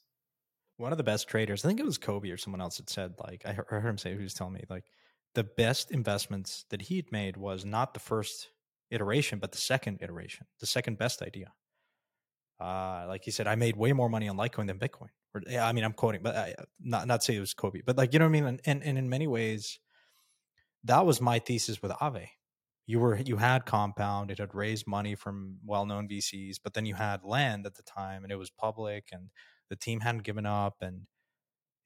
one 0.81 0.91
of 0.91 0.97
the 0.97 1.03
best 1.03 1.27
traders, 1.27 1.63
I 1.63 1.67
think 1.67 1.79
it 1.79 1.85
was 1.85 1.97
Kobe 1.97 2.31
or 2.31 2.37
someone 2.37 2.59
else 2.59 2.77
that 2.77 2.89
said, 2.89 3.13
like, 3.23 3.43
I 3.45 3.53
heard 3.53 3.85
him 3.85 3.97
say, 3.97 4.15
he 4.15 4.23
was 4.23 4.33
telling 4.33 4.53
me, 4.53 4.63
like, 4.69 4.85
the 5.35 5.43
best 5.43 5.91
investments 5.91 6.65
that 6.71 6.81
he'd 6.81 7.11
made 7.11 7.37
was 7.37 7.63
not 7.63 7.93
the 7.93 7.99
first 7.99 8.49
iteration, 8.89 9.39
but 9.39 9.51
the 9.51 9.59
second 9.59 9.99
iteration, 10.01 10.47
the 10.59 10.65
second 10.65 10.97
best 10.97 11.21
idea. 11.21 11.53
Uh, 12.61 13.05
like 13.07 13.23
he 13.23 13.31
said, 13.31 13.47
I 13.47 13.55
made 13.55 13.75
way 13.75 13.93
more 13.93 14.09
money 14.09 14.29
on 14.29 14.37
Litecoin 14.37 14.67
than 14.67 14.77
Bitcoin. 14.77 15.09
Or, 15.33 15.41
yeah, 15.47 15.65
I 15.65 15.71
mean, 15.71 15.83
I'm 15.83 15.93
quoting, 15.93 16.21
but 16.21 16.35
I, 16.35 16.55
not 16.79 17.07
not 17.07 17.23
say 17.23 17.35
it 17.35 17.39
was 17.39 17.53
Kobe, 17.53 17.81
but 17.85 17.97
like 17.97 18.13
you 18.13 18.19
know 18.19 18.25
what 18.25 18.29
I 18.29 18.33
mean. 18.33 18.45
And, 18.45 18.61
and 18.65 18.83
and 18.83 18.97
in 18.97 19.09
many 19.09 19.27
ways, 19.27 19.79
that 20.83 21.05
was 21.05 21.19
my 21.21 21.39
thesis 21.39 21.81
with 21.81 21.91
Aave. 21.91 22.27
You 22.85 22.99
were 22.99 23.17
you 23.17 23.37
had 23.37 23.65
Compound, 23.65 24.29
it 24.29 24.39
had 24.39 24.53
raised 24.53 24.85
money 24.85 25.15
from 25.15 25.57
well 25.65 25.85
known 25.85 26.07
VCs, 26.07 26.57
but 26.63 26.73
then 26.73 26.85
you 26.85 26.95
had 26.95 27.23
Lend 27.23 27.65
at 27.65 27.75
the 27.75 27.83
time, 27.83 28.23
and 28.23 28.31
it 28.31 28.37
was 28.37 28.49
public, 28.49 29.07
and 29.11 29.29
the 29.71 29.75
team 29.77 30.01
hadn't 30.01 30.23
given 30.23 30.45
up 30.45 30.75
and 30.81 31.07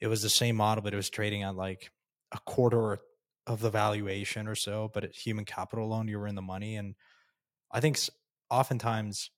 it 0.02 0.07
was 0.07 0.23
the 0.23 0.30
same 0.30 0.56
model 0.56 0.84
but 0.84 0.91
it 0.91 0.97
was 0.97 1.10
trading 1.10 1.43
at 1.43 1.56
like 1.56 1.91
a 2.34 2.39
quarter 2.39 2.97
of 3.45 3.61
the 3.61 3.69
valuation 3.69 4.47
or 4.47 4.56
so 4.56 4.89
but 4.91 5.03
at 5.03 5.15
human 5.15 5.45
capital 5.45 5.85
alone 5.85 6.07
you 6.07 6.18
were 6.18 6.27
in 6.27 6.34
the 6.34 6.41
money 6.41 6.76
and 6.76 6.95
i 7.72 7.80
think 7.80 7.97
oftentimes 8.49 9.30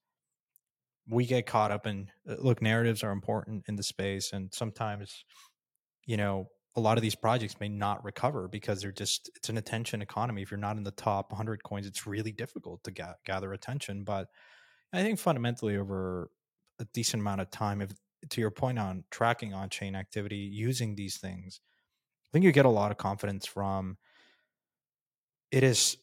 we 1.10 1.26
get 1.26 1.46
caught 1.46 1.72
up 1.72 1.88
in 1.88 2.10
uh, 2.30 2.36
look 2.40 2.62
narratives 2.62 3.04
are 3.04 3.12
important 3.12 3.64
in 3.68 3.76
the 3.76 3.84
space 3.84 4.34
and 4.34 4.54
sometimes 4.54 5.24
you 6.06 6.18
know 6.18 6.48
a 6.76 6.80
lot 6.80 6.98
of 6.98 7.02
these 7.02 7.16
projects 7.16 7.60
may 7.60 7.70
not 7.70 8.04
recover 8.04 8.48
because 8.48 8.82
they're 8.82 8.92
just 8.92 9.32
it's 9.36 9.50
an 9.50 9.58
attention 9.58 10.02
economy. 10.02 10.44
If 10.44 10.52
you're 10.52 10.60
not 10.60 10.78
in 10.78 10.84
the 10.84 10.92
top 10.92 11.32
100 11.32 11.64
coins 11.64 11.88
it's 11.88 12.06
really 12.06 12.32
difficult 12.32 12.84
to 12.84 12.92
ga- 12.92 13.16
gather 13.26 13.54
attention 13.54 14.04
but 14.04 14.28
i 14.94 15.02
think 15.02 15.20
fundamentally 15.20 15.78
over 15.78 16.30
a 16.80 16.86
decent 16.94 17.22
amount 17.22 17.42
of 17.42 17.50
time 17.50 17.82
if 17.82 17.92
to 18.30 18.42
your 18.42 18.52
point 18.52 18.80
on 18.80 19.04
tracking 19.12 19.54
on 19.54 19.70
chain 19.70 19.96
activity 19.96 20.38
using 20.38 20.96
these 20.96 21.18
things, 21.18 21.62
I 21.64 22.30
think 22.34 22.46
you 22.46 22.52
get 22.52 22.66
a 22.66 22.70
lot 22.70 22.92
of 22.92 22.98
confidence 22.98 23.46
from 23.46 23.98
it 25.52 25.64
is 25.64 25.98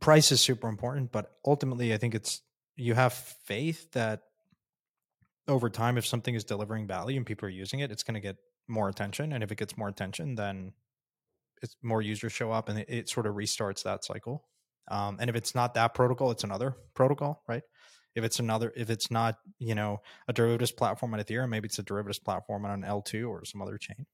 price 0.00 0.32
is 0.32 0.40
super 0.40 0.68
important, 0.68 1.12
but 1.12 1.32
ultimately 1.46 1.92
I 1.92 1.98
think 1.98 2.14
it's 2.14 2.42
you 2.76 2.94
have 2.94 3.12
faith 3.12 3.92
that 3.92 4.22
over 5.46 5.68
time 5.68 5.98
if 5.98 6.06
something 6.06 6.34
is 6.34 6.44
delivering 6.44 6.86
value 6.86 7.16
and 7.16 7.26
people 7.26 7.46
are 7.46 7.52
using 7.52 7.80
it, 7.80 7.90
it's 7.90 8.02
going 8.02 8.14
to 8.14 8.20
get 8.20 8.36
more 8.68 8.88
attention. 8.88 9.32
And 9.32 9.44
if 9.44 9.52
it 9.52 9.58
gets 9.58 9.76
more 9.76 9.88
attention, 9.88 10.34
then 10.34 10.72
it's 11.62 11.76
more 11.82 12.02
users 12.02 12.32
show 12.32 12.50
up 12.50 12.68
and 12.68 12.78
it, 12.78 12.88
it 12.88 13.08
sort 13.08 13.26
of 13.26 13.34
restarts 13.34 13.82
that 13.82 14.04
cycle. 14.04 14.44
Um, 14.88 15.18
and 15.20 15.30
if 15.30 15.36
it's 15.36 15.54
not 15.54 15.74
that 15.74 15.94
protocol, 15.94 16.30
it's 16.30 16.44
another 16.44 16.76
protocol, 16.94 17.42
right? 17.48 17.62
If 18.14 18.22
it's 18.22 18.38
another, 18.38 18.72
if 18.76 18.90
it's 18.90 19.10
not, 19.10 19.38
you 19.58 19.74
know, 19.74 20.00
a 20.28 20.32
derivatives 20.32 20.72
platform 20.72 21.14
on 21.14 21.20
Ethereum, 21.20 21.48
maybe 21.48 21.66
it's 21.66 21.78
a 21.78 21.82
derivatives 21.82 22.18
platform 22.18 22.64
on 22.64 22.70
an 22.70 22.82
L2 22.82 23.28
or 23.28 23.44
some 23.44 23.60
other 23.60 23.76
chain. 23.76 24.06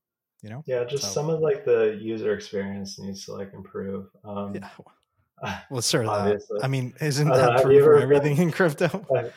You 0.43 0.49
know? 0.49 0.63
Yeah, 0.67 0.85
just 0.85 1.05
so, 1.05 1.11
some 1.11 1.29
of 1.29 1.41
like 1.41 1.65
the 1.67 1.99
user 2.01 2.33
experience 2.33 2.99
needs 2.99 3.27
to 3.27 3.35
like 3.35 3.53
improve. 3.53 4.07
Um, 4.25 4.55
yeah. 4.55 4.69
Well, 5.71 5.83
sir, 5.83 6.05
that, 6.05 6.43
I 6.63 6.69
mean, 6.69 6.95
isn't 7.01 7.29
that 7.29 7.63
true 7.63 7.83
for 7.83 7.97
everything 7.97 8.37
been, 8.37 8.49
in 8.49 8.53
crypto? 8.53 9.07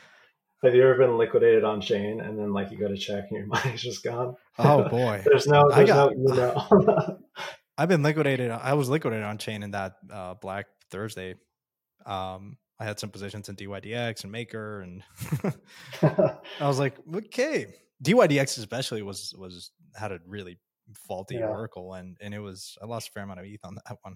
Have 0.64 0.76
you 0.76 0.84
ever 0.84 0.98
been 0.98 1.18
liquidated 1.18 1.66
on 1.66 1.82
chain 1.82 2.22
and 2.22 2.40
then 2.40 2.54
like 2.54 2.72
you 2.72 2.78
go 2.78 2.88
to 2.88 2.96
check 2.96 3.26
and 3.30 3.38
your 3.38 3.46
money's 3.48 3.82
just 3.82 4.04
gone? 4.04 4.36
Oh 4.58 4.84
boy, 4.90 5.22
there's 5.26 5.46
no, 5.46 5.70
there's 5.70 5.90
got, 5.90 6.16
no, 6.16 6.32
you 6.32 6.36
know. 6.36 7.20
I've 7.78 7.90
been 7.90 8.04
liquidated. 8.04 8.52
I 8.52 8.74
was 8.74 8.88
liquidated 8.90 9.26
on 9.26 9.38
chain 9.38 9.64
in 9.64 9.72
that 9.72 9.96
uh, 10.12 10.36
Black 10.36 10.68
Thursday. 10.90 11.36
Um, 12.06 12.58
I 12.80 12.86
had 12.86 13.00
some 13.00 13.10
positions 13.10 13.50
in 13.50 13.56
DYDX 13.56 14.24
and 14.24 14.32
Maker, 14.32 14.82
and 14.82 15.04
I 16.02 16.68
was 16.68 16.80
like, 16.80 16.96
okay, 17.14 17.68
DYDX 18.04 18.58
especially 18.58 19.02
was 19.02 19.34
was 19.38 19.72
had 19.96 20.12
a 20.12 20.20
really 20.28 20.60
faulty 21.08 21.36
yeah. 21.36 21.48
oracle, 21.48 21.94
and 21.94 22.18
and 22.22 22.34
it 22.34 22.40
was 22.40 22.78
I 22.82 22.86
lost 22.86 23.10
a 23.10 23.12
fair 23.12 23.24
amount 23.24 23.40
of 23.40 23.46
ETH 23.46 23.64
on 23.64 23.76
that 23.76 23.98
one. 24.02 24.16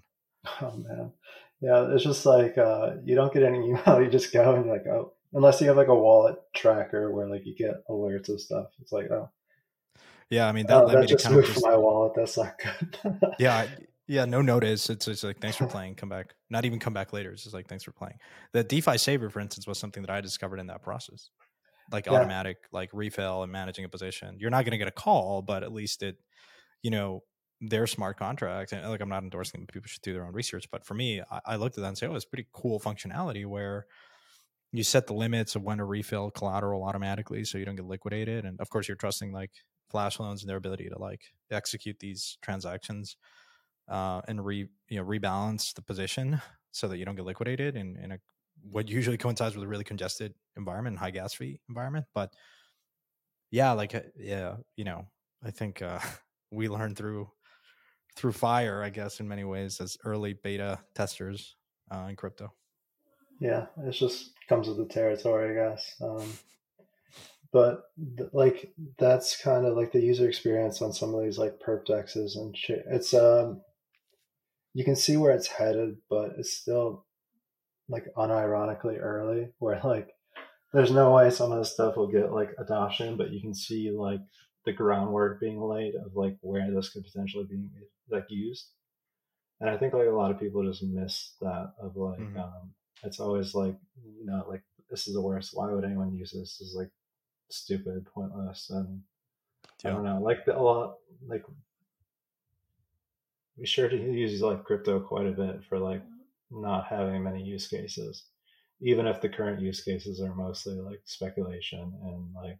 Oh 0.62 0.76
man, 0.76 1.12
yeah, 1.60 1.92
it's 1.92 2.04
just 2.04 2.24
like 2.24 2.56
uh, 2.56 2.92
you 3.04 3.14
don't 3.14 3.32
get 3.32 3.42
any 3.42 3.58
email. 3.68 4.00
You 4.00 4.08
just 4.08 4.32
go 4.32 4.54
and 4.54 4.66
you're 4.66 4.74
like, 4.74 4.86
oh, 4.86 5.12
unless 5.32 5.60
you 5.60 5.68
have 5.68 5.76
like 5.76 5.88
a 5.88 5.94
wallet 5.94 6.36
tracker 6.54 7.12
where 7.12 7.28
like 7.28 7.46
you 7.46 7.54
get 7.54 7.86
alerts 7.88 8.28
of 8.28 8.40
stuff. 8.40 8.68
It's 8.80 8.92
like, 8.92 9.10
oh, 9.10 9.30
yeah. 10.30 10.48
I 10.48 10.52
mean, 10.52 10.66
that, 10.66 10.84
oh, 10.84 10.88
that 10.88 11.08
just 11.08 11.30
moved 11.30 11.48
just, 11.48 11.64
my 11.64 11.76
wallet. 11.76 12.12
That's 12.14 12.36
not 12.36 12.54
good. 12.58 13.20
yeah, 13.38 13.66
yeah. 14.06 14.24
No 14.24 14.40
notice. 14.40 14.88
It's 14.88 15.06
just 15.06 15.24
like 15.24 15.40
thanks 15.40 15.56
for 15.56 15.66
playing. 15.66 15.96
Come 15.96 16.08
back. 16.08 16.34
Not 16.48 16.64
even 16.64 16.78
come 16.78 16.94
back 16.94 17.12
later. 17.12 17.32
It's 17.32 17.42
just 17.42 17.54
like 17.54 17.68
thanks 17.68 17.84
for 17.84 17.92
playing. 17.92 18.18
The 18.52 18.62
DeFi 18.62 18.96
saver, 18.98 19.30
for 19.30 19.40
instance, 19.40 19.66
was 19.66 19.78
something 19.78 20.02
that 20.02 20.10
I 20.10 20.20
discovered 20.20 20.60
in 20.60 20.68
that 20.68 20.82
process. 20.82 21.30
Like 21.90 22.06
yeah. 22.06 22.12
automatic, 22.12 22.58
like 22.70 22.90
refill 22.92 23.42
and 23.42 23.50
managing 23.50 23.84
a 23.84 23.88
position. 23.88 24.36
You're 24.38 24.50
not 24.50 24.64
going 24.64 24.72
to 24.72 24.78
get 24.78 24.88
a 24.88 24.92
call, 24.92 25.40
but 25.40 25.62
at 25.62 25.72
least 25.72 26.02
it, 26.02 26.16
you 26.82 26.90
know, 26.90 27.22
their 27.60 27.86
smart 27.86 28.16
contract 28.16 28.72
and 28.72 28.88
like 28.88 29.00
i'm 29.00 29.08
not 29.08 29.22
endorsing 29.22 29.60
them 29.60 29.66
people 29.66 29.88
should 29.88 30.02
do 30.02 30.12
their 30.12 30.24
own 30.24 30.32
research 30.32 30.68
but 30.70 30.84
for 30.84 30.94
me 30.94 31.20
I, 31.30 31.40
I, 31.44 31.56
looked 31.56 31.76
at 31.76 31.82
that 31.82 31.88
and 31.88 31.98
said 31.98 32.10
oh 32.10 32.14
it's 32.14 32.24
pretty 32.24 32.46
cool 32.52 32.78
functionality 32.78 33.44
where 33.46 33.86
you 34.72 34.84
set 34.84 35.06
the 35.06 35.14
limits 35.14 35.56
of 35.56 35.62
when 35.62 35.78
to 35.78 35.84
refill 35.84 36.30
collateral 36.30 36.84
automatically 36.84 37.44
so 37.44 37.58
you 37.58 37.64
don't 37.64 37.76
get 37.76 37.86
liquidated 37.86 38.44
and 38.44 38.60
of 38.60 38.70
course 38.70 38.86
you're 38.86 38.96
trusting 38.96 39.32
like 39.32 39.50
flash 39.90 40.20
loans 40.20 40.42
and 40.42 40.50
their 40.50 40.56
ability 40.56 40.88
to 40.88 40.98
like 40.98 41.22
execute 41.50 41.98
these 41.98 42.38
transactions 42.42 43.16
uh, 43.88 44.20
and 44.28 44.44
re 44.44 44.68
you 44.88 44.98
know 44.98 45.04
rebalance 45.04 45.74
the 45.74 45.82
position 45.82 46.40
so 46.70 46.86
that 46.86 46.98
you 46.98 47.04
don't 47.04 47.16
get 47.16 47.24
liquidated 47.24 47.76
in, 47.76 47.96
in 47.96 48.12
a 48.12 48.18
what 48.70 48.88
usually 48.88 49.16
coincides 49.16 49.54
with 49.54 49.64
a 49.64 49.68
really 49.68 49.84
congested 49.84 50.34
environment 50.56 50.98
high 50.98 51.10
gas 51.10 51.32
fee 51.32 51.60
environment 51.68 52.04
but 52.14 52.34
yeah 53.50 53.72
like 53.72 53.94
uh, 53.94 54.00
yeah 54.16 54.56
you 54.76 54.84
know 54.84 55.06
i 55.44 55.50
think 55.50 55.80
uh, 55.80 55.98
we 56.50 56.68
learned 56.68 56.96
through 56.96 57.28
through 58.18 58.32
fire, 58.32 58.82
I 58.82 58.90
guess, 58.90 59.20
in 59.20 59.28
many 59.28 59.44
ways 59.44 59.80
as 59.80 59.96
early 60.04 60.32
beta 60.32 60.80
testers 60.94 61.54
uh, 61.90 62.06
in 62.08 62.16
crypto. 62.16 62.52
Yeah, 63.40 63.66
it 63.86 63.92
just 63.92 64.32
comes 64.48 64.66
with 64.66 64.76
the 64.76 64.86
territory, 64.86 65.52
I 65.52 65.70
guess. 65.70 65.94
Um, 66.02 66.32
but 67.52 67.84
th- 68.16 68.30
like 68.32 68.72
that's 68.98 69.40
kind 69.40 69.64
of 69.64 69.76
like 69.76 69.92
the 69.92 70.00
user 70.00 70.28
experience 70.28 70.82
on 70.82 70.92
some 70.92 71.14
of 71.14 71.22
these 71.22 71.38
like 71.38 71.60
perp 71.60 71.86
dexes 71.86 72.36
and 72.36 72.56
shit. 72.56 72.84
It's 72.90 73.14
um, 73.14 73.62
you 74.74 74.84
can 74.84 74.96
see 74.96 75.16
where 75.16 75.32
it's 75.32 75.46
headed, 75.46 75.98
but 76.10 76.32
it's 76.38 76.52
still 76.52 77.06
like 77.88 78.06
unironically 78.16 79.00
early. 79.00 79.48
Where 79.60 79.80
like 79.84 80.08
there's 80.74 80.90
no 80.90 81.12
way 81.12 81.30
some 81.30 81.52
of 81.52 81.58
this 81.58 81.72
stuff 81.72 81.96
will 81.96 82.10
get 82.10 82.32
like 82.32 82.50
adoption, 82.58 83.16
but 83.16 83.30
you 83.30 83.40
can 83.40 83.54
see 83.54 83.90
like 83.90 84.20
the 84.68 84.72
groundwork 84.74 85.40
being 85.40 85.58
laid 85.58 85.94
of 85.94 86.14
like 86.14 86.36
where 86.42 86.70
this 86.70 86.90
could 86.90 87.02
potentially 87.02 87.46
be 87.48 87.66
like 88.10 88.26
used. 88.28 88.66
And 89.60 89.70
I 89.70 89.78
think 89.78 89.94
like 89.94 90.08
a 90.08 90.10
lot 90.10 90.30
of 90.30 90.38
people 90.38 90.62
just 90.62 90.82
miss 90.82 91.32
that 91.40 91.72
of 91.80 91.96
like 91.96 92.20
mm-hmm. 92.20 92.38
um 92.38 92.74
it's 93.02 93.18
always 93.18 93.54
like 93.54 93.76
you 94.04 94.26
know 94.26 94.44
like 94.46 94.62
this 94.90 95.08
is 95.08 95.14
the 95.14 95.22
worst. 95.22 95.52
Why 95.54 95.72
would 95.72 95.86
anyone 95.86 96.14
use 96.14 96.32
this? 96.32 96.58
this 96.58 96.68
is 96.68 96.74
like 96.76 96.90
stupid, 97.50 98.04
pointless, 98.14 98.68
and 98.68 99.00
yeah. 99.82 99.90
I 99.90 99.94
don't 99.94 100.04
know. 100.04 100.20
Like 100.20 100.44
the, 100.44 100.54
a 100.54 100.60
lot 100.60 100.96
like 101.26 101.44
we 103.56 103.64
sure 103.64 103.88
to 103.88 103.96
use 103.96 104.42
like 104.42 104.64
crypto 104.64 105.00
quite 105.00 105.28
a 105.28 105.32
bit 105.32 105.64
for 105.66 105.78
like 105.78 106.02
not 106.50 106.88
having 106.88 107.24
many 107.24 107.42
use 107.42 107.68
cases, 107.68 108.24
even 108.82 109.06
if 109.06 109.22
the 109.22 109.30
current 109.30 109.62
use 109.62 109.80
cases 109.82 110.20
are 110.20 110.34
mostly 110.34 110.74
like 110.74 111.00
speculation 111.06 111.90
and 112.04 112.34
like 112.34 112.58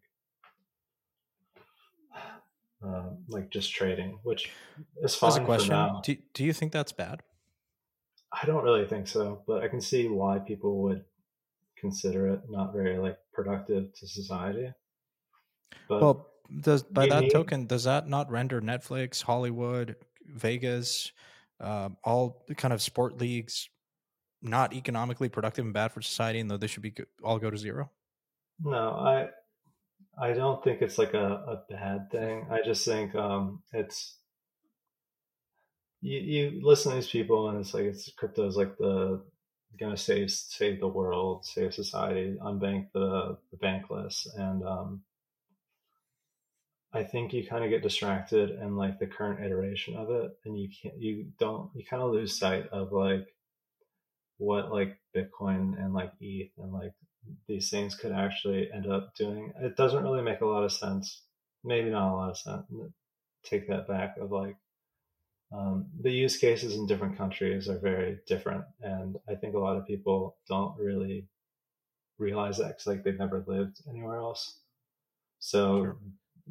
uh, 2.85 3.11
like 3.29 3.51
just 3.51 3.73
trading, 3.73 4.19
which 4.23 4.51
is 5.03 5.15
fine. 5.15 5.29
As 5.29 5.37
a 5.37 5.45
question, 5.45 6.01
do 6.03 6.17
do 6.35 6.45
you 6.45 6.53
think 6.53 6.73
that's 6.73 6.93
bad? 6.93 7.23
I 8.33 8.47
don't 8.47 8.63
really 8.63 8.87
think 8.87 9.09
so, 9.09 9.43
but 9.47 9.63
I 9.63 9.69
can 9.69 9.81
see 9.81 10.09
why 10.09 10.39
people 10.39 10.83
would 10.83 11.05
consider 11.79 12.29
it 12.29 12.43
not 12.49 12.73
very 12.73 12.99
like 12.99 13.19
productive 13.33 13.93
to 13.95 14.07
society. 14.07 14.73
But 15.89 16.01
well, 16.01 16.29
does 16.61 16.83
by 16.83 17.07
that 17.09 17.25
need, 17.25 17.31
token 17.31 17.67
does 17.67 17.85
that 17.85 18.09
not 18.09 18.31
render 18.31 18.61
Netflix, 18.61 19.23
Hollywood, 19.23 19.97
Vegas, 20.27 21.13
uh, 21.61 21.91
all 22.05 22.45
kind 22.57 22.75
of 22.75 22.83
sport 22.83 23.19
leagues 23.19 23.69
not 24.41 24.73
economically 24.73 25.29
productive 25.29 25.65
and 25.65 25.75
bad 25.75 25.93
for 25.93 26.01
society, 26.01 26.39
and 26.39 26.51
though 26.51 26.57
they 26.57 26.67
should 26.67 26.83
be 26.83 26.95
all 27.23 27.39
go 27.39 27.51
to 27.51 27.59
zero? 27.59 27.91
No, 28.61 28.91
I 28.91 29.29
I 30.21 30.33
don't 30.33 30.63
think 30.63 30.83
it's 30.83 30.99
like 30.99 31.15
a, 31.15 31.19
a 31.19 31.63
bad 31.71 32.11
thing. 32.11 32.47
I 32.51 32.61
just 32.65 32.85
think 32.85 33.15
um, 33.15 33.63
it's 33.73 34.17
you, 36.01 36.19
you 36.19 36.61
listen 36.63 36.91
to 36.91 36.97
these 36.97 37.09
people 37.09 37.49
and 37.49 37.59
it's 37.59 37.75
like 37.75 37.85
it's 37.85 38.11
crypto 38.13 38.47
is 38.47 38.57
like 38.57 38.77
the 38.79 39.23
gonna 39.79 39.97
save 39.97 40.31
save 40.31 40.81
the 40.81 40.89
world, 40.89 41.45
save 41.45 41.75
society, 41.75 42.37
unbank 42.43 42.89
the 42.93 43.39
the 43.51 43.57
bankless, 43.59 44.27
and 44.37 44.63
um, 44.65 45.03
I 46.93 47.05
think 47.05 47.33
you 47.33 47.47
kind 47.47 47.65
of 47.65 47.71
get 47.71 47.83
distracted 47.83 48.51
in 48.51 48.77
like 48.77 48.99
the 48.99 49.07
current 49.07 49.45
iteration 49.45 49.97
of 49.97 50.11
it, 50.11 50.33
and 50.45 50.59
you 50.59 50.69
can't 50.69 50.99
you 50.99 51.27
don't 51.39 51.71
you 51.75 51.85
kind 51.85 52.03
of 52.03 52.11
lose 52.11 52.39
sight 52.39 52.67
of 52.69 52.93
like 52.93 53.27
what 54.39 54.73
like 54.73 54.99
Bitcoin 55.15 55.79
and 55.79 55.93
like 55.93 56.13
ETH 56.21 56.51
and 56.59 56.73
like 56.73 56.95
these 57.47 57.71
things 57.71 57.95
could 57.95 58.13
actually 58.13 58.71
end 58.73 58.91
up 58.91 59.15
doing. 59.15 59.53
It 59.61 59.77
doesn't 59.77 60.03
really 60.03 60.23
make 60.23 60.41
a 60.41 60.47
lot 60.47 60.65
of 60.65 60.73
sense. 60.73 61.23
Maybe 61.65 61.91
not 61.91 62.13
a 62.13 62.17
lot 62.17 62.31
of 62.31 62.39
sense. 62.39 62.65
Take 63.45 63.69
that 63.69 63.89
back 63.89 64.17
of 64.19 64.31
like 64.31 64.57
um, 65.53 65.87
the 66.01 66.11
use 66.11 66.37
cases 66.37 66.75
in 66.75 66.87
different 66.87 67.17
countries 67.17 67.69
are 67.69 67.79
very 67.79 68.19
different, 68.27 68.65
and 68.83 69.17
I 69.29 69.35
think 69.35 69.55
a 69.55 69.59
lot 69.59 69.77
of 69.77 69.87
people 69.87 70.37
don't 70.49 70.79
really 70.79 71.27
realize 72.19 72.59
that 72.59 72.69
because 72.69 72.87
like 72.87 73.05
they've 73.05 73.19
never 73.19 73.45
lived 73.47 73.81
anywhere 73.89 74.17
else. 74.17 74.61
So 75.39 75.85
sure. 75.85 75.97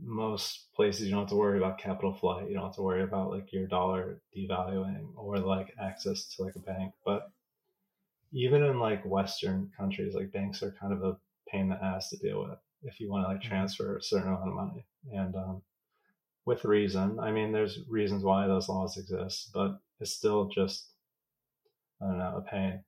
most 0.01 0.73
places 0.75 1.05
you 1.05 1.11
don't 1.11 1.21
have 1.21 1.29
to 1.29 1.35
worry 1.35 1.57
about 1.57 1.77
capital 1.77 2.13
flight. 2.13 2.47
You 2.47 2.55
don't 2.55 2.65
have 2.65 2.75
to 2.75 2.81
worry 2.81 3.03
about 3.03 3.29
like 3.29 3.51
your 3.53 3.67
dollar 3.67 4.21
devaluing 4.35 5.09
or 5.15 5.37
like 5.39 5.73
access 5.79 6.35
to 6.35 6.43
like 6.43 6.55
a 6.55 6.59
bank, 6.59 6.93
but 7.05 7.29
even 8.31 8.63
in 8.63 8.79
like 8.79 9.05
Western 9.05 9.71
countries, 9.77 10.13
like 10.13 10.31
banks 10.31 10.61
are 10.63 10.75
kind 10.79 10.93
of 10.93 11.03
a 11.03 11.17
pain 11.49 11.61
in 11.61 11.69
the 11.69 11.83
ass 11.83 12.09
to 12.09 12.17
deal 12.17 12.41
with 12.41 12.57
if 12.83 12.99
you 12.99 13.09
want 13.09 13.25
to 13.25 13.29
like 13.29 13.39
mm-hmm. 13.39 13.49
transfer 13.49 13.97
a 13.97 14.03
certain 14.03 14.27
amount 14.27 14.49
of 14.49 14.55
money. 14.55 14.85
And 15.11 15.35
um, 15.35 15.61
with 16.45 16.65
reason, 16.65 17.19
I 17.19 17.31
mean, 17.31 17.51
there's 17.51 17.79
reasons 17.89 18.23
why 18.23 18.47
those 18.47 18.69
laws 18.69 18.97
exist, 18.97 19.51
but 19.53 19.79
it's 19.99 20.13
still 20.13 20.49
just, 20.49 20.91
I 22.01 22.05
don't 22.05 22.19
know, 22.19 22.37
a 22.37 22.49
pain. 22.49 22.83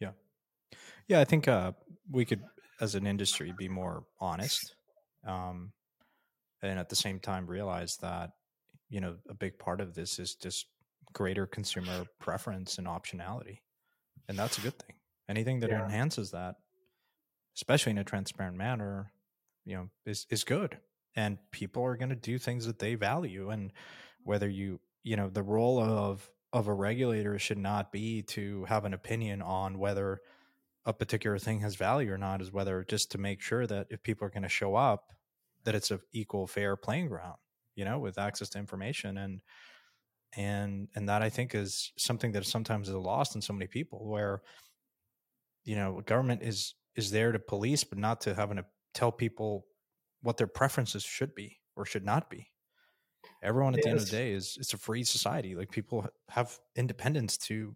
Yeah. 0.00 0.10
Yeah. 1.08 1.20
I 1.20 1.24
think 1.24 1.48
uh, 1.48 1.72
we 2.10 2.24
could, 2.24 2.42
as 2.80 2.94
an 2.94 3.06
industry, 3.06 3.52
be 3.56 3.68
more 3.68 4.04
honest. 4.20 4.74
Um, 5.26 5.72
and 6.62 6.78
at 6.78 6.88
the 6.88 6.96
same 6.96 7.20
time, 7.20 7.46
realize 7.46 7.98
that, 7.98 8.30
you 8.88 9.00
know, 9.00 9.16
a 9.28 9.34
big 9.34 9.58
part 9.58 9.80
of 9.80 9.94
this 9.94 10.18
is 10.18 10.34
just 10.34 10.66
greater 11.12 11.46
consumer 11.46 12.04
preference 12.20 12.78
and 12.78 12.86
optionality. 12.86 13.58
And 14.28 14.38
that's 14.38 14.58
a 14.58 14.60
good 14.60 14.78
thing. 14.78 14.96
Anything 15.28 15.60
that 15.60 15.70
yeah. 15.70 15.84
enhances 15.84 16.30
that, 16.32 16.56
especially 17.56 17.90
in 17.90 17.98
a 17.98 18.04
transparent 18.04 18.56
manner, 18.56 19.12
you 19.64 19.76
know, 19.76 19.88
is 20.06 20.26
is 20.30 20.44
good. 20.44 20.78
And 21.16 21.38
people 21.50 21.84
are 21.84 21.96
going 21.96 22.10
to 22.10 22.16
do 22.16 22.38
things 22.38 22.66
that 22.66 22.78
they 22.78 22.96
value 22.96 23.50
and 23.50 23.72
whether 24.24 24.48
you, 24.48 24.80
you 25.02 25.16
know, 25.16 25.28
the 25.28 25.42
role 25.42 25.80
of 25.80 26.28
of 26.52 26.68
a 26.68 26.74
regulator 26.74 27.38
should 27.38 27.58
not 27.58 27.90
be 27.90 28.22
to 28.22 28.64
have 28.66 28.84
an 28.84 28.94
opinion 28.94 29.42
on 29.42 29.78
whether 29.78 30.20
a 30.86 30.92
particular 30.92 31.38
thing 31.38 31.60
has 31.60 31.74
value 31.74 32.12
or 32.12 32.18
not 32.18 32.40
is 32.40 32.52
whether 32.52 32.84
just 32.84 33.10
to 33.10 33.18
make 33.18 33.40
sure 33.40 33.66
that 33.66 33.86
if 33.90 34.02
people 34.02 34.26
are 34.26 34.30
going 34.30 34.42
to 34.42 34.48
show 34.48 34.74
up 34.76 35.12
that 35.64 35.74
it's 35.74 35.90
an 35.90 36.00
equal 36.12 36.46
fair 36.46 36.76
playing 36.76 37.08
ground 37.08 37.38
you 37.74 37.84
know 37.84 37.98
with 37.98 38.18
access 38.18 38.48
to 38.50 38.58
information 38.58 39.18
and 39.18 39.40
and 40.36 40.88
and 40.94 41.08
that 41.08 41.22
I 41.22 41.28
think 41.28 41.54
is 41.54 41.92
something 41.96 42.32
that 42.32 42.46
sometimes 42.46 42.88
is 42.88 42.94
lost 42.94 43.34
in 43.34 43.42
so 43.42 43.52
many 43.52 43.66
people 43.66 44.06
where 44.06 44.42
you 45.64 45.76
know, 45.76 46.02
government 46.04 46.42
is 46.42 46.74
is 46.94 47.10
there 47.10 47.32
to 47.32 47.38
police, 47.38 47.82
but 47.82 47.98
not 47.98 48.20
to 48.22 48.34
having 48.34 48.58
to 48.58 48.64
tell 48.92 49.10
people 49.10 49.66
what 50.22 50.36
their 50.36 50.46
preferences 50.46 51.02
should 51.02 51.34
be 51.34 51.58
or 51.76 51.84
should 51.84 52.04
not 52.04 52.30
be. 52.30 52.50
Everyone 53.42 53.74
at 53.74 53.82
the 53.82 53.88
end 53.88 53.98
of 53.98 54.04
the 54.04 54.10
day 54.10 54.32
is 54.32 54.56
it's 54.60 54.72
a 54.72 54.78
free 54.78 55.02
society. 55.04 55.54
Like 55.54 55.70
people 55.70 56.06
have 56.28 56.58
independence 56.76 57.36
to 57.38 57.74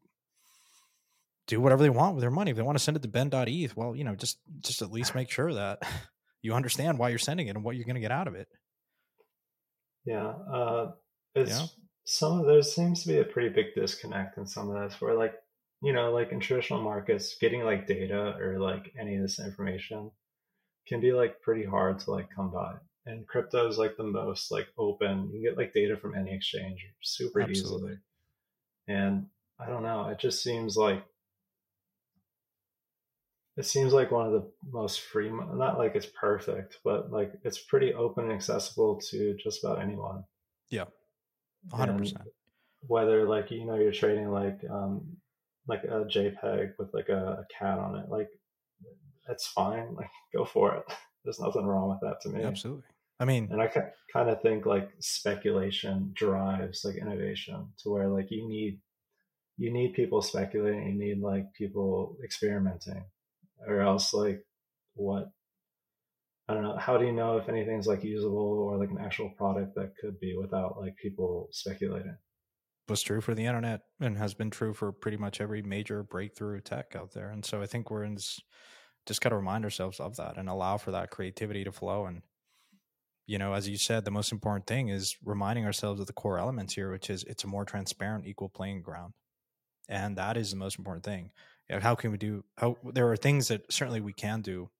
do 1.46 1.60
whatever 1.60 1.82
they 1.82 1.90
want 1.90 2.14
with 2.14 2.22
their 2.22 2.30
money. 2.30 2.50
If 2.50 2.56
they 2.56 2.62
want 2.62 2.78
to 2.78 2.84
send 2.84 2.96
it 2.96 3.02
to 3.02 3.08
ben.eth, 3.08 3.76
well, 3.76 3.96
you 3.96 4.04
know, 4.04 4.14
just 4.14 4.38
just 4.60 4.82
at 4.82 4.92
least 4.92 5.14
make 5.14 5.30
sure 5.30 5.52
that 5.54 5.82
you 6.42 6.54
understand 6.54 6.98
why 6.98 7.08
you're 7.08 7.18
sending 7.18 7.48
it 7.48 7.56
and 7.56 7.64
what 7.64 7.76
you're 7.76 7.86
going 7.86 7.96
to 7.96 8.00
get 8.00 8.12
out 8.12 8.28
of 8.28 8.34
it. 8.34 8.48
Yeah. 10.04 10.26
Uh, 10.26 10.92
it's 11.34 11.50
yeah. 11.50 11.66
Some 12.10 12.40
of 12.40 12.46
there 12.46 12.62
seems 12.62 13.02
to 13.02 13.08
be 13.08 13.18
a 13.18 13.24
pretty 13.24 13.50
big 13.50 13.74
disconnect 13.74 14.38
in 14.38 14.46
some 14.46 14.70
of 14.70 14.82
this 14.82 14.98
where 14.98 15.14
like, 15.14 15.34
you 15.82 15.92
know, 15.92 16.10
like 16.10 16.32
in 16.32 16.40
traditional 16.40 16.80
markets, 16.80 17.36
getting 17.38 17.62
like 17.64 17.86
data 17.86 18.34
or 18.40 18.58
like 18.58 18.94
any 18.98 19.16
of 19.16 19.20
this 19.20 19.38
information 19.38 20.10
can 20.86 21.02
be 21.02 21.12
like 21.12 21.42
pretty 21.42 21.66
hard 21.66 21.98
to 21.98 22.10
like 22.10 22.30
come 22.34 22.50
by. 22.50 22.76
And 23.04 23.26
crypto 23.26 23.68
is 23.68 23.76
like 23.76 23.98
the 23.98 24.04
most 24.04 24.50
like 24.50 24.68
open. 24.78 25.26
You 25.26 25.32
can 25.32 25.42
get 25.42 25.58
like 25.58 25.74
data 25.74 25.98
from 25.98 26.14
any 26.14 26.34
exchange 26.34 26.82
super 27.02 27.42
Absolutely. 27.42 27.76
easily. 27.76 27.98
And 28.88 29.26
I 29.60 29.66
don't 29.66 29.82
know, 29.82 30.08
it 30.08 30.18
just 30.18 30.42
seems 30.42 30.78
like 30.78 31.04
it 33.58 33.66
seems 33.66 33.92
like 33.92 34.10
one 34.10 34.26
of 34.26 34.32
the 34.32 34.50
most 34.70 35.02
free 35.02 35.30
not 35.30 35.76
like 35.76 35.96
it's 35.96 36.06
perfect 36.06 36.78
but 36.84 37.10
like 37.10 37.32
it's 37.42 37.58
pretty 37.58 37.92
open 37.92 38.26
and 38.26 38.32
accessible 38.32 39.00
to 39.10 39.36
just 39.42 39.64
about 39.64 39.82
anyone 39.82 40.22
yeah 40.70 40.84
100% 41.70 42.14
whether 42.86 43.28
like 43.28 43.50
you 43.50 43.64
know 43.64 43.74
you're 43.74 43.92
trading 43.92 44.30
like 44.30 44.60
um 44.70 45.16
like 45.66 45.82
a 45.84 46.04
jpeg 46.04 46.72
with 46.78 46.88
like 46.94 47.08
a, 47.08 47.44
a 47.44 47.46
cat 47.58 47.78
on 47.78 47.96
it 47.96 48.08
like 48.08 48.28
that's 49.28 49.46
fine 49.46 49.94
like 49.96 50.10
go 50.34 50.44
for 50.44 50.74
it. 50.74 50.84
There's 51.24 51.40
nothing 51.40 51.66
wrong 51.66 51.90
with 51.90 52.00
that 52.00 52.20
to 52.22 52.30
me. 52.30 52.42
Absolutely. 52.42 52.84
I 53.20 53.24
mean 53.24 53.48
and 53.50 53.60
i 53.60 53.68
kind 54.12 54.30
of 54.30 54.40
think 54.42 54.64
like 54.64 54.90
speculation 55.00 56.12
drives 56.14 56.84
like 56.84 56.96
innovation 56.96 57.66
to 57.82 57.90
where 57.90 58.08
like 58.08 58.30
you 58.30 58.48
need 58.48 58.78
you 59.56 59.72
need 59.72 59.94
people 59.94 60.22
speculating 60.22 60.86
you 60.86 60.94
need 60.94 61.20
like 61.20 61.52
people 61.52 62.16
experimenting 62.22 63.04
or 63.66 63.80
else 63.80 64.14
like 64.14 64.46
what 64.94 65.32
I 66.48 66.54
don't 66.54 66.62
know. 66.62 66.76
How 66.78 66.96
do 66.96 67.04
you 67.04 67.12
know 67.12 67.36
if 67.36 67.48
anything's 67.48 67.86
like 67.86 68.02
usable 68.02 68.38
or 68.38 68.78
like 68.78 68.90
an 68.90 68.98
actual 68.98 69.30
product 69.36 69.74
that 69.74 69.92
could 70.00 70.18
be 70.18 70.34
without 70.34 70.78
like 70.80 70.96
people 70.96 71.48
speculating? 71.52 72.16
Was 72.88 73.02
true 73.02 73.20
for 73.20 73.34
the 73.34 73.44
internet 73.44 73.82
and 74.00 74.16
has 74.16 74.32
been 74.32 74.50
true 74.50 74.72
for 74.72 74.90
pretty 74.92 75.18
much 75.18 75.42
every 75.42 75.60
major 75.60 76.02
breakthrough 76.02 76.60
tech 76.60 76.96
out 76.96 77.12
there. 77.12 77.28
And 77.28 77.44
so 77.44 77.60
I 77.60 77.66
think 77.66 77.90
we're 77.90 78.04
in 78.04 78.14
this, 78.14 78.40
just 79.04 79.20
got 79.20 79.28
to 79.28 79.36
remind 79.36 79.64
ourselves 79.64 80.00
of 80.00 80.16
that 80.16 80.38
and 80.38 80.48
allow 80.48 80.78
for 80.78 80.90
that 80.92 81.10
creativity 81.10 81.64
to 81.64 81.72
flow. 81.72 82.06
And, 82.06 82.22
you 83.26 83.36
know, 83.36 83.52
as 83.52 83.68
you 83.68 83.76
said, 83.76 84.06
the 84.06 84.10
most 84.10 84.32
important 84.32 84.66
thing 84.66 84.88
is 84.88 85.16
reminding 85.22 85.66
ourselves 85.66 86.00
of 86.00 86.06
the 86.06 86.14
core 86.14 86.38
elements 86.38 86.74
here, 86.74 86.90
which 86.90 87.10
is 87.10 87.24
it's 87.24 87.44
a 87.44 87.48
more 87.48 87.66
transparent, 87.66 88.26
equal 88.26 88.48
playing 88.48 88.80
ground. 88.80 89.12
And 89.86 90.16
that 90.16 90.38
is 90.38 90.50
the 90.50 90.56
most 90.56 90.78
important 90.78 91.04
thing 91.04 91.30
how 91.70 91.94
can 91.94 92.10
we 92.10 92.18
do 92.18 92.44
how 92.56 92.76
there 92.92 93.10
are 93.10 93.16
things 93.16 93.48
that 93.48 93.70
certainly 93.70 94.00
we 94.00 94.12
can 94.12 94.40
do 94.40 94.70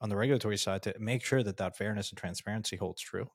on 0.00 0.08
the 0.08 0.16
regulatory 0.16 0.56
side 0.56 0.82
to 0.82 0.94
make 0.98 1.24
sure 1.24 1.42
that 1.42 1.56
that 1.58 1.76
fairness 1.76 2.10
and 2.10 2.18
transparency 2.18 2.76
holds 2.76 3.00
true 3.00 3.30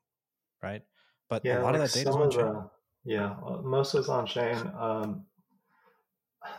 right 0.63 0.81
but 1.29 1.43
yeah, 1.43 1.59
a 1.59 1.61
lot 1.61 1.73
like 1.73 1.81
of 1.81 1.91
that 1.91 1.93
data 1.93 2.09
is 2.09 2.15
on 2.15 2.31
chain 2.31 2.63
yeah 3.03 3.35
most 3.63 3.93
of 3.93 3.99
it's 3.99 4.09
on 4.09 4.25
chain 4.25 4.55
um, 4.79 5.25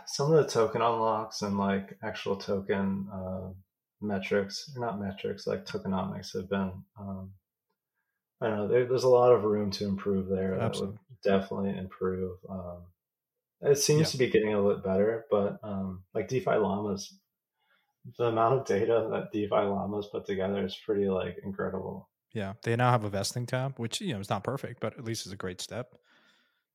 some 0.06 0.32
of 0.32 0.44
the 0.44 0.50
token 0.50 0.82
unlocks 0.82 1.42
and 1.42 1.58
like 1.58 1.96
actual 2.02 2.36
token 2.36 3.08
uh, 3.12 3.48
metrics 4.00 4.72
not 4.76 5.00
metrics 5.00 5.46
like 5.46 5.64
tokenomics 5.64 6.34
have 6.34 6.48
been 6.48 6.72
um, 6.98 7.30
i 8.40 8.48
don't 8.48 8.56
know 8.56 8.68
there, 8.68 8.86
there's 8.86 9.04
a 9.04 9.08
lot 9.08 9.32
of 9.32 9.44
room 9.44 9.70
to 9.70 9.86
improve 9.86 10.28
there 10.28 10.54
Absolutely. 10.60 10.96
that 10.96 11.00
would 11.08 11.40
definitely 11.40 11.78
improve 11.78 12.38
um, 12.48 12.82
it 13.62 13.78
seems 13.78 14.00
yeah. 14.00 14.06
to 14.06 14.18
be 14.18 14.30
getting 14.30 14.52
a 14.52 14.60
little 14.60 14.74
bit 14.74 14.84
better, 14.84 15.24
but 15.30 15.58
um, 15.62 16.02
like 16.14 16.28
DeFi 16.28 16.56
llamas, 16.56 17.14
the 18.18 18.26
amount 18.26 18.60
of 18.60 18.66
data 18.66 19.08
that 19.10 19.32
DeFi 19.32 19.54
llamas 19.54 20.06
put 20.06 20.26
together 20.26 20.64
is 20.64 20.76
pretty 20.84 21.08
like 21.08 21.38
incredible. 21.44 22.08
Yeah, 22.32 22.54
they 22.62 22.76
now 22.76 22.90
have 22.90 23.04
a 23.04 23.08
vesting 23.08 23.46
tab, 23.46 23.78
which 23.78 24.00
you 24.00 24.14
know 24.14 24.20
is 24.20 24.30
not 24.30 24.44
perfect, 24.44 24.80
but 24.80 24.98
at 24.98 25.04
least 25.04 25.26
is 25.26 25.32
a 25.32 25.36
great 25.36 25.60
step 25.60 25.94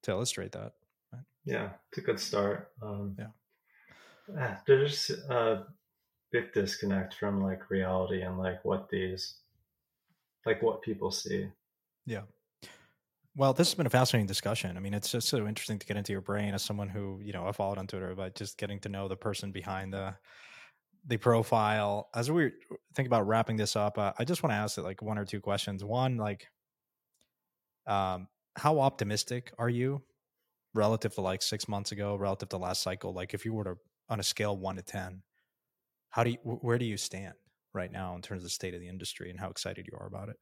to 0.03 0.11
illustrate 0.11 0.51
that. 0.53 0.73
Right? 1.13 1.23
Yeah, 1.45 1.69
it's 1.89 1.99
a 1.99 2.01
good 2.01 2.19
start. 2.19 2.71
Um, 2.81 3.15
yeah, 3.17 3.27
ah, 4.39 4.61
there's 4.65 5.09
a 5.29 5.63
big 6.31 6.53
disconnect 6.53 7.13
from 7.15 7.41
like 7.43 7.69
reality 7.69 8.21
and 8.21 8.37
like 8.37 8.63
what 8.65 8.89
these, 8.89 9.35
like 10.45 10.61
what 10.61 10.81
people 10.81 11.11
see. 11.11 11.47
Yeah. 12.05 12.23
Well, 13.35 13.53
this 13.53 13.69
has 13.69 13.75
been 13.75 13.85
a 13.85 13.91
fascinating 13.91 14.27
discussion. 14.27 14.75
I 14.75 14.81
mean, 14.81 14.93
it's 14.93 15.09
just 15.09 15.29
so 15.29 15.47
interesting 15.47 15.79
to 15.79 15.85
get 15.85 15.95
into 15.95 16.11
your 16.11 16.21
brain 16.21 16.53
as 16.53 16.63
someone 16.63 16.89
who, 16.89 17.21
you 17.23 17.31
know, 17.31 17.47
I 17.47 17.53
followed 17.53 17.77
on 17.77 17.87
Twitter, 17.87 18.13
but 18.13 18.35
just 18.35 18.57
getting 18.57 18.79
to 18.79 18.89
know 18.89 19.07
the 19.07 19.15
person 19.15 19.53
behind 19.53 19.93
the 19.93 20.15
the 21.05 21.17
profile. 21.17 22.09
As 22.13 22.31
we 22.31 22.51
think 22.95 23.07
about 23.07 23.27
wrapping 23.27 23.57
this 23.57 23.75
up, 23.75 23.97
uh, 23.97 24.13
I 24.17 24.23
just 24.23 24.43
want 24.43 24.51
to 24.51 24.57
ask 24.57 24.77
it 24.77 24.83
like 24.83 25.01
one 25.01 25.17
or 25.17 25.25
two 25.25 25.41
questions. 25.41 25.83
One, 25.83 26.17
like, 26.17 26.47
um, 27.87 28.27
how 28.55 28.79
optimistic 28.79 29.53
are 29.57 29.69
you 29.69 30.03
relative 30.73 31.15
to 31.15 31.21
like 31.21 31.41
six 31.41 31.67
months 31.67 31.91
ago, 31.91 32.15
relative 32.15 32.49
to 32.49 32.57
last 32.57 32.83
cycle? 32.83 33.13
Like, 33.13 33.33
if 33.33 33.45
you 33.45 33.53
were 33.53 33.63
to 33.63 33.75
on 34.09 34.19
a 34.19 34.23
scale 34.23 34.57
one 34.57 34.75
to 34.75 34.81
ten, 34.81 35.23
how 36.09 36.23
do 36.23 36.31
you 36.31 36.37
where 36.43 36.77
do 36.77 36.85
you 36.85 36.97
stand 36.97 37.33
right 37.73 37.91
now 37.91 38.15
in 38.15 38.21
terms 38.21 38.41
of 38.41 38.43
the 38.43 38.49
state 38.49 38.73
of 38.73 38.81
the 38.81 38.89
industry 38.89 39.29
and 39.29 39.39
how 39.39 39.49
excited 39.49 39.87
you 39.91 39.97
are 39.97 40.07
about 40.07 40.29
it? 40.29 40.37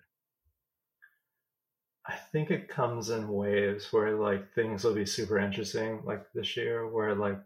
I 2.08 2.16
think 2.32 2.50
it 2.50 2.68
comes 2.68 3.12
in 3.12 3.28
waves 3.28 3.94
where 3.94 4.16
like 4.16 4.52
things 4.54 4.84
will 4.84 4.96
be 4.96 5.06
super 5.06 5.38
interesting, 5.38 6.02
like 6.06 6.26
this 6.34 6.58
year, 6.58 6.88
where 6.88 7.14
like 7.14 7.40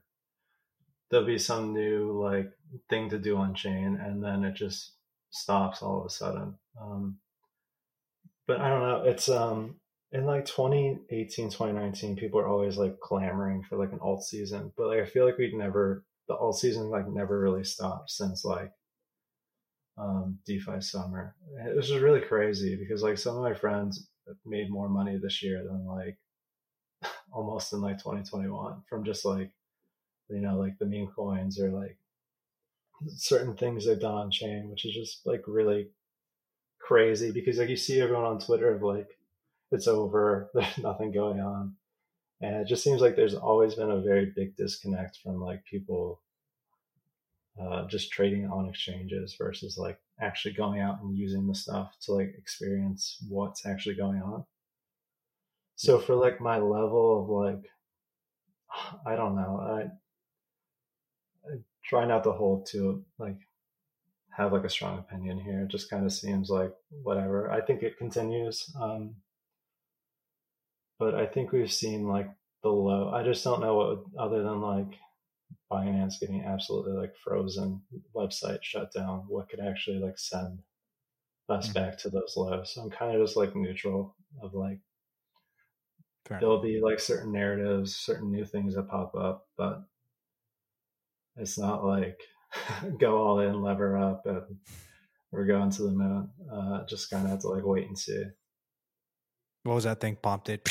there'll 1.13 1.27
be 1.27 1.37
some 1.37 1.73
new 1.73 2.19
like 2.19 2.51
thing 2.89 3.07
to 3.11 3.19
do 3.19 3.37
on 3.37 3.53
chain, 3.53 3.99
and 4.01 4.23
then 4.23 4.43
it 4.43 4.55
just 4.55 4.93
stops 5.29 5.83
all 5.83 5.99
of 5.99 6.07
a 6.07 6.09
sudden. 6.09 6.55
Um, 6.81 7.19
but 8.47 8.59
I 8.59 8.69
don't 8.69 8.81
know. 8.81 9.03
It's 9.05 9.29
um 9.29 9.75
in 10.11 10.25
like 10.25 10.45
2018, 10.45 11.51
2019, 11.51 12.15
people 12.15 12.39
are 12.39 12.47
always 12.47 12.77
like 12.77 12.99
clamoring 12.99 13.63
for 13.63 13.77
like 13.77 13.91
an 13.91 13.99
alt 14.01 14.23
season, 14.23 14.71
but 14.75 14.87
like 14.87 15.01
I 15.01 15.05
feel 15.05 15.25
like 15.25 15.37
we'd 15.37 15.53
never 15.53 16.03
the 16.27 16.35
alt 16.35 16.57
season 16.57 16.89
like 16.89 17.07
never 17.07 17.39
really 17.39 17.63
stopped 17.63 18.09
since 18.09 18.43
like 18.43 18.71
um 19.99 20.39
DeFi 20.47 20.81
summer. 20.81 21.35
It 21.63 21.75
was 21.75 21.89
just 21.89 22.01
really 22.01 22.21
crazy 22.21 22.75
because 22.75 23.03
like 23.03 23.19
some 23.19 23.35
of 23.35 23.43
my 23.43 23.53
friends 23.53 24.07
made 24.47 24.71
more 24.71 24.89
money 24.89 25.19
this 25.21 25.43
year 25.43 25.63
than 25.63 25.85
like 25.85 26.17
almost 27.31 27.71
in 27.71 27.81
like 27.81 27.99
2021 27.99 28.81
from 28.89 29.05
just 29.05 29.25
like 29.25 29.51
you 30.29 30.39
know 30.39 30.57
like 30.57 30.77
the 30.79 30.85
meme 30.85 31.09
coins 31.15 31.59
or 31.59 31.69
like 31.69 31.97
certain 33.07 33.55
things 33.55 33.85
they've 33.85 33.99
done 33.99 34.13
on 34.13 34.31
chain 34.31 34.69
which 34.69 34.85
is 34.85 34.93
just 34.93 35.25
like 35.25 35.43
really 35.47 35.89
crazy 36.79 37.31
because 37.31 37.57
like 37.57 37.69
you 37.69 37.77
see 37.77 38.01
everyone 38.01 38.23
on 38.25 38.39
twitter 38.39 38.73
of 38.73 38.81
like 38.81 39.17
it's 39.71 39.87
over 39.87 40.49
there's 40.53 40.77
nothing 40.77 41.11
going 41.11 41.39
on 41.39 41.75
and 42.41 42.55
it 42.57 42.67
just 42.67 42.83
seems 42.83 43.01
like 43.01 43.15
there's 43.15 43.35
always 43.35 43.75
been 43.75 43.91
a 43.91 44.01
very 44.01 44.31
big 44.35 44.55
disconnect 44.55 45.17
from 45.23 45.41
like 45.41 45.63
people 45.65 46.21
uh, 47.61 47.87
just 47.87 48.11
trading 48.11 48.47
on 48.47 48.67
exchanges 48.67 49.35
versus 49.37 49.77
like 49.77 49.99
actually 50.19 50.53
going 50.53 50.79
out 50.79 51.01
and 51.01 51.17
using 51.17 51.47
the 51.47 51.55
stuff 51.55 51.95
to 52.01 52.13
like 52.13 52.33
experience 52.37 53.17
what's 53.29 53.65
actually 53.65 53.95
going 53.95 54.21
on. 54.21 54.43
So 55.75 55.99
for 55.99 56.15
like 56.15 56.41
my 56.41 56.57
level 56.57 57.21
of 57.21 57.29
like, 57.29 57.69
I 59.05 59.15
don't 59.15 59.35
know, 59.35 59.59
I, 59.61 59.81
I 59.81 59.89
try 61.83 62.05
not 62.05 62.23
to 62.23 62.31
hold 62.31 62.67
to 62.67 63.03
like 63.19 63.37
have 64.35 64.51
like 64.51 64.63
a 64.63 64.69
strong 64.69 64.99
opinion 64.99 65.39
here. 65.39 65.61
It 65.61 65.69
just 65.69 65.89
kind 65.89 66.05
of 66.05 66.13
seems 66.13 66.49
like 66.49 66.73
whatever. 67.03 67.51
I 67.51 67.61
think 67.61 67.83
it 67.83 67.97
continues. 67.97 68.71
Um, 68.79 69.15
but 70.99 71.15
I 71.15 71.25
think 71.25 71.51
we've 71.51 71.71
seen 71.71 72.07
like 72.07 72.29
the 72.63 72.69
low. 72.69 73.11
I 73.13 73.23
just 73.23 73.43
don't 73.43 73.61
know 73.61 73.75
what 73.75 74.03
other 74.17 74.41
than 74.41 74.61
like 74.61 74.97
Binance 75.71 76.19
getting 76.19 76.43
absolutely 76.43 76.93
like 76.93 77.15
frozen, 77.17 77.81
website 78.15 78.59
shut 78.61 78.91
down, 78.93 79.25
what 79.27 79.49
could 79.49 79.59
actually 79.59 79.99
like 79.99 80.17
send 80.17 80.59
us 81.49 81.67
mm-hmm. 81.67 81.73
back 81.73 81.97
to 81.99 82.09
those 82.09 82.33
lows. 82.37 82.73
So 82.73 82.81
I'm 82.81 82.89
kind 82.89 83.15
of 83.15 83.25
just 83.25 83.37
like 83.37 83.55
neutral 83.55 84.15
of 84.41 84.53
like 84.53 84.79
Fair 86.25 86.39
there'll 86.39 86.55
enough. 86.55 86.63
be 86.63 86.79
like 86.81 86.99
certain 86.99 87.33
narratives, 87.33 87.95
certain 87.95 88.31
new 88.31 88.45
things 88.45 88.75
that 88.75 88.89
pop 88.89 89.13
up, 89.15 89.47
but 89.57 89.83
it's 91.37 91.57
not 91.57 91.83
like 91.85 92.19
go 92.99 93.17
all 93.17 93.39
in, 93.39 93.61
lever 93.61 93.97
up, 93.97 94.25
and 94.25 94.57
we're 95.31 95.45
going 95.45 95.71
to 95.71 95.83
the 95.83 95.91
moon. 95.91 96.29
Uh, 96.51 96.85
just 96.85 97.09
kind 97.09 97.25
of 97.25 97.31
have 97.31 97.39
to 97.39 97.49
like 97.49 97.65
wait 97.65 97.87
and 97.87 97.97
see. 97.97 98.23
What 99.63 99.75
was 99.75 99.83
that 99.85 99.99
thing 100.01 100.17
pumped 100.21 100.49
it? 100.49 100.67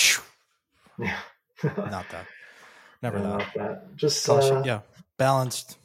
Yeah. 0.99 1.19
not 1.65 2.09
that. 2.11 2.27
Never 3.03 3.21
that. 3.21 3.55
that. 3.57 3.97
Just 3.97 4.29
uh, 4.29 4.63
yeah, 4.65 4.81
balanced. 5.19 5.79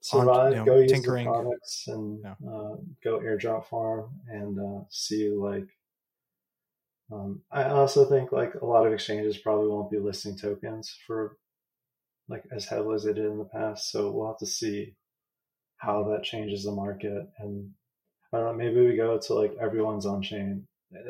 survive, 0.00 0.52
you 0.52 0.58
know, 0.58 0.64
go 0.64 0.78
use 0.78 0.92
tinkering. 0.92 1.26
the 1.26 1.32
products, 1.32 1.84
and 1.88 2.20
Yeah. 2.22 2.32
uh, 2.48 2.76
go 3.02 3.18
airdrop 3.20 3.66
farm 3.66 4.10
and 4.28 4.58
uh, 4.58 4.84
see 4.90 5.30
like. 5.30 5.66
Um, 7.10 7.42
I 7.50 7.64
also 7.64 8.06
think 8.06 8.32
like 8.32 8.54
a 8.54 8.64
lot 8.64 8.86
of 8.86 8.92
exchanges 8.92 9.36
probably 9.36 9.68
won't 9.68 9.90
be 9.90 9.98
listing 9.98 10.36
tokens 10.36 10.96
for 11.06 11.36
like 12.28 12.44
as 12.54 12.66
heavily 12.66 12.94
as 12.94 13.04
they 13.04 13.12
did 13.12 13.26
in 13.26 13.38
the 13.38 13.44
past. 13.44 13.90
So 13.90 14.10
we'll 14.10 14.28
have 14.28 14.38
to 14.38 14.46
see 14.46 14.94
how 15.76 16.04
that 16.10 16.22
changes 16.24 16.64
the 16.64 16.72
market. 16.72 17.26
And 17.38 17.70
I 18.32 18.38
don't 18.38 18.46
know, 18.46 18.64
maybe 18.64 18.86
we 18.86 18.96
go 18.96 19.18
to 19.18 19.34
like 19.34 19.54
everyone's 19.60 20.06
on 20.06 20.22
chain. 20.22 20.66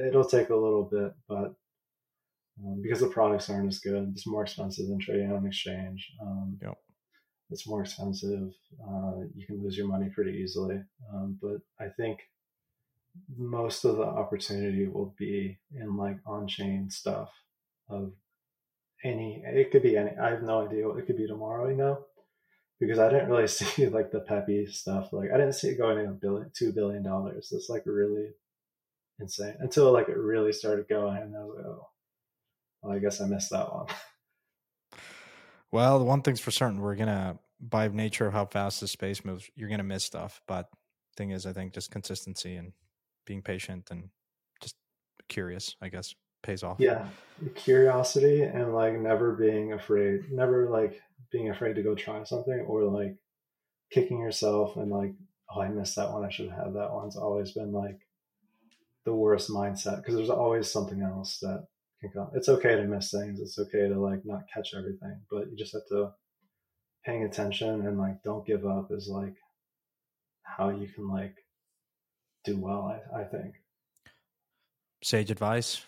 It'll 0.06 0.24
take 0.24 0.50
a 0.50 0.56
little 0.56 0.84
bit, 0.84 1.12
but 1.28 1.54
um, 2.64 2.80
because 2.82 3.00
the 3.00 3.08
products 3.08 3.50
aren't 3.50 3.68
as 3.68 3.78
good, 3.78 4.12
it's 4.12 4.26
more 4.26 4.42
expensive 4.42 4.86
than 4.86 4.98
trading 5.00 5.30
on 5.30 5.38
an 5.38 5.46
exchange. 5.46 6.10
Um, 6.20 6.58
Yep. 6.62 6.76
It's 7.50 7.68
more 7.68 7.82
expensive. 7.82 8.50
Uh, 8.82 9.26
you 9.34 9.46
can 9.46 9.62
lose 9.62 9.76
your 9.76 9.86
money 9.86 10.08
pretty 10.14 10.38
easily. 10.38 10.80
Um, 11.12 11.38
but 11.40 11.60
I 11.78 11.88
think 11.88 12.20
most 13.36 13.84
of 13.84 13.96
the 13.96 14.04
opportunity 14.04 14.88
will 14.88 15.14
be 15.18 15.58
in 15.74 15.96
like 15.96 16.16
on-chain 16.26 16.88
stuff 16.88 17.28
of 17.90 18.12
any 19.04 19.42
it 19.44 19.70
could 19.70 19.82
be 19.82 19.96
any 19.96 20.10
i 20.20 20.30
have 20.30 20.42
no 20.42 20.66
idea 20.66 20.86
what 20.86 20.98
it 20.98 21.06
could 21.06 21.16
be 21.16 21.26
tomorrow 21.26 21.68
you 21.68 21.76
know? 21.76 21.98
Because 22.80 22.98
i 22.98 23.08
didn't 23.08 23.28
really 23.28 23.48
see 23.48 23.86
like 23.88 24.10
the 24.10 24.20
Pepe 24.20 24.66
stuff 24.66 25.12
like 25.12 25.30
i 25.32 25.36
didn't 25.36 25.54
see 25.54 25.68
it 25.68 25.78
going 25.78 25.98
in 25.98 26.06
a 26.06 26.12
billion 26.12 26.50
two 26.54 26.72
billion 26.72 27.02
dollars. 27.02 27.48
That's 27.50 27.68
like 27.68 27.84
really 27.86 28.28
insane 29.18 29.56
until 29.60 29.92
like 29.92 30.08
it 30.08 30.16
really 30.16 30.52
started 30.52 30.88
going 30.88 31.16
and 31.16 31.36
i 31.36 31.40
was 31.40 31.54
like 31.56 31.66
oh. 31.66 31.88
Well 32.82 32.92
i 32.92 32.98
guess 32.98 33.20
i 33.20 33.26
missed 33.26 33.50
that 33.50 33.72
one. 33.72 33.86
Well, 35.72 35.98
the 35.98 36.04
one 36.04 36.20
thing's 36.20 36.40
for 36.40 36.50
certain, 36.50 36.80
we're 36.80 36.94
gonna 36.94 37.38
by 37.58 37.88
nature 37.88 38.26
of 38.26 38.34
how 38.34 38.44
fast 38.44 38.80
the 38.80 38.88
space 38.88 39.24
moves, 39.24 39.50
you're 39.56 39.70
gonna 39.70 39.82
miss 39.82 40.04
stuff. 40.04 40.42
But 40.46 40.68
thing 41.16 41.30
is, 41.30 41.46
I 41.46 41.54
think 41.54 41.72
just 41.72 41.90
consistency 41.90 42.56
and 42.56 42.72
being 43.24 43.40
patient 43.40 43.88
and 43.90 44.10
just 44.60 44.76
curious, 45.28 45.74
I 45.80 45.88
guess, 45.88 46.14
pays 46.42 46.62
off. 46.62 46.76
yeah 46.78 47.06
curiosity 47.54 48.42
and 48.42 48.74
like 48.74 48.94
never 48.94 49.32
being 49.32 49.72
afraid 49.72 50.30
never 50.30 50.68
like 50.68 51.00
being 51.30 51.50
afraid 51.50 51.74
to 51.74 51.82
go 51.82 51.94
try 51.94 52.22
something 52.24 52.60
or 52.68 52.84
like 52.84 53.16
kicking 53.90 54.18
yourself 54.20 54.76
and 54.76 54.90
like 54.90 55.12
oh 55.50 55.60
i 55.60 55.68
missed 55.68 55.96
that 55.96 56.12
one 56.12 56.24
i 56.24 56.30
should 56.30 56.48
have 56.48 56.66
had 56.66 56.74
that 56.74 56.92
one's 56.92 57.16
always 57.16 57.52
been 57.52 57.72
like 57.72 57.98
the 59.04 59.14
worst 59.14 59.50
mindset 59.50 59.96
because 59.96 60.14
there's 60.14 60.30
always 60.30 60.70
something 60.70 61.02
else 61.02 61.38
that 61.40 61.66
can 62.00 62.10
come 62.10 62.28
it's 62.34 62.48
okay 62.48 62.76
to 62.76 62.84
miss 62.84 63.10
things 63.10 63.40
it's 63.40 63.58
okay 63.58 63.88
to 63.88 63.98
like 63.98 64.24
not 64.24 64.42
catch 64.52 64.74
everything 64.76 65.20
but 65.30 65.50
you 65.50 65.56
just 65.56 65.72
have 65.72 65.86
to 65.88 66.10
paying 67.04 67.24
attention 67.24 67.86
and 67.86 67.98
like 67.98 68.22
don't 68.22 68.46
give 68.46 68.64
up 68.64 68.88
is 68.92 69.08
like 69.08 69.34
how 70.42 70.70
you 70.70 70.86
can 70.86 71.08
like 71.08 71.34
do 72.44 72.56
well 72.56 73.00
i, 73.12 73.20
I 73.20 73.24
think 73.24 73.54
Sage 75.02 75.32
advice. 75.32 75.84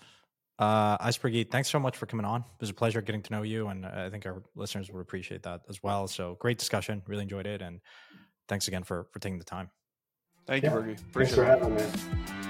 Uh, 0.59 0.97
Icebergy 0.99 1.51
thanks 1.51 1.69
so 1.69 1.81
much 1.81 1.97
for 1.97 2.07
coming 2.07 2.25
on. 2.25 2.41
It 2.43 2.61
was 2.61 2.71
a 2.71 2.75
pleasure 2.75 3.03
getting 3.03 3.23
to 3.23 3.33
know 3.33 3.43
you, 3.43 3.69
and 3.69 3.85
I 3.85 4.09
think 4.11 4.25
our 4.27 4.43
listeners 4.55 4.91
would 4.91 5.01
appreciate 5.01 5.43
that 5.43 5.63
as 5.69 5.83
well. 5.83 6.07
So 6.07 6.37
great 6.39 6.59
discussion, 6.59 7.03
really 7.07 7.23
enjoyed 7.23 7.47
it, 7.47 7.61
and 7.61 7.81
thanks 8.49 8.69
again 8.69 8.85
for 8.85 9.09
for 9.13 9.19
taking 9.19 9.39
the 9.39 9.45
time. 9.45 9.71
Thank 10.47 10.63
Yeah. 10.65 10.75
you, 10.75 10.81
Bergie. 10.81 10.99
thanks 11.13 11.35
for 11.35 11.43
it. 11.43 11.47
having 11.47 11.75
me 11.75 12.44